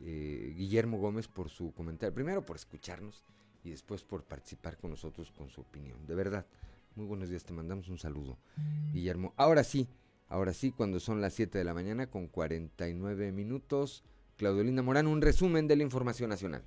eh, 0.00 0.54
Guillermo 0.56 0.98
Gómez 0.98 1.28
por 1.28 1.48
su 1.48 1.72
comentario. 1.72 2.12
Primero 2.12 2.44
por 2.44 2.56
escucharnos 2.56 3.24
y 3.62 3.70
después 3.70 4.02
por 4.02 4.24
participar 4.24 4.76
con 4.76 4.90
nosotros 4.90 5.30
con 5.30 5.48
su 5.48 5.60
opinión. 5.60 6.04
De 6.06 6.16
verdad, 6.16 6.46
muy 6.96 7.06
buenos 7.06 7.28
días, 7.28 7.44
te 7.44 7.52
mandamos 7.52 7.88
un 7.88 7.98
saludo, 7.98 8.38
Guillermo. 8.92 9.34
Ahora 9.36 9.64
sí, 9.64 9.88
ahora 10.28 10.52
sí, 10.52 10.72
cuando 10.72 10.98
son 10.98 11.20
las 11.20 11.34
7 11.34 11.58
de 11.58 11.64
la 11.64 11.74
mañana 11.74 12.08
con 12.08 12.26
49 12.26 13.32
minutos, 13.32 14.04
Claudio 14.36 14.64
Linda 14.64 14.82
Morán, 14.82 15.06
un 15.06 15.22
resumen 15.22 15.68
de 15.68 15.76
la 15.76 15.82
información 15.82 16.30
nacional. 16.30 16.64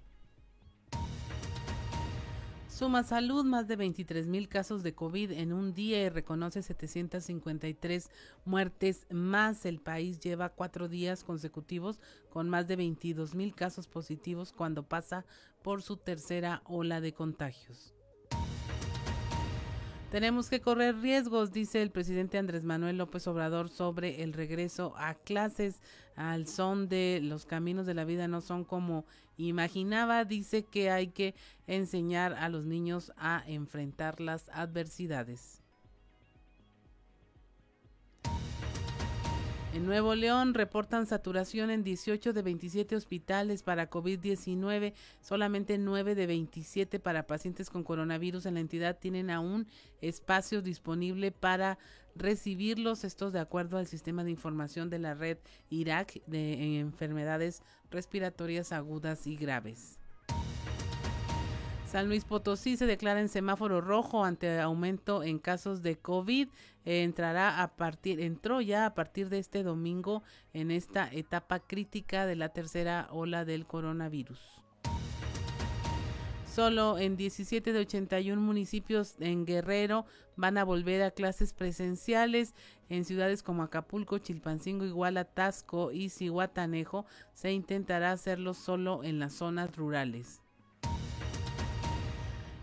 Suma 2.78 3.02
Salud, 3.02 3.44
más 3.44 3.68
de 3.68 3.76
23 3.76 4.28
mil 4.28 4.48
casos 4.48 4.84
de 4.84 4.94
COVID 4.94 5.32
en 5.32 5.52
un 5.52 5.74
día 5.74 6.04
y 6.04 6.10
reconoce 6.10 6.62
753 6.62 8.12
muertes 8.46 9.08
más. 9.10 9.66
El 9.66 9.80
país 9.80 10.20
lleva 10.20 10.50
cuatro 10.50 10.88
días 10.88 11.24
consecutivos 11.24 12.00
con 12.30 12.50
más 12.50 12.68
de 12.68 12.76
22 12.76 13.34
mil 13.34 13.56
casos 13.56 13.88
positivos 13.88 14.54
cuando 14.54 14.84
pasa 14.84 15.26
por 15.64 15.82
su 15.82 15.98
tercera 15.98 16.62
ola 16.66 17.02
de 17.02 17.14
contagios. 17.14 17.97
Tenemos 20.12 20.50
que 20.50 20.62
correr 20.62 20.96
riesgos, 21.02 21.52
dice 21.52 21.82
el 21.82 21.92
presidente 21.92 22.38
Andrés 22.38 22.64
Manuel 22.64 22.98
López 22.98 23.28
Obrador 23.28 23.68
sobre 23.68 24.24
el 24.24 24.32
regreso 24.32 24.94
a 24.96 25.16
clases 25.16 25.82
al 26.16 26.48
son 26.48 26.88
de 26.88 27.20
los 27.22 27.46
caminos 27.46 27.86
de 27.86 27.94
la 27.94 28.06
vida 28.06 28.30
no 28.30 28.40
son 28.40 28.64
como 28.64 29.06
imaginaba. 29.36 30.24
Dice 30.24 30.64
que 30.64 30.92
hay 30.92 31.08
que 31.08 31.36
enseñar 31.68 32.34
a 32.36 32.48
los 32.48 32.66
niños 32.66 33.12
a 33.18 33.44
enfrentar 33.48 34.22
las 34.22 34.48
adversidades. 34.48 35.62
En 39.78 39.86
Nuevo 39.86 40.16
León 40.16 40.56
reportan 40.56 41.06
saturación 41.06 41.70
en 41.70 41.84
18 41.84 42.34
de 42.34 42.42
27 42.42 42.96
hospitales 42.96 43.62
para 43.62 43.92
COVID-19, 43.92 44.94
solamente 45.22 45.78
9 45.78 46.16
de 46.16 46.26
27 46.26 47.00
para 47.00 47.28
pacientes 47.28 47.70
con 47.70 47.84
coronavirus 47.84 48.48
en 48.48 48.56
la 48.56 48.60
entidad 48.60 48.98
tienen 48.98 49.30
aún 49.30 49.68
espacio 50.02 50.64
disponible 50.64 51.32
para 51.32 51.78
recibirlos, 52.16 53.04
estos 53.04 53.34
de 53.34 53.40
acuerdo 53.40 53.78
al 53.78 53.86
sistema 53.86 54.24
de 54.24 54.32
información 54.32 54.90
de 54.90 54.98
la 54.98 55.14
red 55.14 55.38
Irak 55.70 56.24
de 56.26 56.80
enfermedades 56.80 57.62
respiratorias 57.92 58.72
agudas 58.72 59.28
y 59.28 59.36
graves. 59.36 60.00
San 61.88 62.10
Luis 62.10 62.26
Potosí 62.26 62.76
se 62.76 62.86
declara 62.86 63.22
en 63.22 63.30
semáforo 63.30 63.80
rojo 63.80 64.26
ante 64.26 64.60
aumento 64.60 65.24
en 65.24 65.40
casos 65.40 65.82
de 65.82 65.98
COVID. 65.98 66.50
entrará 66.84 67.64
a 67.64 67.78
partir, 67.78 68.20
entró 68.20 68.60
ya 68.60 68.86
a 68.86 68.94
partir 68.94 69.30
de 69.30 69.40
este 69.40 69.64
domingo 69.64 70.22
en 70.52 70.70
esta 70.70 71.10
etapa 71.10 71.60
crítica 71.60 72.26
de 72.26 72.36
la 72.36 72.50
tercera 72.50 73.08
ola 73.12 73.46
del 73.46 73.66
coronavirus. 73.66 74.38
Solo 76.54 76.98
en 76.98 77.16
17 77.16 77.72
de 77.72 77.80
81 77.80 78.42
municipios 78.42 79.16
en 79.22 79.46
Guerrero 79.46 80.06
van 80.36 80.58
a 80.58 80.66
volver 80.66 81.04
a 81.04 81.12
clases 81.12 81.54
presenciales. 81.54 82.54
En 82.90 83.06
ciudades 83.06 83.44
como 83.44 83.64
Acapulco, 83.64 84.18
Chilpancingo, 84.18 84.84
Iguala, 84.84 85.24
Tasco 85.24 85.94
y 85.94 86.10
Cihuatanejo 86.10 87.06
se 87.34 87.54
intentará 87.54 88.12
hacerlo 88.12 88.54
solo 88.54 89.06
en 89.06 89.20
las 89.20 89.34
zonas 89.34 89.74
rurales. 89.78 90.42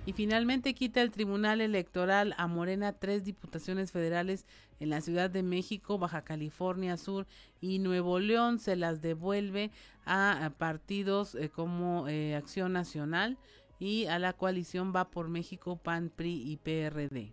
Y 0.06 0.12
finalmente 0.12 0.74
quita 0.74 1.01
el 1.01 1.10
Tribunal 1.10 1.62
Electoral 1.62 2.35
a 2.36 2.47
Morena 2.47 2.93
tres 2.93 3.24
diputaciones 3.24 3.90
federales 3.90 4.44
en 4.78 4.90
la 4.90 5.01
Ciudad 5.01 5.31
de 5.31 5.43
México, 5.43 5.98
Baja 5.98 6.22
California 6.22 6.98
Sur 6.98 7.26
y 7.60 7.78
Nuevo 7.78 8.18
León. 8.18 8.59
Se 8.59 8.76
las 8.76 9.01
devuelve 9.01 9.70
a, 10.05 10.52
partidos 10.59 11.35
eh, 11.35 11.48
como 11.48 12.06
eh, 12.06 12.35
Acción 12.35 12.74
Nacional 12.74 13.39
y 13.78 14.05
a 14.06 14.18
la 14.18 14.35
coalición 14.35 14.93
Va 14.94 15.10
por 15.10 15.28
México, 15.28 15.76
PAN, 15.76 16.10
PRI 16.14 16.52
y 16.52 16.56
PRD. 16.59 17.32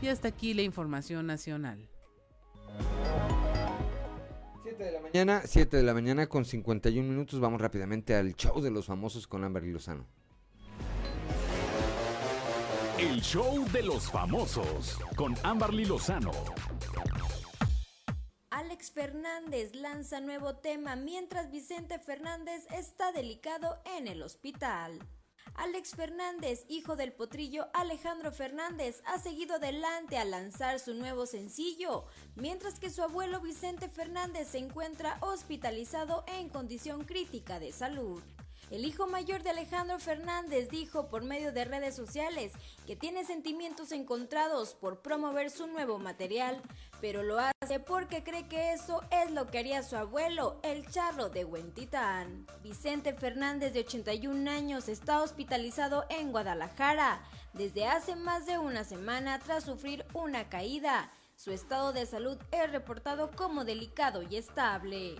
Y 0.00 0.08
hasta 0.08 0.28
aquí 0.28 0.54
la 0.54 0.62
información 0.62 1.26
nacional. 1.26 1.88
7 4.62 4.84
de 4.84 4.92
la 4.92 5.00
mañana, 5.00 5.42
7 5.44 5.76
de 5.76 5.82
la 5.82 5.94
mañana 5.94 6.28
con 6.28 6.44
51 6.44 7.08
minutos. 7.08 7.40
Vamos 7.40 7.60
rápidamente 7.60 8.14
al 8.14 8.34
show 8.36 8.60
de 8.60 8.70
los 8.70 8.86
famosos 8.86 9.26
con 9.26 9.42
Amber 9.42 9.64
Lozano. 9.64 10.21
El 13.02 13.20
show 13.20 13.64
de 13.72 13.82
los 13.82 14.08
famosos 14.08 14.96
con 15.16 15.34
Amberly 15.42 15.86
Lozano. 15.86 16.30
Alex 18.50 18.92
Fernández 18.92 19.74
lanza 19.74 20.20
nuevo 20.20 20.54
tema 20.54 20.94
mientras 20.94 21.50
Vicente 21.50 21.98
Fernández 21.98 22.64
está 22.70 23.10
delicado 23.10 23.82
en 23.96 24.06
el 24.06 24.22
hospital. 24.22 25.00
Alex 25.54 25.96
Fernández, 25.96 26.64
hijo 26.68 26.94
del 26.94 27.12
potrillo 27.12 27.66
Alejandro 27.74 28.30
Fernández, 28.30 29.02
ha 29.04 29.18
seguido 29.18 29.56
adelante 29.56 30.16
a 30.16 30.24
lanzar 30.24 30.78
su 30.78 30.94
nuevo 30.94 31.26
sencillo, 31.26 32.06
mientras 32.36 32.78
que 32.78 32.88
su 32.88 33.02
abuelo 33.02 33.40
Vicente 33.40 33.88
Fernández 33.88 34.46
se 34.46 34.58
encuentra 34.58 35.18
hospitalizado 35.22 36.24
en 36.28 36.48
condición 36.48 37.02
crítica 37.02 37.58
de 37.58 37.72
salud. 37.72 38.22
El 38.72 38.86
hijo 38.86 39.06
mayor 39.06 39.42
de 39.42 39.50
Alejandro 39.50 39.98
Fernández 39.98 40.70
dijo 40.70 41.08
por 41.08 41.22
medio 41.24 41.52
de 41.52 41.66
redes 41.66 41.94
sociales 41.94 42.52
que 42.86 42.96
tiene 42.96 43.22
sentimientos 43.26 43.92
encontrados 43.92 44.72
por 44.72 45.02
promover 45.02 45.50
su 45.50 45.66
nuevo 45.66 45.98
material, 45.98 46.62
pero 46.98 47.22
lo 47.22 47.38
hace 47.38 47.80
porque 47.80 48.24
cree 48.24 48.48
que 48.48 48.72
eso 48.72 49.02
es 49.10 49.30
lo 49.30 49.48
que 49.48 49.58
haría 49.58 49.82
su 49.82 49.96
abuelo, 49.96 50.58
el 50.62 50.88
charro 50.88 51.28
de 51.28 51.44
Huentitán. 51.44 52.46
Vicente 52.62 53.12
Fernández, 53.12 53.74
de 53.74 53.80
81 53.80 54.50
años, 54.50 54.88
está 54.88 55.20
hospitalizado 55.20 56.06
en 56.08 56.32
Guadalajara 56.32 57.22
desde 57.52 57.86
hace 57.86 58.16
más 58.16 58.46
de 58.46 58.56
una 58.56 58.84
semana 58.84 59.38
tras 59.38 59.64
sufrir 59.64 60.06
una 60.14 60.48
caída. 60.48 61.12
Su 61.36 61.50
estado 61.50 61.92
de 61.92 62.06
salud 62.06 62.38
es 62.50 62.72
reportado 62.72 63.32
como 63.32 63.66
delicado 63.66 64.22
y 64.22 64.36
estable. 64.36 65.16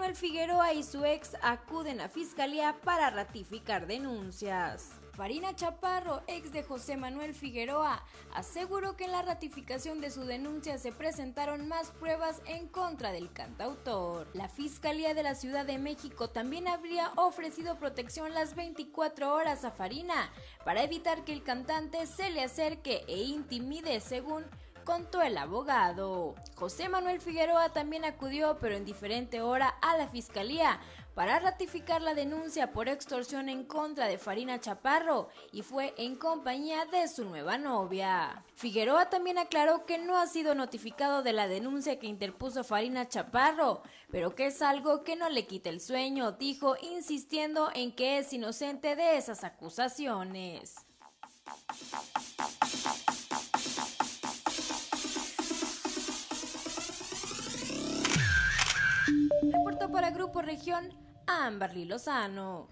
Manuel 0.00 0.16
Figueroa 0.16 0.72
y 0.72 0.82
su 0.82 1.04
ex 1.04 1.36
acuden 1.42 2.00
a 2.00 2.08
fiscalía 2.08 2.74
para 2.82 3.10
ratificar 3.10 3.86
denuncias. 3.86 4.92
Farina 5.12 5.54
Chaparro, 5.54 6.22
ex 6.26 6.52
de 6.52 6.62
José 6.62 6.96
Manuel 6.96 7.34
Figueroa, 7.34 8.02
aseguró 8.32 8.96
que 8.96 9.04
en 9.04 9.12
la 9.12 9.20
ratificación 9.20 10.00
de 10.00 10.10
su 10.10 10.24
denuncia 10.24 10.78
se 10.78 10.90
presentaron 10.90 11.68
más 11.68 11.90
pruebas 11.90 12.40
en 12.46 12.66
contra 12.68 13.12
del 13.12 13.30
cantautor. 13.30 14.26
La 14.32 14.48
Fiscalía 14.48 15.12
de 15.12 15.22
la 15.22 15.34
Ciudad 15.34 15.66
de 15.66 15.76
México 15.76 16.30
también 16.30 16.66
habría 16.66 17.12
ofrecido 17.16 17.76
protección 17.76 18.32
las 18.32 18.54
24 18.54 19.34
horas 19.34 19.66
a 19.66 19.70
Farina 19.70 20.32
para 20.64 20.82
evitar 20.82 21.24
que 21.24 21.34
el 21.34 21.42
cantante 21.42 22.06
se 22.06 22.30
le 22.30 22.42
acerque 22.42 23.04
e 23.06 23.18
intimide, 23.24 24.00
según 24.00 24.46
el 25.22 25.38
abogado. 25.38 26.34
José 26.56 26.88
Manuel 26.88 27.20
Figueroa 27.20 27.72
también 27.72 28.04
acudió, 28.04 28.58
pero 28.60 28.74
en 28.74 28.84
diferente 28.84 29.40
hora, 29.40 29.68
a 29.82 29.96
la 29.96 30.08
fiscalía 30.08 30.80
para 31.14 31.38
ratificar 31.38 32.02
la 32.02 32.14
denuncia 32.14 32.72
por 32.72 32.88
extorsión 32.88 33.48
en 33.48 33.64
contra 33.64 34.06
de 34.06 34.18
Farina 34.18 34.60
Chaparro 34.60 35.28
y 35.52 35.62
fue 35.62 35.94
en 35.96 36.16
compañía 36.16 36.86
de 36.86 37.06
su 37.08 37.24
nueva 37.24 37.58
novia. 37.58 38.44
Figueroa 38.54 39.10
también 39.10 39.38
aclaró 39.38 39.86
que 39.86 39.98
no 39.98 40.16
ha 40.16 40.26
sido 40.26 40.54
notificado 40.54 41.22
de 41.22 41.32
la 41.32 41.46
denuncia 41.46 41.98
que 41.98 42.06
interpuso 42.06 42.64
Farina 42.64 43.08
Chaparro, 43.08 43.82
pero 44.10 44.34
que 44.34 44.46
es 44.46 44.62
algo 44.62 45.04
que 45.04 45.16
no 45.16 45.28
le 45.28 45.46
quita 45.46 45.68
el 45.68 45.80
sueño, 45.80 46.32
dijo, 46.32 46.76
insistiendo 46.80 47.70
en 47.74 47.94
que 47.94 48.18
es 48.18 48.32
inocente 48.32 48.96
de 48.96 49.18
esas 49.18 49.44
acusaciones. 49.44 50.76
Para 59.88 60.10
Grupo 60.10 60.42
Región 60.42 60.90
Amberly 61.26 61.86
Lozano. 61.86 62.68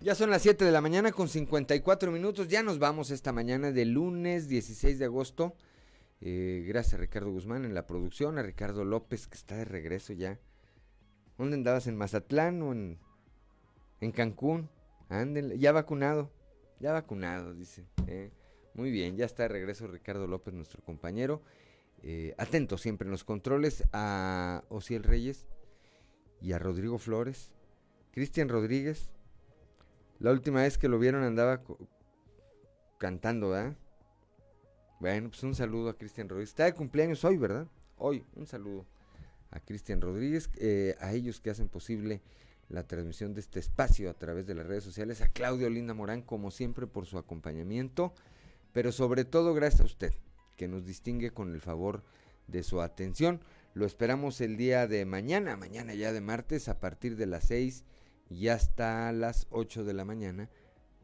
Ya 0.00 0.14
son 0.14 0.30
las 0.30 0.42
7 0.42 0.64
de 0.64 0.72
la 0.72 0.80
mañana 0.80 1.12
con 1.12 1.28
54 1.28 2.10
minutos. 2.10 2.48
Ya 2.48 2.62
nos 2.62 2.78
vamos 2.78 3.10
esta 3.10 3.30
mañana 3.30 3.70
de 3.70 3.84
lunes 3.84 4.48
16 4.48 4.98
de 4.98 5.04
agosto. 5.04 5.54
Eh, 6.22 6.64
gracias 6.66 6.94
a 6.94 6.96
Ricardo 6.96 7.30
Guzmán 7.30 7.64
en 7.64 7.74
la 7.74 7.86
producción, 7.86 8.38
a 8.38 8.42
Ricardo 8.42 8.84
López 8.84 9.28
que 9.28 9.36
está 9.36 9.56
de 9.56 9.66
regreso 9.66 10.14
ya. 10.14 10.40
¿Dónde 11.36 11.56
andabas? 11.56 11.86
¿En 11.86 11.96
Mazatlán 11.96 12.62
o 12.62 12.72
en, 12.72 14.12
Cancún? 14.12 14.70
Ya 15.58 15.70
vacunado. 15.72 16.32
Ya 16.80 16.92
vacunado, 16.92 17.52
dice. 17.54 17.86
Eh. 18.08 18.32
Muy 18.74 18.90
bien, 18.90 19.16
ya 19.16 19.26
está 19.26 19.42
de 19.42 19.50
regreso 19.50 19.86
Ricardo 19.86 20.26
López, 20.26 20.54
nuestro 20.54 20.82
compañero. 20.82 21.42
Eh, 22.02 22.34
atento 22.36 22.78
siempre 22.78 23.06
en 23.06 23.12
los 23.12 23.24
controles 23.24 23.84
a 23.92 24.64
Ociel 24.68 25.04
Reyes 25.04 25.46
y 26.40 26.52
a 26.52 26.58
Rodrigo 26.58 26.98
Flores. 26.98 27.52
Cristian 28.10 28.48
Rodríguez, 28.48 29.08
la 30.18 30.32
última 30.32 30.62
vez 30.62 30.78
que 30.78 30.88
lo 30.88 30.98
vieron 30.98 31.22
andaba 31.22 31.62
cantando, 32.98 33.50
¿verdad? 33.50 33.76
Bueno, 35.00 35.30
pues 35.30 35.42
un 35.42 35.54
saludo 35.54 35.90
a 35.90 35.96
Cristian 35.96 36.28
Rodríguez. 36.28 36.50
Está 36.50 36.64
de 36.64 36.74
cumpleaños 36.74 37.24
hoy, 37.24 37.36
¿verdad? 37.36 37.66
Hoy, 37.96 38.24
un 38.34 38.46
saludo 38.46 38.86
a 39.50 39.60
Cristian 39.60 40.00
Rodríguez, 40.00 40.50
eh, 40.56 40.96
a 41.00 41.12
ellos 41.12 41.40
que 41.40 41.50
hacen 41.50 41.68
posible 41.68 42.20
la 42.68 42.86
transmisión 42.86 43.34
de 43.34 43.40
este 43.40 43.60
espacio 43.60 44.10
a 44.10 44.14
través 44.14 44.46
de 44.46 44.54
las 44.54 44.66
redes 44.66 44.82
sociales, 44.82 45.20
a 45.20 45.28
Claudio 45.28 45.68
Linda 45.68 45.94
Morán, 45.94 46.22
como 46.22 46.50
siempre, 46.50 46.86
por 46.86 47.06
su 47.06 47.18
acompañamiento, 47.18 48.14
pero 48.72 48.92
sobre 48.92 49.24
todo 49.24 49.54
gracias 49.54 49.82
a 49.82 49.84
usted, 49.84 50.12
que 50.56 50.68
nos 50.68 50.84
distingue 50.84 51.30
con 51.30 51.52
el 51.52 51.60
favor 51.60 52.02
de 52.46 52.62
su 52.62 52.80
atención. 52.80 53.40
Lo 53.74 53.86
esperamos 53.86 54.40
el 54.40 54.56
día 54.56 54.86
de 54.86 55.04
mañana, 55.04 55.56
mañana 55.56 55.94
ya 55.94 56.12
de 56.12 56.20
martes, 56.20 56.68
a 56.68 56.80
partir 56.80 57.16
de 57.16 57.26
las 57.26 57.44
6 57.44 57.84
y 58.28 58.48
hasta 58.48 59.12
las 59.12 59.46
8 59.50 59.84
de 59.84 59.92
la 59.94 60.04
mañana, 60.04 60.50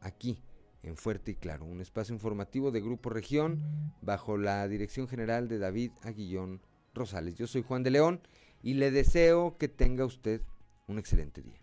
aquí 0.01 0.43
en 0.83 0.95
Fuerte 0.95 1.31
y 1.31 1.35
Claro, 1.35 1.65
un 1.65 1.81
espacio 1.81 2.13
informativo 2.13 2.71
de 2.71 2.81
Grupo 2.81 3.09
Región 3.09 3.61
bajo 4.01 4.37
la 4.37 4.67
dirección 4.67 5.07
general 5.07 5.47
de 5.47 5.57
David 5.57 5.91
Aguillón 6.03 6.61
Rosales. 6.93 7.35
Yo 7.35 7.47
soy 7.47 7.63
Juan 7.63 7.83
de 7.83 7.91
León 7.91 8.21
y 8.61 8.75
le 8.75 8.91
deseo 8.91 9.57
que 9.57 9.67
tenga 9.67 10.05
usted 10.05 10.41
un 10.87 10.99
excelente 10.99 11.41
día. 11.41 11.59